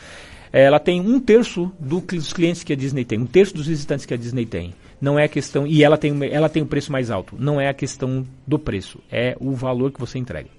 ela 0.52 0.80
tem 0.80 1.02
um 1.02 1.20
terço 1.20 1.72
do 1.80 2.00
dos 2.00 2.32
clientes 2.32 2.64
que 2.64 2.72
a 2.72 2.76
Disney 2.76 3.04
tem, 3.04 3.20
um 3.20 3.26
terço 3.26 3.54
dos 3.54 3.68
visitantes 3.68 4.06
que 4.06 4.14
a 4.14 4.18
Disney 4.18 4.46
tem. 4.46 4.74
Não 5.00 5.20
é 5.20 5.26
a 5.26 5.28
questão. 5.28 5.68
E 5.68 5.84
ela 5.84 5.98
tem, 5.98 6.12
o- 6.12 6.24
ela 6.24 6.50
tem 6.50 6.64
o 6.64 6.66
preço 6.66 6.92
mais 6.92 7.12
alto. 7.12 7.36
Não 7.38 7.60
é 7.62 7.68
a 7.70 7.74
questão 7.74 8.26
do 8.48 8.58
preço, 8.58 9.00
é 9.12 9.36
o 9.40 9.52
valor 9.54 9.92
que 9.92 10.00
você 10.00 10.18
entrega. 10.18 10.50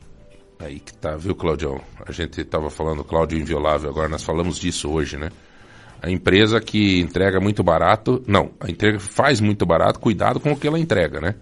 Aí 0.61 0.79
que 0.81 0.93
tá, 0.93 1.17
viu, 1.17 1.35
Claudião? 1.35 1.81
A 2.07 2.13
gente 2.13 2.41
estava 2.41 2.69
falando 2.69 3.03
Cláudio 3.03 3.39
Inviolável 3.39 3.89
agora, 3.91 4.09
nós 4.09 4.23
falamos 4.23 4.59
disso 4.59 4.91
hoje, 4.91 5.17
né? 5.17 5.31
A 6.03 6.11
empresa 6.11 6.61
que 6.61 7.01
entrega 7.01 7.41
muito 7.41 7.63
barato, 7.63 8.23
não, 8.27 8.51
a 8.61 8.71
entrega 8.71 9.01
faz 9.01 9.41
muito 9.41 9.67
barato, 9.67 9.99
cuidado 9.99 10.39
com 10.39 10.53
o 10.53 10.57
que 10.57 10.67
ela 10.67 10.79
entrega, 10.79 11.21
né? 11.21 11.35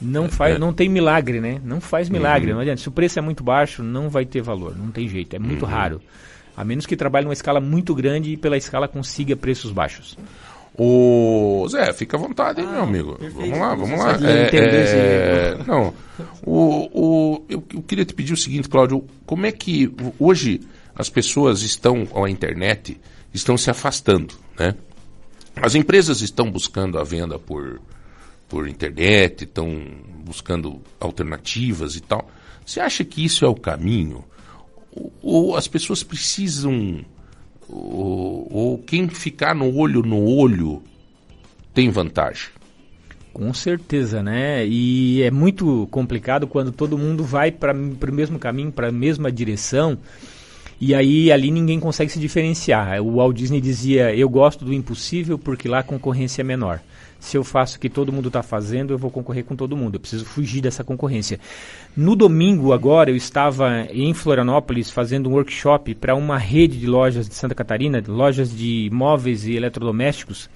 Não 0.00 0.28
faz, 0.28 0.54
é. 0.54 0.58
não 0.58 0.72
tem 0.72 0.88
milagre, 0.88 1.40
né? 1.40 1.60
Não 1.64 1.80
faz 1.80 2.08
milagre. 2.08 2.48
Uhum. 2.50 2.54
Não 2.56 2.60
adianta. 2.60 2.80
Se 2.80 2.88
o 2.88 2.92
preço 2.92 3.18
é 3.18 3.22
muito 3.22 3.42
baixo, 3.42 3.82
não 3.82 4.08
vai 4.08 4.24
ter 4.24 4.40
valor. 4.42 4.76
Não 4.76 4.90
tem 4.92 5.08
jeito. 5.08 5.34
É 5.34 5.38
muito 5.40 5.64
Uhum. 5.64 5.70
raro. 5.70 6.00
A 6.56 6.64
menos 6.64 6.86
que 6.86 6.96
trabalhe 6.96 7.24
numa 7.24 7.32
escala 7.32 7.60
muito 7.60 7.94
grande 7.94 8.32
e 8.32 8.36
pela 8.36 8.56
escala 8.56 8.86
consiga 8.86 9.34
preços 9.34 9.72
baixos. 9.72 10.16
O 10.76 11.66
Zé, 11.68 11.92
fica 11.92 12.16
à 12.16 12.20
vontade, 12.20 12.60
hein, 12.60 12.68
meu 12.68 12.82
amigo. 12.82 13.18
Vamos 13.34 13.58
lá, 13.58 13.74
vamos 13.74 13.98
lá. 13.98 14.16
É, 14.22 14.56
é, 14.56 14.82
esse- 15.56 15.68
não, 15.68 15.92
o, 16.44 16.88
o, 16.92 17.44
eu, 17.48 17.64
eu 17.74 17.82
queria 17.82 18.04
te 18.04 18.14
pedir 18.14 18.32
o 18.32 18.36
seguinte, 18.36 18.68
Cláudio, 18.68 19.04
como 19.26 19.44
é 19.46 19.50
que 19.50 19.92
hoje 20.20 20.60
as 20.94 21.08
pessoas 21.10 21.62
estão, 21.62 22.06
com 22.06 22.24
a 22.24 22.30
internet, 22.30 22.96
estão 23.32 23.56
se 23.56 23.70
afastando, 23.70 24.34
né? 24.58 24.74
As 25.56 25.74
empresas 25.74 26.20
estão 26.20 26.50
buscando 26.50 26.98
a 26.98 27.04
venda 27.04 27.38
por, 27.38 27.80
por 28.48 28.68
internet, 28.68 29.44
estão 29.44 29.68
buscando 30.24 30.80
alternativas 31.00 31.96
e 31.96 32.00
tal. 32.00 32.30
Você 32.64 32.80
acha 32.80 33.04
que 33.04 33.24
isso 33.24 33.44
é 33.44 33.48
o 33.48 33.54
caminho? 33.54 34.24
Ou, 34.92 35.12
ou 35.22 35.56
as 35.56 35.66
pessoas 35.66 36.02
precisam 36.02 37.04
ou, 37.68 38.48
ou 38.50 38.78
quem 38.78 39.08
ficar 39.08 39.54
no 39.54 39.74
olho 39.76 40.02
no 40.02 40.24
olho 40.24 40.82
tem 41.74 41.90
vantagem? 41.90 42.48
Com 43.32 43.52
certeza, 43.52 44.22
né? 44.22 44.66
E 44.66 45.22
é 45.22 45.30
muito 45.30 45.86
complicado 45.90 46.46
quando 46.46 46.72
todo 46.72 46.98
mundo 46.98 47.22
vai 47.22 47.52
para 47.52 47.72
o 47.74 48.12
mesmo 48.12 48.38
caminho, 48.38 48.72
para 48.72 48.88
a 48.88 48.92
mesma 48.92 49.30
direção. 49.30 49.98
E 50.80 50.94
aí 50.94 51.32
ali 51.32 51.50
ninguém 51.50 51.80
consegue 51.80 52.10
se 52.12 52.20
diferenciar. 52.20 53.00
O 53.02 53.16
Walt 53.16 53.36
Disney 53.36 53.60
dizia: 53.60 54.14
Eu 54.14 54.28
gosto 54.28 54.64
do 54.64 54.72
impossível 54.72 55.38
porque 55.38 55.68
lá 55.68 55.80
a 55.80 55.82
concorrência 55.82 56.42
é 56.42 56.44
menor. 56.44 56.80
Se 57.20 57.36
eu 57.36 57.42
faço 57.42 57.76
o 57.76 57.80
que 57.80 57.88
todo 57.88 58.12
mundo 58.12 58.28
está 58.28 58.44
fazendo, 58.44 58.92
eu 58.92 58.98
vou 58.98 59.10
concorrer 59.10 59.44
com 59.44 59.56
todo 59.56 59.76
mundo. 59.76 59.96
Eu 59.96 60.00
preciso 60.00 60.24
fugir 60.24 60.60
dessa 60.60 60.84
concorrência. 60.84 61.40
No 61.96 62.14
domingo, 62.14 62.72
agora, 62.72 63.10
eu 63.10 63.16
estava 63.16 63.88
em 63.90 64.14
Florianópolis 64.14 64.88
fazendo 64.88 65.28
um 65.28 65.32
workshop 65.32 65.96
para 65.96 66.14
uma 66.14 66.38
rede 66.38 66.78
de 66.78 66.86
lojas 66.86 67.28
de 67.28 67.34
Santa 67.34 67.56
Catarina, 67.56 68.00
lojas 68.06 68.56
de 68.56 68.88
móveis 68.92 69.44
e 69.46 69.56
eletrodomésticos, 69.56 70.48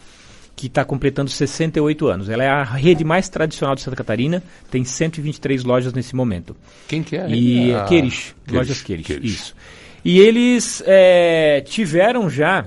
que 0.54 0.68
está 0.68 0.84
completando 0.84 1.30
68 1.30 2.06
anos. 2.06 2.28
Ela 2.28 2.44
é 2.44 2.48
a 2.48 2.62
rede 2.62 3.02
mais 3.02 3.28
tradicional 3.28 3.74
de 3.74 3.80
Santa 3.82 3.96
Catarina, 3.96 4.40
tem 4.70 4.84
123 4.84 5.64
lojas 5.64 5.92
nesse 5.92 6.14
momento. 6.14 6.54
Quem 6.86 7.02
que 7.02 7.16
é? 7.16 7.28
E 7.28 7.74
Ah, 7.74 7.84
Queirish, 7.86 8.36
Queirish, 8.46 8.52
lojas 8.52 8.82
Queirish. 8.82 9.20
isso. 9.24 9.56
E 10.04 10.18
eles 10.18 10.82
é, 10.86 11.60
tiveram 11.60 12.28
já 12.28 12.66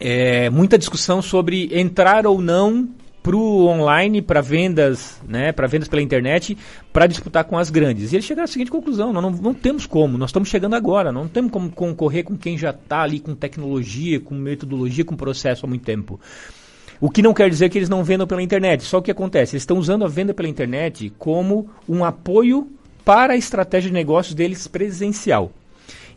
é, 0.00 0.48
muita 0.50 0.78
discussão 0.78 1.20
sobre 1.20 1.70
entrar 1.72 2.26
ou 2.26 2.40
não 2.40 2.88
para 3.22 3.36
o 3.36 3.66
online, 3.66 4.22
para 4.22 4.40
vendas, 4.40 5.20
né, 5.26 5.50
para 5.50 5.66
vendas 5.66 5.88
pela 5.88 6.00
internet, 6.00 6.56
para 6.92 7.08
disputar 7.08 7.42
com 7.42 7.58
as 7.58 7.70
grandes. 7.70 8.12
E 8.12 8.16
eles 8.16 8.24
chegaram 8.24 8.44
à 8.44 8.46
seguinte 8.46 8.70
conclusão: 8.70 9.12
nós 9.12 9.22
não, 9.22 9.30
não 9.32 9.52
temos 9.52 9.84
como, 9.84 10.16
nós 10.16 10.30
estamos 10.30 10.48
chegando 10.48 10.76
agora, 10.76 11.10
não 11.10 11.26
temos 11.26 11.50
como 11.50 11.68
concorrer 11.70 12.22
com 12.22 12.36
quem 12.36 12.56
já 12.56 12.70
está 12.70 13.02
ali 13.02 13.18
com 13.18 13.34
tecnologia, 13.34 14.20
com 14.20 14.34
metodologia, 14.34 15.04
com 15.04 15.16
processo 15.16 15.66
há 15.66 15.68
muito 15.68 15.84
tempo. 15.84 16.20
O 17.00 17.10
que 17.10 17.20
não 17.20 17.34
quer 17.34 17.50
dizer 17.50 17.68
que 17.68 17.76
eles 17.76 17.88
não 17.88 18.04
vendam 18.04 18.26
pela 18.26 18.40
internet. 18.40 18.84
Só 18.84 18.98
o 18.98 19.02
que 19.02 19.10
acontece? 19.10 19.54
Eles 19.54 19.62
estão 19.62 19.76
usando 19.76 20.04
a 20.04 20.08
venda 20.08 20.32
pela 20.32 20.48
internet 20.48 21.12
como 21.18 21.68
um 21.88 22.04
apoio 22.04 22.68
para 23.04 23.34
a 23.34 23.36
estratégia 23.36 23.90
de 23.90 23.94
negócios 23.94 24.34
deles 24.34 24.66
presencial. 24.66 25.52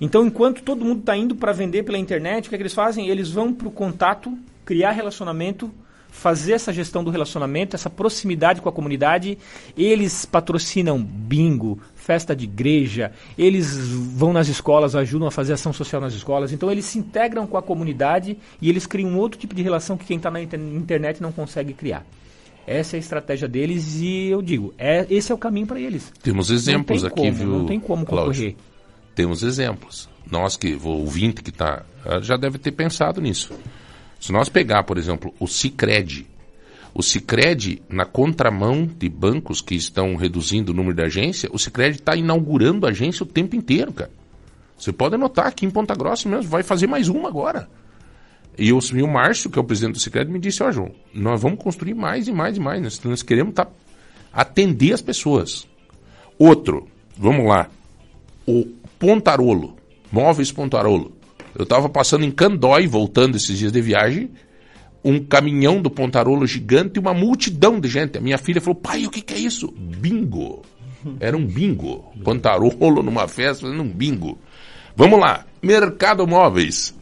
Então, 0.02 0.26
enquanto 0.26 0.62
todo 0.64 0.86
mundo 0.86 1.00
está 1.02 1.16
indo 1.16 1.36
para 1.36 1.52
vender 1.52 1.84
pela 1.84 1.98
internet, 1.98 2.46
o 2.46 2.50
que, 2.50 2.56
é 2.56 2.58
que 2.58 2.62
eles 2.62 2.74
fazem? 2.74 3.10
Eles 3.10 3.30
vão 3.32 3.54
para 3.54 3.68
o 3.68 3.72
contato, 3.72 4.38
criar 4.64 4.92
relacionamento, 4.92 5.70
fazer 6.10 6.54
essa 6.54 6.72
gestão 6.74 7.04
do 7.04 7.12
relacionamento, 7.12 7.76
essa 7.76 7.90
proximidade 7.90 8.62
com 8.62 8.70
a 8.70 8.72
comunidade. 8.72 9.38
Eles 9.78 10.26
patrocinam 10.26 11.02
bingo, 11.02 11.80
festa 11.96 12.36
de 12.36 12.46
igreja, 12.46 13.12
eles 13.38 13.78
vão 13.78 14.32
nas 14.34 14.48
escolas, 14.48 14.96
ajudam 14.96 15.28
a 15.28 15.32
fazer 15.32 15.54
ação 15.54 15.74
social 15.74 16.02
nas 16.02 16.14
escolas. 16.14 16.52
Então, 16.54 16.72
eles 16.72 16.86
se 16.86 16.98
integram 16.98 17.46
com 17.46 17.58
a 17.58 17.62
comunidade 17.62 18.38
e 18.62 18.70
eles 18.70 18.88
criam 18.88 19.18
outro 19.18 19.40
tipo 19.40 19.54
de 19.54 19.62
relação 19.62 19.98
que 19.98 20.06
quem 20.06 20.18
está 20.18 20.32
na 20.32 20.42
inter- 20.42 20.60
internet 20.60 21.22
não 21.22 21.32
consegue 21.32 21.74
criar. 21.74 22.06
Essa 22.66 22.96
é 22.96 22.98
a 22.98 23.00
estratégia 23.00 23.48
deles 23.48 24.00
e 24.00 24.28
eu 24.28 24.42
digo, 24.42 24.74
é, 24.78 25.06
esse 25.10 25.32
é 25.32 25.36
o 25.36 25.38
caminho 25.38 25.66
para 25.68 25.80
eles. 25.80 26.14
Temos 26.22 26.52
exemplos 26.52 27.04
aqui, 27.04 27.16
como, 27.16 27.34
viu? 27.34 27.48
Não 27.48 27.66
tem 27.66 27.80
como 27.80 28.06
Cláudio? 28.06 28.52
concorrer. 28.52 28.69
Temos 29.16 29.44
exemplos. 29.44 30.10
Nós 30.30 30.56
que, 30.56 30.76
o 30.76 30.88
ouvinte 30.88 31.42
que 31.42 31.50
está, 31.50 31.84
já 32.22 32.38
deve 32.38 32.58
ter 32.58 32.72
pensado 32.72 33.20
nisso. 33.20 33.52
Se 34.20 34.32
nós 34.32 34.50
pegar, 34.50 34.84
por 34.84 34.98
exemplo, 34.98 35.34
o 35.40 35.48
Cicred, 35.48 36.28
o 36.94 37.02
Cicred, 37.02 37.82
na 37.88 38.06
contramão 38.06 38.86
de 38.86 39.08
bancos 39.10 39.62
que 39.62 39.76
estão 39.76 40.16
reduzindo 40.16 40.72
o 40.72 40.76
número 40.76 40.96
de 40.96 41.04
agência, 41.04 41.50
o 41.52 41.60
Cicred 41.60 41.98
está 41.98 42.16
inaugurando 42.16 42.88
agência 42.88 43.24
o 43.24 43.28
tempo 43.28 43.56
inteiro, 43.56 43.94
cara. 43.94 44.12
Você 44.78 44.92
pode 44.92 45.18
notar 45.18 45.48
aqui 45.48 45.66
em 45.66 45.70
Ponta 45.70 45.94
Grossa 45.94 46.28
mesmo, 46.28 46.50
vai 46.50 46.64
fazer 46.64 46.88
mais 46.88 47.10
uma 47.10 47.28
agora. 47.28 47.70
E 48.58 48.74
o, 48.74 48.80
e 48.94 49.02
o 49.02 49.08
Márcio, 49.08 49.50
que 49.50 49.58
é 49.58 49.62
o 49.62 49.66
presidente 49.66 49.94
do 49.94 50.00
Cicred, 50.00 50.30
me 50.30 50.40
disse, 50.40 50.64
ó 50.64 50.72
João, 50.72 50.92
nós 51.14 51.42
vamos 51.42 51.60
construir 51.60 51.94
mais 51.94 52.28
e 52.28 52.32
mais 52.32 52.58
e 52.58 52.60
mais. 52.60 52.82
Nós, 52.82 53.04
nós 53.04 53.24
queremos 53.24 53.54
tá, 53.54 53.68
atender 54.34 54.94
as 54.94 55.02
pessoas. 55.02 55.68
Outro, 56.38 56.88
vamos 57.18 57.46
lá. 57.48 57.70
O 58.46 58.66
Pontarolo, 59.00 59.78
Móveis 60.12 60.52
Pontarolo. 60.52 61.14
Eu 61.56 61.64
estava 61.64 61.88
passando 61.88 62.26
em 62.26 62.32
Candói, 62.32 62.86
voltando 62.86 63.38
esses 63.38 63.58
dias 63.58 63.72
de 63.72 63.82
viagem, 63.82 64.30
um 65.04 65.24
caminhão 65.24 65.82
do 65.82 65.90
Pontarolo 65.90 66.46
gigante 66.46 66.98
e 66.98 67.00
uma 67.00 67.14
multidão 67.14 67.80
de 67.80 67.88
gente. 67.88 68.18
A 68.18 68.22
minha 68.22 68.38
filha 68.38 68.60
falou, 68.60 68.76
pai, 68.76 69.06
o 69.06 69.10
que, 69.10 69.22
que 69.22 69.34
é 69.34 69.38
isso? 69.38 69.72
Bingo. 69.72 70.62
Era 71.20 71.38
um 71.38 71.46
bingo. 71.46 72.12
Pontarolo 72.24 73.02
numa 73.02 73.28
festa 73.28 73.66
fazendo 73.66 73.84
um 73.84 73.90
bingo. 73.90 74.38
Vamos 74.96 75.18
lá. 75.18 75.46
Mercado 75.64 76.28
Móveis. 76.28 76.94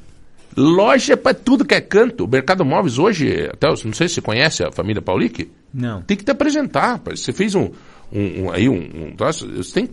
Loja 0.55 1.17
para 1.17 1.33
tudo 1.33 1.65
que 1.65 1.73
é 1.75 1.81
canto. 1.81 2.25
O 2.25 2.27
Mercado 2.27 2.63
Móveis 2.63 2.99
hoje, 2.99 3.49
até, 3.51 3.67
não 3.67 3.93
sei 3.93 4.07
se 4.07 4.15
você 4.15 4.21
conhece 4.21 4.63
a 4.63 4.71
família 4.71 5.01
Paulic. 5.01 5.49
Não. 5.73 6.01
Tem 6.03 6.15
que 6.15 6.23
te 6.23 6.31
apresentar. 6.31 6.93
rapaz. 6.93 7.19
Você 7.19 7.33
fez 7.33 7.55
um, 7.55 7.71
um, 8.11 8.43
um- 8.45 8.51
aí 8.51 8.69
um, 8.69 8.75
um 8.75 9.13
você 9.17 9.73
tem, 9.73 9.89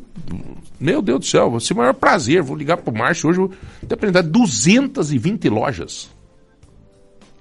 meu 0.78 1.02
Deus 1.02 1.20
do 1.20 1.26
céu, 1.26 1.50
vai 1.50 1.60
ser 1.60 1.72
o 1.74 1.76
maior 1.76 1.94
prazer. 1.94 2.42
Vou 2.42 2.56
ligar 2.56 2.76
pro 2.76 2.94
Márcio 2.94 3.28
hoje, 3.30 3.38
vou 3.38 3.50
te 3.86 3.92
apresentar 3.92 4.22
220 4.22 5.48
lojas. 5.48 6.10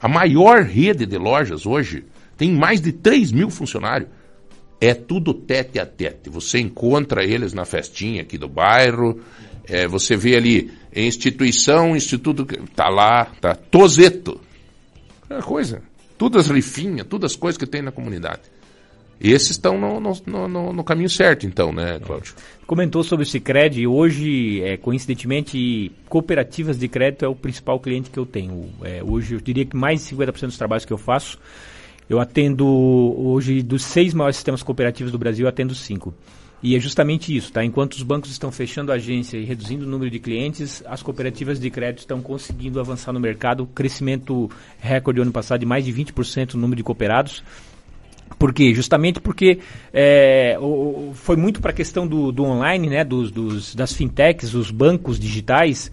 A 0.02 0.08
maior 0.08 0.64
rede 0.64 1.06
de 1.06 1.18
lojas 1.18 1.66
hoje 1.66 2.04
tem 2.38 2.52
mais 2.52 2.82
de 2.82 2.92
3 2.92 3.32
mil 3.32 3.50
funcionários. 3.50 4.10
É 4.82 4.94
tudo 4.94 5.34
tete 5.34 5.80
a 5.80 5.86
tete. 5.86 6.30
Você 6.30 6.60
encontra 6.60 7.24
eles 7.24 7.54
na 7.54 7.64
festinha 7.64 8.22
aqui 8.22 8.38
do 8.38 8.50
bairro. 8.50 9.22
é, 9.66 9.88
você 9.88 10.18
vê 10.18 10.36
ali 10.36 10.72
instituição, 10.94 11.96
instituto. 11.96 12.46
Tá 12.76 12.90
lá, 12.90 13.26
tá. 13.40 13.56
Tozeto. 13.56 14.42
É 15.30 15.42
coisa. 15.42 15.82
Todas 16.18 16.46
as 16.46 16.52
rifinhas, 16.52 17.08
todas 17.08 17.32
as 17.32 17.38
coisas 17.38 17.58
que 17.58 17.66
tem 17.66 17.82
na 17.82 17.92
comunidade. 17.94 18.42
Esses 19.24 19.52
estão 19.52 19.80
no, 19.80 20.00
no, 20.02 20.48
no- 20.50 20.74
no- 20.74 20.84
caminho 20.84 21.10
certo, 21.10 21.46
então, 21.46 21.72
né, 21.72 21.98
Cláudio? 22.00 22.34
Comentou 22.68 23.04
sobre 23.04 23.24
o 23.24 23.26
Cicred 23.26 23.88
hoje, 23.88 24.62
é, 24.62 24.76
coincidentemente, 24.76 25.92
cooperativas 26.10 26.78
de 26.78 26.90
crédito 26.90 27.24
é 27.24 27.28
o 27.28 27.34
principal 27.36 27.80
cliente 27.80 28.10
que 28.10 28.20
eu 28.20 28.26
tenho. 28.26 28.70
É, 28.84 29.02
hoje 29.02 29.36
eu 29.36 29.40
diria 29.40 29.66
que 29.66 29.78
mais 29.78 30.02
de 30.04 30.14
50% 30.16 30.48
dos 30.48 30.58
trabalhos 30.58 30.84
que 30.84 30.92
eu 30.92 30.98
faço, 30.98 31.40
eu 32.10 32.20
atendo 32.20 32.68
hoje 32.68 33.62
dos 33.64 33.84
seis 33.86 34.14
maiores 34.14 34.36
sistemas 34.36 34.62
cooperativos 34.62 35.12
do 35.12 35.18
Brasil, 35.18 35.46
eu 35.46 35.50
atendo 35.50 35.74
cinco. 35.74 36.14
E 36.62 36.76
é 36.76 36.80
justamente 36.80 37.36
isso, 37.36 37.52
tá? 37.52 37.64
Enquanto 37.64 37.94
os 37.94 38.04
bancos 38.04 38.30
estão 38.32 38.50
fechando 38.52 38.92
a 38.92 38.96
agência 38.96 39.38
e 39.38 39.44
reduzindo 39.44 39.86
o 39.86 39.90
número 39.90 40.10
de 40.10 40.20
clientes, 40.20 40.82
as 40.86 41.02
cooperativas 41.04 41.60
de 41.60 41.70
crédito 41.70 42.00
estão 42.00 42.22
conseguindo 42.22 42.80
avançar 42.80 43.12
no 43.12 43.20
mercado. 43.20 43.66
Crescimento 43.68 44.50
recorde 44.80 45.20
ano 45.22 45.32
passado 45.32 45.60
de 45.60 45.66
mais 45.66 45.84
de 45.84 45.92
20% 45.94 46.54
no 46.54 46.62
número 46.62 46.78
de 46.78 46.84
cooperados. 46.84 47.44
Por 48.38 48.54
quê? 48.54 48.74
Justamente 48.74 49.20
porque 49.20 49.60
é, 49.94 50.58
o- 50.60 51.12
foi 51.14 51.36
muito 51.36 51.62
para 51.62 51.72
a 51.72 51.74
questão 51.74 52.08
do, 52.08 52.32
do 52.32 52.44
online, 52.44 52.90
né, 52.90 53.04
dos, 53.04 53.32
dos- 53.32 53.76
das 53.76 53.94
fintechs, 53.94 54.54
os 54.54 54.72
bancos 54.72 55.20
digitais, 55.20 55.92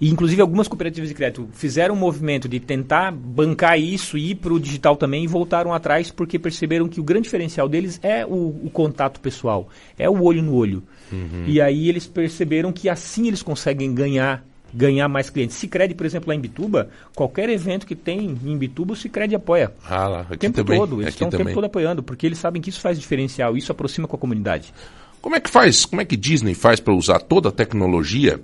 e 0.00 0.08
inclusive 0.08 0.40
algumas 0.40 0.66
cooperativas 0.66 1.10
de 1.10 1.14
crédito 1.14 1.46
fizeram 1.52 1.94
um 1.94 1.98
movimento 1.98 2.48
de 2.48 2.58
tentar 2.58 3.12
bancar 3.12 3.78
isso 3.78 4.16
e 4.16 4.30
ir 4.30 4.36
para 4.36 4.52
o 4.54 4.58
digital 4.58 4.96
também 4.96 5.24
e 5.24 5.26
voltaram 5.26 5.74
atrás 5.74 6.10
porque 6.10 6.38
perceberam 6.38 6.88
que 6.88 7.00
o 7.00 7.04
grande 7.04 7.24
diferencial 7.24 7.68
deles 7.68 8.00
é 8.02 8.24
o, 8.24 8.30
o 8.64 8.70
contato 8.72 9.20
pessoal, 9.20 9.68
é 9.98 10.08
o 10.08 10.22
olho 10.22 10.42
no 10.42 10.54
olho. 10.54 10.82
Uhum. 11.12 11.44
E 11.46 11.60
aí 11.60 11.88
eles 11.88 12.06
perceberam 12.06 12.72
que 12.72 12.88
assim 12.88 13.28
eles 13.28 13.42
conseguem 13.42 13.92
ganhar 13.94 14.42
ganhar 14.72 15.08
mais 15.08 15.30
clientes. 15.30 15.56
Cicred, 15.56 15.94
por 15.94 16.06
exemplo, 16.06 16.28
lá 16.28 16.34
em 16.34 16.40
Bituba, 16.40 16.88
qualquer 17.14 17.48
evento 17.48 17.86
que 17.86 17.94
tem 17.94 18.38
em 18.44 18.56
Bituba, 18.56 18.92
o 18.92 18.96
Cicred 18.96 19.34
apoia. 19.34 19.72
Ah 19.84 20.08
lá, 20.08 20.20
aqui 20.22 20.34
O 20.34 20.38
tempo 20.38 20.56
também. 20.56 20.78
todo, 20.78 20.96
eles 20.96 21.06
aqui 21.06 21.14
estão 21.14 21.28
o 21.28 21.30
também. 21.30 21.46
tempo 21.46 21.54
todo 21.56 21.64
apoiando, 21.64 22.02
porque 22.02 22.26
eles 22.26 22.38
sabem 22.38 22.60
que 22.62 22.70
isso 22.70 22.80
faz 22.80 22.98
diferencial, 22.98 23.56
isso 23.56 23.72
aproxima 23.72 24.06
com 24.06 24.16
a 24.16 24.18
comunidade. 24.18 24.72
Como 25.20 25.36
é 25.36 25.40
que 25.40 25.50
faz? 25.50 25.84
Como 25.84 26.00
é 26.00 26.04
que 26.04 26.16
Disney 26.16 26.54
faz 26.54 26.80
para 26.80 26.94
usar 26.94 27.20
toda 27.20 27.50
a 27.50 27.52
tecnologia 27.52 28.40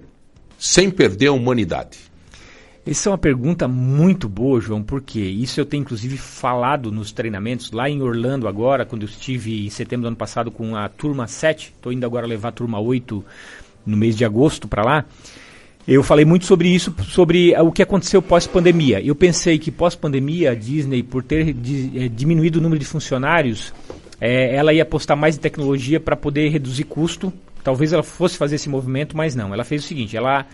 sem 0.59 0.90
perder 0.90 1.28
a 1.28 1.32
humanidade? 1.32 1.98
Essa 2.86 3.09
é 3.09 3.11
uma 3.11 3.19
pergunta 3.19 3.66
muito 3.66 4.28
boa, 4.28 4.61
João, 4.61 4.81
porque 4.81 5.19
isso 5.19 5.59
eu 5.59 5.66
tenho 5.66 5.81
inclusive 5.81 6.16
falado 6.16 6.93
nos 6.93 7.11
treinamentos 7.11 7.73
lá 7.73 7.90
em 7.90 8.01
Orlando 8.01 8.47
agora, 8.47 8.86
quando 8.86 9.03
eu 9.03 9.09
estive 9.09 9.66
em 9.66 9.70
setembro 9.70 10.03
do 10.03 10.09
ano 10.09 10.16
passado 10.16 10.53
com 10.53 10.77
a 10.77 10.89
turma 10.89 11.27
7, 11.27 11.73
estou 11.74 11.93
indo 11.93 12.07
agora 12.07 12.27
levar 12.28 12.51
a 12.51 12.53
turma 12.53 12.78
8 12.78 13.24
no 13.85 13.97
mês 13.97 14.16
de 14.16 14.24
agosto 14.24 14.69
para 14.69 14.85
lá. 14.85 15.05
Eu 15.86 16.02
falei 16.02 16.24
muito 16.24 16.46
sobre 16.46 16.68
isso, 16.68 16.92
sobre 17.04 17.54
ah, 17.54 17.62
o 17.62 17.70
que 17.70 17.80
aconteceu 17.80 18.20
pós-pandemia. 18.20 19.00
Eu 19.00 19.14
pensei 19.14 19.56
que 19.56 19.70
pós-pandemia 19.70 20.50
a 20.50 20.54
Disney, 20.54 21.00
por 21.00 21.22
ter 21.22 21.50
eh, 21.50 22.08
diminuído 22.08 22.58
o 22.58 22.62
número 22.62 22.80
de 22.80 22.84
funcionários, 22.84 23.72
eh, 24.20 24.56
ela 24.56 24.72
ia 24.72 24.82
apostar 24.82 25.16
mais 25.16 25.36
em 25.36 25.40
tecnologia 25.40 26.00
para 26.00 26.16
poder 26.16 26.48
reduzir 26.48 26.84
custo. 26.84 27.32
Talvez 27.62 27.92
ela 27.92 28.02
fosse 28.02 28.36
fazer 28.36 28.56
esse 28.56 28.68
movimento, 28.68 29.16
mas 29.16 29.36
não. 29.36 29.54
Ela 29.54 29.62
fez 29.62 29.84
o 29.84 29.86
seguinte: 29.86 30.16
ela 30.16 30.44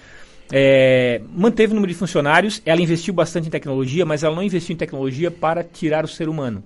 é, 0.53 1.23
manteve 1.35 1.73
o 1.73 1.75
número 1.75 1.91
de 1.91 1.99
funcionários, 1.99 2.61
ela 2.67 2.83
investiu 2.83 3.15
bastante 3.15 3.49
em 3.49 3.51
tecnologia, 3.51 4.05
mas 4.05 4.23
ela 4.23 4.37
não 4.37 4.43
investiu 4.43 4.75
em 4.75 4.77
tecnologia 4.77 5.31
para 5.31 5.65
tirar 5.65 6.05
o 6.05 6.09
ser 6.09 6.29
humano. 6.29 6.63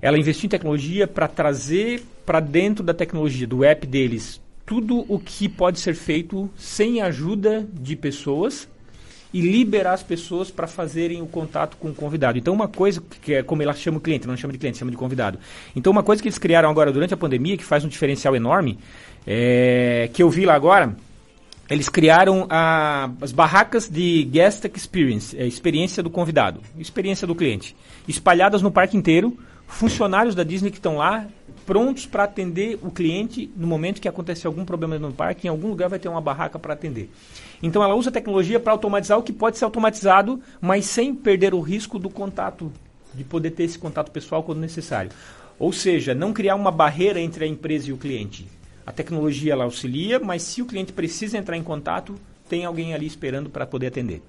Ela 0.00 0.16
investiu 0.16 0.46
em 0.46 0.50
tecnologia 0.50 1.08
para 1.08 1.26
trazer 1.26 2.02
para 2.24 2.38
dentro 2.38 2.84
da 2.84 2.94
tecnologia, 2.94 3.46
do 3.46 3.64
app 3.64 3.84
deles, 3.88 4.40
tudo 4.64 5.04
o 5.08 5.18
que 5.18 5.48
pode 5.48 5.80
ser 5.80 5.94
feito 5.94 6.48
sem 6.56 7.00
ajuda 7.02 7.66
de 7.72 7.96
pessoas 7.96 8.68
e 9.32 9.40
liberar 9.40 9.94
as 9.94 10.02
pessoas 10.02 10.50
para 10.50 10.66
fazerem 10.66 11.22
o 11.22 11.26
contato 11.26 11.76
com 11.78 11.88
o 11.88 11.94
convidado. 11.94 12.38
Então, 12.38 12.52
uma 12.52 12.68
coisa 12.68 13.02
que 13.22 13.34
é 13.34 13.42
como 13.42 13.62
ela 13.62 13.72
chama 13.72 13.98
o 13.98 14.00
cliente, 14.00 14.26
não 14.26 14.36
chama 14.36 14.52
de 14.52 14.58
cliente, 14.58 14.78
chama 14.78 14.90
de 14.90 14.96
convidado. 14.96 15.38
Então, 15.74 15.90
uma 15.90 16.02
coisa 16.02 16.20
que 16.20 16.28
eles 16.28 16.38
criaram 16.38 16.68
agora 16.68 16.92
durante 16.92 17.14
a 17.14 17.16
pandemia, 17.16 17.56
que 17.56 17.64
faz 17.64 17.84
um 17.84 17.88
diferencial 17.88 18.36
enorme, 18.36 18.78
é, 19.26 20.10
que 20.12 20.22
eu 20.22 20.28
vi 20.28 20.44
lá 20.44 20.54
agora, 20.54 20.94
eles 21.70 21.88
criaram 21.88 22.46
a, 22.50 23.10
as 23.22 23.32
barracas 23.32 23.88
de 23.88 24.24
guest 24.24 24.64
experience, 24.74 25.36
é, 25.38 25.46
experiência 25.46 26.02
do 26.02 26.10
convidado, 26.10 26.60
experiência 26.78 27.26
do 27.26 27.34
cliente, 27.34 27.74
espalhadas 28.06 28.60
no 28.60 28.70
parque 28.70 28.96
inteiro, 28.96 29.34
funcionários 29.66 30.34
da 30.34 30.44
Disney 30.44 30.70
que 30.70 30.76
estão 30.76 30.98
lá 30.98 31.26
prontos 31.64 32.06
para 32.06 32.24
atender 32.24 32.78
o 32.82 32.90
cliente 32.90 33.50
no 33.56 33.66
momento 33.66 34.00
que 34.00 34.08
acontecer 34.08 34.46
algum 34.46 34.64
problema 34.64 34.98
no 34.98 35.12
parque, 35.12 35.46
em 35.46 35.50
algum 35.50 35.68
lugar 35.68 35.88
vai 35.88 35.98
ter 35.98 36.08
uma 36.08 36.20
barraca 36.20 36.58
para 36.58 36.74
atender. 36.74 37.10
Então 37.62 37.82
ela 37.82 37.94
usa 37.94 38.10
a 38.10 38.12
tecnologia 38.12 38.60
para 38.60 38.72
automatizar 38.72 39.18
o 39.18 39.22
que 39.22 39.32
pode 39.32 39.58
ser 39.58 39.64
automatizado, 39.64 40.40
mas 40.60 40.86
sem 40.86 41.14
perder 41.14 41.54
o 41.54 41.60
risco 41.60 41.98
do 41.98 42.10
contato, 42.10 42.72
de 43.14 43.24
poder 43.24 43.52
ter 43.52 43.64
esse 43.64 43.78
contato 43.78 44.10
pessoal 44.10 44.42
quando 44.42 44.60
necessário. 44.60 45.10
Ou 45.58 45.72
seja, 45.72 46.14
não 46.14 46.32
criar 46.32 46.56
uma 46.56 46.70
barreira 46.70 47.20
entre 47.20 47.44
a 47.44 47.48
empresa 47.48 47.90
e 47.90 47.92
o 47.92 47.98
cliente. 47.98 48.46
A 48.84 48.90
tecnologia 48.90 49.52
ela 49.52 49.64
auxilia, 49.64 50.18
mas 50.18 50.42
se 50.42 50.60
o 50.60 50.66
cliente 50.66 50.92
precisa 50.92 51.38
entrar 51.38 51.56
em 51.56 51.62
contato, 51.62 52.16
tem 52.48 52.64
alguém 52.64 52.94
ali 52.94 53.06
esperando 53.06 53.48
para 53.48 53.64
poder 53.64 53.86
atender. 53.86 54.22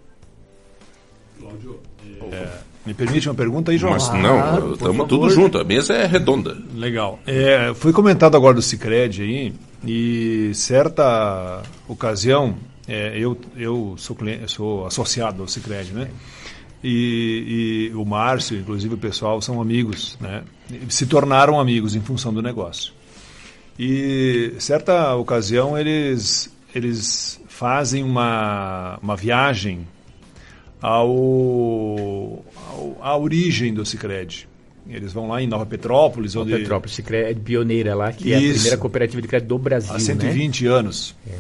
Cláudio, 1.43 1.79
é, 2.31 2.47
me 2.85 2.93
permite 2.93 3.27
uma 3.27 3.35
pergunta 3.35 3.71
aí, 3.71 3.77
João? 3.77 3.93
Mas 3.93 4.09
não, 4.13 4.73
estamos 4.73 5.07
tudo 5.07 5.29
junto, 5.29 5.57
a 5.57 5.63
mesa 5.63 5.93
é 5.93 6.05
redonda. 6.05 6.57
Legal. 6.73 7.19
É, 7.27 7.73
foi 7.75 7.91
comentado 7.91 8.37
agora 8.37 8.53
do 8.53 8.61
Cicred 8.61 9.21
aí, 9.21 9.53
e 9.85 10.51
certa 10.53 11.61
ocasião, 11.87 12.55
é, 12.87 13.17
eu, 13.17 13.37
eu 13.57 13.95
sou, 13.97 14.15
cliente, 14.15 14.49
sou 14.49 14.85
associado 14.85 15.41
ao 15.41 15.47
Cicred, 15.47 15.91
né? 15.91 16.09
E, 16.81 17.89
e, 17.91 17.95
o 17.95 18.05
Márcio, 18.05 18.59
inclusive 18.59 18.95
o 18.95 18.97
pessoal, 18.97 19.41
são 19.41 19.61
amigos, 19.61 20.17
né? 20.19 20.43
Se 20.89 21.05
tornaram 21.05 21.59
amigos 21.59 21.95
em 21.95 22.01
função 22.01 22.33
do 22.33 22.41
negócio. 22.41 22.93
E 23.77 24.53
certa 24.59 25.15
ocasião 25.15 25.77
eles, 25.77 26.53
eles 26.75 27.41
fazem 27.47 28.03
uma, 28.03 28.99
uma 29.01 29.15
viagem 29.15 29.87
ao, 30.83 32.43
à 33.01 33.17
origem 33.17 33.73
do 33.73 33.85
Cicred. 33.85 34.49
Eles 34.89 35.13
vão 35.13 35.29
lá 35.29 35.41
em 35.41 35.47
Nova 35.47 35.65
Petrópolis. 35.65 36.35
Nova 36.35 36.49
onde... 36.49 36.59
Petrópolis, 36.59 36.93
Cicred 36.93 37.31
é 37.31 37.33
pioneira 37.33 37.95
lá, 37.95 38.11
que 38.11 38.29
Isso. 38.29 38.33
é 38.33 38.35
a 38.35 38.51
primeira 38.51 38.77
cooperativa 38.77 39.21
de 39.21 39.27
crédito 39.29 39.47
do 39.47 39.57
Brasil. 39.57 39.95
Há 39.95 39.99
120 39.99 40.65
né? 40.65 40.69
anos. 40.69 41.15
É. 41.25 41.35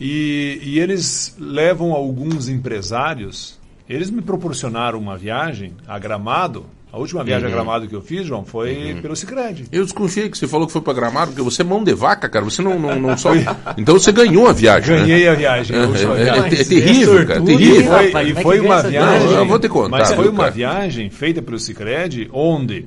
E, 0.00 0.58
e 0.62 0.80
eles 0.80 1.36
levam 1.38 1.92
alguns 1.92 2.48
empresários. 2.48 3.56
Eles 3.88 4.10
me 4.10 4.20
proporcionaram 4.20 4.98
uma 4.98 5.16
viagem 5.16 5.72
a 5.86 5.96
Gramado 5.96 6.66
a 6.96 6.98
última 6.98 7.22
viagem 7.22 7.46
uhum. 7.46 7.52
a 7.52 7.56
Gramado 7.56 7.86
que 7.86 7.94
eu 7.94 8.00
fiz, 8.00 8.26
João, 8.26 8.42
foi 8.42 8.94
uhum. 8.94 9.02
pelo 9.02 9.14
Cicred. 9.14 9.66
Eu 9.70 9.84
desconfiei 9.84 10.30
que 10.30 10.38
você 10.38 10.48
falou 10.48 10.66
que 10.66 10.72
foi 10.72 10.80
para 10.80 10.94
Gramado, 10.94 11.26
porque 11.32 11.42
você 11.42 11.60
é 11.60 11.64
mão 11.64 11.84
de 11.84 11.92
vaca, 11.92 12.26
cara. 12.26 12.42
Você 12.42 12.62
não, 12.62 12.78
não, 12.78 12.98
não 12.98 13.16
só. 13.18 13.32
então 13.76 13.98
você 13.98 14.10
ganhou 14.10 14.48
a 14.48 14.52
viagem. 14.54 14.96
Né? 14.96 15.02
Ganhei 15.02 15.24
né? 15.24 15.28
a 15.28 15.34
viagem. 15.34 15.76
É. 16.16 16.56
É, 16.56 16.60
é, 16.60 16.64
terrível, 16.64 17.26
cara. 17.26 17.40
Terrível. 17.42 18.02
E 18.02 18.10
foi, 18.10 18.30
e 18.30 18.34
foi 18.42 18.60
uma 18.60 18.82
viagem. 18.82 19.28
Não, 19.28 19.38
eu 19.38 19.46
vou 19.46 19.58
te 19.58 19.68
contar. 19.68 19.90
Mas 19.90 20.12
foi 20.12 20.28
uma 20.28 20.50
viagem 20.50 21.10
feita 21.10 21.42
pelo 21.42 21.58
Cicred, 21.58 22.30
onde. 22.32 22.86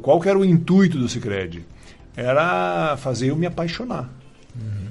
Qual 0.00 0.20
que 0.20 0.28
era 0.28 0.38
o 0.38 0.44
intuito 0.44 0.98
do 0.98 1.08
Cicred? 1.08 1.64
Era 2.16 2.96
fazer 2.96 3.30
eu 3.30 3.36
me 3.36 3.46
apaixonar. 3.46 4.08
Uhum. 4.54 4.86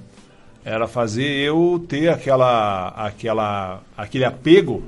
Era 0.63 0.87
fazer 0.87 1.23
eu 1.23 1.83
ter 1.87 2.09
aquela, 2.09 2.89
aquela, 2.89 3.81
aquele 3.97 4.25
apego 4.25 4.83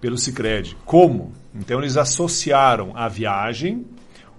pelo 0.00 0.18
Cicred. 0.18 0.76
Como? 0.84 1.32
Então 1.54 1.78
eles 1.80 1.96
associaram 1.96 2.92
a 2.94 3.08
viagem, 3.08 3.84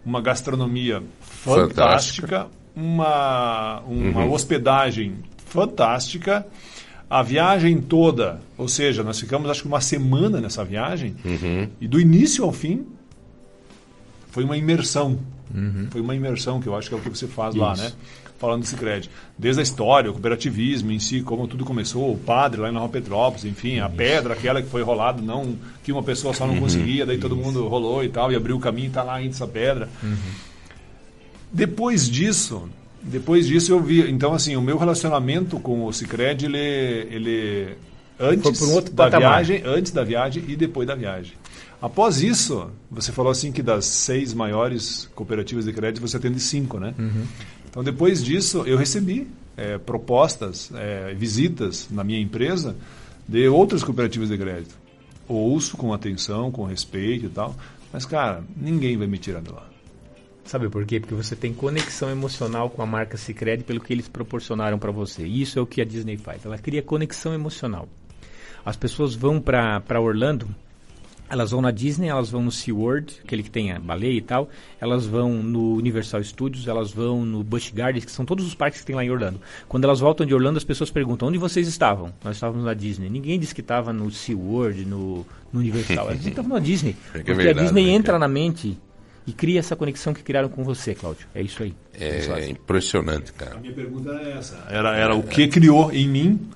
uma 0.06 0.22
gastronomia 0.22 1.04
fantástica, 1.20 2.28
fantástica. 2.28 2.48
uma, 2.76 3.80
uma 3.82 4.22
uhum. 4.22 4.32
hospedagem 4.32 5.16
fantástica, 5.46 6.48
a 7.10 7.22
viagem 7.22 7.82
toda, 7.82 8.40
ou 8.58 8.70
seja, 8.70 9.04
nós 9.04 9.20
ficamos 9.20 9.50
acho 9.50 9.64
que 9.64 9.68
uma 9.68 9.82
semana 9.82 10.40
nessa 10.40 10.64
viagem, 10.64 11.16
uhum. 11.26 11.68
e 11.80 11.88
do 11.88 12.00
início 12.00 12.46
ao 12.46 12.54
fim 12.54 12.86
foi 14.30 14.46
uma 14.46 14.56
imersão. 14.56 15.20
Uhum. 15.54 15.88
Foi 15.92 16.00
uma 16.00 16.16
imersão 16.16 16.62
que 16.62 16.68
eu 16.68 16.76
acho 16.76 16.88
que 16.88 16.96
é 16.96 16.98
o 16.98 17.02
que 17.02 17.10
você 17.10 17.28
faz 17.28 17.54
Isso. 17.54 17.64
lá, 17.64 17.76
né? 17.76 17.92
Falando 18.42 18.62
do 18.62 18.68
Cicred. 18.68 19.08
Desde 19.38 19.62
a 19.62 19.64
história, 19.64 20.10
o 20.10 20.14
cooperativismo 20.14 20.92
em 20.92 21.00
si, 21.00 21.22
como 21.22 21.48
tudo 21.48 21.64
começou, 21.64 22.12
o 22.12 22.18
padre 22.18 22.60
lá 22.60 22.70
em 22.70 22.74
Nova 22.74 22.90
Petrópolis, 22.90 23.46
enfim, 23.46 23.80
a 23.80 23.88
pedra, 23.88 24.34
aquela 24.34 24.62
que 24.62 24.68
foi 24.68 24.82
rolada, 24.82 25.22
não 25.22 25.56
que 25.84 25.92
uma 25.92 26.02
pessoa 26.02 26.34
só 26.34 26.48
não 26.48 26.56
uhum. 26.56 26.62
conseguia, 26.62 27.06
daí 27.06 27.20
todo 27.20 27.36
mundo 27.36 27.68
rolou 27.68 28.04
e 28.04 28.10
tal, 28.10 28.32
e 28.32 28.36
abriu 28.36 28.58
o 28.58 28.60
caminho 28.60 28.86
e 28.86 28.88
está 28.88 29.04
lá 29.04 29.16
ainda 29.16 29.36
essa 29.36 29.48
pedra. 29.48 29.88
Uhum. 30.02 30.18
Depois 31.54 32.10
disso, 32.10 32.68
depois 33.04 33.48
disso 33.48 33.72
eu 33.72 33.80
vi, 33.80 34.10
então 34.10 34.34
assim, 34.34 34.56
o 34.56 34.62
meu 34.62 34.78
relacionamento 34.78 35.60
com 35.60 35.86
o 35.86 35.94
Cicred, 35.94 36.46
ele, 36.46 36.58
ele 36.58 37.78
antes 38.20 38.62
um 38.62 38.82
da 38.82 39.06
patamar. 39.06 39.44
viagem, 39.44 39.62
antes 39.66 39.92
da 39.92 40.04
viagem 40.04 40.44
e 40.48 40.56
depois 40.56 40.88
da 40.88 40.96
viagem. 40.96 41.34
Após 41.82 42.22
isso, 42.22 42.70
você 42.92 43.12
falou 43.12 43.32
assim 43.32 43.52
que 43.52 43.64
das 43.64 43.86
seis 43.86 44.36
maiores 44.36 45.10
cooperativas 45.16 45.66
de 45.66 45.74
crédito 45.74 46.00
você 46.00 46.18
atende 46.18 46.40
cinco, 46.40 46.80
né? 46.80 46.94
Uhum. 46.98 47.26
Então, 47.72 47.84
depois 47.84 48.22
disso, 48.24 48.64
eu 48.68 48.78
recebi 48.78 49.28
é, 49.56 49.78
propostas, 49.78 50.70
é, 50.76 51.14
visitas 51.14 51.88
na 51.90 52.04
minha 52.04 52.20
empresa 52.20 52.76
de 53.26 53.48
outras 53.48 53.82
cooperativas 53.82 54.28
de 54.28 54.38
crédito. 54.38 54.76
Ouço 55.26 55.78
com 55.78 55.94
atenção, 55.94 56.52
com 56.52 56.66
respeito 56.66 57.28
e 57.28 57.30
tal, 57.30 57.56
mas, 57.92 58.06
cara, 58.06 58.44
ninguém 58.58 58.98
vai 58.98 59.08
me 59.08 59.18
tirar 59.18 59.42
de 59.42 59.50
lá. 59.50 59.66
Sabe 60.44 60.68
por 60.68 60.86
quê? 60.86 61.00
Porque 61.00 61.16
você 61.16 61.34
tem 61.34 61.54
conexão 61.54 62.10
emocional 62.10 62.70
com 62.70 62.82
a 62.82 62.86
marca 62.86 63.16
Sicredi 63.16 63.64
pelo 63.64 63.80
que 63.80 63.94
eles 63.94 64.10
proporcionaram 64.10 64.78
para 64.78 64.92
você. 64.92 65.26
E 65.26 65.42
isso 65.42 65.58
é 65.58 65.62
o 65.62 65.66
que 65.66 65.82
a 65.82 65.86
Disney 65.86 66.18
faz. 66.18 66.46
Ela 66.46 66.58
cria 66.58 66.82
conexão 66.82 67.34
emocional. 67.34 67.88
As 68.66 68.76
pessoas 68.76 69.16
vão 69.16 69.40
para 69.40 70.02
Orlando 70.02 70.48
elas 71.32 71.52
vão 71.52 71.62
na 71.62 71.72
Disney, 71.72 72.10
elas 72.10 72.30
vão 72.30 72.44
no 72.44 72.52
SeaWorld, 72.52 73.22
aquele 73.24 73.42
que 73.42 73.50
tem 73.50 73.72
a 73.72 73.80
baleia 73.80 74.18
e 74.18 74.22
tal. 74.22 74.50
Elas 74.82 75.06
vão 75.06 75.42
no 75.42 75.76
Universal 75.76 76.22
Studios, 76.24 76.68
elas 76.68 76.92
vão 76.92 77.26
no 77.26 77.42
Busch 77.42 77.72
Gardens, 77.74 78.04
que 78.04 78.12
são 78.12 78.26
todos 78.26 78.46
os 78.46 78.54
parques 78.54 78.82
que 78.82 78.86
tem 78.86 78.96
lá 78.96 79.04
em 79.04 79.10
Orlando. 79.10 79.40
Quando 79.70 79.86
elas 79.86 80.02
voltam 80.02 80.26
de 80.26 80.34
Orlando, 80.34 80.58
as 80.58 80.64
pessoas 80.66 80.92
perguntam, 80.92 81.30
onde 81.30 81.38
vocês 81.38 81.70
estavam? 81.70 82.14
Nós 82.22 82.36
estávamos 82.36 82.66
na 82.66 82.74
Disney. 82.74 83.10
Ninguém 83.10 83.40
disse 83.40 83.56
que 83.56 83.62
estava 83.62 83.94
no 83.94 84.12
SeaWorld, 84.12 84.84
no, 84.86 85.26
no 85.54 85.60
Universal. 85.62 86.10
Elas 86.10 86.26
estavam 86.26 86.52
na 86.52 86.60
Disney. 86.60 86.96
É 87.12 87.18
porque 87.20 87.34
verdade, 87.34 87.60
a 87.60 87.64
Disney 87.64 87.86
né, 87.86 87.92
entra 87.92 88.20
na 88.20 88.28
mente 88.28 88.78
e 89.26 89.32
cria 89.32 89.60
essa 89.60 89.76
conexão 89.76 90.14
que 90.14 90.24
criaram 90.24 90.50
com 90.50 90.64
você, 90.64 90.94
Cláudio. 90.94 91.28
É 91.34 91.42
isso 91.42 91.64
aí. 91.64 91.74
É, 91.94 92.50
impressionante, 92.50 93.32
cara. 93.32 93.56
A 93.56 93.60
minha 93.60 93.74
pergunta 93.74 94.12
é 94.12 94.38
essa. 94.38 94.66
Era, 94.70 94.96
era 94.96 95.16
o 95.16 95.24
que 95.24 95.48
criou 95.48 95.92
em 95.92 96.08
mim 96.08 96.50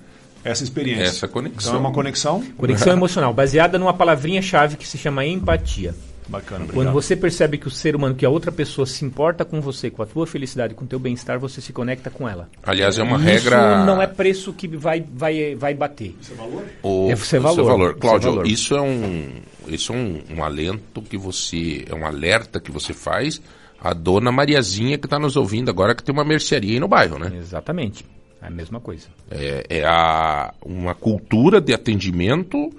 essa 0.45 0.63
experiência. 0.63 1.03
Essa 1.03 1.27
conexão. 1.27 1.71
Então 1.71 1.75
é 1.75 1.79
uma 1.79 1.91
conexão. 1.91 2.43
Conexão 2.55 2.93
emocional, 2.93 3.33
baseada 3.33 3.79
numa 3.79 3.93
palavrinha-chave 3.93 4.77
que 4.77 4.87
se 4.87 4.97
chama 4.97 5.25
empatia. 5.25 5.93
Bacana, 6.27 6.63
obrigado. 6.63 6.75
Quando 6.75 6.93
você 6.93 7.15
percebe 7.15 7.57
que 7.57 7.67
o 7.67 7.71
ser 7.71 7.95
humano, 7.95 8.15
que 8.15 8.25
a 8.25 8.29
outra 8.29 8.51
pessoa 8.51 8.85
se 8.85 9.05
importa 9.05 9.45
com 9.45 9.61
você, 9.61 9.89
com 9.89 10.01
a 10.01 10.05
tua 10.05 10.25
felicidade, 10.25 10.73
com 10.73 10.85
o 10.85 10.87
teu 10.87 10.99
bem-estar, 10.99 11.39
você 11.39 11.61
se 11.61 11.71
conecta 11.71 12.09
com 12.09 12.27
ela. 12.27 12.49
Aliás, 12.63 12.97
é 12.97 13.03
uma 13.03 13.17
Isso 13.17 13.25
regra. 13.25 13.85
não 13.85 14.01
é 14.01 14.07
preço 14.07 14.53
que 14.53 14.67
vai, 14.67 15.03
vai, 15.13 15.55
vai 15.55 15.73
bater. 15.73 16.15
Isso 16.19 16.33
é 16.33 16.35
valor? 16.35 16.63
O, 16.81 17.09
é, 17.09 17.13
isso 17.13 17.35
é 17.35 17.39
valor. 17.39 17.53
Isso 17.53 17.61
é 17.61 17.65
valor. 17.65 17.95
Cláudio, 17.95 18.29
isso 18.29 18.39
é, 18.39 18.47
isso 18.47 18.75
é 18.75 18.81
um, 18.81 19.29
isso 19.67 19.93
é 19.93 19.95
um, 19.95 20.23
um 20.37 20.43
alento 20.43 21.01
que 21.01 21.17
você. 21.17 21.85
É 21.87 21.93
um 21.93 22.05
alerta 22.05 22.59
que 22.59 22.71
você 22.71 22.93
faz 22.93 23.41
à 23.79 23.93
dona 23.93 24.31
Mariazinha 24.31 24.97
que 24.97 25.05
está 25.05 25.19
nos 25.19 25.35
ouvindo 25.35 25.69
agora, 25.69 25.93
que 25.93 26.03
tem 26.03 26.13
uma 26.13 26.25
mercearia 26.25 26.73
aí 26.73 26.79
no 26.79 26.87
bairro, 26.87 27.19
né? 27.19 27.31
Exatamente. 27.37 28.05
É 28.45 28.47
a 28.47 28.51
mesma 28.51 28.79
coisa. 28.79 29.07
É, 29.31 29.65
é 29.69 29.85
a, 29.85 30.53
uma 30.63 30.93
cultura 30.93 31.59
de 31.59 31.73
atendimento 31.73 32.69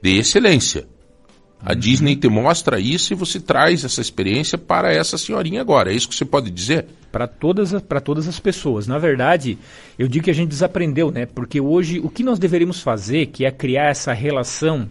de 0.00 0.18
excelência. 0.18 0.86
A 1.60 1.72
uhum. 1.72 1.78
Disney 1.78 2.14
te 2.16 2.28
mostra 2.28 2.78
isso 2.78 3.12
e 3.12 3.16
você 3.16 3.40
traz 3.40 3.84
essa 3.84 4.00
experiência 4.00 4.56
para 4.56 4.92
essa 4.92 5.18
senhorinha 5.18 5.60
agora. 5.60 5.90
É 5.90 5.96
isso 5.96 6.08
que 6.08 6.14
você 6.14 6.24
pode 6.24 6.48
dizer? 6.50 6.86
Para 7.10 7.26
todas, 7.26 7.72
para 7.82 8.00
todas 8.00 8.28
as 8.28 8.38
pessoas. 8.38 8.86
Na 8.86 8.98
verdade, 8.98 9.58
eu 9.98 10.06
digo 10.06 10.26
que 10.26 10.30
a 10.30 10.34
gente 10.34 10.50
desaprendeu, 10.50 11.10
né? 11.10 11.26
Porque 11.26 11.60
hoje 11.60 11.98
o 11.98 12.08
que 12.08 12.22
nós 12.22 12.38
deveríamos 12.38 12.80
fazer, 12.80 13.26
que 13.26 13.44
é 13.44 13.50
criar 13.50 13.90
essa 13.90 14.12
relação 14.12 14.88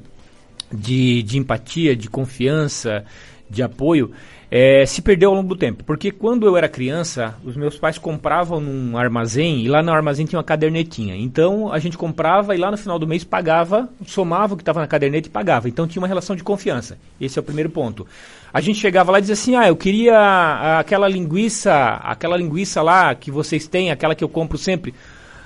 de, 0.74 1.24
de 1.24 1.38
empatia, 1.38 1.96
de 1.96 2.10
confiança, 2.10 3.06
de 3.50 3.62
apoio, 3.64 4.12
é, 4.50 4.86
se 4.86 5.02
perdeu 5.02 5.30
ao 5.30 5.36
longo 5.36 5.50
do 5.50 5.56
tempo. 5.56 5.84
Porque 5.84 6.12
quando 6.12 6.46
eu 6.46 6.56
era 6.56 6.70
criança, 6.70 7.36
os 7.44 7.56
meus 7.56 7.78
pais 7.78 7.98
compravam 7.98 8.60
num 8.60 8.98
armazém 8.98 9.62
e 9.62 9.68
lá 9.68 9.82
no 9.82 9.92
armazém 9.92 10.26
tinha 10.26 10.38
uma 10.38 10.44
cadernetinha. 10.44 11.16
Então 11.16 11.72
a 11.72 11.80
gente 11.80 11.98
comprava 11.98 12.56
e 12.56 12.58
lá 12.58 12.72
no 12.72 12.78
final 12.78 13.00
do 13.00 13.08
mês 13.08 13.24
pagava, 13.24 13.90
somava 14.06 14.54
o 14.54 14.58
que 14.58 14.62
estava 14.62 14.80
na 14.80 14.88
caderneta 14.88 15.28
e 15.28 15.32
pagava. 15.32 15.68
Então 15.68 15.88
tinha 15.88 16.02
uma 16.02 16.08
relação 16.08 16.36
de 16.36 16.44
confiança. 16.44 16.98
Esse 17.20 17.40
é 17.40 17.42
o 17.42 17.44
primeiro 17.44 17.70
ponto. 17.70 18.08
A 18.54 18.62
gente 18.62 18.80
chegava 18.80 19.12
lá 19.12 19.18
e 19.18 19.22
dizia 19.22 19.34
assim: 19.34 19.56
ah, 19.56 19.68
eu 19.68 19.76
queria 19.76 20.80
aquela 20.80 21.08
linguiça, 21.08 21.74
aquela 22.04 22.38
linguiça 22.38 22.82
lá 22.82 23.14
que 23.14 23.30
vocês 23.30 23.68
têm, 23.68 23.92
aquela 23.92 24.16
que 24.16 24.24
eu 24.24 24.30
compro 24.30 24.58
sempre. 24.58 24.94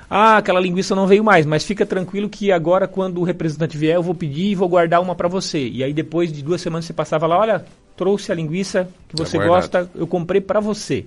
Ah, 0.10 0.38
aquela 0.38 0.60
linguiça 0.60 0.96
não 0.96 1.06
veio 1.06 1.24
mais, 1.24 1.46
mas 1.46 1.64
fica 1.64 1.86
tranquilo 1.86 2.28
que 2.28 2.52
agora 2.52 2.88
quando 2.88 3.22
o 3.22 3.24
representante 3.24 3.78
vier 3.78 3.96
eu 3.96 4.02
vou 4.02 4.16
pedir 4.16 4.52
e 4.52 4.56
vou 4.56 4.68
guardar 4.68 5.02
uma 5.02 5.14
para 5.14 5.28
você. 5.28 5.68
E 5.68 5.84
aí 5.84 5.94
depois 5.94 6.34
de 6.34 6.42
duas 6.42 6.62
semanas 6.62 6.86
você 6.86 6.94
passava 6.94 7.28
lá, 7.28 7.38
olha, 7.38 7.66
trouxe 8.00 8.32
a 8.32 8.36
linguiça 8.36 8.88
que 9.10 9.16
Tá 9.18 9.26
você 9.26 9.36
guardado. 9.38 9.56
gosta, 9.88 9.92
eu 9.94 10.08
comprei 10.08 10.40
para 10.40 10.62
você. 10.62 11.06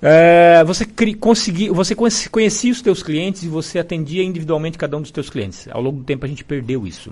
É, 0.00 0.62
você 0.64 0.84
cri, 0.84 1.14
consegui, 1.14 1.70
você 1.70 1.94
conheci- 1.94 2.28
conhecia 2.30 2.70
os 2.70 2.80
teus 2.82 3.02
clientes 3.02 3.42
e 3.42 3.48
você 3.48 3.78
atendia 3.78 4.22
individualmente 4.22 4.76
cada 4.78 4.96
um 4.96 5.00
dos 5.00 5.10
teus 5.10 5.28
clientes. 5.30 5.66
Ao 5.70 5.80
longo 5.80 5.98
do 5.98 6.04
tempo 6.04 6.24
a 6.24 6.28
gente 6.28 6.44
perdeu 6.44 6.86
isso. 6.86 7.10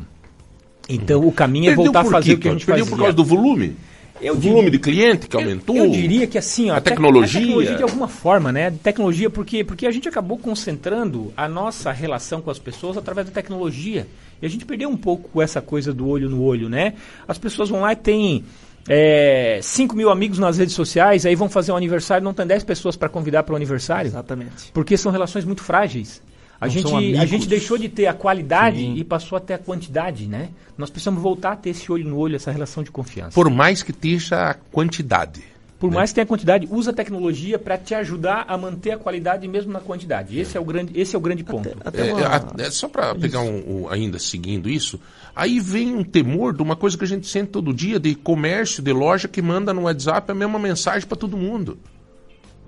Então 0.89 1.27
o 1.27 1.33
caminho 1.33 1.65
é 1.65 1.69
Perdeu 1.75 1.85
voltar 1.85 2.01
a 2.03 2.05
fazer 2.05 2.33
quê, 2.33 2.35
o 2.35 2.39
que 2.39 2.49
a 2.49 2.53
gente 2.53 2.67
Perdeu 2.67 2.85
fazia. 2.85 2.97
por 2.97 3.03
causa 3.03 3.17
do 3.17 3.25
volume? 3.25 3.75
Eu 4.21 4.35
o 4.35 4.39
volume 4.39 4.71
de 4.71 4.79
cliente 4.79 5.27
que 5.29 5.37
aumentou? 5.37 5.77
Eu 5.77 5.91
diria 5.91 6.27
que 6.27 6.39
assim, 6.39 6.71
ó, 6.71 6.75
a 6.75 6.81
tec- 6.81 6.95
tecnologia. 6.95 7.41
A 7.41 7.43
tecnologia 7.43 7.77
de 7.77 7.83
alguma 7.83 8.07
forma, 8.09 8.53
né? 8.53 8.71
Tecnologia 8.83 9.29
porque 9.29 9.65
porque 9.65 9.87
a 9.87 9.91
gente 9.91 10.09
acabou 10.09 10.39
concentrando 10.39 11.33
a 11.37 11.49
nossa 11.49 11.91
relação 11.91 12.41
com 12.41 12.51
as 12.51 12.59
pessoas 12.59 12.97
através 12.97 13.27
da 13.27 13.33
tecnologia. 13.33 14.07
E 14.41 14.47
a 14.47 14.49
gente 14.49 14.65
perdeu 14.65 14.89
um 14.89 14.97
pouco 14.97 15.41
essa 15.41 15.61
coisa 15.61 15.93
do 15.93 16.09
olho 16.09 16.29
no 16.29 16.43
olho, 16.43 16.69
né? 16.69 16.95
As 17.27 17.39
pessoas 17.39 17.69
vão 17.69 17.81
lá 17.81 17.93
e 17.93 17.97
têm 17.97 18.45
é, 18.89 19.59
5 19.63 19.97
mil 19.97 20.11
amigos 20.11 20.39
nas 20.39 20.59
redes 20.59 20.75
sociais, 20.75 21.27
aí 21.27 21.35
vão 21.35 21.49
fazer 21.49 21.73
um 21.73 21.77
aniversário, 21.77 22.25
não 22.25 22.35
tem 22.35 22.47
10 22.47 22.65
pessoas 22.65 22.97
para 22.97 23.09
convidar 23.09 23.43
para 23.43 23.53
o 23.53 23.57
aniversário. 23.57 24.09
Exatamente. 24.09 24.71
Porque 24.73 24.97
são 24.97 25.11
relações 25.11 25.45
muito 25.45 25.63
frágeis. 25.63 26.23
A 26.59 26.67
Não 26.67 26.73
gente, 26.73 27.17
a 27.19 27.27
gente 27.27 27.47
deixou 27.47 27.77
de 27.77 27.89
ter 27.89 28.07
a 28.07 28.15
qualidade 28.15 28.79
Sim. 28.79 28.95
e 28.95 29.05
passou 29.05 29.37
a 29.37 29.41
ter 29.41 29.55
a 29.55 29.59
quantidade, 29.59 30.27
né? 30.27 30.49
Nós 30.77 30.89
precisamos 30.89 31.23
voltar 31.23 31.53
a 31.53 31.57
ter 31.57 31.71
esse 31.71 31.91
olho 31.93 32.09
no 32.09 32.17
olho, 32.17 32.37
essa 32.37 32.51
relação 32.51 32.83
de 32.83 32.91
confiança. 32.91 33.33
Por 33.33 33.51
mais 33.51 33.83
que 33.83 33.91
esteja 33.91 34.51
a 34.51 34.55
quantidade. 34.55 35.43
Por 35.79 35.91
mais 35.91 36.11
que 36.11 36.15
tenha 36.15 36.27
quantidade, 36.27 36.67
usa 36.71 36.91
a 36.91 36.95
tecnologia 36.95 37.59
para 37.59 37.77
te 37.77 37.95
ajudar 37.95 38.47
a 38.49 38.57
manter 38.57 38.93
a 38.93 38.97
qualidade 38.99 39.47
mesmo 39.47 39.71
na 39.73 39.81
quantidade. 39.81 40.39
Esse 40.39 40.57
é 40.57 40.61
o 40.61 40.65
grande, 40.65 40.99
esse 40.99 41.15
é 41.15 41.19
o 41.19 41.21
grande 41.21 41.45
ponto. 41.45 41.69
É, 41.69 42.63
é, 42.63 42.67
é 42.67 42.71
só 42.71 42.89
para 42.89 43.15
pegar 43.15 43.41
um, 43.41 43.83
um- 43.85 43.89
ainda 43.91 44.19
seguindo 44.19 44.71
isso, 44.71 44.99
aí 45.35 45.61
vem 45.61 45.95
um 45.95 46.03
temor 46.03 46.55
de 46.55 46.63
uma 46.63 46.77
coisa 46.77 46.97
que 46.97 47.05
a 47.05 47.07
gente 47.09 47.27
sente 47.27 47.51
todo 47.51 47.75
dia 47.75 48.01
de 48.01 48.15
comércio, 48.15 48.83
de 48.83 48.93
loja 48.93 49.29
que 49.29 49.43
manda 49.43 49.75
no 49.75 49.83
WhatsApp 49.83 50.33
a 50.33 50.35
mesma 50.35 50.59
mensagem 50.59 51.07
para 51.07 51.17
todo 51.19 51.37
mundo. 51.37 51.79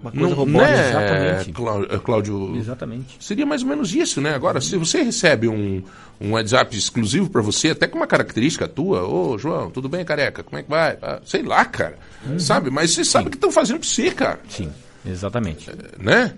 Uma 0.00 0.12
coisa 0.12 0.28
Não, 0.28 0.34
robótica. 0.34 0.70
né, 0.70 0.88
Exatamente. 0.90 1.52
Clá- 1.52 1.86
eh, 1.90 1.98
Cláudio? 1.98 2.56
Exatamente. 2.56 3.16
Seria 3.18 3.44
mais 3.44 3.62
ou 3.62 3.68
menos 3.68 3.92
isso, 3.94 4.20
né? 4.20 4.34
Agora, 4.34 4.60
se 4.60 4.76
você 4.76 5.02
recebe 5.02 5.48
um, 5.48 5.82
um 6.20 6.32
WhatsApp 6.32 6.76
exclusivo 6.76 7.28
para 7.28 7.42
você, 7.42 7.70
até 7.70 7.86
com 7.88 7.96
uma 7.98 8.06
característica 8.06 8.68
tua, 8.68 9.02
ô 9.08 9.36
João, 9.38 9.70
tudo 9.70 9.88
bem, 9.88 10.04
careca? 10.04 10.42
Como 10.44 10.56
é 10.58 10.62
que 10.62 10.70
vai? 10.70 10.96
Ah, 11.02 11.20
sei 11.24 11.42
lá, 11.42 11.64
cara. 11.64 11.98
Sabe? 12.38 12.70
Mas 12.70 12.92
você 12.92 13.04
sabe 13.04 13.26
o 13.26 13.30
que 13.30 13.36
estão 13.36 13.50
fazendo 13.50 13.80
para 13.80 13.88
você, 13.88 14.10
cara. 14.12 14.38
Sim, 14.48 14.70
exatamente. 15.04 15.68
Né? 15.98 16.32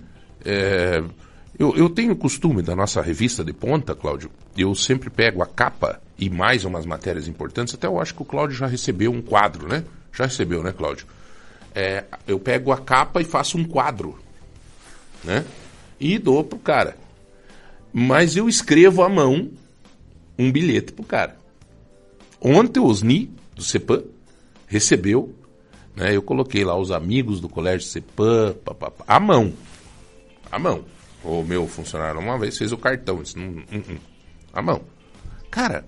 É, 0.45 1.03
eu, 1.59 1.77
eu 1.77 1.91
tenho 1.91 2.13
o 2.13 2.17
costume 2.17 2.63
da 2.63 2.75
nossa 2.75 3.03
revista 3.03 3.45
de 3.45 3.53
ponta, 3.53 3.95
Cláudio, 3.95 4.31
eu 4.57 4.75
sempre 4.75 5.11
pego 5.11 5.43
a 5.43 5.47
capa 5.47 6.01
e 6.19 6.31
mais 6.31 6.65
umas 6.65 6.87
matérias 6.87 7.29
importantes, 7.29 7.75
até 7.75 7.87
eu 7.87 8.01
acho 8.01 8.15
que 8.15 8.23
o 8.23 8.25
Cláudio 8.25 8.57
já 8.57 8.67
recebeu 8.67 9.13
um 9.13 9.21
quadro, 9.21 9.69
né? 9.69 9.85
Já 10.13 10.25
recebeu, 10.25 10.63
né, 10.63 10.73
Cláudio? 10.73 11.07
É, 11.75 12.05
eu 12.27 12.39
pego 12.39 12.73
a 12.73 12.79
capa 12.79 13.21
e 13.21 13.25
faço 13.25 13.57
um 13.57 13.65
quadro, 13.65 14.19
né? 15.23 15.45
E 15.99 16.19
dou 16.19 16.43
pro 16.43 16.59
cara. 16.59 16.97
Mas 17.93 18.37
eu 18.37 18.49
escrevo 18.49 19.03
à 19.03 19.09
mão 19.09 19.51
um 20.39 20.51
bilhete 20.51 20.93
pro 20.93 21.05
cara. 21.05 21.37
Ontem 22.41 22.81
o 22.81 22.87
Osni, 22.87 23.31
do 23.55 23.63
CEPAM, 23.63 24.03
recebeu, 24.67 25.35
né? 25.95 26.15
Eu 26.17 26.23
coloquei 26.23 26.65
lá 26.65 26.77
os 26.77 26.91
amigos 26.91 27.41
do 27.41 27.49
colégio 27.49 27.87
CEPAM, 27.87 28.55
papapá, 28.65 29.05
à 29.07 29.21
mão. 29.21 29.53
À 30.51 30.59
mão. 30.59 30.85
O 31.23 31.43
meu 31.43 31.69
funcionário 31.69 32.19
uma 32.19 32.39
vez 32.39 32.57
fez 32.57 32.73
o 32.73 32.79
cartão, 32.79 33.23
disse, 33.23 33.39
"Hum, 33.39 33.63
hum, 33.71 33.83
hum." 33.91 33.99
à 34.53 34.63
mão. 34.63 34.81
Cara, 35.51 35.85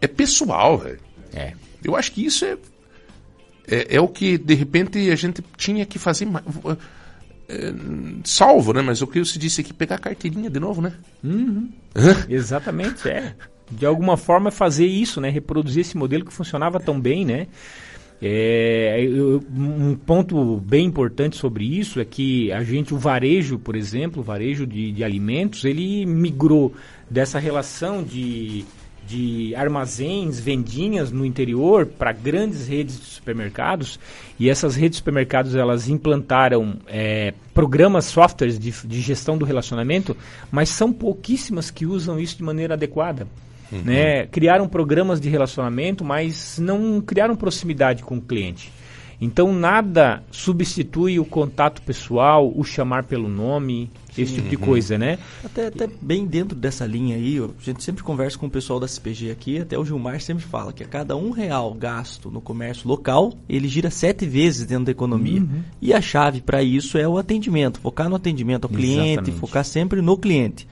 é 0.00 0.06
pessoal, 0.06 0.78
velho. 0.78 1.00
É. 1.32 1.54
Eu 1.82 1.96
acho 1.96 2.12
que 2.12 2.24
isso 2.24 2.44
é, 2.44 2.56
é, 3.68 3.96
é 3.96 4.00
o 4.00 4.08
que, 4.08 4.36
de 4.38 4.54
repente, 4.54 5.10
a 5.10 5.16
gente 5.16 5.42
tinha 5.56 5.84
que 5.86 5.98
fazer 5.98 6.26
mais. 6.26 6.44
é, 7.48 7.72
salvo, 8.24 8.72
né? 8.72 8.82
Mas 8.82 9.02
o 9.02 9.06
que 9.06 9.18
você 9.18 9.38
disse 9.38 9.60
aqui, 9.60 9.72
pegar 9.72 9.96
a 9.96 9.98
carteirinha 9.98 10.50
de 10.50 10.60
novo, 10.60 10.80
né? 10.80 10.92
Uhum. 11.22 11.68
Exatamente, 12.28 13.08
é. 13.08 13.34
De 13.70 13.86
alguma 13.86 14.16
forma 14.16 14.50
fazer 14.50 14.86
isso, 14.86 15.20
né? 15.20 15.30
Reproduzir 15.30 15.80
esse 15.80 15.96
modelo 15.96 16.24
que 16.24 16.32
funcionava 16.32 16.78
tão 16.78 17.00
bem, 17.00 17.24
né? 17.24 17.46
É, 18.22 19.02
eu- 19.06 19.44
um 19.54 19.94
ponto 19.96 20.56
bem 20.58 20.86
importante 20.86 21.36
sobre 21.36 21.64
isso 21.64 22.00
é 22.00 22.04
que 22.04 22.50
a 22.52 22.62
gente, 22.62 22.94
o 22.94 22.98
varejo, 22.98 23.58
por 23.58 23.74
exemplo, 23.76 24.20
o 24.20 24.24
varejo 24.24 24.66
de, 24.66 24.92
de 24.92 25.04
alimentos, 25.04 25.64
ele 25.64 26.06
migrou 26.06 26.72
dessa 27.10 27.38
relação 27.38 28.02
de, 28.02 28.64
de 29.06 29.54
armazéns, 29.54 30.40
vendinhas 30.40 31.10
no 31.12 31.24
interior 31.24 31.86
para 31.86 32.12
grandes 32.12 32.66
redes 32.66 32.98
de 32.98 33.06
supermercados 33.06 33.98
e 34.38 34.48
essas 34.48 34.74
redes 34.74 34.92
de 34.92 34.96
supermercados 34.96 35.54
elas 35.54 35.88
implantaram 35.88 36.76
é, 36.86 37.34
programas, 37.52 38.06
softwares 38.06 38.58
de, 38.58 38.72
de 38.86 39.00
gestão 39.00 39.36
do 39.38 39.44
relacionamento, 39.44 40.16
mas 40.50 40.68
são 40.68 40.92
pouquíssimas 40.92 41.70
que 41.70 41.86
usam 41.86 42.18
isso 42.18 42.36
de 42.36 42.42
maneira 42.42 42.74
adequada. 42.74 43.26
Uhum. 43.70 43.82
Né? 43.82 44.26
Criaram 44.26 44.68
programas 44.68 45.20
de 45.20 45.28
relacionamento, 45.28 46.04
mas 46.04 46.58
não 46.58 47.00
criaram 47.00 47.36
proximidade 47.36 48.02
com 48.02 48.16
o 48.16 48.22
cliente. 48.22 48.72
Então 49.20 49.52
nada 49.52 50.22
substitui 50.30 51.18
o 51.18 51.24
contato 51.24 51.80
pessoal, 51.82 52.52
o 52.54 52.64
chamar 52.64 53.04
pelo 53.04 53.28
nome, 53.28 53.90
esse 54.22 54.34
tipo 54.34 54.48
de 54.48 54.56
Uhum. 54.56 54.62
coisa, 54.62 54.96
né? 54.98 55.18
Até, 55.44 55.66
até 55.66 55.88
bem 56.00 56.26
dentro 56.26 56.56
dessa 56.56 56.86
linha 56.86 57.16
aí, 57.16 57.38
a 57.38 57.48
gente 57.64 57.82
sempre 57.82 58.02
conversa 58.02 58.38
com 58.38 58.46
o 58.46 58.50
pessoal 58.50 58.78
da 58.78 58.86
CPG 58.88 59.30
aqui, 59.30 59.58
até 59.60 59.78
o 59.78 59.84
Gilmar 59.84 60.20
sempre 60.20 60.44
fala 60.44 60.72
que 60.72 60.82
a 60.82 60.86
cada 60.86 61.16
um 61.16 61.30
real 61.30 61.72
gasto 61.74 62.30
no 62.30 62.40
comércio 62.40 62.88
local, 62.88 63.32
ele 63.48 63.68
gira 63.68 63.90
sete 63.90 64.26
vezes 64.26 64.66
dentro 64.66 64.84
da 64.86 64.92
economia. 64.92 65.40
Uhum. 65.40 65.62
E 65.80 65.92
a 65.92 66.00
chave 66.00 66.40
para 66.40 66.62
isso 66.62 66.96
é 66.98 67.06
o 67.08 67.18
atendimento, 67.18 67.80
focar 67.80 68.08
no 68.08 68.16
atendimento 68.16 68.64
ao 68.64 68.70
cliente, 68.70 69.12
Exatamente. 69.12 69.38
focar 69.40 69.64
sempre 69.64 70.00
no 70.00 70.16
cliente. 70.16 70.66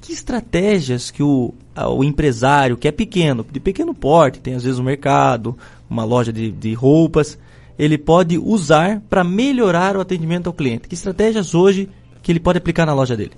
Que 0.00 0.12
estratégias 0.12 1.10
que 1.10 1.22
o, 1.22 1.52
o 1.76 2.04
empresário, 2.04 2.76
que 2.76 2.86
é 2.86 2.92
pequeno, 2.92 3.44
de 3.50 3.58
pequeno 3.58 3.94
porte, 3.94 4.38
tem 4.40 4.54
às 4.54 4.62
vezes 4.62 4.78
um 4.78 4.84
mercado, 4.84 5.56
uma 5.90 6.04
loja 6.04 6.32
de, 6.32 6.52
de 6.52 6.74
roupas, 6.74 7.38
ele 7.78 7.98
pode 7.98 8.38
usar 8.38 9.00
para 9.08 9.24
melhorar 9.24 9.96
o 9.96 10.00
atendimento 10.00 10.46
ao 10.46 10.52
cliente? 10.52 10.88
Que 10.88 10.94
estratégias 10.94 11.54
hoje 11.54 11.88
que 12.26 12.32
ele 12.32 12.40
pode 12.40 12.58
aplicar 12.58 12.84
na 12.84 12.92
loja 12.92 13.16
dele? 13.16 13.30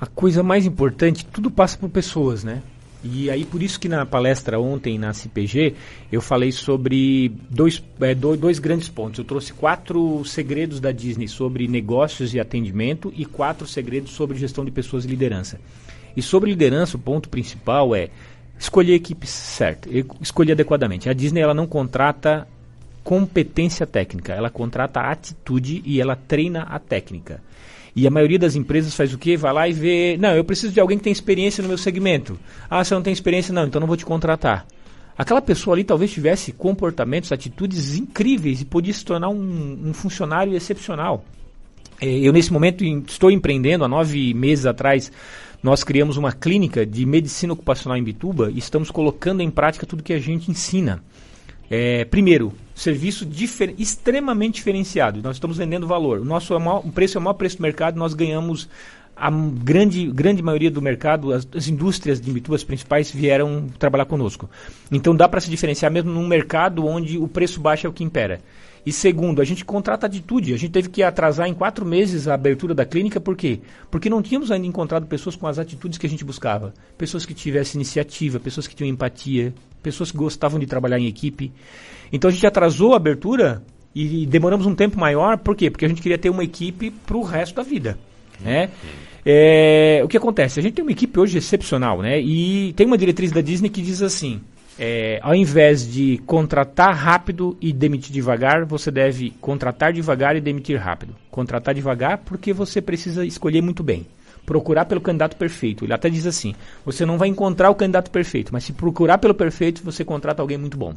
A 0.00 0.06
coisa 0.06 0.42
mais 0.42 0.66
importante, 0.66 1.24
tudo 1.24 1.52
passa 1.52 1.78
por 1.78 1.88
pessoas, 1.88 2.42
né? 2.42 2.62
E 3.04 3.30
aí 3.30 3.44
por 3.44 3.62
isso 3.62 3.78
que 3.78 3.88
na 3.88 4.04
palestra 4.04 4.58
ontem 4.58 4.98
na 4.98 5.12
CPG 5.14 5.76
eu 6.10 6.20
falei 6.20 6.50
sobre 6.50 7.30
dois, 7.48 7.80
é, 8.00 8.16
do- 8.16 8.36
dois 8.36 8.58
grandes 8.58 8.88
pontos. 8.88 9.20
Eu 9.20 9.24
trouxe 9.24 9.52
quatro 9.52 10.24
segredos 10.24 10.80
da 10.80 10.90
Disney 10.90 11.28
sobre 11.28 11.68
negócios 11.68 12.34
e 12.34 12.40
atendimento 12.40 13.12
e 13.16 13.24
quatro 13.24 13.68
segredos 13.68 14.10
sobre 14.10 14.36
gestão 14.36 14.64
de 14.64 14.72
pessoas 14.72 15.04
e 15.04 15.08
liderança. 15.08 15.60
E 16.16 16.20
sobre 16.20 16.50
liderança, 16.50 16.96
o 16.96 17.00
ponto 17.00 17.28
principal 17.28 17.94
é 17.94 18.08
escolher 18.58 18.94
a 18.94 18.96
equipe 18.96 19.28
certa, 19.28 19.88
escolher 20.20 20.52
adequadamente. 20.54 21.08
A 21.08 21.12
Disney 21.12 21.40
ela 21.40 21.54
não 21.54 21.68
contrata 21.68 22.48
competência 23.04 23.86
técnica, 23.86 24.32
ela 24.32 24.50
contrata 24.50 25.02
atitude 25.02 25.82
e 25.86 26.00
ela 26.00 26.16
treina 26.16 26.62
a 26.62 26.80
técnica. 26.80 27.40
E 27.94 28.06
a 28.06 28.10
maioria 28.10 28.38
das 28.38 28.54
empresas 28.54 28.94
faz 28.94 29.12
o 29.12 29.18
quê? 29.18 29.36
Vai 29.36 29.52
lá 29.52 29.68
e 29.68 29.72
vê, 29.72 30.16
não, 30.18 30.30
eu 30.30 30.44
preciso 30.44 30.72
de 30.72 30.80
alguém 30.80 30.98
que 30.98 31.04
tem 31.04 31.12
experiência 31.12 31.62
no 31.62 31.68
meu 31.68 31.78
segmento. 31.78 32.38
Ah, 32.68 32.84
você 32.84 32.94
não 32.94 33.02
tem 33.02 33.12
experiência? 33.12 33.52
Não, 33.52 33.66
então 33.66 33.80
não 33.80 33.86
vou 33.86 33.96
te 33.96 34.06
contratar. 34.06 34.66
Aquela 35.16 35.42
pessoa 35.42 35.74
ali 35.74 35.82
talvez 35.82 36.12
tivesse 36.12 36.52
comportamentos, 36.52 37.32
atitudes 37.32 37.96
incríveis 37.96 38.60
e 38.60 38.64
podia 38.64 38.94
se 38.94 39.04
tornar 39.04 39.28
um, 39.30 39.78
um 39.86 39.92
funcionário 39.92 40.54
excepcional. 40.54 41.24
Eh, 42.00 42.20
Eu, 42.20 42.32
nesse 42.32 42.52
momento, 42.52 42.84
estou 42.84 43.30
empreendendo. 43.30 43.84
Há 43.84 43.88
nove 43.88 44.32
meses 44.32 44.64
atrás, 44.64 45.10
nós 45.60 45.82
criamos 45.82 46.16
uma 46.16 46.32
clínica 46.32 46.86
de 46.86 47.04
medicina 47.04 47.52
ocupacional 47.52 47.98
em 47.98 48.04
Bituba 48.04 48.50
e 48.50 48.58
estamos 48.58 48.92
colocando 48.92 49.40
em 49.40 49.50
prática 49.50 49.86
tudo 49.86 50.04
que 50.04 50.12
a 50.12 50.20
gente 50.20 50.50
ensina. 50.50 51.02
É, 51.70 52.04
primeiro, 52.04 52.52
serviço 52.74 53.26
difer- 53.26 53.74
extremamente 53.78 54.54
diferenciado. 54.54 55.20
Nós 55.22 55.36
estamos 55.36 55.56
vendendo 55.58 55.86
valor. 55.86 56.20
O 56.20 56.24
nosso 56.24 56.54
é 56.54 56.58
maior- 56.58 56.86
o 56.86 56.90
preço 56.90 57.18
é 57.18 57.20
o 57.20 57.22
maior 57.22 57.34
preço 57.34 57.58
do 57.58 57.62
mercado. 57.62 57.96
Nós 57.98 58.14
ganhamos 58.14 58.68
a 59.14 59.30
grande, 59.30 60.06
grande 60.06 60.42
maioria 60.42 60.70
do 60.70 60.80
mercado. 60.80 61.32
As, 61.32 61.46
as 61.54 61.68
indústrias 61.68 62.20
de 62.20 62.30
Imbituba, 62.30 62.56
principais, 62.66 63.10
vieram 63.10 63.66
trabalhar 63.78 64.06
conosco. 64.06 64.48
Então 64.90 65.14
dá 65.14 65.28
para 65.28 65.40
se 65.40 65.50
diferenciar 65.50 65.90
mesmo 65.92 66.10
num 66.10 66.26
mercado 66.26 66.86
onde 66.86 67.18
o 67.18 67.28
preço 67.28 67.60
baixo 67.60 67.86
é 67.86 67.90
o 67.90 67.92
que 67.92 68.04
impera. 68.04 68.40
E 68.84 68.92
segundo, 68.92 69.40
a 69.40 69.44
gente 69.44 69.64
contrata 69.64 70.06
atitude. 70.06 70.54
A 70.54 70.56
gente 70.56 70.70
teve 70.70 70.88
que 70.88 71.02
atrasar 71.02 71.48
em 71.48 71.54
quatro 71.54 71.84
meses 71.84 72.28
a 72.28 72.34
abertura 72.34 72.74
da 72.74 72.84
clínica, 72.84 73.20
por 73.20 73.36
quê? 73.36 73.60
Porque 73.90 74.08
não 74.08 74.22
tínhamos 74.22 74.50
ainda 74.50 74.66
encontrado 74.66 75.06
pessoas 75.06 75.36
com 75.36 75.46
as 75.46 75.58
atitudes 75.58 75.98
que 75.98 76.06
a 76.06 76.10
gente 76.10 76.24
buscava. 76.24 76.72
Pessoas 76.96 77.26
que 77.26 77.34
tivessem 77.34 77.78
iniciativa, 77.78 78.40
pessoas 78.40 78.66
que 78.66 78.74
tinham 78.74 78.90
empatia, 78.90 79.52
pessoas 79.82 80.10
que 80.10 80.16
gostavam 80.16 80.58
de 80.58 80.66
trabalhar 80.66 80.98
em 80.98 81.06
equipe. 81.06 81.52
Então 82.12 82.28
a 82.28 82.32
gente 82.32 82.46
atrasou 82.46 82.94
a 82.94 82.96
abertura 82.96 83.62
e 83.94 84.26
demoramos 84.26 84.66
um 84.66 84.74
tempo 84.74 84.98
maior, 84.98 85.38
por 85.38 85.56
quê? 85.56 85.70
Porque 85.70 85.84
a 85.84 85.88
gente 85.88 86.02
queria 86.02 86.18
ter 86.18 86.30
uma 86.30 86.44
equipe 86.44 86.90
para 86.90 87.16
o 87.16 87.22
resto 87.22 87.56
da 87.56 87.62
vida. 87.62 87.98
Né? 88.40 88.70
É, 89.24 90.00
o 90.04 90.08
que 90.08 90.16
acontece? 90.16 90.60
A 90.60 90.62
gente 90.62 90.74
tem 90.74 90.84
uma 90.84 90.92
equipe 90.92 91.18
hoje 91.18 91.38
excepcional, 91.38 92.00
né? 92.00 92.20
E 92.20 92.72
tem 92.74 92.86
uma 92.86 92.96
diretriz 92.96 93.32
da 93.32 93.40
Disney 93.40 93.68
que 93.68 93.82
diz 93.82 94.00
assim: 94.00 94.40
é, 94.78 95.18
ao 95.22 95.34
invés 95.34 95.90
de 95.90 96.18
contratar 96.26 96.94
rápido 96.94 97.56
e 97.60 97.72
demitir 97.72 98.12
devagar, 98.12 98.64
você 98.64 98.90
deve 98.90 99.30
contratar 99.40 99.92
devagar 99.92 100.36
e 100.36 100.40
demitir 100.40 100.78
rápido. 100.80 101.14
Contratar 101.30 101.74
devagar 101.74 102.18
porque 102.18 102.52
você 102.52 102.80
precisa 102.80 103.26
escolher 103.26 103.60
muito 103.60 103.82
bem. 103.82 104.06
Procurar 104.46 104.84
pelo 104.84 105.00
candidato 105.00 105.36
perfeito. 105.36 105.84
Ele 105.84 105.92
até 105.92 106.08
diz 106.08 106.26
assim: 106.26 106.54
você 106.84 107.04
não 107.04 107.18
vai 107.18 107.28
encontrar 107.28 107.70
o 107.70 107.74
candidato 107.74 108.10
perfeito, 108.10 108.52
mas 108.52 108.64
se 108.64 108.72
procurar 108.72 109.18
pelo 109.18 109.34
perfeito, 109.34 109.82
você 109.84 110.04
contrata 110.04 110.40
alguém 110.40 110.56
muito 110.56 110.78
bom. 110.78 110.94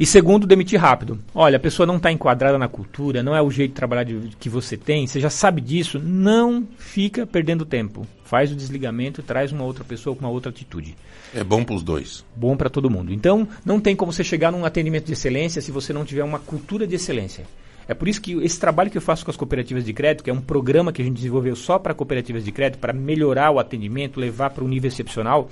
E 0.00 0.06
segundo, 0.06 0.46
demitir 0.46 0.80
rápido. 0.80 1.18
Olha, 1.34 1.56
a 1.56 1.60
pessoa 1.60 1.84
não 1.84 1.96
está 1.96 2.12
enquadrada 2.12 2.56
na 2.56 2.68
cultura, 2.68 3.20
não 3.20 3.34
é 3.34 3.42
o 3.42 3.50
jeito 3.50 3.70
de 3.72 3.76
trabalhar 3.76 4.04
de- 4.04 4.30
que 4.38 4.48
você 4.48 4.76
tem, 4.76 5.06
você 5.08 5.18
já 5.18 5.28
sabe 5.28 5.60
disso, 5.60 5.98
não 5.98 6.66
fica 6.78 7.26
perdendo 7.26 7.66
tempo. 7.66 8.06
Faz 8.28 8.52
o 8.52 8.54
desligamento, 8.54 9.22
traz 9.22 9.52
uma 9.52 9.64
outra 9.64 9.82
pessoa 9.82 10.14
com 10.14 10.20
uma 10.20 10.30
outra 10.30 10.50
atitude. 10.50 10.94
É 11.34 11.42
bom 11.42 11.64
para 11.64 11.74
os 11.74 11.82
dois. 11.82 12.22
Bom 12.36 12.58
para 12.58 12.68
todo 12.68 12.90
mundo. 12.90 13.10
Então, 13.10 13.48
não 13.64 13.80
tem 13.80 13.96
como 13.96 14.12
você 14.12 14.22
chegar 14.22 14.52
num 14.52 14.66
atendimento 14.66 15.06
de 15.06 15.14
excelência 15.14 15.62
se 15.62 15.72
você 15.72 15.94
não 15.94 16.04
tiver 16.04 16.22
uma 16.24 16.38
cultura 16.38 16.86
de 16.86 16.94
excelência. 16.94 17.46
É 17.88 17.94
por 17.94 18.06
isso 18.06 18.20
que 18.20 18.34
esse 18.44 18.60
trabalho 18.60 18.90
que 18.90 18.98
eu 18.98 19.02
faço 19.02 19.24
com 19.24 19.30
as 19.30 19.36
cooperativas 19.38 19.82
de 19.82 19.94
crédito, 19.94 20.22
que 20.22 20.28
é 20.28 20.32
um 20.32 20.42
programa 20.42 20.92
que 20.92 21.00
a 21.00 21.04
gente 21.06 21.16
desenvolveu 21.16 21.56
só 21.56 21.78
para 21.78 21.94
cooperativas 21.94 22.44
de 22.44 22.52
crédito, 22.52 22.78
para 22.78 22.92
melhorar 22.92 23.50
o 23.50 23.58
atendimento, 23.58 24.20
levar 24.20 24.50
para 24.50 24.62
um 24.62 24.68
nível 24.68 24.88
excepcional, 24.88 25.48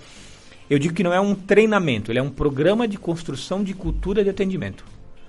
eu 0.68 0.78
digo 0.78 0.92
que 0.92 1.02
não 1.02 1.14
é 1.14 1.20
um 1.20 1.34
treinamento, 1.34 2.12
ele 2.12 2.18
é 2.18 2.22
um 2.22 2.28
programa 2.28 2.86
de 2.86 2.98
construção 2.98 3.64
de 3.64 3.72
cultura 3.72 4.22
de 4.22 4.28
atendimento. 4.28 4.84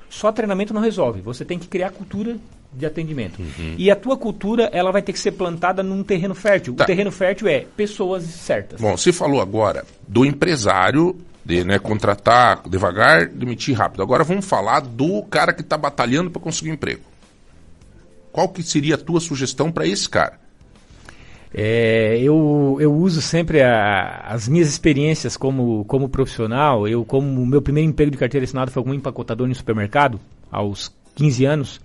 Só 0.09 0.33
treinamento 0.33 0.73
não 0.73 0.81
resolve, 0.81 1.21
você 1.21 1.45
tem 1.45 1.57
que 1.57 1.69
criar 1.69 1.91
cultura 1.91 2.35
de 2.77 2.85
atendimento. 2.85 3.41
E 3.77 3.89
a 3.89 3.95
tua 3.95 4.15
cultura, 4.15 4.69
ela 4.71 4.91
vai 4.91 5.01
ter 5.01 5.11
que 5.13 5.19
ser 5.19 5.31
plantada 5.31 5.81
num 5.81 6.03
terreno 6.03 6.35
fértil. 6.35 6.73
O 6.73 6.77
terreno 6.85 7.11
fértil 7.11 7.47
é 7.47 7.65
pessoas 7.75 8.23
certas. 8.23 8.79
Bom, 8.79 8.95
você 8.95 9.11
falou 9.11 9.41
agora 9.41 9.83
do 10.07 10.23
empresário 10.25 11.15
de 11.43 11.63
né, 11.63 11.79
contratar 11.79 12.61
devagar, 12.67 13.25
demitir 13.27 13.75
rápido. 13.75 14.03
Agora 14.03 14.23
vamos 14.23 14.45
falar 14.45 14.81
do 14.81 15.23
cara 15.23 15.53
que 15.53 15.61
está 15.61 15.77
batalhando 15.77 16.29
para 16.29 16.41
conseguir 16.41 16.71
um 16.71 16.73
emprego. 16.73 17.01
Qual 18.31 18.49
que 18.49 18.61
seria 18.61 18.95
a 18.95 18.97
tua 18.97 19.19
sugestão 19.19 19.71
para 19.71 19.87
esse 19.87 20.07
cara? 20.09 20.39
É, 21.53 22.19
eu, 22.21 22.77
eu 22.79 22.93
uso 22.93 23.21
sempre 23.21 23.61
a- 23.63 24.25
as 24.27 24.47
minhas 24.47 24.67
experiências 24.67 25.37
como, 25.37 25.85
como 25.85 26.09
profissional. 26.09 26.87
Eu, 26.87 27.05
como 27.05 27.41
o 27.41 27.45
meu 27.45 27.61
primeiro 27.61 27.89
emprego 27.89 28.11
de 28.11 28.17
carteira 28.17 28.43
assinada 28.43 28.69
foi 28.69 28.83
como 28.83 28.93
empacotador 28.93 29.49
em 29.49 29.53
supermercado, 29.53 30.19
aos 30.51 30.93
15 31.15 31.45
anos. 31.45 31.81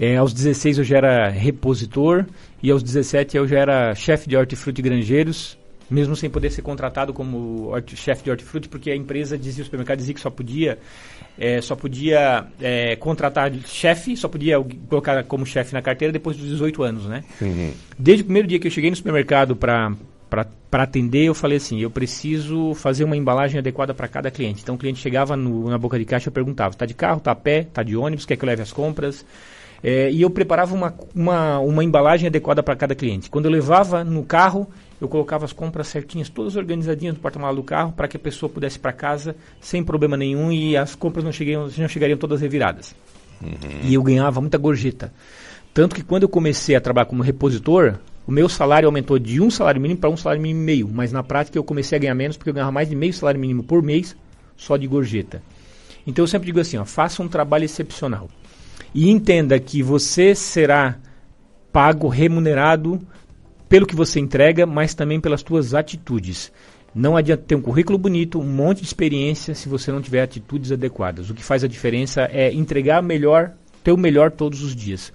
É, 0.00 0.16
aos 0.16 0.32
16 0.32 0.78
eu 0.78 0.84
já 0.84 0.96
era 0.98 1.28
repositor 1.28 2.24
e 2.62 2.70
aos 2.70 2.82
17 2.82 3.36
eu 3.36 3.46
já 3.48 3.58
era 3.58 3.94
chefe 3.94 4.28
de 4.28 4.36
hortifruti 4.36 4.80
e 4.80 4.82
granjeiros, 4.82 5.58
mesmo 5.90 6.14
sem 6.14 6.28
poder 6.30 6.50
ser 6.50 6.62
contratado 6.62 7.12
como 7.12 7.72
chefe 7.94 8.22
de 8.22 8.30
hortifruti, 8.30 8.68
porque 8.68 8.90
a 8.90 8.96
empresa 8.96 9.36
dizia, 9.36 9.62
o 9.62 9.64
supermercado 9.64 9.98
dizia 9.98 10.14
que 10.14 10.20
só 10.20 10.30
podia, 10.30 10.78
é, 11.38 11.60
só 11.60 11.74
podia 11.74 12.44
é, 12.60 12.94
contratar 12.96 13.52
chefe, 13.66 14.16
só 14.16 14.28
podia 14.28 14.56
colocar 14.88 15.22
como 15.24 15.44
chefe 15.46 15.72
na 15.72 15.82
carteira 15.82 16.12
depois 16.12 16.36
dos 16.36 16.46
18 16.48 16.82
anos, 16.82 17.06
né? 17.06 17.24
Desde 17.98 18.22
o 18.22 18.26
primeiro 18.26 18.46
dia 18.46 18.58
que 18.60 18.66
eu 18.66 18.70
cheguei 18.70 18.90
no 18.90 18.96
supermercado 18.96 19.56
para 19.56 19.92
para 20.70 20.82
atender, 20.82 21.24
eu 21.24 21.34
falei 21.34 21.56
assim, 21.56 21.80
eu 21.80 21.90
preciso 21.90 22.74
fazer 22.74 23.02
uma 23.02 23.16
embalagem 23.16 23.58
adequada 23.58 23.94
para 23.94 24.06
cada 24.06 24.30
cliente. 24.30 24.60
Então 24.62 24.74
o 24.74 24.78
cliente 24.78 25.00
chegava 25.00 25.34
no- 25.34 25.70
na 25.70 25.78
boca 25.78 25.98
de 25.98 26.04
caixa, 26.04 26.28
eu 26.28 26.32
perguntava, 26.32 26.74
está 26.74 26.84
de 26.84 26.92
carro, 26.92 27.16
está 27.16 27.30
a 27.30 27.34
pé, 27.34 27.60
está 27.60 27.82
de 27.82 27.96
ônibus, 27.96 28.26
quer 28.26 28.36
que 28.36 28.44
eu 28.44 28.46
leve 28.46 28.60
as 28.60 28.70
compras? 28.70 29.24
É, 29.82 30.10
e 30.10 30.22
eu 30.22 30.30
preparava 30.30 30.74
uma, 30.74 30.94
uma, 31.14 31.58
uma 31.60 31.84
embalagem 31.84 32.26
adequada 32.26 32.62
para 32.62 32.74
cada 32.74 32.94
cliente. 32.94 33.30
Quando 33.30 33.44
eu 33.44 33.50
levava 33.50 34.02
no 34.02 34.24
carro, 34.24 34.66
eu 35.00 35.08
colocava 35.08 35.44
as 35.44 35.52
compras 35.52 35.88
certinhas, 35.88 36.28
todas 36.28 36.56
organizadinhas 36.56 37.14
no 37.14 37.20
porta-malas 37.20 37.56
do 37.56 37.62
carro, 37.62 37.92
para 37.92 38.08
que 38.08 38.16
a 38.16 38.20
pessoa 38.20 38.50
pudesse 38.50 38.78
ir 38.78 38.80
para 38.80 38.92
casa 38.92 39.36
sem 39.60 39.84
problema 39.84 40.16
nenhum 40.16 40.50
e 40.50 40.76
as 40.76 40.94
compras 40.94 41.24
não, 41.24 41.30
chegariam, 41.30 41.68
não 41.78 41.88
chegariam 41.88 42.18
todas 42.18 42.40
reviradas. 42.40 42.94
E 43.84 43.94
eu 43.94 44.02
ganhava 44.02 44.40
muita 44.40 44.58
gorjeta. 44.58 45.12
Tanto 45.72 45.94
que 45.94 46.02
quando 46.02 46.24
eu 46.24 46.28
comecei 46.28 46.74
a 46.74 46.80
trabalhar 46.80 47.06
como 47.06 47.22
repositor, 47.22 47.98
o 48.26 48.32
meu 48.32 48.48
salário 48.48 48.86
aumentou 48.88 49.18
de 49.18 49.40
um 49.40 49.50
salário 49.50 49.80
mínimo 49.80 50.00
para 50.00 50.10
um 50.10 50.16
salário 50.16 50.42
mínimo 50.42 50.60
e 50.60 50.64
meio. 50.64 50.88
Mas 50.92 51.12
na 51.12 51.22
prática 51.22 51.56
eu 51.56 51.62
comecei 51.62 51.96
a 51.96 52.00
ganhar 52.00 52.14
menos 52.14 52.36
porque 52.36 52.50
eu 52.50 52.54
ganhava 52.54 52.72
mais 52.72 52.88
de 52.88 52.96
meio 52.96 53.12
salário 53.12 53.38
mínimo 53.38 53.62
por 53.62 53.80
mês 53.80 54.16
só 54.56 54.76
de 54.76 54.88
gorjeta. 54.88 55.40
Então 56.04 56.24
eu 56.24 56.26
sempre 56.26 56.46
digo 56.46 56.58
assim, 56.58 56.76
ó, 56.78 56.84
faça 56.84 57.22
um 57.22 57.28
trabalho 57.28 57.64
excepcional. 57.64 58.28
E 58.94 59.10
entenda 59.10 59.58
que 59.58 59.82
você 59.82 60.34
será 60.34 60.98
pago, 61.72 62.08
remunerado 62.08 63.00
pelo 63.68 63.86
que 63.86 63.94
você 63.94 64.18
entrega, 64.18 64.66
mas 64.66 64.94
também 64.94 65.20
pelas 65.20 65.42
suas 65.42 65.74
atitudes. 65.74 66.50
Não 66.94 67.16
adianta 67.16 67.44
ter 67.46 67.54
um 67.54 67.60
currículo 67.60 67.98
bonito, 67.98 68.40
um 68.40 68.44
monte 68.44 68.78
de 68.78 68.86
experiência, 68.86 69.54
se 69.54 69.68
você 69.68 69.92
não 69.92 70.00
tiver 70.00 70.22
atitudes 70.22 70.72
adequadas. 70.72 71.28
O 71.28 71.34
que 71.34 71.44
faz 71.44 71.62
a 71.62 71.68
diferença 71.68 72.22
é 72.32 72.52
entregar 72.52 73.02
melhor, 73.02 73.52
ter 73.84 73.92
o 73.92 73.96
melhor 73.96 74.30
todos 74.30 74.62
os 74.62 74.74
dias. 74.74 75.12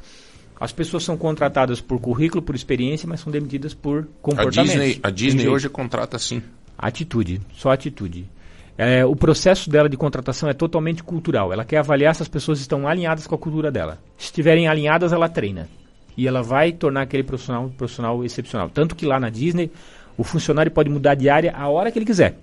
As 0.59 0.71
pessoas 0.71 1.03
são 1.03 1.17
contratadas 1.17 1.81
por 1.81 1.99
currículo, 1.99 2.41
por 2.41 2.55
experiência, 2.55 3.07
mas 3.07 3.19
são 3.19 3.31
demitidas 3.31 3.73
por 3.73 4.03
A 4.03 4.05
comportamento. 4.21 4.71
Disney, 4.71 4.99
a 5.01 5.09
Disney 5.09 5.47
hoje 5.47 5.67
contrata 5.67 6.15
assim. 6.15 6.41
Atitude, 6.77 7.41
só 7.53 7.71
atitude. 7.71 8.29
É, 8.77 9.05
o 9.05 9.15
processo 9.15 9.69
dela 9.69 9.87
de 9.87 9.95
contratação 9.95 10.49
é 10.49 10.53
totalmente 10.53 11.03
cultural. 11.03 11.53
Ela 11.53 11.63
quer 11.63 11.77
avaliar 11.77 12.15
se 12.15 12.23
as 12.23 12.27
pessoas 12.27 12.59
estão 12.59 12.87
alinhadas 12.87 13.27
com 13.27 13.35
a 13.35 13.37
cultura 13.37 13.71
dela. 13.71 13.99
Se 14.17 14.25
estiverem 14.25 14.67
alinhadas, 14.67 15.13
ela 15.13 15.29
treina. 15.29 15.69
E 16.17 16.27
ela 16.27 16.41
vai 16.41 16.71
tornar 16.71 17.03
aquele 17.03 17.23
profissional 17.23 17.65
um 17.65 17.69
profissional 17.69 18.23
excepcional. 18.23 18.69
Tanto 18.69 18.95
que 18.95 19.05
lá 19.05 19.19
na 19.19 19.29
Disney, 19.29 19.71
o 20.17 20.23
funcionário 20.23 20.71
pode 20.71 20.89
mudar 20.89 21.15
de 21.15 21.29
área 21.29 21.53
a 21.55 21.67
hora 21.69 21.91
que 21.91 21.99
ele 21.99 22.05
quiser. 22.05 22.37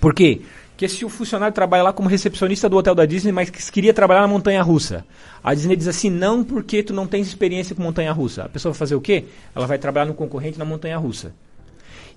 Por 0.00 0.14
quê? 0.14 0.40
Porque 0.70 0.88
se 0.88 1.04
o 1.04 1.10
funcionário 1.10 1.54
trabalha 1.54 1.82
lá 1.82 1.92
como 1.92 2.08
recepcionista 2.08 2.66
do 2.66 2.76
hotel 2.76 2.94
da 2.94 3.04
Disney, 3.04 3.32
mas 3.32 3.50
que 3.50 3.70
queria 3.70 3.92
trabalhar 3.92 4.22
na 4.22 4.28
montanha 4.28 4.62
russa, 4.62 5.04
a 5.44 5.52
Disney 5.52 5.76
diz 5.76 5.86
assim: 5.86 6.08
não, 6.08 6.42
porque 6.42 6.82
tu 6.82 6.94
não 6.94 7.06
tens 7.06 7.26
experiência 7.26 7.76
com 7.76 7.82
montanha 7.82 8.10
russa. 8.12 8.44
A 8.44 8.48
pessoa 8.48 8.72
vai 8.72 8.78
fazer 8.78 8.94
o 8.94 9.00
quê? 9.00 9.26
Ela 9.54 9.66
vai 9.66 9.76
trabalhar 9.76 10.06
no 10.06 10.14
concorrente 10.14 10.58
na 10.58 10.64
montanha 10.64 10.96
russa. 10.96 11.34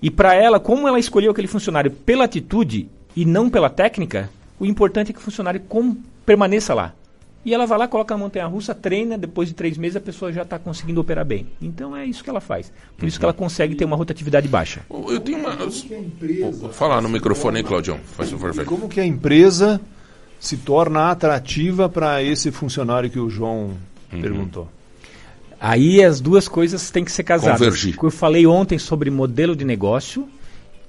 E 0.00 0.10
para 0.10 0.34
ela, 0.34 0.58
como 0.58 0.88
ela 0.88 0.98
escolheu 0.98 1.30
aquele 1.30 1.46
funcionário 1.46 1.90
pela 1.90 2.24
atitude 2.24 2.88
e 3.16 3.24
não 3.24 3.48
pela 3.50 3.68
técnica, 3.70 4.30
o 4.58 4.66
importante 4.66 5.10
é 5.10 5.12
que 5.12 5.18
o 5.18 5.22
funcionário 5.22 5.60
com- 5.60 5.96
permaneça 6.26 6.74
lá. 6.74 6.92
E 7.44 7.52
ela 7.52 7.66
vai 7.66 7.76
lá, 7.78 7.86
coloca 7.86 8.14
a 8.14 8.16
montanha 8.16 8.46
russa, 8.46 8.74
treina, 8.74 9.18
depois 9.18 9.48
de 9.48 9.54
três 9.54 9.76
meses 9.76 9.96
a 9.96 10.00
pessoa 10.00 10.32
já 10.32 10.42
está 10.42 10.58
conseguindo 10.58 10.98
operar 11.02 11.26
bem. 11.26 11.46
Então 11.60 11.94
é 11.94 12.06
isso 12.06 12.24
que 12.24 12.30
ela 12.30 12.40
faz. 12.40 12.72
Por 12.96 13.06
isso 13.06 13.18
que 13.18 13.24
ela 13.24 13.34
consegue 13.34 13.74
ter 13.74 13.84
uma 13.84 13.96
rotatividade 13.96 14.48
baixa. 14.48 14.80
Eu 14.90 15.20
tenho 15.20 15.38
uma. 15.40 15.54
Vou 16.52 16.72
falar 16.72 17.02
no 17.02 17.08
microfone 17.10 17.58
aí, 17.58 17.62
Claudião. 17.62 17.98
Faz 18.16 18.30
favor, 18.30 18.52
velho. 18.54 18.66
Como 18.66 18.88
que 18.88 18.98
a 18.98 19.04
empresa 19.04 19.78
se 20.40 20.56
torna 20.56 21.10
atrativa 21.10 21.86
para 21.86 22.22
esse 22.22 22.50
funcionário 22.50 23.10
que 23.10 23.18
o 23.18 23.28
João 23.28 23.72
Uhum. 24.10 24.20
perguntou? 24.22 24.68
Aí 25.60 26.02
as 26.02 26.20
duas 26.22 26.48
coisas 26.48 26.90
têm 26.90 27.04
que 27.04 27.12
ser 27.12 27.24
casadas. 27.24 27.58
Convergir. 27.58 27.94
Eu 28.02 28.10
falei 28.10 28.46
ontem 28.46 28.78
sobre 28.78 29.10
modelo 29.10 29.54
de 29.54 29.64
negócio 29.66 30.26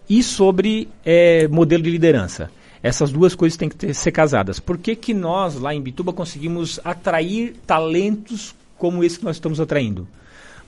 e 0.10 0.22
sobre 0.24 0.88
eh, 1.06 1.48
modelo 1.48 1.84
de 1.84 1.90
liderança. 1.90 2.50
Essas 2.84 3.12
duas 3.12 3.34
coisas 3.34 3.58
têm 3.58 3.68
que 3.70 3.76
ter- 3.76 3.94
ser 3.96 4.12
casadas. 4.12 4.60
Por 4.60 4.78
que, 4.78 4.96
que 4.96 5.14
nós, 5.14 5.56
lá 5.60 5.74
em 5.74 5.82
Bituba, 5.82 6.14
conseguimos 6.14 6.80
atrair 6.84 7.56
talentos 7.66 8.54
como 8.78 9.04
esse 9.04 9.18
que 9.18 9.26
nós 9.26 9.38
estamos 9.38 9.60
atraindo? 9.60 10.08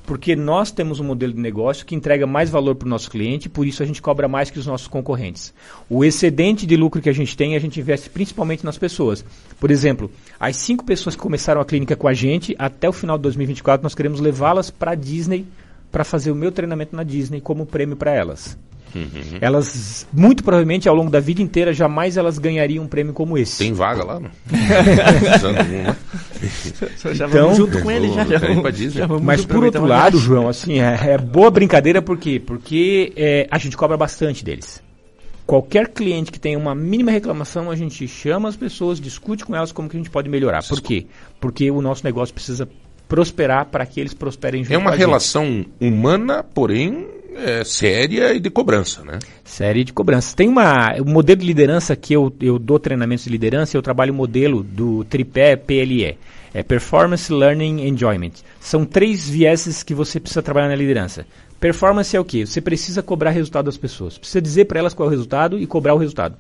Porque 0.04 0.36
nós 0.38 0.72
temos 0.72 1.00
um 1.02 1.04
modelo 1.04 1.34
de 1.34 1.40
negócio 1.40 1.86
que 1.86 1.94
entrega 1.94 2.26
mais 2.26 2.50
valor 2.50 2.76
para 2.76 2.86
o 2.86 2.90
nosso 2.90 3.12
cliente, 3.12 3.50
por 3.50 3.68
isso 3.68 3.84
a 3.84 3.86
gente 3.86 4.02
cobra 4.02 4.28
mais 4.28 4.50
que 4.50 4.58
os 4.58 4.66
nossos 4.66 4.88
concorrentes. 4.88 5.54
O 5.90 6.04
excedente 6.04 6.66
de 6.66 6.78
lucro 6.78 7.02
que 7.02 7.10
a 7.10 7.14
gente 7.14 7.36
tem, 7.36 7.56
a 7.56 7.60
gente 7.60 7.80
investe 7.80 8.10
principalmente 8.10 8.64
nas 8.66 8.78
pessoas. 8.78 9.24
Por 9.60 9.70
exemplo, 9.70 10.10
as 10.40 10.56
cinco 10.56 10.86
pessoas 10.86 11.14
que 11.16 11.22
começaram 11.22 11.60
a 11.60 11.66
clínica 11.66 11.96
com 11.96 12.08
a 12.08 12.14
gente, 12.14 12.56
até 12.58 12.88
o 12.88 12.94
final 12.94 13.18
de 13.18 13.24
2024, 13.24 13.84
nós 13.84 13.94
queremos 13.94 14.22
levá-las 14.22 14.72
para 14.72 14.92
a 14.92 14.96
Disney 14.96 15.46
para 15.92 16.06
fazer 16.06 16.32
o 16.32 16.36
meu 16.36 16.54
treinamento 16.54 16.96
na 16.96 17.04
Disney 17.04 17.42
como 17.42 17.66
prêmio 17.66 17.98
para 17.98 18.14
elas. 18.16 18.58
Uhum. 18.98 19.38
Elas, 19.42 20.08
muito 20.12 20.44
provavelmente, 20.44 20.90
ao 20.90 20.96
longo 20.96 21.12
da 21.12 21.20
vida 21.20 21.42
inteira, 21.42 21.74
jamais 21.74 22.18
elas 22.18 22.38
ganhariam 22.38 22.84
um 22.84 22.88
prêmio 22.88 23.14
como 23.14 23.38
esse. 23.38 23.60
Tem 23.60 23.74
vaga 23.74 24.04
lá? 24.04 24.20
Não? 24.20 24.30
Vamos 27.30 27.58
junto 27.58 27.82
com 27.82 27.92
ele, 27.92 28.10
já, 28.14 28.26
já 28.26 28.38
vamos- 28.38 28.78
já 28.94 29.06
vamos 29.06 29.24
Mas 29.24 29.46
por 29.46 29.64
outro 29.64 29.86
lado. 29.86 30.18
João, 30.18 30.48
assim, 30.48 30.80
é, 30.80 31.14
é 31.14 31.18
boa 31.18 31.50
brincadeira 31.50 32.02
por 32.02 32.18
quê? 32.18 32.42
Porque 32.44 33.14
é, 33.16 33.48
a 33.50 33.58
gente 33.58 33.78
cobra 33.78 33.98
bastante 33.98 34.44
deles. 34.44 34.82
Qualquer 35.46 35.88
cliente 35.90 36.32
que 36.32 36.40
tenha 36.40 36.58
uma 36.58 36.76
mínima 36.76 37.12
reclamação, 37.12 37.72
a 37.72 37.76
gente 37.76 38.06
chama 38.08 38.50
as 38.50 38.56
pessoas, 38.58 39.00
discute 39.00 39.46
com 39.46 39.56
elas 39.56 39.72
como 39.72 39.88
que 39.88 39.96
a 39.96 40.00
gente 40.00 40.10
pode 40.10 40.28
melhorar. 40.30 40.62
Por 40.68 40.82
quê? 40.82 41.06
Porque 41.40 41.72
o 41.72 41.82
nosso 41.82 42.04
negócio 42.04 42.34
precisa 42.34 42.68
prosperar 43.08 43.68
para 43.68 43.86
que 43.86 44.00
eles 44.02 44.14
prosperem 44.14 44.64
junto 44.64 44.74
É 44.74 44.76
com 44.76 44.82
uma 44.82 44.96
relação 44.96 45.66
humana, 45.80 46.44
porém 46.44 47.08
é, 47.38 47.64
séria 47.64 48.34
e 48.34 48.40
de 48.40 48.50
cobrança, 48.50 49.04
né? 49.04 49.20
Série 49.44 49.84
de 49.84 49.94
cobranças. 49.94 50.34
Tem 50.34 50.48
uma, 50.48 50.96
um 51.00 51.12
modelo 51.12 51.40
de 51.40 51.46
liderança 51.46 51.96
que 51.96 52.14
eu, 52.14 52.34
eu 52.42 52.58
dou 52.58 52.80
treinamentos 52.80 53.26
de 53.26 53.32
liderança, 53.32 53.78
eu 53.78 53.82
trabalho 53.82 54.12
o 54.12 54.16
modelo 54.16 54.64
do 54.64 55.04
tripé 55.04 55.56
PLE. 55.56 56.18
É 56.54 56.64
Performance, 56.64 57.32
Learning, 57.32 57.88
Enjoyment. 57.88 58.32
São 58.60 58.86
três 58.86 59.30
vieses 59.30 59.84
que 59.84 59.94
você 59.94 60.20
precisa 60.20 60.42
trabalhar 60.42 60.70
na 60.70 60.76
liderança. 60.76 61.26
Performance 61.60 62.16
é 62.16 62.20
o 62.20 62.26
quê? 62.26 62.46
Você 62.46 62.62
precisa 62.62 63.04
cobrar 63.04 63.32
resultado 63.32 63.66
das 63.66 63.78
pessoas. 63.78 64.18
Precisa 64.18 64.42
dizer 64.42 64.66
para 64.66 64.80
elas 64.80 64.94
qual 64.94 65.08
é 65.08 65.10
o 65.10 65.12
resultado 65.12 65.60
e 65.60 65.68
cobrar 65.68 65.94
o 65.94 65.98
resultado. 65.98 66.36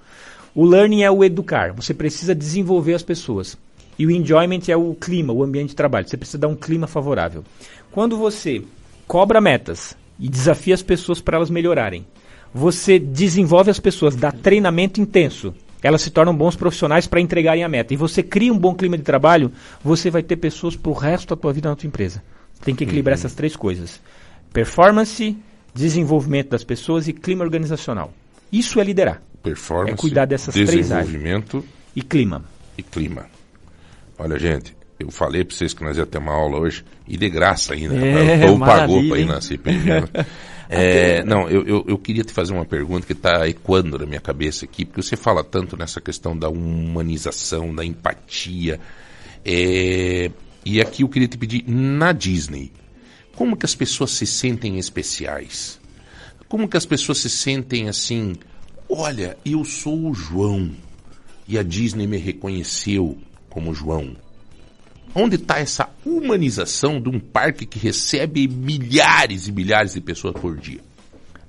O 0.55 0.65
learning 0.65 1.03
é 1.03 1.11
o 1.11 1.23
educar. 1.23 1.73
Você 1.73 1.93
precisa 1.93 2.33
desenvolver 2.33 2.95
as 2.95 3.03
pessoas. 3.03 3.57
E 3.99 4.05
o 4.05 4.11
enjoyment 4.11 4.61
é 4.67 4.77
o 4.77 4.95
clima, 4.95 5.33
o 5.33 5.43
ambiente 5.43 5.69
de 5.69 5.75
trabalho. 5.75 6.07
Você 6.07 6.17
precisa 6.17 6.37
dar 6.37 6.47
um 6.47 6.55
clima 6.55 6.87
favorável. 6.87 7.43
Quando 7.91 8.17
você 8.17 8.63
cobra 9.07 9.39
metas 9.39 9.95
e 10.19 10.27
desafia 10.29 10.73
as 10.73 10.81
pessoas 10.81 11.21
para 11.21 11.37
elas 11.37 11.49
melhorarem, 11.49 12.05
você 12.53 12.97
desenvolve 12.97 13.69
as 13.69 13.79
pessoas, 13.79 14.15
dá 14.15 14.31
treinamento 14.31 14.99
intenso. 15.01 15.53
Elas 15.83 16.01
se 16.01 16.09
tornam 16.09 16.35
bons 16.35 16.55
profissionais 16.55 17.05
para 17.05 17.21
entregarem 17.21 17.63
a 17.63 17.69
meta. 17.69 17.93
E 17.93 17.97
você 17.97 18.23
cria 18.23 18.51
um 18.51 18.57
bom 18.57 18.73
clima 18.73 18.97
de 18.97 19.03
trabalho, 19.03 19.51
você 19.83 20.09
vai 20.09 20.23
ter 20.23 20.35
pessoas 20.37 20.75
para 20.75 20.89
o 20.89 20.93
resto 20.93 21.35
da 21.35 21.39
tua 21.39 21.53
vida 21.53 21.69
na 21.69 21.75
tua 21.75 21.87
empresa. 21.87 22.23
Tem 22.63 22.73
que 22.73 22.83
equilibrar 22.83 23.13
Uhum. 23.13 23.19
essas 23.19 23.35
três 23.35 23.55
coisas: 23.55 24.01
performance, 24.51 25.37
desenvolvimento 25.73 26.49
das 26.49 26.63
pessoas 26.63 27.07
e 27.07 27.13
clima 27.13 27.43
organizacional. 27.43 28.11
Isso 28.51 28.79
é 28.79 28.83
liderar. 28.83 29.21
Performance, 29.43 29.93
É 29.93 29.95
cuidar 29.97 30.25
dessas 30.25 30.53
três 30.53 30.69
áreas. 30.91 31.07
desenvolvimento 31.07 31.63
E 31.95 32.01
clima. 32.01 32.43
e 32.77 32.81
clima. 32.81 33.27
Olha, 34.17 34.39
gente, 34.39 34.75
eu 34.99 35.11
falei 35.11 35.43
para 35.43 35.55
vocês 35.55 35.73
que 35.73 35.83
nós 35.83 35.97
ia 35.97 36.05
ter 36.05 36.17
uma 36.17 36.33
aula 36.33 36.59
hoje 36.59 36.83
e 37.07 37.17
de 37.17 37.29
graça 37.29 37.73
ainda. 37.73 37.95
É, 37.95 38.45
o 38.45 38.47
povo 38.47 38.65
pagou 38.65 39.07
para 39.07 39.19
ir 39.19 39.25
na 39.25 39.41
CPG. 39.41 39.89
né? 39.89 40.07
É, 40.69 41.23
não, 41.23 41.49
eu, 41.49 41.65
eu, 41.65 41.85
eu 41.87 41.97
queria 41.97 42.23
te 42.23 42.33
fazer 42.33 42.51
uma 42.51 42.65
pergunta 42.65 43.07
que 43.07 43.13
está 43.13 43.47
ecoando 43.47 43.97
na 43.97 44.05
minha 44.05 44.19
cabeça 44.19 44.65
aqui, 44.65 44.83
porque 44.83 45.01
você 45.01 45.15
fala 45.15 45.41
tanto 45.41 45.77
nessa 45.77 46.01
questão 46.01 46.37
da 46.37 46.49
humanização, 46.49 47.73
da 47.73 47.85
empatia. 47.85 48.77
É, 49.45 50.29
e 50.65 50.81
aqui 50.81 51.03
eu 51.03 51.09
queria 51.09 51.27
te 51.27 51.37
pedir, 51.37 51.63
na 51.65 52.11
Disney, 52.11 52.71
como 53.33 53.55
que 53.55 53.65
as 53.65 53.73
pessoas 53.73 54.11
se 54.11 54.25
sentem 54.25 54.77
especiais? 54.77 55.79
Como 56.49 56.67
que 56.67 56.75
as 56.75 56.85
pessoas 56.85 57.19
se 57.19 57.29
sentem 57.29 57.87
assim, 57.87 58.35
olha, 58.89 59.37
eu 59.45 59.63
sou 59.63 60.09
o 60.09 60.13
João 60.13 60.71
e 61.47 61.57
a 61.57 61.63
Disney 61.63 62.07
me 62.07 62.17
reconheceu 62.17 63.17
como 63.49 63.73
João. 63.73 64.15
Onde 65.19 65.35
está 65.35 65.57
essa 65.57 65.89
humanização 66.05 67.01
de 67.01 67.09
um 67.09 67.19
parque 67.19 67.65
que 67.65 67.79
recebe 67.79 68.47
milhares 68.47 69.47
e 69.47 69.51
milhares 69.51 69.93
de 69.93 69.99
pessoas 69.99 70.35
por 70.35 70.55
dia? 70.55 70.79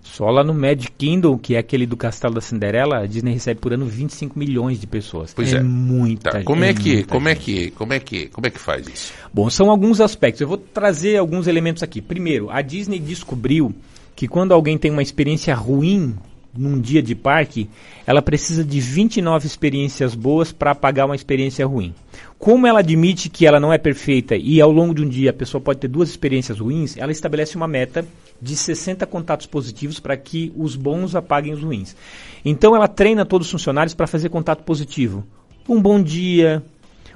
Só 0.02 0.30
lá 0.30 0.42
no 0.42 0.54
Magic 0.54 0.90
Kingdom, 0.96 1.36
que 1.36 1.54
é 1.54 1.58
aquele 1.58 1.84
do 1.84 1.94
Castelo 1.94 2.32
da 2.32 2.40
Cinderela, 2.40 3.00
a 3.00 3.06
Disney 3.06 3.34
recebe 3.34 3.60
por 3.60 3.74
ano 3.74 3.84
25 3.84 4.38
milhões 4.38 4.80
de 4.80 4.86
pessoas. 4.86 5.34
Pois 5.34 5.52
é. 5.52 5.62
muita 5.62 6.30
Tá, 6.30 6.42
como 6.44 6.64
é 6.64 6.72
que, 6.72 6.94
muita 6.94 7.08
como 7.08 7.28
é 7.28 7.34
que, 7.34 7.70
como 7.72 7.92
é 7.92 8.00
que, 8.00 8.26
como 8.28 8.46
é 8.46 8.50
que 8.50 8.58
faz 8.58 8.88
isso? 8.88 9.12
Bom, 9.34 9.50
são 9.50 9.70
alguns 9.70 10.00
aspectos. 10.00 10.40
Eu 10.40 10.48
vou 10.48 10.56
trazer 10.56 11.18
alguns 11.18 11.46
elementos 11.46 11.82
aqui. 11.82 12.00
Primeiro, 12.00 12.48
a 12.50 12.62
Disney 12.62 12.98
descobriu 12.98 13.74
que 14.16 14.26
quando 14.26 14.52
alguém 14.52 14.78
tem 14.78 14.90
uma 14.90 15.02
experiência 15.02 15.54
ruim 15.54 16.16
num 16.56 16.80
dia 16.80 17.02
de 17.02 17.14
parque, 17.14 17.68
ela 18.06 18.22
precisa 18.22 18.64
de 18.64 18.80
29 18.80 19.46
experiências 19.46 20.14
boas 20.14 20.52
para 20.52 20.74
pagar 20.74 21.04
uma 21.04 21.14
experiência 21.14 21.66
ruim. 21.66 21.94
Como 22.38 22.68
ela 22.68 22.78
admite 22.78 23.28
que 23.28 23.46
ela 23.46 23.58
não 23.58 23.72
é 23.72 23.78
perfeita 23.78 24.36
e 24.36 24.60
ao 24.60 24.70
longo 24.70 24.94
de 24.94 25.02
um 25.02 25.08
dia 25.08 25.30
a 25.30 25.34
pessoa 25.34 25.60
pode 25.60 25.80
ter 25.80 25.88
duas 25.88 26.08
experiências 26.08 26.60
ruins, 26.60 26.96
ela 26.96 27.10
estabelece 27.10 27.56
uma 27.56 27.66
meta 27.66 28.06
de 28.40 28.54
60 28.54 29.04
contatos 29.06 29.46
positivos 29.46 29.98
para 29.98 30.16
que 30.16 30.52
os 30.56 30.76
bons 30.76 31.16
apaguem 31.16 31.52
os 31.52 31.62
ruins. 31.62 31.96
Então 32.44 32.76
ela 32.76 32.86
treina 32.86 33.26
todos 33.26 33.48
os 33.48 33.50
funcionários 33.50 33.92
para 33.92 34.06
fazer 34.06 34.28
contato 34.28 34.62
positivo. 34.62 35.26
Um 35.68 35.82
bom 35.82 36.00
dia, 36.00 36.62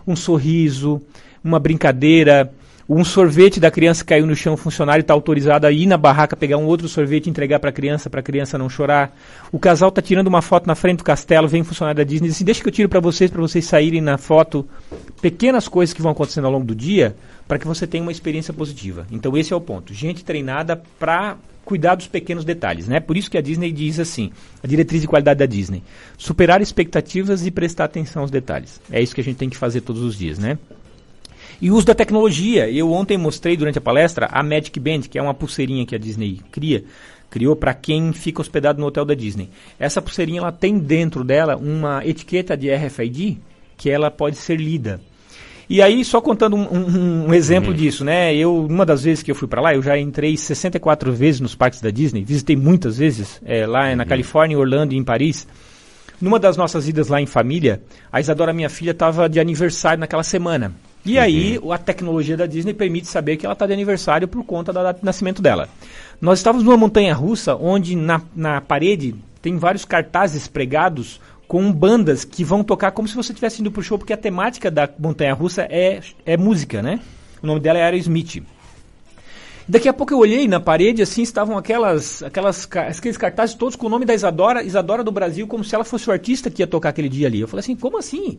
um 0.04 0.16
sorriso, 0.16 1.00
uma 1.42 1.60
brincadeira, 1.60 2.52
um 2.94 3.04
sorvete 3.04 3.58
da 3.58 3.70
criança 3.70 4.04
caiu 4.04 4.26
no 4.26 4.36
chão, 4.36 4.54
o 4.54 4.56
funcionário 4.56 5.00
está 5.00 5.14
autorizado 5.14 5.66
a 5.66 5.72
ir 5.72 5.86
na 5.86 5.96
barraca 5.96 6.36
pegar 6.36 6.58
um 6.58 6.66
outro 6.66 6.88
sorvete 6.88 7.26
e 7.26 7.30
entregar 7.30 7.58
para 7.58 7.70
a 7.70 7.72
criança, 7.72 8.10
para 8.10 8.20
a 8.20 8.22
criança 8.22 8.58
não 8.58 8.68
chorar. 8.68 9.16
O 9.50 9.58
casal 9.58 9.88
está 9.88 10.02
tirando 10.02 10.26
uma 10.26 10.42
foto 10.42 10.66
na 10.66 10.74
frente 10.74 10.98
do 10.98 11.04
castelo, 11.04 11.48
vem 11.48 11.62
um 11.62 11.64
funcionário 11.64 11.96
da 11.96 12.04
Disney 12.04 12.26
e 12.26 12.28
diz 12.28 12.36
assim, 12.36 12.44
deixa 12.44 12.62
que 12.62 12.68
eu 12.68 12.72
tiro 12.72 12.88
para 12.90 13.00
vocês, 13.00 13.30
para 13.30 13.40
vocês 13.40 13.64
saírem 13.64 14.02
na 14.02 14.18
foto. 14.18 14.68
Pequenas 15.22 15.68
coisas 15.68 15.94
que 15.94 16.02
vão 16.02 16.12
acontecendo 16.12 16.44
ao 16.44 16.52
longo 16.52 16.66
do 16.66 16.74
dia 16.74 17.16
para 17.48 17.58
que 17.58 17.66
você 17.66 17.86
tenha 17.86 18.02
uma 18.02 18.12
experiência 18.12 18.52
positiva. 18.52 19.06
Então 19.10 19.36
esse 19.38 19.52
é 19.54 19.56
o 19.56 19.60
ponto. 19.60 19.94
Gente 19.94 20.22
treinada 20.22 20.82
para 20.98 21.36
cuidar 21.64 21.94
dos 21.94 22.08
pequenos 22.08 22.44
detalhes, 22.44 22.88
né? 22.88 23.00
Por 23.00 23.16
isso 23.16 23.30
que 23.30 23.38
a 23.38 23.40
Disney 23.40 23.72
diz 23.72 24.00
assim, 24.00 24.32
a 24.62 24.66
diretriz 24.66 25.00
de 25.00 25.06
qualidade 25.06 25.38
da 25.38 25.46
Disney, 25.46 25.82
superar 26.18 26.60
expectativas 26.60 27.46
e 27.46 27.50
prestar 27.50 27.84
atenção 27.84 28.22
aos 28.22 28.30
detalhes. 28.30 28.80
É 28.90 29.00
isso 29.00 29.14
que 29.14 29.20
a 29.20 29.24
gente 29.24 29.36
tem 29.36 29.48
que 29.48 29.56
fazer 29.56 29.80
todos 29.80 30.02
os 30.02 30.18
dias, 30.18 30.38
né? 30.38 30.58
E 31.62 31.70
o 31.70 31.76
uso 31.76 31.86
da 31.86 31.94
tecnologia. 31.94 32.68
Eu 32.68 32.92
ontem 32.92 33.16
mostrei 33.16 33.56
durante 33.56 33.78
a 33.78 33.80
palestra 33.80 34.28
a 34.32 34.42
Magic 34.42 34.78
Band, 34.80 35.02
que 35.02 35.16
é 35.18 35.22
uma 35.22 35.32
pulseirinha 35.32 35.86
que 35.86 35.94
a 35.94 35.98
Disney 35.98 36.40
cria, 36.50 36.82
criou 37.30 37.54
para 37.54 37.72
quem 37.72 38.12
fica 38.12 38.40
hospedado 38.40 38.80
no 38.80 38.86
hotel 38.86 39.04
da 39.04 39.14
Disney. 39.14 39.48
Essa 39.78 40.02
pulseirinha 40.02 40.40
ela 40.40 40.50
tem 40.52 40.76
dentro 40.76 41.22
dela 41.22 41.56
uma 41.56 42.04
etiqueta 42.04 42.56
de 42.56 42.68
RFID 42.74 43.38
que 43.76 43.88
ela 43.88 44.10
pode 44.10 44.36
ser 44.36 44.56
lida. 44.60 45.00
E 45.70 45.80
aí, 45.80 46.04
só 46.04 46.20
contando 46.20 46.56
um, 46.56 46.62
um- 46.62 47.26
um 47.28 47.34
exemplo 47.34 47.72
disso, 47.72 48.04
né? 48.04 48.34
Eu, 48.34 48.66
uma 48.66 48.84
das 48.84 49.04
vezes 49.04 49.22
que 49.22 49.30
eu 49.30 49.34
fui 49.34 49.46
para 49.48 49.62
lá, 49.62 49.72
eu 49.74 49.80
já 49.82 49.96
entrei 49.96 50.36
64 50.36 51.12
vezes 51.12 51.40
nos 51.40 51.54
parques 51.54 51.80
da 51.80 51.90
Disney, 51.90 52.24
visitei 52.24 52.56
muitas 52.56 52.98
vezes, 52.98 53.40
é, 53.44 53.64
lá 53.66 53.94
na 53.96 54.04
Califórnia, 54.04 54.54
em 54.54 54.58
Orlando 54.58 54.92
e 54.92 54.96
em 54.98 55.04
Paris. 55.04 55.46
Numa 56.20 56.38
das 56.38 56.56
nossas 56.56 56.88
idas 56.88 57.08
lá 57.08 57.20
em 57.20 57.26
família, 57.26 57.80
a 58.12 58.20
Isadora, 58.20 58.52
minha 58.52 58.68
filha, 58.68 58.90
estava 58.90 59.28
de 59.28 59.40
aniversário 59.40 60.00
naquela 60.00 60.22
semana. 60.24 60.72
E 61.04 61.18
aí, 61.18 61.58
o- 61.60 61.72
a 61.72 61.78
tecnologia 61.78 62.36
da 62.36 62.46
Disney 62.46 62.72
permite 62.74 63.08
saber 63.08 63.36
que 63.36 63.44
ela 63.44 63.54
está 63.54 63.66
de 63.66 63.72
aniversário 63.72 64.28
por 64.28 64.44
conta 64.44 64.72
da 64.72 64.82
data 64.82 65.00
de 65.00 65.04
nascimento 65.04 65.42
dela. 65.42 65.68
Nós 66.20 66.38
estávamos 66.38 66.64
numa 66.64 66.76
montanha 66.76 67.12
russa, 67.14 67.56
onde 67.56 67.96
na, 67.96 68.22
na 68.36 68.60
parede 68.60 69.14
tem 69.40 69.56
vários 69.58 69.84
cartazes 69.84 70.46
pregados 70.46 71.20
com 71.48 71.70
bandas 71.72 72.24
que 72.24 72.44
vão 72.44 72.62
tocar 72.62 72.92
como 72.92 73.08
se 73.08 73.16
você 73.16 73.32
estivesse 73.32 73.60
indo 73.60 73.70
pro 73.70 73.82
show, 73.82 73.98
porque 73.98 74.12
a 74.12 74.16
temática 74.16 74.70
da 74.70 74.88
montanha 74.98 75.34
russa 75.34 75.66
é, 75.68 76.00
é 76.24 76.36
música, 76.36 76.80
né? 76.80 77.00
O 77.42 77.46
nome 77.46 77.60
dela 77.60 77.78
é 77.78 77.82
Aerosmith. 77.82 78.42
Daqui 79.68 79.88
a 79.88 79.92
pouco 79.92 80.12
eu 80.12 80.18
olhei 80.18 80.46
na 80.48 80.60
parede, 80.60 81.02
assim, 81.02 81.22
estavam 81.22 81.58
aquelas, 81.58 82.22
aquelas, 82.22 82.68
aqueles 82.72 83.16
cartazes 83.16 83.54
todos 83.54 83.76
com 83.76 83.86
o 83.86 83.90
nome 83.90 84.04
da 84.04 84.14
Isadora, 84.14 84.62
Isadora 84.62 85.04
do 85.04 85.12
Brasil, 85.12 85.46
como 85.46 85.64
se 85.64 85.74
ela 85.74 85.84
fosse 85.84 86.08
o 86.08 86.12
artista 86.12 86.50
que 86.50 86.62
ia 86.62 86.66
tocar 86.66 86.88
aquele 86.90 87.08
dia 87.08 87.26
ali. 87.26 87.40
Eu 87.40 87.48
falei 87.48 87.60
assim, 87.60 87.76
como 87.76 87.98
assim? 87.98 88.38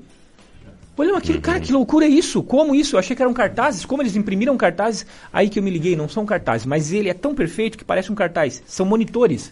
Olha 0.96 1.18
aquilo, 1.18 1.42
cara, 1.42 1.60
que 1.60 1.72
loucura 1.72 2.06
é 2.06 2.10
isso? 2.10 2.44
Como 2.44 2.76
isso? 2.76 2.96
Eu 2.96 3.00
achei 3.00 3.16
que 3.16 3.22
eram 3.22 3.34
cartazes, 3.34 3.84
como 3.84 4.04
eles 4.04 4.16
imprimiram 4.16 4.56
cartazes. 4.56 5.06
Aí 5.32 5.50
que 5.50 5.58
eu 5.58 5.64
me 5.64 5.72
liguei, 5.72 5.96
não 5.96 6.08
são 6.08 6.26
cartazes, 6.26 6.68
mas 6.68 6.94
ele 6.94 7.10
é 7.10 7.14
tão 7.14 7.34
perfeito 7.34 7.78
que 7.78 7.84
parece 7.84 8.12
um 8.12 8.16
cartaz. 8.16 8.62
São 8.68 8.86
monitores. 8.86 9.52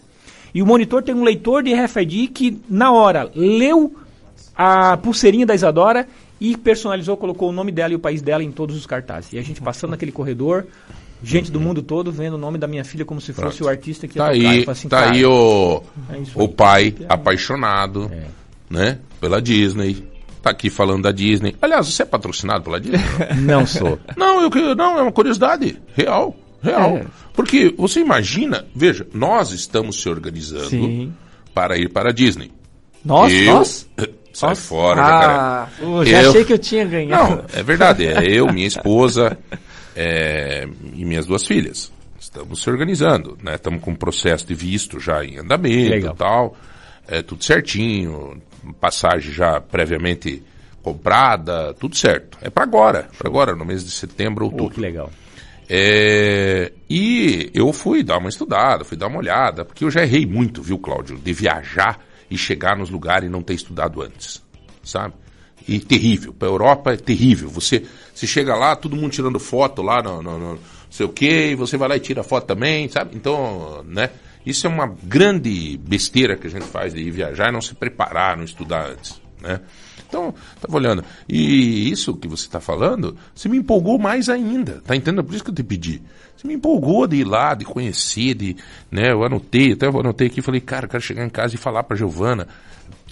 E 0.54 0.62
o 0.62 0.66
monitor 0.66 1.02
tem 1.02 1.14
um 1.14 1.24
leitor 1.24 1.62
de 1.62 1.74
RFID 1.74 2.28
que, 2.28 2.60
na 2.68 2.92
hora, 2.92 3.30
leu 3.34 3.94
a 4.54 4.96
pulseirinha 4.98 5.46
da 5.46 5.54
Isadora 5.54 6.06
e 6.40 6.56
personalizou, 6.56 7.16
colocou 7.16 7.48
o 7.48 7.52
nome 7.52 7.72
dela 7.72 7.92
e 7.92 7.96
o 7.96 7.98
país 7.98 8.22
dela 8.22 8.44
em 8.44 8.52
todos 8.52 8.76
os 8.76 8.86
cartazes. 8.86 9.32
E 9.32 9.38
a 9.38 9.42
gente 9.42 9.60
passando 9.60 9.92
naquele 9.92 10.12
corredor, 10.12 10.66
gente 11.24 11.50
do 11.50 11.58
mundo 11.58 11.82
todo 11.82 12.12
vendo 12.12 12.34
o 12.34 12.38
nome 12.38 12.58
da 12.58 12.66
minha 12.68 12.84
filha 12.84 13.04
como 13.04 13.20
se 13.20 13.32
fosse 13.32 13.58
Pronto. 13.58 13.64
o 13.64 13.68
artista 13.68 14.06
que 14.06 14.18
Tá 14.18 14.28
aí, 14.28 14.64
assim, 14.68 14.88
tá 14.88 15.10
aí 15.10 15.24
o, 15.24 15.82
é 16.08 16.22
o 16.34 16.48
pai 16.48 16.94
apaixonado, 17.08 18.10
né, 18.68 18.98
pela 19.20 19.40
Disney. 19.40 20.11
Tá 20.42 20.50
aqui 20.50 20.68
falando 20.68 21.02
da 21.04 21.12
Disney. 21.12 21.54
Aliás, 21.62 21.86
você 21.86 22.02
é 22.02 22.06
patrocinado 22.06 22.64
pela 22.64 22.80
Disney? 22.80 22.98
Não 23.40 23.64
sou. 23.66 23.98
Não, 24.16 24.42
eu, 24.42 24.74
não, 24.74 24.98
é 24.98 25.02
uma 25.02 25.12
curiosidade. 25.12 25.80
Real. 25.94 26.36
Real. 26.60 26.96
É. 26.98 27.04
Porque 27.32 27.72
você 27.78 28.00
imagina, 28.00 28.66
veja, 28.74 29.06
nós 29.14 29.52
estamos 29.52 30.00
se 30.02 30.08
organizando 30.08 30.68
Sim. 30.68 31.12
para 31.54 31.76
ir 31.78 31.88
para 31.90 32.10
a 32.10 32.12
Disney. 32.12 32.50
Nós? 33.04 33.32
Eu- 33.32 33.54
Nós? 33.54 33.88
Sai 34.32 34.48
Nossa. 34.50 34.62
fora, 34.62 35.02
Ah, 35.02 35.68
jacaré. 35.78 36.10
já 36.10 36.28
achei 36.30 36.44
que 36.46 36.52
eu 36.54 36.58
tinha 36.58 36.84
ganhado. 36.86 37.36
Não, 37.36 37.44
é 37.52 37.62
verdade. 37.62 38.06
É 38.06 38.24
eu, 38.24 38.50
minha 38.50 38.66
esposa 38.68 39.36
é, 39.94 40.66
e 40.94 41.04
minhas 41.04 41.26
duas 41.26 41.46
filhas. 41.46 41.92
Estamos 42.18 42.62
se 42.62 42.70
organizando, 42.70 43.36
né? 43.42 43.56
Estamos 43.56 43.82
com 43.82 43.90
um 43.90 43.94
processo 43.94 44.46
de 44.46 44.54
visto 44.54 44.98
já 44.98 45.22
em 45.24 45.38
andamento 45.38 45.90
Legal. 45.90 46.14
e 46.14 46.16
tal. 46.16 46.56
É 47.08 47.22
tudo 47.22 47.44
certinho, 47.44 48.40
passagem 48.80 49.32
já 49.32 49.60
previamente 49.60 50.42
comprada, 50.82 51.74
tudo 51.74 51.96
certo. 51.96 52.38
É 52.40 52.50
para 52.50 52.64
agora, 52.64 53.08
para 53.16 53.28
agora, 53.28 53.54
no 53.54 53.64
mês 53.64 53.84
de 53.84 53.90
setembro, 53.90 54.46
outubro. 54.46 54.74
que 54.74 54.80
legal. 54.80 55.10
É, 55.68 56.72
e 56.90 57.50
eu 57.54 57.72
fui 57.72 58.02
dar 58.02 58.18
uma 58.18 58.28
estudada, 58.28 58.84
fui 58.84 58.96
dar 58.96 59.06
uma 59.06 59.18
olhada, 59.18 59.64
porque 59.64 59.84
eu 59.84 59.90
já 59.90 60.02
errei 60.02 60.26
muito, 60.26 60.62
viu, 60.62 60.78
Cláudio, 60.78 61.16
de 61.16 61.32
viajar 61.32 61.98
e 62.30 62.36
chegar 62.36 62.76
nos 62.76 62.90
lugares 62.90 63.28
e 63.28 63.32
não 63.32 63.42
ter 63.42 63.54
estudado 63.54 64.02
antes, 64.02 64.42
sabe? 64.82 65.14
E 65.66 65.78
terrível, 65.78 66.32
para 66.32 66.48
Europa 66.48 66.92
é 66.92 66.96
terrível. 66.96 67.48
Você, 67.48 67.84
você 68.12 68.26
chega 68.26 68.54
lá, 68.56 68.74
todo 68.74 68.96
mundo 68.96 69.12
tirando 69.12 69.38
foto 69.38 69.80
lá 69.80 70.02
no, 70.02 70.20
no, 70.20 70.38
no 70.38 70.58
sei 70.90 71.06
o 71.06 71.08
quê, 71.08 71.50
e 71.52 71.54
você 71.54 71.76
vai 71.76 71.88
lá 71.88 71.96
e 71.96 72.00
tira 72.00 72.22
foto 72.22 72.46
também, 72.46 72.88
sabe? 72.88 73.16
Então, 73.16 73.82
né? 73.86 74.10
Isso 74.44 74.66
é 74.66 74.70
uma 74.70 74.86
grande 75.04 75.78
besteira 75.78 76.36
que 76.36 76.46
a 76.46 76.50
gente 76.50 76.66
faz 76.66 76.92
de 76.92 77.00
ir 77.00 77.10
viajar 77.10 77.48
e 77.48 77.52
não 77.52 77.60
se 77.60 77.74
preparar, 77.74 78.36
não 78.36 78.44
estudar 78.44 78.90
antes, 78.90 79.20
né? 79.40 79.60
Então, 80.12 80.34
estava 80.54 80.76
olhando. 80.76 81.02
E 81.26 81.90
isso 81.90 82.14
que 82.14 82.28
você 82.28 82.44
está 82.44 82.60
falando, 82.60 83.16
você 83.34 83.48
me 83.48 83.56
empolgou 83.56 83.98
mais 83.98 84.28
ainda. 84.28 84.82
Tá 84.84 84.94
entendendo? 84.94 85.24
Por 85.24 85.34
isso 85.34 85.42
que 85.42 85.50
eu 85.50 85.54
te 85.54 85.62
pedi. 85.62 86.02
Você 86.36 86.46
me 86.46 86.54
empolgou 86.54 87.06
de 87.06 87.16
ir 87.16 87.24
lá, 87.24 87.54
de 87.54 87.64
conhecer, 87.64 88.34
de, 88.34 88.56
né? 88.90 89.10
Eu 89.10 89.24
anotei, 89.24 89.72
até 89.72 89.86
eu 89.86 90.00
anotei 90.00 90.26
aqui 90.26 90.40
e 90.40 90.42
falei, 90.42 90.60
cara, 90.60 90.84
eu 90.84 90.90
quero 90.90 91.02
chegar 91.02 91.24
em 91.24 91.30
casa 91.30 91.54
e 91.54 91.58
falar 91.58 91.84
para 91.84 91.96
Giovana. 91.96 92.46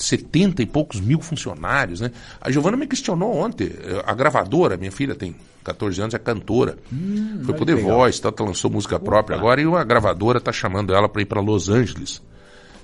70 0.03 0.63
e 0.63 0.67
poucos 0.67 1.01
mil 1.01 1.21
funcionários, 1.21 2.01
né? 2.01 2.11
A 2.41 2.51
Giovana 2.51 2.77
me 2.77 2.87
questionou 2.87 3.37
ontem. 3.37 3.71
A 4.05 4.15
gravadora, 4.15 4.77
minha 4.77 4.91
filha 4.91 5.15
tem 5.15 5.37
14 5.63 6.01
anos, 6.01 6.15
é 6.15 6.19
cantora. 6.19 6.79
Hum, 6.93 7.43
Foi 7.45 7.55
pro 7.55 7.67
The. 7.67 7.75
Voice, 7.75 8.21
tá, 8.21 8.33
lançou 8.41 8.71
música 8.71 8.99
própria 8.99 9.37
agora 9.37 9.61
e 9.61 9.67
a 9.67 9.85
gravadora 9.85 10.41
tá 10.41 10.53
chamando 10.53 10.95
ela 10.95 11.09
para 11.09 11.23
ir 11.23 11.27
para 11.27 11.41
Los 11.41 11.69
Angeles 11.69 12.23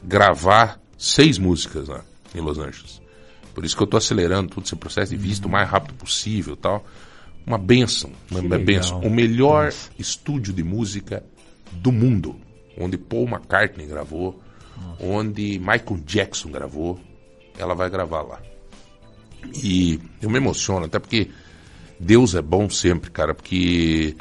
gravar 0.05 0.81
seis 0.99 1.39
músicas 1.39 1.89
lá 1.89 2.03
em 2.35 2.41
Los 2.41 2.59
Angeles. 2.59 3.01
Por 3.55 3.65
isso 3.65 3.75
que 3.77 3.83
eu 3.83 3.87
tô 3.87 3.97
acelerando 3.97 4.51
todo 4.55 4.65
esse 4.65 4.77
processo 4.77 5.11
de 5.13 5.17
visto 5.17 5.47
o 5.47 5.49
mais 5.49 5.69
rápido 5.69 5.95
possível 5.95 6.57
tal. 6.57 6.85
Uma 7.47 7.57
benção, 7.59 8.11
uma 8.31 8.41
Que 8.43 8.59
benção. 8.59 9.01
O 9.01 9.09
melhor 9.09 9.73
estúdio 9.99 10.53
de 10.53 10.63
música 10.63 11.25
do 11.73 11.91
mundo, 11.91 12.37
onde 12.77 12.99
Paul 12.99 13.27
McCartney 13.27 13.87
gravou, 13.87 14.43
onde 15.01 15.59
Michael 15.59 16.01
Jackson 16.05 16.51
gravou, 16.51 17.01
ela 17.59 17.75
vai 17.75 17.91
gravar 17.91 18.23
lá. 18.23 18.41
E 19.63 20.01
eu 20.21 20.29
me 20.29 20.39
emociono, 20.39 20.87
até 20.87 20.99
porque 20.99 21.31
Deus 21.99 22.35
é 22.35 22.43
bom 22.43 22.69
sempre, 22.69 23.11
cara, 23.11 23.35
porque 23.35 24.17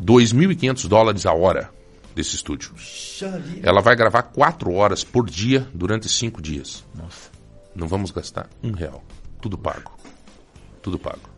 2.500 0.00 0.88
dólares 0.88 1.26
a 1.26 1.32
hora 1.32 1.70
desse 2.14 2.36
estúdio. 2.36 2.72
Ela 3.62 3.80
vai 3.80 3.96
gravar 3.96 4.22
quatro 4.22 4.72
horas 4.72 5.02
por 5.02 5.28
dia 5.28 5.66
durante 5.74 6.08
cinco 6.08 6.40
dias. 6.40 6.84
Nossa. 6.94 7.30
Não 7.74 7.88
vamos 7.88 8.10
gastar 8.10 8.48
um 8.62 8.72
real. 8.72 9.02
Tudo 9.40 9.58
pago. 9.58 9.92
Tudo 10.80 10.98
pago. 10.98 11.28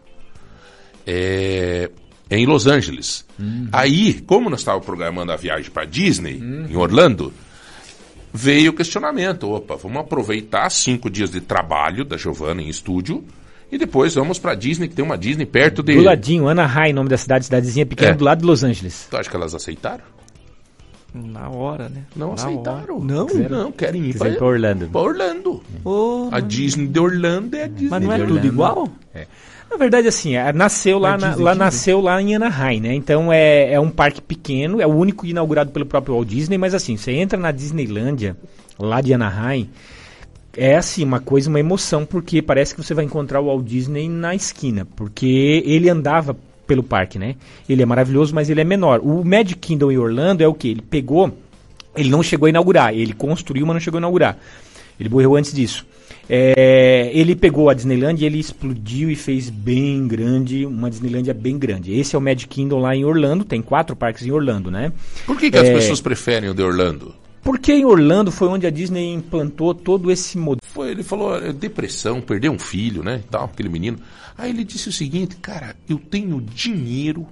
É, 1.07 1.91
é 2.29 2.39
em 2.39 2.47
Los 2.47 2.67
Angeles. 2.67 3.25
Aí, 3.73 4.21
como 4.21 4.51
nós 4.51 4.61
estávamos 4.61 4.85
programando 4.85 5.33
a 5.33 5.37
viagem 5.37 5.71
para 5.71 5.85
Disney, 5.87 6.39
em 6.39 6.77
Orlando, 6.77 7.33
veio 8.37 8.71
o 8.71 8.75
questionamento. 8.75 9.51
Opa, 9.51 9.77
vamos 9.77 9.99
aproveitar 9.99 10.69
cinco 10.71 11.09
dias 11.11 11.31
de 11.31 11.41
trabalho 11.41 12.05
da 12.05 12.17
Giovanna 12.17 12.63
em 12.63 12.69
estúdio 12.69 13.25
e 13.73 13.79
depois 13.79 14.15
vamos 14.15 14.39
para 14.39 14.55
Disney, 14.55 14.89
que 14.89 14.95
tem 14.95 15.05
uma 15.05 15.17
Disney 15.19 15.47
perto 15.47 15.83
de. 15.83 15.95
Do 15.97 16.03
ladinho, 16.03 16.49
Anaheim, 16.49 16.93
nome 16.93 17.09
da 17.09 17.17
cidade, 17.17 17.47
cidadezinha 17.47 17.87
pequena 17.87 18.11
É. 18.13 18.15
do 18.15 18.25
lado 18.25 18.41
de 18.41 18.47
Los 18.47 18.63
Angeles. 18.63 19.07
Tu 19.11 19.17
acha 19.17 19.29
que 19.31 19.37
elas 19.37 19.55
aceitaram? 19.55 20.05
Na 21.15 21.49
hora, 21.49 21.89
né? 21.89 22.03
Não 22.15 22.29
Na 22.29 22.35
aceitaram. 22.35 22.97
hora. 22.97 23.05
Não, 23.05 23.27
Quiseram- 23.27 23.57
não, 23.59 23.73
querem 23.73 24.05
ir 24.05 24.19
para 24.19 24.29
ir 24.29 24.37
pra 24.37 24.47
Orlando. 24.47 24.87
Pra 24.89 25.01
Orlando. 25.01 25.63
Ô, 25.83 26.29
A 26.31 26.41
Disney 26.41 26.87
de 26.89 27.01
Orlando 27.01 27.57
é 27.57 27.63
a 27.65 27.67
Disney 27.69 27.89
Mas 27.89 28.03
não 28.03 28.13
é 28.13 28.19
tudo 28.19 28.29
Orlando. 28.35 28.47
igual? 28.47 28.89
Na 29.71 29.77
verdade, 29.77 30.09
assim, 30.09 30.37
é, 30.37 30.53
nasceu 30.53 30.99
lá, 30.99 31.17
na- 31.19 31.35
lá 31.45 31.55
nasceu 31.55 32.01
lá 32.01 32.23
em 32.23 32.35
Anaheim, 32.35 32.81
né? 32.81 32.95
Então 32.95 33.33
é, 33.33 33.73
é 33.73 33.81
um 33.81 33.91
parque 33.91 34.21
pequeno, 34.21 34.81
é 34.81 34.87
o 34.87 34.91
único 34.95 35.27
inaugurado 35.27 35.71
pelo 35.71 35.85
próprio 35.85 36.15
Walt 36.15 36.29
Disney, 36.29 36.57
mas 36.57 36.75
assim, 36.75 36.97
você 36.97 37.13
entra 37.13 37.39
na 37.39 37.51
Disneylândia, 37.51 38.37
lá 38.79 39.01
de 39.01 39.13
Anaheim, 39.13 39.69
é 40.57 40.77
assim, 40.77 41.05
uma 41.05 41.21
coisa, 41.21 41.51
uma 41.51 41.61
emoção, 41.61 42.07
porque 42.07 42.41
parece 42.41 42.75
que 42.75 42.83
você 42.83 42.95
vai 42.95 43.05
encontrar 43.05 43.41
o 43.41 43.47
Walt 43.47 43.65
Disney 43.65 44.09
na 44.09 44.35
esquina, 44.35 44.87
porque 44.97 45.63
ele 45.67 45.91
andava 45.91 46.37
pelo 46.67 46.83
parque, 46.83 47.19
né? 47.19 47.35
Ele 47.69 47.83
é 47.83 47.87
maravilhoso, 47.87 48.35
mas 48.35 48.49
ele 48.49 48.61
é 48.61 48.65
menor. 48.65 49.01
O 49.03 49.23
Magic 49.25 49.57
Kingdom 49.57 49.91
em 49.91 49.99
Orlando 49.99 50.43
é 50.43 50.49
o 50.49 50.55
que? 50.55 50.69
Ele 50.69 50.83
pegou, 50.83 51.37
ele 51.95 52.09
não 52.09 52.23
chegou 52.23 52.47
a 52.47 52.51
inaugurar, 52.51 52.95
ele 52.95 53.13
construiu, 53.13 53.67
mas 53.67 53.75
não 53.75 53.81
chegou 53.81 53.99
a 53.99 54.01
inaugurar. 54.01 54.39
Ele 54.99 55.09
morreu 55.09 55.37
antes 55.37 55.53
disso. 55.53 55.85
É, 56.29 57.11
ele 57.15 57.37
pegou 57.37 57.71
a 57.71 57.75
Disneyland 57.75 58.21
e 58.21 58.27
ele 58.27 58.39
explodiu 58.39 59.11
e 59.11 59.15
fez 59.15 59.49
bem 59.49 60.09
grande, 60.09 60.67
uma 60.67 60.91
Disneylandia 60.91 61.33
bem 61.33 61.57
grande. 61.59 61.93
Esse 61.93 62.17
é 62.17 62.19
o 62.19 62.23
Magic 62.23 62.49
Kingdom 62.49 62.81
lá 62.81 62.97
em 62.97 63.05
Orlando, 63.05 63.45
tem 63.45 63.63
quatro 63.63 63.95
parques 63.95 64.27
em 64.27 64.33
Orlando, 64.33 64.71
né? 64.71 64.93
Por 65.25 65.39
que, 65.39 65.51
que 65.51 65.57
as 65.57 65.69
É, 65.69 65.73
pessoas 65.73 66.01
preferem 66.01 66.51
o 66.51 66.55
de 66.55 66.63
Orlando? 66.63 67.15
Porque 67.43 67.73
em 67.73 67.85
Orlando 67.85 68.33
foi 68.33 68.49
onde 68.49 68.67
a 68.67 68.71
Disney 68.71 69.15
implantou 69.15 69.73
todo 69.73 70.11
esse 70.11 70.37
modelo. 70.37 70.63
Foi, 70.65 70.91
ele 70.91 71.05
falou, 71.05 71.41
depressão, 71.53 72.21
perdeu 72.21 72.51
um 72.51 72.59
filho, 72.59 73.05
né, 73.05 73.23
tal, 73.31 73.45
aquele 73.45 73.69
menino. 73.69 73.99
Aí 74.37 74.51
ele 74.51 74.65
disse 74.65 74.89
o 74.89 74.93
seguinte, 74.93 75.37
cara, 75.37 75.77
eu 75.89 75.97
tenho 75.97 76.41
dinheiro, 76.41 77.25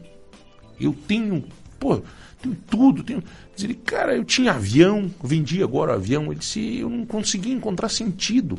eu 0.81 0.95
tenho, 1.09 1.43
pô, 1.81 2.01
tenho 2.41 2.57
tudo, 2.71 3.03
tenho... 3.03 3.23
Diz 3.57 3.65
ele, 3.65 3.75
cara, 3.75 4.15
eu 4.15 4.25
tinha 4.25 4.53
avião, 4.53 5.11
vendi 5.23 5.63
agora 5.63 5.93
o 5.93 5.95
avião. 5.95 6.27
Ele 6.27 6.37
disse, 6.37 6.79
eu 6.79 6.89
não 6.89 7.05
consegui 7.05 7.51
encontrar 7.51 7.89
sentido. 7.89 8.59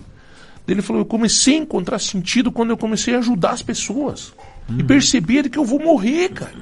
Ele 0.68 0.82
falou, 0.82 1.02
eu 1.02 1.06
comecei 1.06 1.56
a 1.56 1.60
encontrar 1.60 2.00
sentido 2.00 2.52
quando 2.52 2.72
eu 2.72 2.78
comecei 2.78 3.14
a 3.16 3.20
ajudar 3.20 3.52
as 3.52 3.62
pessoas. 3.62 4.34
E 4.78 4.84
perceber 4.84 5.48
que 5.48 5.60
eu 5.60 5.64
vou 5.64 5.80
morrer, 5.80 6.30
cara. 6.30 6.56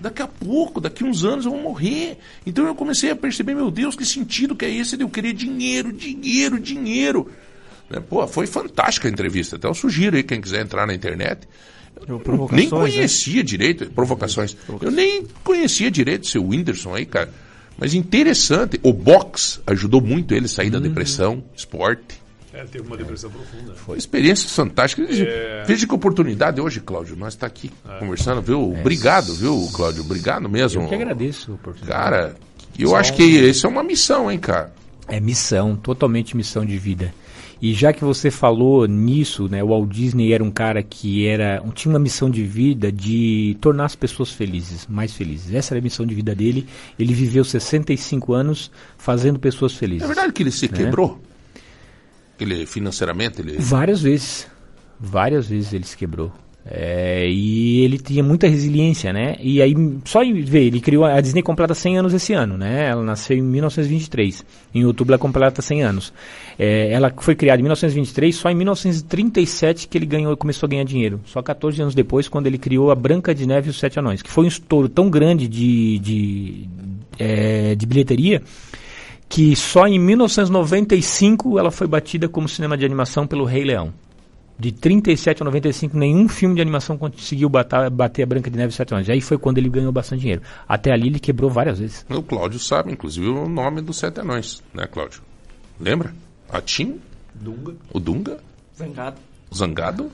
Daqui 0.00 0.20
a 0.20 0.28
pouco, 0.28 0.78
daqui 0.78 1.04
uns 1.04 1.24
anos 1.24 1.46
eu 1.46 1.52
vou 1.52 1.62
morrer. 1.62 2.18
Então 2.44 2.66
eu 2.66 2.74
comecei 2.74 3.10
a 3.10 3.16
perceber, 3.16 3.54
meu 3.54 3.70
Deus, 3.70 3.96
que 3.96 4.04
sentido 4.04 4.54
que 4.54 4.66
é 4.66 4.70
esse 4.70 4.96
de 4.96 5.04
eu 5.04 5.08
querer 5.08 5.32
dinheiro, 5.32 5.90
dinheiro, 5.90 6.60
dinheiro. 6.60 7.30
Né? 7.88 7.98
Pô, 7.98 8.26
foi 8.28 8.46
fantástica 8.46 9.08
a 9.08 9.10
entrevista. 9.10 9.56
Até 9.56 9.66
eu 9.66 9.74
sugiro 9.74 10.16
aí, 10.16 10.22
quem 10.22 10.40
quiser 10.40 10.60
entrar 10.60 10.86
na 10.86 10.94
internet. 10.94 11.48
Eu 12.06 12.16
nem 12.16 12.18
provocações, 12.18 12.70
conhecia 12.70 13.42
direito, 13.42 13.90
provocações. 13.90 14.56
Eu 14.80 14.90
nem 14.90 15.26
conhecia 15.42 15.90
direito 15.90 16.24
o 16.24 16.28
seu 16.28 16.46
Whindersson 16.46 16.94
aí, 16.94 17.06
cara. 17.06 17.32
Mas 17.78 17.94
interessante. 17.94 18.78
O 18.82 18.92
box 18.92 19.60
ajudou 19.66 20.02
muito 20.02 20.34
ele 20.34 20.44
a 20.44 20.48
sair 20.48 20.68
da 20.68 20.78
depressão, 20.78 21.42
esporte. 21.56 22.19
É, 22.52 22.64
teve 22.64 22.86
uma 22.86 22.96
depressão 22.96 23.30
profunda. 23.30 23.74
Foi 23.74 23.96
experiências 23.96 24.52
fantásticas. 24.52 25.20
É. 25.20 25.62
Veja 25.66 25.86
que 25.86 25.94
oportunidade 25.94 26.60
hoje, 26.60 26.80
Cláudio. 26.80 27.16
Nós 27.16 27.34
está 27.34 27.46
aqui 27.46 27.70
conversando, 27.98 28.42
viu? 28.42 28.74
É. 28.76 28.80
Obrigado, 28.80 29.34
viu, 29.34 29.68
Cláudio? 29.72 30.02
Obrigado 30.02 30.48
mesmo. 30.48 30.82
Eu 30.82 30.88
que 30.88 30.94
agradeço 30.94 31.52
a 31.52 31.54
oportunidade. 31.54 32.02
Cara, 32.02 32.34
eu 32.78 32.90
Só 32.90 32.96
acho 32.96 33.14
que 33.14 33.22
isso 33.22 33.66
é 33.66 33.70
uma 33.70 33.82
missão, 33.82 34.30
hein, 34.30 34.38
cara? 34.38 34.72
É 35.06 35.20
missão, 35.20 35.76
totalmente 35.76 36.36
missão 36.36 36.64
de 36.64 36.76
vida. 36.76 37.12
E 37.62 37.74
já 37.74 37.92
que 37.92 38.02
você 38.02 38.30
falou 38.30 38.86
nisso, 38.86 39.46
né, 39.46 39.62
o 39.62 39.68
Walt 39.68 39.90
Disney 39.90 40.32
era 40.32 40.42
um 40.42 40.50
cara 40.50 40.82
que 40.82 41.26
era 41.26 41.62
tinha 41.74 41.92
uma 41.92 41.98
missão 41.98 42.30
de 42.30 42.42
vida 42.42 42.90
de 42.90 43.54
tornar 43.60 43.84
as 43.84 43.94
pessoas 43.94 44.30
felizes, 44.30 44.86
mais 44.88 45.12
felizes. 45.12 45.52
Essa 45.52 45.74
era 45.74 45.80
a 45.80 45.82
missão 45.82 46.06
de 46.06 46.14
vida 46.14 46.34
dele. 46.34 46.66
Ele 46.98 47.12
viveu 47.12 47.44
65 47.44 48.32
anos 48.32 48.70
fazendo 48.96 49.38
pessoas 49.38 49.74
felizes. 49.74 50.04
É 50.04 50.06
verdade 50.06 50.32
que 50.32 50.42
ele 50.42 50.50
se 50.50 50.70
né? 50.70 50.78
quebrou? 50.78 51.20
Ele 52.44 52.66
financeiramente, 52.66 53.40
ele 53.40 53.56
Várias 53.58 54.02
vezes. 54.02 54.46
Várias 54.98 55.48
vezes 55.48 55.72
ele 55.72 55.84
se 55.84 55.96
quebrou. 55.96 56.32
É, 56.64 57.26
e 57.26 57.80
ele 57.80 57.98
tinha 57.98 58.22
muita 58.22 58.46
resiliência, 58.46 59.12
né? 59.12 59.36
E 59.40 59.62
aí, 59.62 59.74
só 60.04 60.22
em 60.22 60.42
ver, 60.42 60.64
ele 60.64 60.80
criou 60.80 61.04
a 61.04 61.18
Disney 61.20 61.42
completa 61.42 61.74
100 61.74 61.98
anos 61.98 62.12
esse 62.12 62.34
ano, 62.34 62.58
né? 62.58 62.88
Ela 62.88 63.02
nasceu 63.02 63.36
em 63.36 63.42
1923. 63.42 64.44
Em 64.74 64.84
outubro 64.84 65.14
ela 65.14 65.18
completa 65.18 65.62
100 65.62 65.82
anos. 65.82 66.12
É, 66.58 66.92
ela 66.92 67.12
foi 67.16 67.34
criada 67.34 67.60
em 67.60 67.64
1923, 67.64 68.36
só 68.36 68.50
em 68.50 68.54
1937 68.54 69.88
que 69.88 69.96
ele 69.96 70.06
ganhou, 70.06 70.36
começou 70.36 70.66
a 70.66 70.70
ganhar 70.70 70.84
dinheiro. 70.84 71.20
Só 71.24 71.40
14 71.40 71.80
anos 71.80 71.94
depois, 71.94 72.28
quando 72.28 72.46
ele 72.46 72.58
criou 72.58 72.90
a 72.90 72.94
Branca 72.94 73.34
de 73.34 73.46
Neve 73.46 73.68
e 73.68 73.70
os 73.70 73.78
Sete 73.78 73.98
Anões, 73.98 74.20
que 74.20 74.30
foi 74.30 74.44
um 74.44 74.48
estouro 74.48 74.88
tão 74.88 75.08
grande 75.08 75.48
de, 75.48 75.98
de, 75.98 76.68
é, 77.18 77.74
de 77.74 77.86
bilheteria 77.86 78.42
que 79.30 79.54
só 79.54 79.86
em 79.86 79.96
1995 79.98 81.56
ela 81.56 81.70
foi 81.70 81.86
batida 81.86 82.28
como 82.28 82.48
cinema 82.48 82.76
de 82.76 82.84
animação 82.84 83.28
pelo 83.28 83.44
Rei 83.44 83.62
Leão. 83.62 83.94
De 84.58 84.72
37 84.72 85.40
a 85.40 85.44
95, 85.44 85.96
nenhum 85.96 86.28
filme 86.28 86.56
de 86.56 86.60
animação 86.60 86.98
conseguiu 86.98 87.48
batar, 87.48 87.88
bater 87.88 88.24
a 88.24 88.26
Branca 88.26 88.50
de 88.50 88.58
Neve 88.58 88.72
e 88.72 88.76
Sete 88.76 88.92
Anões. 88.92 89.08
Aí 89.08 89.20
foi 89.20 89.38
quando 89.38 89.56
ele 89.56 89.70
ganhou 89.70 89.90
bastante 89.92 90.20
dinheiro. 90.22 90.42
Até 90.68 90.92
ali 90.92 91.06
ele 91.06 91.20
quebrou 91.20 91.48
várias 91.48 91.78
vezes. 91.78 92.04
O 92.10 92.22
Cláudio 92.22 92.58
sabe, 92.58 92.92
inclusive, 92.92 93.26
o 93.26 93.48
nome 93.48 93.80
dos 93.80 93.96
sete 93.96 94.20
anões, 94.20 94.62
né, 94.74 94.86
Cláudio? 94.86 95.22
Lembra? 95.78 96.12
Atim? 96.50 97.00
Dunga. 97.32 97.74
O 97.90 98.00
Dunga? 98.00 98.38
Zangado. 98.76 99.16
Zangado? 99.54 100.10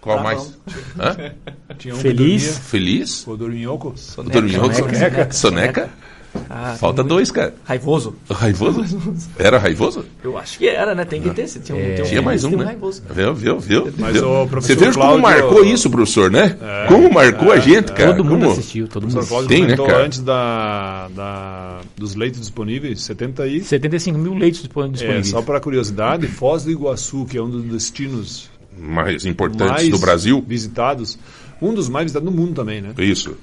Qual 0.00 0.18
Tá 0.18 0.22
mais? 0.22 0.58
Hã? 0.98 1.34
Tinha 1.76 1.94
um 1.94 1.98
Feliz. 1.98 2.58
Feliz? 2.58 3.26
O 3.26 3.36
Dorminhoco. 3.36 3.92
O 4.16 4.22
Dorminhoco? 4.22 4.72
Soneca. 4.72 5.32
Soneca? 5.32 5.90
Ah, 6.50 6.76
Falta 6.78 7.02
dois, 7.02 7.30
cara. 7.30 7.54
Raivoso. 7.64 8.14
Raivoso? 8.30 8.84
Era 9.38 9.58
raivoso? 9.58 10.04
Eu 10.22 10.36
acho 10.38 10.58
que 10.58 10.66
era, 10.68 10.94
né? 10.94 11.04
Tem 11.04 11.20
que 11.20 11.30
ter. 11.30 11.46
Se 11.48 11.60
tinha, 11.60 11.76
um, 11.76 12.00
um 12.00 12.04
Tinha 12.04 12.22
mais 12.22 12.44
um, 12.44 12.56
né? 12.56 12.64
raivoso. 12.64 13.02
Viu, 13.10 13.34
viu, 13.34 13.58
viu? 13.60 13.92
Mas 13.98 14.14
viu? 14.14 14.28
o 14.28 14.44
Você 14.44 14.48
professor 14.50 14.76
vê 14.78 14.84
como 14.86 14.94
Cláudio- 14.94 15.22
marcou 15.22 15.64
isso, 15.64 15.90
professor, 15.90 16.30
né? 16.30 16.56
É, 16.60 16.86
como 16.88 17.12
marcou 17.12 17.52
a 17.52 17.56
é, 17.56 17.60
gente, 17.60 17.90
é. 17.90 17.94
cara. 17.94 18.10
Todo 18.14 18.24
mundo 18.24 18.40
Como- 18.40 18.52
assistiu, 18.52 18.88
todo 18.88 19.02
O 19.02 19.06
mundo 19.06 19.12
professor 19.14 19.28
Cláudio 19.34 19.48
Tem, 19.48 19.60
né, 19.62 19.66
comentou 19.76 19.86
cara? 19.86 20.04
antes 20.06 20.20
da, 20.20 21.08
da, 21.14 21.80
dos 21.96 22.14
leitos 22.14 22.40
disponíveis, 22.40 23.02
70 23.02 23.46
e... 23.46 23.60
75 23.62 24.18
mil 24.18 24.34
leitos 24.34 24.60
dispo- 24.60 24.82
É, 24.84 24.88
disponíveis. 24.88 25.28
só 25.28 25.42
para 25.42 25.60
curiosidade, 25.60 26.26
Foz 26.26 26.64
do 26.64 26.70
Iguaçu, 26.70 27.24
que 27.28 27.36
é 27.38 27.42
um 27.42 27.50
dos 27.50 27.64
destinos 27.64 28.50
Mais 28.78 29.24
importantes 29.24 29.70
mais 29.72 29.88
do 29.88 29.98
Brasil. 29.98 30.44
visitados, 30.46 31.18
um 31.60 31.72
dos 31.74 31.88
mais 31.88 32.04
visitados 32.04 32.30
no 32.30 32.36
mundo 32.36 32.54
também, 32.54 32.80
né? 32.80 32.90
Isso. 32.98 33.36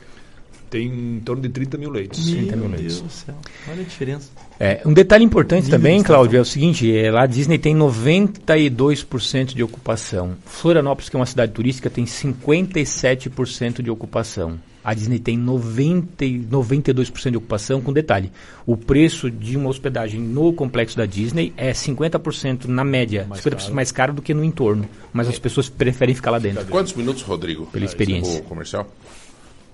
Tem 0.74 0.88
em 0.88 1.20
torno 1.20 1.44
de 1.44 1.50
30 1.50 1.78
mil 1.78 1.92
leitos. 1.92 2.26
30 2.26 2.56
mil 2.56 2.68
Meu 2.68 2.78
leitos. 2.78 3.00
Deus 3.00 3.02
do 3.02 3.12
céu. 3.12 3.36
Olha 3.70 3.82
a 3.82 3.84
diferença. 3.84 4.32
É, 4.60 4.82
um 4.84 4.92
detalhe 4.92 5.24
importante 5.24 5.66
Nível 5.66 5.78
também, 5.80 6.02
Cláudio, 6.02 6.38
é 6.40 6.42
o 6.42 6.46
seguinte, 6.46 6.92
é, 6.92 7.12
lá 7.12 7.24
a 7.24 7.26
Disney 7.28 7.60
tem 7.60 7.76
92% 7.76 9.54
de 9.54 9.62
ocupação. 9.62 10.34
Florianópolis, 10.48 11.10
que 11.10 11.16
é 11.16 11.20
uma 11.20 11.28
cidade 11.28 11.52
turística, 11.52 11.92
tem 11.92 12.06
57% 12.06 13.84
de 13.84 13.92
ocupação. 13.92 14.60
A 14.84 14.96
Disney 14.96 15.20
tem 15.20 15.38
90, 15.38 16.26
e 16.26 16.40
92% 16.40 17.32
de 17.32 17.38
ocupação, 17.38 17.80
com 17.80 17.94
detalhe. 17.94 18.32
O 18.66 18.76
preço 18.76 19.30
de 19.30 19.56
uma 19.56 19.70
hospedagem 19.70 20.20
no 20.20 20.52
complexo 20.54 20.98
da 20.98 21.06
Disney 21.06 21.54
é 21.56 21.72
50% 21.72 22.66
na 22.66 22.84
média, 22.84 23.28
Mais 23.30 23.44
50% 23.44 23.58
caro. 23.60 23.76
mais 23.76 23.92
caro 23.92 24.14
do 24.14 24.22
que 24.24 24.34
no 24.34 24.44
entorno. 24.44 24.90
Mas 25.14 25.30
as 25.30 25.38
pessoas 25.38 25.70
preferem 25.70 26.16
ficar 26.16 26.32
lá 26.32 26.40
dentro. 26.40 26.66
Quantos 26.66 26.94
minutos, 26.94 27.22
Rodrigo? 27.22 27.68
Pela 27.68 27.86
experiência. 27.86 28.42
O 28.42 28.44
comercial? 28.44 28.88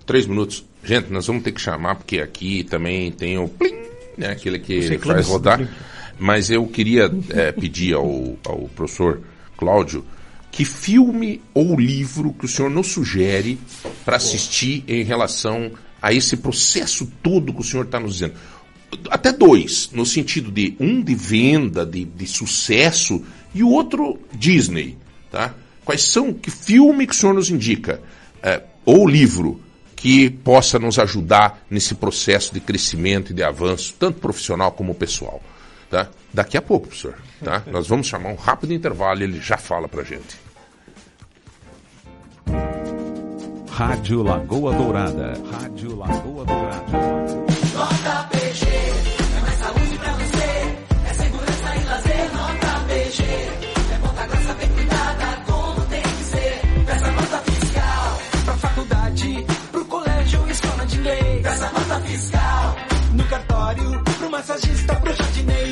Três 0.09 0.25
minutos. 0.25 0.65
Gente, 0.83 1.13
nós 1.13 1.27
vamos 1.27 1.43
ter 1.43 1.51
que 1.51 1.61
chamar, 1.61 1.93
porque 1.93 2.19
aqui 2.19 2.63
também 2.63 3.11
tem 3.11 3.37
o 3.37 3.47
plim, 3.47 3.75
né? 4.17 4.31
Aquele 4.31 4.57
que 4.57 4.97
faz 4.97 5.27
rodar. 5.27 5.69
Mas 6.17 6.49
eu 6.49 6.65
queria 6.65 7.11
eh, 7.29 7.51
pedir 7.51 7.93
ao, 7.93 8.35
ao 8.43 8.67
professor 8.75 9.21
Cláudio 9.55 10.03
que 10.49 10.65
filme 10.65 11.39
ou 11.53 11.79
livro 11.79 12.33
que 12.33 12.45
o 12.45 12.47
senhor 12.47 12.71
nos 12.71 12.87
sugere 12.87 13.59
para 14.03 14.15
assistir 14.15 14.83
em 14.87 15.03
relação 15.03 15.73
a 16.01 16.11
esse 16.11 16.37
processo 16.37 17.05
todo 17.21 17.53
que 17.53 17.61
o 17.61 17.63
senhor 17.63 17.85
está 17.85 17.99
nos 17.99 18.13
dizendo. 18.13 18.33
Até 19.11 19.31
dois, 19.31 19.91
no 19.93 20.07
sentido 20.07 20.49
de 20.49 20.75
um 20.79 21.03
de 21.03 21.13
venda, 21.13 21.85
de, 21.85 22.03
de 22.03 22.25
sucesso, 22.25 23.23
e 23.53 23.61
o 23.61 23.69
outro 23.69 24.19
Disney. 24.33 24.97
Tá? 25.29 25.53
Quais 25.85 26.01
são, 26.01 26.33
que 26.33 26.49
filme 26.49 27.05
que 27.05 27.13
o 27.13 27.15
senhor 27.15 27.35
nos 27.35 27.51
indica? 27.51 28.01
eh, 28.41 28.61
ou 28.85 29.07
livro 29.07 29.59
que 29.99 30.29
possa 30.29 30.79
nos 30.79 30.97
ajudar 30.97 31.61
nesse 31.69 31.93
processo 31.93 32.53
de 32.53 32.61
crescimento 32.61 33.31
e 33.31 33.33
de 33.33 33.43
avanço, 33.43 33.93
tanto 33.99 34.21
profissional 34.21 34.71
como 34.71 34.95
pessoal. 34.95 35.41
Tá? 35.89 36.07
Daqui 36.33 36.57
a 36.57 36.61
pouco, 36.61 36.87
professor. 36.87 37.15
Tá? 37.43 37.61
Nós 37.67 37.85
vamos 37.85 38.07
chamar 38.07 38.29
um 38.29 38.35
rápido 38.35 38.73
intervalo 38.73 39.19
e 39.19 39.23
ele 39.23 39.41
já 39.41 39.57
fala 39.57 39.89
pra 39.89 40.03
gente. 40.03 40.39
Rádio 43.69 44.23
Lagoa 44.23 44.73
Dourada. 44.73 45.33
Rádio 45.51 45.97
Lagoa 45.97 46.45
Dourada. 46.45 47.38
Massagista, 64.49 64.95
pro 64.95 65.13
jardineiro. 65.13 65.68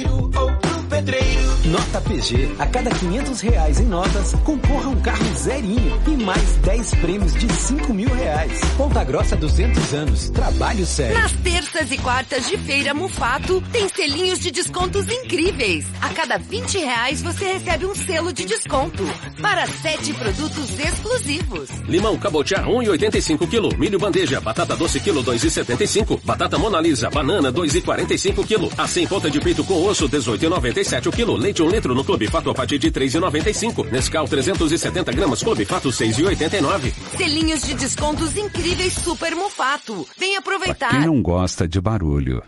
Nota 1.67 1.99
PG, 1.99 2.55
a 2.59 2.65
cada 2.65 2.89
500 2.89 3.41
reais 3.41 3.79
em 3.81 3.85
notas, 3.87 4.31
concorra 4.45 4.87
um 4.87 5.01
carro 5.01 5.35
zerinho 5.35 6.01
e 6.07 6.23
mais 6.23 6.55
10 6.63 6.95
prêmios 6.95 7.33
de 7.33 7.51
5 7.51 7.93
mil 7.93 8.07
reais. 8.07 8.61
Ponta 8.77 9.03
Grossa 9.03 9.35
200 9.35 9.93
anos, 9.93 10.29
trabalho 10.29 10.85
sério. 10.85 11.17
Nas 11.19 11.33
terças 11.33 11.91
e 11.91 11.97
quartas 11.97 12.47
de 12.47 12.57
feira 12.57 12.93
Mufato, 12.93 13.61
tem 13.73 13.89
selinhos 13.89 14.39
de 14.39 14.49
descontos 14.49 15.09
incríveis. 15.09 15.85
A 16.01 16.07
cada 16.09 16.37
20 16.37 16.77
reais 16.77 17.21
você 17.21 17.51
recebe 17.51 17.85
um 17.85 17.93
selo 17.93 18.31
de 18.31 18.45
desconto 18.45 19.03
para 19.41 19.67
sete 19.67 20.13
produtos 20.13 20.79
exclusivos. 20.79 21.69
Limão 21.85 22.17
cabotiá 22.17 22.63
1,85 22.63 23.45
kg. 23.45 23.77
Milho 23.77 23.99
bandeja, 23.99 24.39
batata 24.39 24.73
doce 24.73 25.01
quilo 25.01 25.21
2,75. 25.21 26.21
Batata 26.23 26.57
Mona 26.57 26.79
Lisa, 26.79 27.09
banana 27.09 27.51
2,45 27.51 28.47
kg. 28.47 28.73
Assim 28.77 29.05
ponta 29.05 29.29
de 29.29 29.41
peito 29.41 29.65
com 29.65 29.85
osso 29.85 30.07
18,97 30.07 31.07
o 31.07 31.11
quilo. 31.11 31.35
Leite 31.35 31.56
1 31.59 31.69
litro 31.69 31.93
no 31.95 32.03
Clube 32.03 32.27
Fato 32.27 32.49
a 32.49 32.53
partir 32.53 32.77
de 32.79 32.91
3,95. 32.91 33.91
Nescau 33.91 34.27
370 34.27 35.11
gramas 35.11 35.41
Clube 35.43 35.65
Fato 35.65 35.89
6,89. 35.89 36.93
Selinhos 37.17 37.61
de 37.63 37.73
descontos 37.73 38.35
incríveis 38.37 38.93
Super 38.93 39.35
Mufato. 39.35 40.05
Vem 40.17 40.29
Quem 40.29 40.37
aproveitar. 40.37 41.05
não 41.05 41.21
gosta 41.21 41.67
de 41.67 41.79
barulho. 41.81 42.41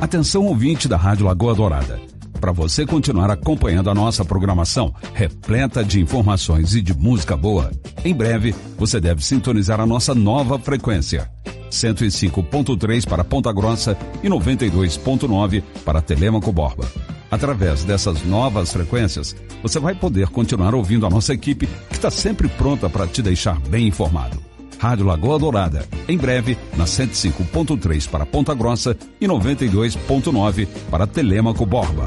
Atenção 0.01 0.47
ouvinte 0.47 0.89
da 0.89 0.97
Rádio 0.97 1.27
Lagoa 1.27 1.55
Dourada. 1.55 2.01
Para 2.41 2.53
você 2.53 2.87
continuar 2.87 3.31
acompanhando 3.31 3.91
a 3.91 3.95
nossa 3.95 4.25
programação, 4.25 4.93
repleta 5.13 5.85
de 5.85 6.01
informações 6.01 6.75
e 6.75 6.81
de 6.81 6.95
música 6.95 7.37
boa, 7.37 7.71
em 8.05 8.15
breve 8.15 8.55
você 8.79 8.99
deve 8.99 9.23
sintonizar 9.23 9.79
a 9.79 9.87
nossa 9.87 10.15
nova 10.15 10.59
frequência. 10.59 11.31
105.3 11.71 13.07
para 13.07 13.23
Ponta 13.23 13.53
Grossa 13.53 13.97
e 14.23 14.29
92.9 14.29 15.63
para 15.85 16.03
Telêmaco 16.03 16.51
Borba. 16.51 16.91
Através 17.31 17.85
dessas 17.85 18.25
novas 18.25 18.73
frequências, 18.73 19.37
você 19.63 19.79
vai 19.79 19.95
poder 19.95 20.29
continuar 20.29 20.75
ouvindo 20.75 21.07
a 21.07 21.11
nossa 21.11 21.33
equipe 21.33 21.67
que 21.89 21.95
está 21.95 22.11
sempre 22.11 22.49
pronta 22.49 22.91
para 22.91 23.07
te 23.07 23.23
deixar 23.23 23.59
bem 23.61 23.87
informado. 23.87 24.39
Rádio 24.79 25.05
Lagoa 25.05 25.39
Dourada, 25.39 25.87
em 26.09 26.17
breve 26.17 26.57
na 26.77 26.85
105.3 26.85 28.09
para 28.09 28.25
Ponta 28.25 28.55
Grossa 28.55 28.97
e 29.21 29.27
92.9 29.27 30.67
para 30.91 31.07
Telêmaco 31.07 31.67
Borba. 31.67 32.07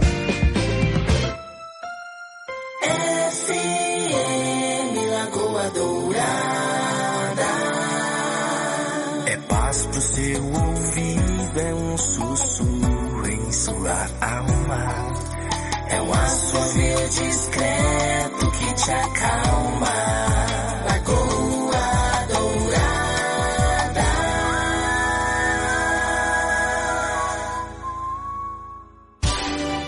Assovio 16.74 16.98
discreto 17.10 18.52
que 18.52 18.74
te 18.74 18.92
acalma. 18.92 19.94
Lagoa 20.88 22.28
Dourada. 22.32 24.04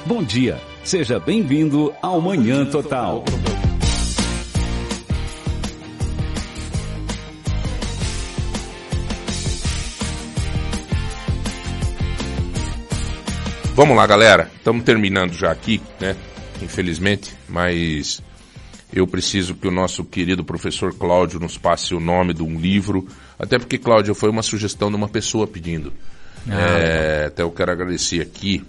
Bom 0.05 0.23
dia, 0.23 0.61
seja 0.83 1.19
bem-vindo 1.19 1.93
ao 2.01 2.21
Manhã 2.21 2.65
Total. 2.65 3.23
Vamos 13.73 13.97
lá, 13.97 14.07
galera. 14.07 14.49
Estamos 14.55 14.85
terminando 14.85 15.33
já 15.33 15.51
aqui, 15.51 15.81
né? 15.99 16.15
Infelizmente, 16.61 17.35
mas 17.47 18.21
eu 18.93 19.05
preciso 19.05 19.55
que 19.55 19.67
o 19.67 19.71
nosso 19.71 20.03
querido 20.05 20.43
professor 20.43 20.93
Cláudio 20.93 21.39
nos 21.39 21.57
passe 21.57 21.93
o 21.93 21.99
nome 21.99 22.33
de 22.33 22.41
um 22.43 22.59
livro, 22.59 23.07
até 23.37 23.57
porque, 23.59 23.77
Cláudio, 23.77 24.15
foi 24.15 24.29
uma 24.29 24.41
sugestão 24.43 24.89
de 24.89 24.95
uma 24.95 25.09
pessoa 25.09 25.45
pedindo. 25.47 25.91
Ah, 26.47 26.53
É, 26.79 27.25
até 27.27 27.41
eu 27.43 27.51
quero 27.51 27.71
agradecer 27.71 28.21
aqui 28.21 28.63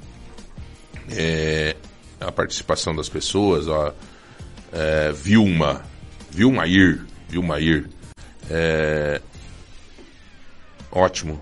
é, 1.11 1.77
a 2.21 2.33
participação 2.33 2.95
das 2.95 3.09
pessoas, 3.09 3.69
ó, 3.69 3.95
é, 4.73 5.13
Vilma, 5.13 5.83
Vilmair, 6.31 7.05
Vilmair, 7.29 7.89
é, 8.51 9.21
ótimo. 10.91 11.41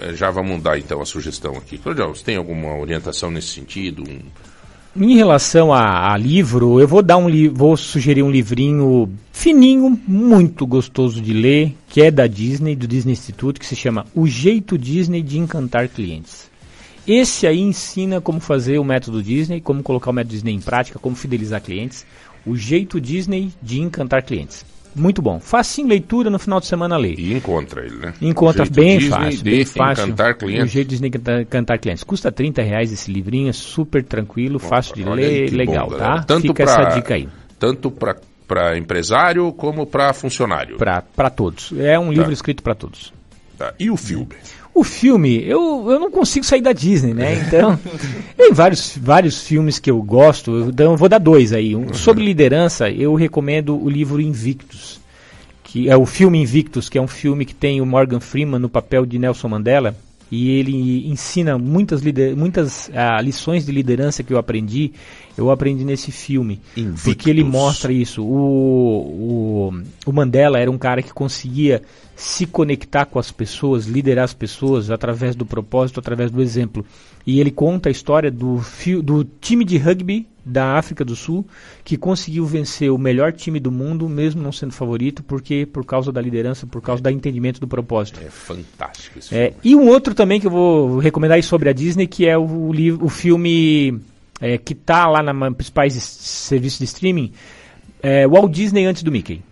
É, 0.00 0.14
já 0.14 0.30
vamos 0.30 0.62
dar 0.62 0.78
então 0.78 1.00
a 1.00 1.06
sugestão 1.06 1.56
aqui. 1.56 1.78
Claudio, 1.78 2.08
você 2.08 2.22
tem 2.24 2.36
alguma 2.36 2.76
orientação 2.76 3.30
nesse 3.30 3.48
sentido? 3.48 4.02
Um- 4.08 4.22
Em 5.00 5.14
relação 5.14 5.72
a, 5.72 6.12
a 6.12 6.16
livro, 6.16 6.80
eu 6.80 6.88
vou 6.88 7.02
dar 7.02 7.18
um 7.18 7.28
vou 7.52 7.76
sugerir 7.76 8.24
um 8.24 8.30
livrinho 8.32 9.08
fininho, 9.32 9.96
muito 10.08 10.66
gostoso 10.66 11.22
de 11.22 11.32
ler, 11.32 11.72
que 11.88 12.02
é 12.02 12.10
da 12.10 12.26
Disney, 12.26 12.74
do 12.74 12.88
Disney 12.88 13.12
Institute, 13.12 13.60
que 13.60 13.66
se 13.66 13.76
chama 13.76 14.06
O 14.12 14.26
Jeito 14.26 14.76
Disney 14.76 15.22
de 15.22 15.38
Encantar 15.38 15.88
Clientes. 15.88 16.50
Esse 17.06 17.46
aí 17.46 17.60
ensina 17.60 18.20
como 18.20 18.40
fazer 18.40 18.80
o 18.80 18.84
método 18.84 19.22
Disney, 19.22 19.60
como 19.60 19.84
colocar 19.84 20.10
o 20.10 20.12
método 20.12 20.34
Disney 20.34 20.54
em 20.54 20.60
prática, 20.60 20.98
como 20.98 21.14
fidelizar 21.14 21.62
clientes. 21.62 22.04
O 22.44 22.56
Jeito 22.56 23.00
Disney 23.00 23.52
de 23.62 23.80
Encantar 23.80 24.24
Clientes. 24.24 24.66
Muito 24.98 25.22
bom. 25.22 25.38
Facinho 25.40 25.88
leitura, 25.88 26.28
no 26.28 26.38
final 26.38 26.60
de 26.60 26.66
semana 26.66 26.96
lê. 26.96 27.14
E 27.14 27.32
encontra 27.32 27.84
ele, 27.84 27.96
né? 27.96 28.14
Encontra 28.20 28.64
bem 28.66 28.98
Disney 28.98 29.10
fácil, 29.10 29.42
de 29.44 29.50
bem 29.50 29.64
fácil. 29.64 30.04
encantar 30.04 30.34
clientes. 30.36 30.64
O 30.64 30.68
jeito 30.68 30.86
de 30.88 30.90
Disney 30.94 31.10
cantar, 31.10 31.44
cantar 31.46 31.78
clientes. 31.78 32.04
Custa 32.04 32.30
30 32.32 32.62
reais 32.62 32.92
esse 32.92 33.10
livrinho, 33.10 33.48
é 33.48 33.52
super 33.52 34.02
tranquilo, 34.04 34.58
fácil 34.58 34.94
de 34.94 35.04
ler, 35.04 35.50
legal, 35.52 35.88
bom, 35.88 35.96
tá? 35.96 36.22
Tanto 36.24 36.42
Fica 36.48 36.64
pra- 36.64 36.72
essa 36.72 36.94
dica 36.96 37.14
aí. 37.14 37.28
Tanto 37.58 37.90
para 37.90 38.76
empresário 38.78 39.52
como 39.52 39.86
para 39.86 40.12
funcionário. 40.12 40.76
Para 40.78 41.30
todos. 41.30 41.72
É 41.78 41.98
um 41.98 42.06
Tá. 42.06 42.12
livro 42.12 42.32
escrito 42.32 42.62
para 42.62 42.74
todos. 42.74 43.12
Tá. 43.56 43.74
E 43.78 43.90
o 43.90 43.96
filme? 43.96 44.28
O 44.78 44.84
filme, 44.84 45.42
eu, 45.44 45.90
eu 45.90 45.98
não 45.98 46.10
consigo 46.10 46.44
sair 46.46 46.60
da 46.60 46.72
Disney, 46.72 47.12
né? 47.14 47.34
Então, 47.46 47.78
tem 48.36 48.52
vários, 48.52 48.96
vários 48.96 49.42
filmes 49.42 49.78
que 49.78 49.90
eu 49.90 50.00
gosto. 50.02 50.50
eu- 50.52 50.68
Então, 50.70 50.92
eu 50.92 50.96
vou 50.96 51.08
dar 51.08 51.18
dois 51.18 51.52
aí. 51.52 51.74
Um, 51.74 51.92
sobre 51.92 52.24
liderança, 52.24 52.88
eu 52.90 53.14
recomendo 53.14 53.76
o 53.76 53.88
livro 53.90 54.20
Invictus, 54.20 55.00
que 55.64 55.88
é 55.90 55.96
o 55.96 56.06
filme 56.06 56.40
Invictus, 56.40 56.88
que 56.88 56.96
é 56.96 57.00
um 57.02 57.08
filme 57.08 57.44
que 57.44 57.54
tem 57.54 57.80
o 57.80 57.86
Morgan 57.86 58.20
Freeman 58.20 58.58
no 58.60 58.68
papel 58.68 59.04
de 59.04 59.18
Nelson 59.18 59.48
Mandela. 59.48 59.94
E 60.30 60.50
ele 60.50 61.08
ensina 61.08 61.56
muitas, 61.58 62.02
muitas 62.36 62.90
ah, 62.94 63.20
lições 63.20 63.64
de 63.64 63.72
liderança 63.72 64.22
que 64.22 64.32
eu 64.32 64.38
aprendi. 64.38 64.92
Eu 65.38 65.50
aprendi 65.50 65.84
nesse 65.84 66.10
filme. 66.10 66.60
Porque 67.04 67.30
ele 67.30 67.44
mostra 67.44 67.92
isso. 67.92 68.22
O, 68.22 69.70
o, 69.70 69.82
o 70.06 70.12
Mandela 70.12 70.58
era 70.58 70.70
um 70.70 70.78
cara 70.78 71.02
que 71.02 71.12
conseguia 71.12 71.82
se 72.16 72.46
conectar 72.46 73.06
com 73.06 73.18
as 73.18 73.30
pessoas, 73.30 73.86
liderar 73.86 74.24
as 74.24 74.34
pessoas 74.34 74.90
através 74.90 75.36
do 75.36 75.46
propósito, 75.46 76.00
através 76.00 76.30
do 76.30 76.42
exemplo. 76.42 76.84
E 77.24 77.38
ele 77.40 77.50
conta 77.50 77.88
a 77.88 77.92
história 77.92 78.30
do, 78.30 78.60
do 79.04 79.24
time 79.40 79.64
de 79.64 79.78
rugby 79.78 80.26
da 80.44 80.78
África 80.78 81.04
do 81.04 81.14
Sul 81.14 81.46
que 81.84 81.96
conseguiu 81.96 82.44
vencer 82.46 82.90
o 82.90 82.98
melhor 82.98 83.32
time 83.32 83.60
do 83.60 83.70
mundo, 83.70 84.08
mesmo 84.08 84.42
não 84.42 84.50
sendo 84.50 84.72
favorito, 84.72 85.22
porque 85.22 85.66
por 85.66 85.84
causa 85.84 86.10
da 86.10 86.20
liderança, 86.20 86.66
por 86.66 86.80
causa 86.80 87.02
do 87.02 87.10
entendimento 87.10 87.60
do 87.60 87.68
propósito. 87.68 88.18
É 88.24 88.30
fantástico 88.30 89.18
esse 89.18 89.34
É, 89.34 89.52
e 89.62 89.76
um 89.76 89.86
outro 89.88 90.14
também 90.14 90.40
que 90.40 90.46
eu 90.46 90.50
vou 90.50 90.98
recomendar 90.98 91.36
aí 91.36 91.42
sobre 91.42 91.68
a 91.68 91.72
Disney, 91.72 92.06
que 92.06 92.26
é 92.26 92.36
o, 92.36 92.72
livro, 92.72 93.04
o 93.04 93.08
filme 93.08 94.00
é, 94.40 94.56
que 94.58 94.72
está 94.72 95.06
lá 95.08 95.22
nos 95.22 95.54
principais 95.54 95.94
serviços 95.94 96.78
de 96.78 96.84
streaming, 96.84 97.32
é, 98.02 98.26
Walt 98.26 98.50
Disney 98.52 98.84
antes 98.86 99.02
do 99.02 99.10
Mickey. 99.10 99.42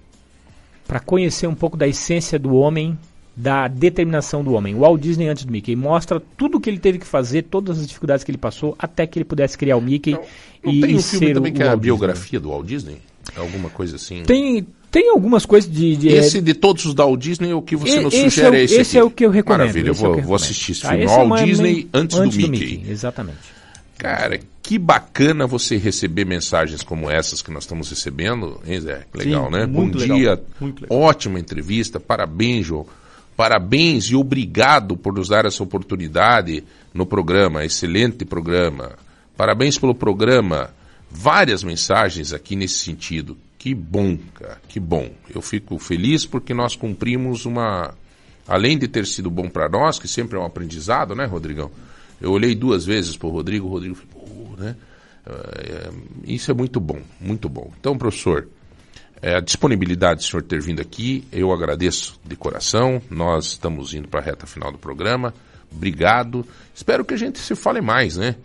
Para 0.87 1.01
conhecer 1.01 1.47
um 1.49 1.55
pouco 1.55 1.77
da 1.77 1.89
essência 1.89 2.39
do 2.39 2.55
homem, 2.55 2.97
da 3.37 3.67
determinação 3.69 4.45
do 4.45 4.53
homem. 4.55 4.75
Walt 4.77 5.01
Disney 5.01 5.29
antes 5.29 5.45
do 5.45 5.51
Mickey 5.53 5.75
mostra 5.75 6.23
tudo 6.37 6.59
o 6.59 6.61
que 6.61 6.71
ele 6.71 6.79
teve 6.79 6.99
que 6.99 7.07
fazer, 7.07 7.43
todas 7.43 7.81
as 7.81 7.87
dificuldades 7.87 8.25
que 8.25 8.31
ele 8.31 8.39
passou, 8.39 8.75
até 8.79 9.07
que 9.07 9.19
ele 9.19 9.25
pudesse 9.25 9.59
criar 9.59 9.77
o 9.77 9.81
Mickey 9.81 10.13
Não 10.13 10.73
e, 10.73 10.81
tem 10.81 10.91
e 10.93 10.95
um 10.95 11.03
filme 11.03 11.27
ser 11.27 11.35
também 11.35 11.53
o 11.53 11.55
que 11.55 11.63
é 11.63 11.67
a 11.67 11.69
Disney. 11.71 11.81
biografia 11.83 12.39
do 12.41 12.51
Walt 12.51 12.67
Disney? 12.67 12.97
Alguma 13.37 13.69
coisa 13.69 13.97
assim? 13.97 14.23
Tem, 14.23 14.65
tem 14.91 15.11
algumas 15.11 15.45
coisas 15.45 15.69
de... 15.71 15.97
de 15.97 16.09
Esse 16.09 16.41
de 16.41 16.55
todos 16.55 16.85
os 16.87 16.95
da 16.95 17.05
Walt 17.05 17.21
Disney, 17.21 17.53
o 17.53 17.61
que 17.61 17.75
você 17.75 17.99
E- 17.99 18.01
nos 18.01 18.15
sugere 18.15 18.47
é 18.47 18.51
o- 18.51 18.55
é 18.55 18.63
esse 18.63 18.75
esse 18.77 18.91
aqui. 18.97 18.99
é 18.99 19.05
o 19.05 19.11
que 19.11 19.27
eu 19.27 19.31
recomendo, 19.31 19.59
Maravilha, 19.59 19.89
eu 19.89 19.93
é 19.93 19.97
vou, 19.97 20.15
que 20.15 20.21
eu 20.21 20.25
vou 20.25 20.37
assistir 20.37 20.71
esse 20.73 20.83
Tá, 20.83 20.91
filme. 20.91 21.05
esse 21.05 21.13
é 21.13 21.17
Walt 21.17 21.27
uma- 21.27 21.45
Disney 21.45 21.89
antes, 21.93 22.17
antes 22.17 22.37
do 22.39 22.43
do 22.47 22.51
Mickey. 22.53 22.77
Mickey, 22.79 22.91
exatamente. 22.93 23.56
Cara, 23.99 24.39
que 24.63 24.79
bacana 24.79 25.47
você 25.47 25.77
receber 25.77 26.25
mensagens 26.25 26.83
como 26.83 27.11
essas 27.11 27.41
que 27.41 27.51
nós 27.51 27.65
estamos 27.65 27.89
recebendo, 27.89 28.61
hein, 28.67 28.81
Zé? 28.81 29.07
Legal, 29.15 29.47
Sim, 29.47 29.53
né? 29.53 29.67
Bom 29.67 29.87
legal, 29.87 30.17
dia, 30.19 30.43
ótima 30.91 31.39
entrevista, 31.41 31.99
parabéns, 31.99 32.67
João. 32.67 32.87
Parabéns 33.37 34.07
e 34.07 34.17
obrigado 34.17 34.97
por 34.97 35.13
nos 35.13 35.29
dar 35.29 35.45
essa 35.45 35.63
oportunidade 35.63 36.65
no 36.95 37.05
programa, 37.05 37.65
excelente 37.65 38.25
programa. 38.25 38.93
Parabéns 39.37 39.79
pelo 39.79 39.95
programa. 39.95 40.71
Várias 41.11 41.63
mensagens 41.63 42.33
aqui 42.33 42.57
nesse 42.57 42.79
sentido. 42.79 43.37
Que 43.59 43.75
bom, 43.75 44.19
cara, 44.35 44.59
que 44.69 44.81
bom. 44.81 45.11
Eu 45.35 45.43
fico 45.43 45.79
feliz 45.79 46.25
porque 46.25 46.55
nós 46.55 46.75
cumprimos 46.75 47.45
uma. 47.45 47.95
Além 48.49 48.79
de 48.79 48.89
ter 48.89 49.07
sido 49.07 49.31
bom 49.31 49.49
para 49.49 49.69
nós, 49.69 49.99
que 49.99 50.07
sempre 50.07 50.37
é 50.37 50.41
um 50.41 50.45
aprendizado, 50.45 51.15
né, 51.15 51.25
Rodrigão? 51.27 51.71
Eu 52.21 52.33
olhei 52.33 52.55
duas 52.55 52.85
vezes 52.85 53.17
para 53.17 53.27
o 53.29 53.31
Rodrigo, 53.31 53.67
o 53.67 53.71
Rodrigo 53.71 53.95
falou, 53.95 54.27
"Pô, 54.27 54.63
né? 54.63 54.77
É, 55.27 55.91
isso 56.25 56.51
é 56.51 56.55
muito 56.55 56.79
bom, 56.79 57.01
muito 57.21 57.49
bom. 57.49 57.71
Então, 57.81 57.99
professor, 57.99 58.49
é, 59.21 59.35
a 59.35 59.41
disponibilidade 59.41 60.21
do 60.21 60.25
senhor 60.25 60.43
ter 60.43 60.61
vindo 60.61 60.81
aqui, 60.81 61.25
eu 61.33 61.53
agradeço 61.53 62.19
de 62.25 62.37
coração. 62.37 63.03
Nós 63.11 63.47
estamos 63.47 63.93
indo 63.93 64.07
para 64.09 64.21
a 64.21 64.23
reta 64.23 64.47
final 64.47 64.71
do 64.71 64.79
programa. 64.79 65.35
Obrigado. 65.73 66.47
Espero 66.75 67.05
que 67.05 67.15
a 67.15 67.17
gente 67.17 67.39
se 67.39 67.55
fale 67.57 67.81
mais, 67.81 68.17
né? 68.17 68.37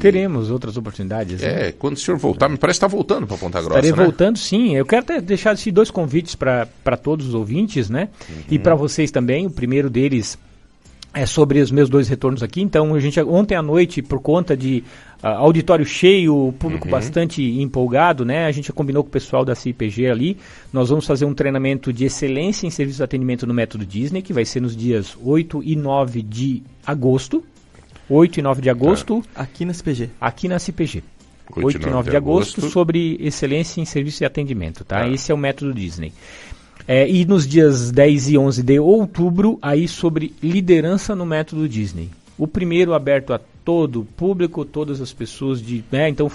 Teremos 0.00 0.50
outras 0.50 0.76
oportunidades. 0.76 1.40
né? 1.40 1.68
É, 1.68 1.72
quando 1.72 1.94
o 1.94 2.00
senhor 2.00 2.18
voltar, 2.18 2.48
me 2.48 2.56
parece 2.58 2.80
que 2.80 2.84
está 2.84 2.96
voltando 2.96 3.26
para 3.26 3.36
Ponta 3.36 3.60
Grossa, 3.60 3.78
Estarei 3.78 3.92
né? 3.92 3.96
voltando, 4.04 4.38
sim. 4.38 4.74
Eu 4.74 4.84
quero 4.84 5.02
até 5.02 5.20
deixar 5.20 5.52
assim, 5.52 5.72
dois 5.72 5.90
convites 5.90 6.34
para 6.34 6.66
todos 7.00 7.28
os 7.28 7.34
ouvintes, 7.34 7.88
né? 7.88 8.08
E 8.50 8.58
para 8.58 8.74
vocês 8.74 9.10
também. 9.10 9.46
O 9.46 9.50
primeiro 9.50 9.88
deles 9.88 10.36
é 11.14 11.24
sobre 11.24 11.60
os 11.60 11.70
meus 11.70 11.88
dois 11.88 12.08
retornos 12.08 12.42
aqui. 12.42 12.60
Então, 12.60 12.94
a 12.94 13.00
gente 13.00 13.20
ontem 13.22 13.54
à 13.54 13.62
noite, 13.62 14.02
por 14.02 14.20
conta 14.20 14.56
de 14.56 14.82
ah, 15.22 15.36
auditório 15.36 15.86
cheio, 15.86 16.52
público 16.58 16.86
Uhum. 16.86 16.90
bastante 16.90 17.42
empolgado, 17.42 18.24
né? 18.24 18.46
A 18.46 18.52
gente 18.52 18.72
combinou 18.72 19.02
com 19.02 19.08
o 19.08 19.12
pessoal 19.12 19.44
da 19.44 19.54
CIPG 19.54 20.08
ali. 20.08 20.36
Nós 20.72 20.88
vamos 20.90 21.06
fazer 21.06 21.24
um 21.24 21.32
treinamento 21.32 21.92
de 21.92 22.04
excelência 22.04 22.66
em 22.66 22.70
serviço 22.70 22.98
de 22.98 23.04
atendimento 23.04 23.46
no 23.46 23.54
método 23.54 23.86
Disney, 23.86 24.20
que 24.20 24.32
vai 24.32 24.44
ser 24.44 24.60
nos 24.60 24.76
dias 24.76 25.16
8 25.22 25.62
e 25.64 25.76
9 25.76 26.20
de 26.20 26.62
agosto. 26.84 27.44
8 28.10 28.40
e 28.40 28.42
9 28.42 28.60
de 28.60 28.68
agosto. 28.68 29.24
Aqui 29.34 29.64
na 29.64 29.72
CPG. 29.72 30.10
Aqui 30.20 30.48
na 30.48 30.58
CPG. 30.58 31.02
8 31.50 31.66
8 31.66 31.88
e 31.88 31.90
9 31.90 32.10
de 32.10 32.16
agosto, 32.16 32.70
sobre 32.70 33.18
excelência 33.20 33.80
em 33.80 33.84
serviço 33.84 34.22
e 34.22 34.26
atendimento, 34.26 34.82
tá? 34.82 35.06
Esse 35.08 35.30
é 35.30 35.34
o 35.34 35.38
método 35.38 35.74
Disney. 35.74 36.12
É, 36.86 37.08
e 37.08 37.24
nos 37.24 37.46
dias 37.46 37.90
10 37.90 38.28
e 38.30 38.38
11 38.38 38.62
de 38.62 38.78
outubro, 38.78 39.58
aí 39.62 39.88
sobre 39.88 40.34
liderança 40.42 41.14
no 41.14 41.24
método 41.24 41.68
Disney. 41.68 42.10
O 42.36 42.46
primeiro 42.46 42.92
aberto 42.92 43.32
a 43.32 43.40
todo 43.64 44.00
o 44.00 44.04
público, 44.04 44.64
todas 44.64 45.00
as 45.00 45.12
pessoas 45.12 45.62
de. 45.62 45.82
Né, 45.90 46.08
então, 46.10 46.30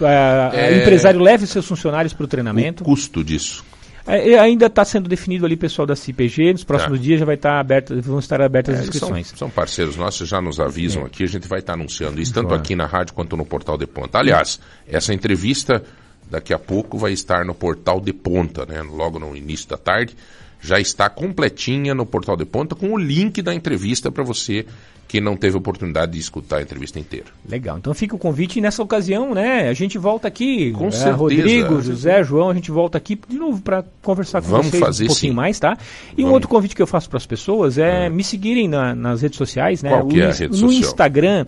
a- 0.00 0.50
É. 0.54 0.80
empresário 0.80 1.20
leve 1.20 1.46
seus 1.46 1.66
funcionários 1.66 2.12
para 2.12 2.24
o 2.24 2.28
treinamento. 2.28 2.82
O 2.82 2.86
custo 2.86 3.24
disso. 3.24 3.64
É, 4.06 4.38
ainda 4.38 4.66
está 4.66 4.84
sendo 4.84 5.08
definido 5.08 5.44
ali 5.44 5.56
pessoal 5.56 5.86
da 5.86 5.94
CPG. 5.94 6.52
Nos 6.52 6.64
próximos 6.64 6.98
Tá. 6.98 7.04
dias 7.04 7.20
já 7.20 7.26
vai 7.26 7.34
estar 7.34 7.60
aberto, 7.60 8.00
vão 8.02 8.18
estar 8.18 8.40
abertas 8.40 8.76
É, 8.76 8.78
as 8.78 8.84
eles 8.86 8.96
são, 8.98 9.08
inscrições. 9.10 9.38
são 9.38 9.50
parceiros 9.50 9.96
nossos, 9.96 10.28
já 10.28 10.40
nos 10.40 10.58
avisam 10.58 11.04
aqui, 11.04 11.22
a 11.22 11.26
gente 11.26 11.46
vai 11.46 11.58
estar 11.60 11.74
anunciando 11.74 12.20
isso, 12.20 12.32
tanto 12.32 12.48
Claro. 12.48 12.62
aqui 12.62 12.74
na 12.74 12.86
rádio 12.86 13.12
quanto 13.14 13.36
no 13.36 13.44
Portal 13.44 13.76
de 13.76 13.86
Ponta. 13.86 14.18
Aliás, 14.18 14.58
essa 14.88 15.12
entrevista 15.12 15.82
daqui 16.30 16.54
a 16.54 16.58
pouco 16.58 16.96
vai 16.96 17.12
estar 17.12 17.44
no 17.44 17.54
portal 17.54 18.00
de 18.00 18.12
ponta, 18.12 18.64
né? 18.66 18.80
Logo 18.82 19.18
no 19.18 19.36
início 19.36 19.68
da 19.68 19.76
tarde. 19.76 20.16
Já 20.62 20.78
está 20.78 21.08
completinha 21.08 21.94
no 21.94 22.04
portal 22.04 22.36
de 22.36 22.44
ponta 22.44 22.74
com 22.74 22.92
o 22.92 22.98
link 22.98 23.40
da 23.40 23.54
entrevista 23.54 24.10
para 24.12 24.22
você 24.22 24.66
que 25.08 25.20
não 25.20 25.36
teve 25.36 25.56
oportunidade 25.56 26.12
de 26.12 26.18
escutar 26.20 26.58
a 26.58 26.62
entrevista 26.62 27.00
inteira. 27.00 27.26
Legal, 27.48 27.78
então 27.78 27.92
fica 27.92 28.14
o 28.14 28.18
convite 28.18 28.58
e 28.58 28.62
nessa 28.62 28.80
ocasião, 28.80 29.34
né? 29.34 29.68
A 29.68 29.72
gente 29.72 29.98
volta 29.98 30.28
aqui. 30.28 30.70
Com 30.70 30.86
é, 30.86 30.90
certeza. 30.92 31.16
Rodrigo, 31.16 31.80
José, 31.82 32.22
João, 32.22 32.48
a 32.50 32.54
gente 32.54 32.70
volta 32.70 32.96
aqui 32.98 33.18
de 33.28 33.36
novo 33.36 33.60
para 33.60 33.84
conversar 34.02 34.40
com 34.40 34.48
Vamos 34.48 34.66
vocês 34.68 34.80
fazer 34.80 35.04
um 35.04 35.08
pouquinho 35.08 35.32
sim. 35.32 35.36
mais, 35.36 35.58
tá? 35.58 35.76
E 36.12 36.20
um 36.20 36.26
Vamos. 36.26 36.34
outro 36.34 36.48
convite 36.48 36.76
que 36.76 36.82
eu 36.82 36.86
faço 36.86 37.08
para 37.08 37.16
as 37.16 37.26
pessoas 37.26 37.76
é 37.76 38.08
me 38.08 38.22
seguirem 38.22 38.68
na- 38.68 38.94
nas 38.94 39.22
redes 39.22 39.36
sociais, 39.38 39.82
né? 39.82 39.90
Qual 39.90 40.06
que 40.06 40.18
O 40.18 40.22
é 40.22 40.26
a 40.26 40.32
rede 40.32 40.48
no 40.48 40.54
social? 40.54 40.72
Instagram, 40.74 41.46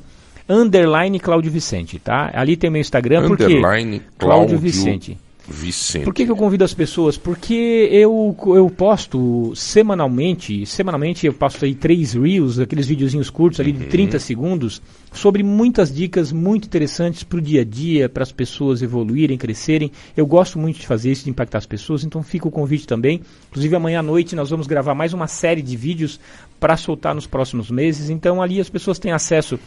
underline 0.49 1.19
Cláudio 1.21 1.51
Vicente, 1.51 1.99
tá? 1.99 2.31
Ali 2.35 2.57
tem 2.57 2.71
meu 2.71 2.81
Instagram, 2.81 3.27
porque 3.29 3.45
Underline 3.45 4.01
Cláudio 4.19 4.47
Cláudio 4.49 4.59
Vicente. 4.59 5.19
Vicente. 5.49 6.05
Por 6.05 6.15
que, 6.15 6.25
que 6.25 6.31
eu 6.31 6.37
convido 6.37 6.63
as 6.63 6.73
pessoas? 6.73 7.19
Porque 7.19 7.89
eu, 7.91 8.35
eu 8.55 8.71
posto 8.71 9.53
semanalmente, 9.57 10.65
semanalmente 10.65 11.27
eu 11.27 11.35
passo 11.35 11.65
aí 11.65 11.75
três 11.75 12.13
reels, 12.13 12.61
aqueles 12.61 12.87
videozinhos 12.87 13.29
curtos 13.29 13.59
ali 13.59 13.73
Uhum. 13.73 13.79
de 13.81 13.85
30 13.87 14.19
segundos, 14.21 14.81
sobre 15.13 15.43
muitas 15.43 15.93
dicas 15.93 16.31
muito 16.31 16.67
interessantes 16.67 17.25
para 17.25 17.39
o 17.39 17.43
dia 17.43 17.63
a 17.63 17.65
dia, 17.65 18.09
para 18.09 18.23
as 18.23 18.31
pessoas 18.31 18.83
evoluírem, 18.83 19.37
crescerem. 19.37 19.91
Eu 20.17 20.27
gosto 20.27 20.61
muito 20.61 20.79
de 20.79 20.87
fazer 20.87 21.11
isso, 21.11 21.25
de 21.25 21.31
impactar 21.31 21.59
as 21.59 21.67
pessoas, 21.67 22.05
então 22.05 22.23
fica 22.23 22.47
o 22.47 22.51
convite 22.51 22.87
também. 22.87 23.21
Inclusive 23.51 23.75
amanhã 23.75 23.99
à 23.99 24.03
noite 24.03 24.37
nós 24.37 24.49
vamos 24.49 24.69
gravar 24.69 24.95
mais 24.95 25.13
uma 25.13 25.27
série 25.27 25.61
de 25.61 25.77
vídeos 25.77 26.21
para 26.61 26.77
soltar 26.77 27.17
nos 27.17 27.27
próximos 27.27 27.69
meses, 27.69 28.09
então 28.11 28.41
ali 28.41 28.61
as 28.61 28.71
pessoas 28.71 28.97
têm 29.01 29.11
acesso 29.11 29.59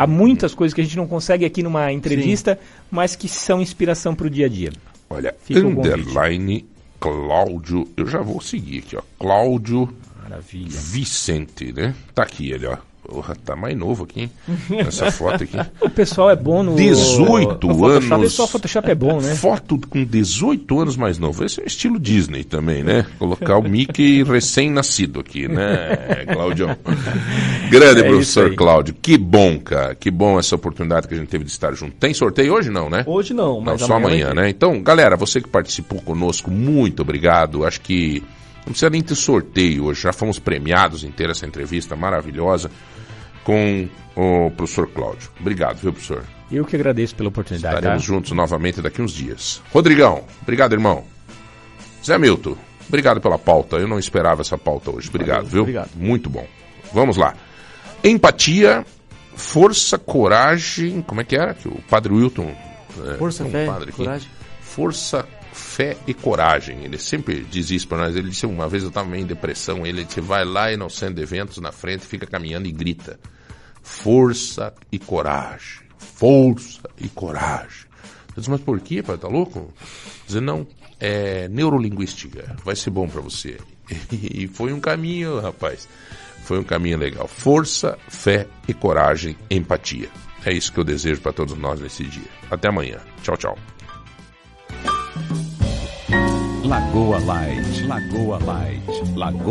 a 0.00 0.06
muitas 0.06 0.54
coisas 0.54 0.72
que 0.72 0.80
a 0.80 0.84
gente 0.84 0.96
não 0.96 1.06
consegue 1.06 1.44
aqui 1.44 1.62
numa 1.62 1.92
entrevista, 1.92 2.58
mas 2.90 3.14
que 3.14 3.28
são 3.28 3.60
inspiração 3.60 4.14
para 4.14 4.26
o 4.26 4.30
dia 4.30 4.46
a 4.46 4.48
dia. 4.48 4.72
Olha, 5.10 5.34
Fica 5.44 5.60
underline 5.60 6.64
Cláudio, 6.98 7.86
eu 7.98 8.06
já 8.06 8.22
vou 8.22 8.40
seguir 8.40 8.78
aqui, 8.78 8.96
ó. 8.96 9.02
Cláudio 9.18 9.94
Maravilha. 10.22 10.70
Vicente, 10.70 11.70
né? 11.74 11.94
Tá 12.14 12.22
aqui 12.22 12.50
ele, 12.50 12.66
ó. 12.66 12.78
Porra, 13.10 13.34
tá 13.44 13.56
mais 13.56 13.76
novo 13.76 14.04
aqui, 14.04 14.20
hein? 14.22 14.30
Essa 14.78 15.10
foto 15.10 15.42
aqui. 15.42 15.56
O 15.80 15.90
pessoal 15.90 16.30
é 16.30 16.36
bom 16.36 16.62
no 16.62 16.76
18 16.76 17.66
no 17.66 17.74
Photoshop, 17.74 18.14
anos. 18.14 18.32
Só 18.32 18.46
Photoshop 18.46 18.90
é 18.90 18.94
bom, 18.94 19.20
né? 19.20 19.34
Foto 19.34 19.78
com 19.88 20.04
18 20.04 20.80
anos 20.80 20.96
mais 20.96 21.18
novo. 21.18 21.44
Esse 21.44 21.60
é 21.60 21.64
o 21.64 21.66
estilo 21.66 21.98
Disney 21.98 22.44
também, 22.44 22.84
né? 22.84 23.04
Colocar 23.18 23.56
o 23.58 23.62
Mickey 23.62 24.22
recém-nascido 24.30 25.20
aqui, 25.20 25.48
né, 25.48 26.24
Cláudio? 26.32 26.68
Grande 27.70 28.00
É 28.00 28.04
professor. 28.04 28.54
Cláudio. 28.54 28.94
Que 29.00 29.18
bom, 29.18 29.58
cara. 29.58 29.94
Que 29.94 30.10
bom 30.10 30.38
essa 30.38 30.54
oportunidade 30.54 31.08
que 31.08 31.14
a 31.14 31.16
gente 31.16 31.28
teve 31.28 31.44
de 31.44 31.50
estar 31.50 31.72
junto. 31.74 31.96
Tem 31.96 32.14
sorteio 32.14 32.54
hoje 32.54 32.70
não, 32.70 32.88
né? 32.88 33.02
Hoje 33.06 33.34
não, 33.34 33.54
Não, 33.54 33.60
mas 33.62 33.80
só 33.80 33.94
amanhã 33.94 34.20
amanhã, 34.20 34.34
né? 34.34 34.50
Então, 34.50 34.80
galera, 34.82 35.16
você 35.16 35.40
que 35.40 35.48
participou 35.48 36.00
conosco, 36.02 36.50
muito 36.50 37.02
obrigado. 37.02 37.64
Acho 37.64 37.80
que 37.80 38.22
não 38.58 38.72
precisa 38.72 38.90
nem 38.90 39.02
ter 39.02 39.14
sorteio 39.14 39.84
hoje. 39.84 40.02
Já 40.02 40.12
fomos 40.12 40.38
premiados 40.38 41.04
em 41.04 41.10
ter 41.10 41.30
essa 41.30 41.46
entrevista 41.46 41.96
maravilhosa 41.96 42.70
com 43.50 43.88
o 44.46 44.50
professor 44.52 44.86
Cláudio. 44.88 45.28
Obrigado, 45.40 45.78
viu, 45.78 45.92
professor? 45.92 46.24
Eu 46.52 46.64
que 46.64 46.76
agradeço 46.76 47.16
pela 47.16 47.30
oportunidade. 47.30 47.74
Estaremos 47.74 48.02
tá? 48.02 48.06
juntos 48.06 48.30
novamente 48.30 48.80
daqui 48.80 49.02
uns 49.02 49.10
dias. 49.10 49.60
Rodrigão, 49.72 50.24
obrigado, 50.40 50.72
irmão. 50.72 51.04
Zé 52.04 52.16
Milton, 52.16 52.56
obrigado 52.86 53.20
pela 53.20 53.38
pauta. 53.38 53.76
Eu 53.76 53.88
não 53.88 53.98
esperava 53.98 54.42
essa 54.42 54.56
pauta 54.56 54.92
hoje. 54.92 55.08
Obrigado, 55.08 55.46
viu? 55.46 55.62
obrigado. 55.62 55.90
Muito 55.96 56.30
bom. 56.30 56.46
Vamos 56.92 57.16
lá. 57.16 57.34
Empatia, 58.04 58.86
força, 59.34 59.98
coragem. 59.98 61.02
Como 61.02 61.20
é 61.20 61.24
que 61.24 61.36
era? 61.36 61.52
Que 61.54 61.66
o 61.66 61.82
padre 61.88 62.12
Wilton. 62.12 62.54
é, 63.04 63.16
Força, 63.16 63.42
tem 63.44 63.48
um 63.48 63.52
fé, 63.52 63.66
padre 63.66 63.88
aqui. 63.88 63.96
coragem. 63.96 64.28
Força, 64.60 65.28
fé 65.52 65.96
e 66.06 66.14
coragem. 66.14 66.84
Ele 66.84 66.98
sempre 66.98 67.44
diz 67.50 67.70
isso 67.70 67.88
pra 67.88 67.98
nós. 67.98 68.14
Ele 68.14 68.28
disse 68.28 68.46
uma 68.46 68.68
vez 68.68 68.84
eu 68.84 68.90
estava 68.90 69.08
meio 69.08 69.22
em 69.22 69.26
depressão. 69.26 69.84
Ele 69.84 70.04
disse: 70.04 70.20
vai 70.20 70.44
lá 70.44 70.72
e 70.72 70.90
centro 70.90 71.14
de 71.16 71.22
eventos 71.22 71.58
na 71.58 71.72
frente, 71.72 72.06
fica 72.06 72.26
caminhando 72.26 72.68
e 72.68 72.72
grita. 72.72 73.18
Força 73.90 74.72
e 74.90 74.98
coragem. 74.98 75.82
Força 75.98 76.88
e 76.96 77.08
coragem. 77.08 77.86
Eu 78.28 78.36
disse, 78.36 78.48
mas 78.48 78.60
por 78.60 78.80
quê, 78.80 79.02
pai? 79.02 79.18
Tá 79.18 79.28
louco? 79.28 79.74
Dizer, 80.26 80.40
não, 80.40 80.66
é 80.98 81.48
neurolinguística. 81.48 82.56
Vai 82.64 82.76
ser 82.76 82.90
bom 82.90 83.08
pra 83.08 83.20
você. 83.20 83.58
E 84.12 84.46
foi 84.46 84.72
um 84.72 84.80
caminho, 84.80 85.40
rapaz. 85.40 85.88
Foi 86.44 86.58
um 86.58 86.64
caminho 86.64 86.96
legal. 86.96 87.26
Força, 87.26 87.98
fé 88.08 88.46
e 88.68 88.72
coragem, 88.72 89.36
empatia. 89.50 90.08
É 90.46 90.52
isso 90.52 90.72
que 90.72 90.78
eu 90.78 90.84
desejo 90.84 91.20
para 91.20 91.32
todos 91.32 91.58
nós 91.58 91.80
nesse 91.80 92.04
dia. 92.04 92.30
Até 92.48 92.68
amanhã. 92.68 92.98
Tchau, 93.22 93.36
tchau. 93.36 93.58
Lagoa 96.64 97.18
Light, 97.18 97.86
Lagoa 97.86 98.38
Light, 98.44 98.86
Lagoa 99.16 99.48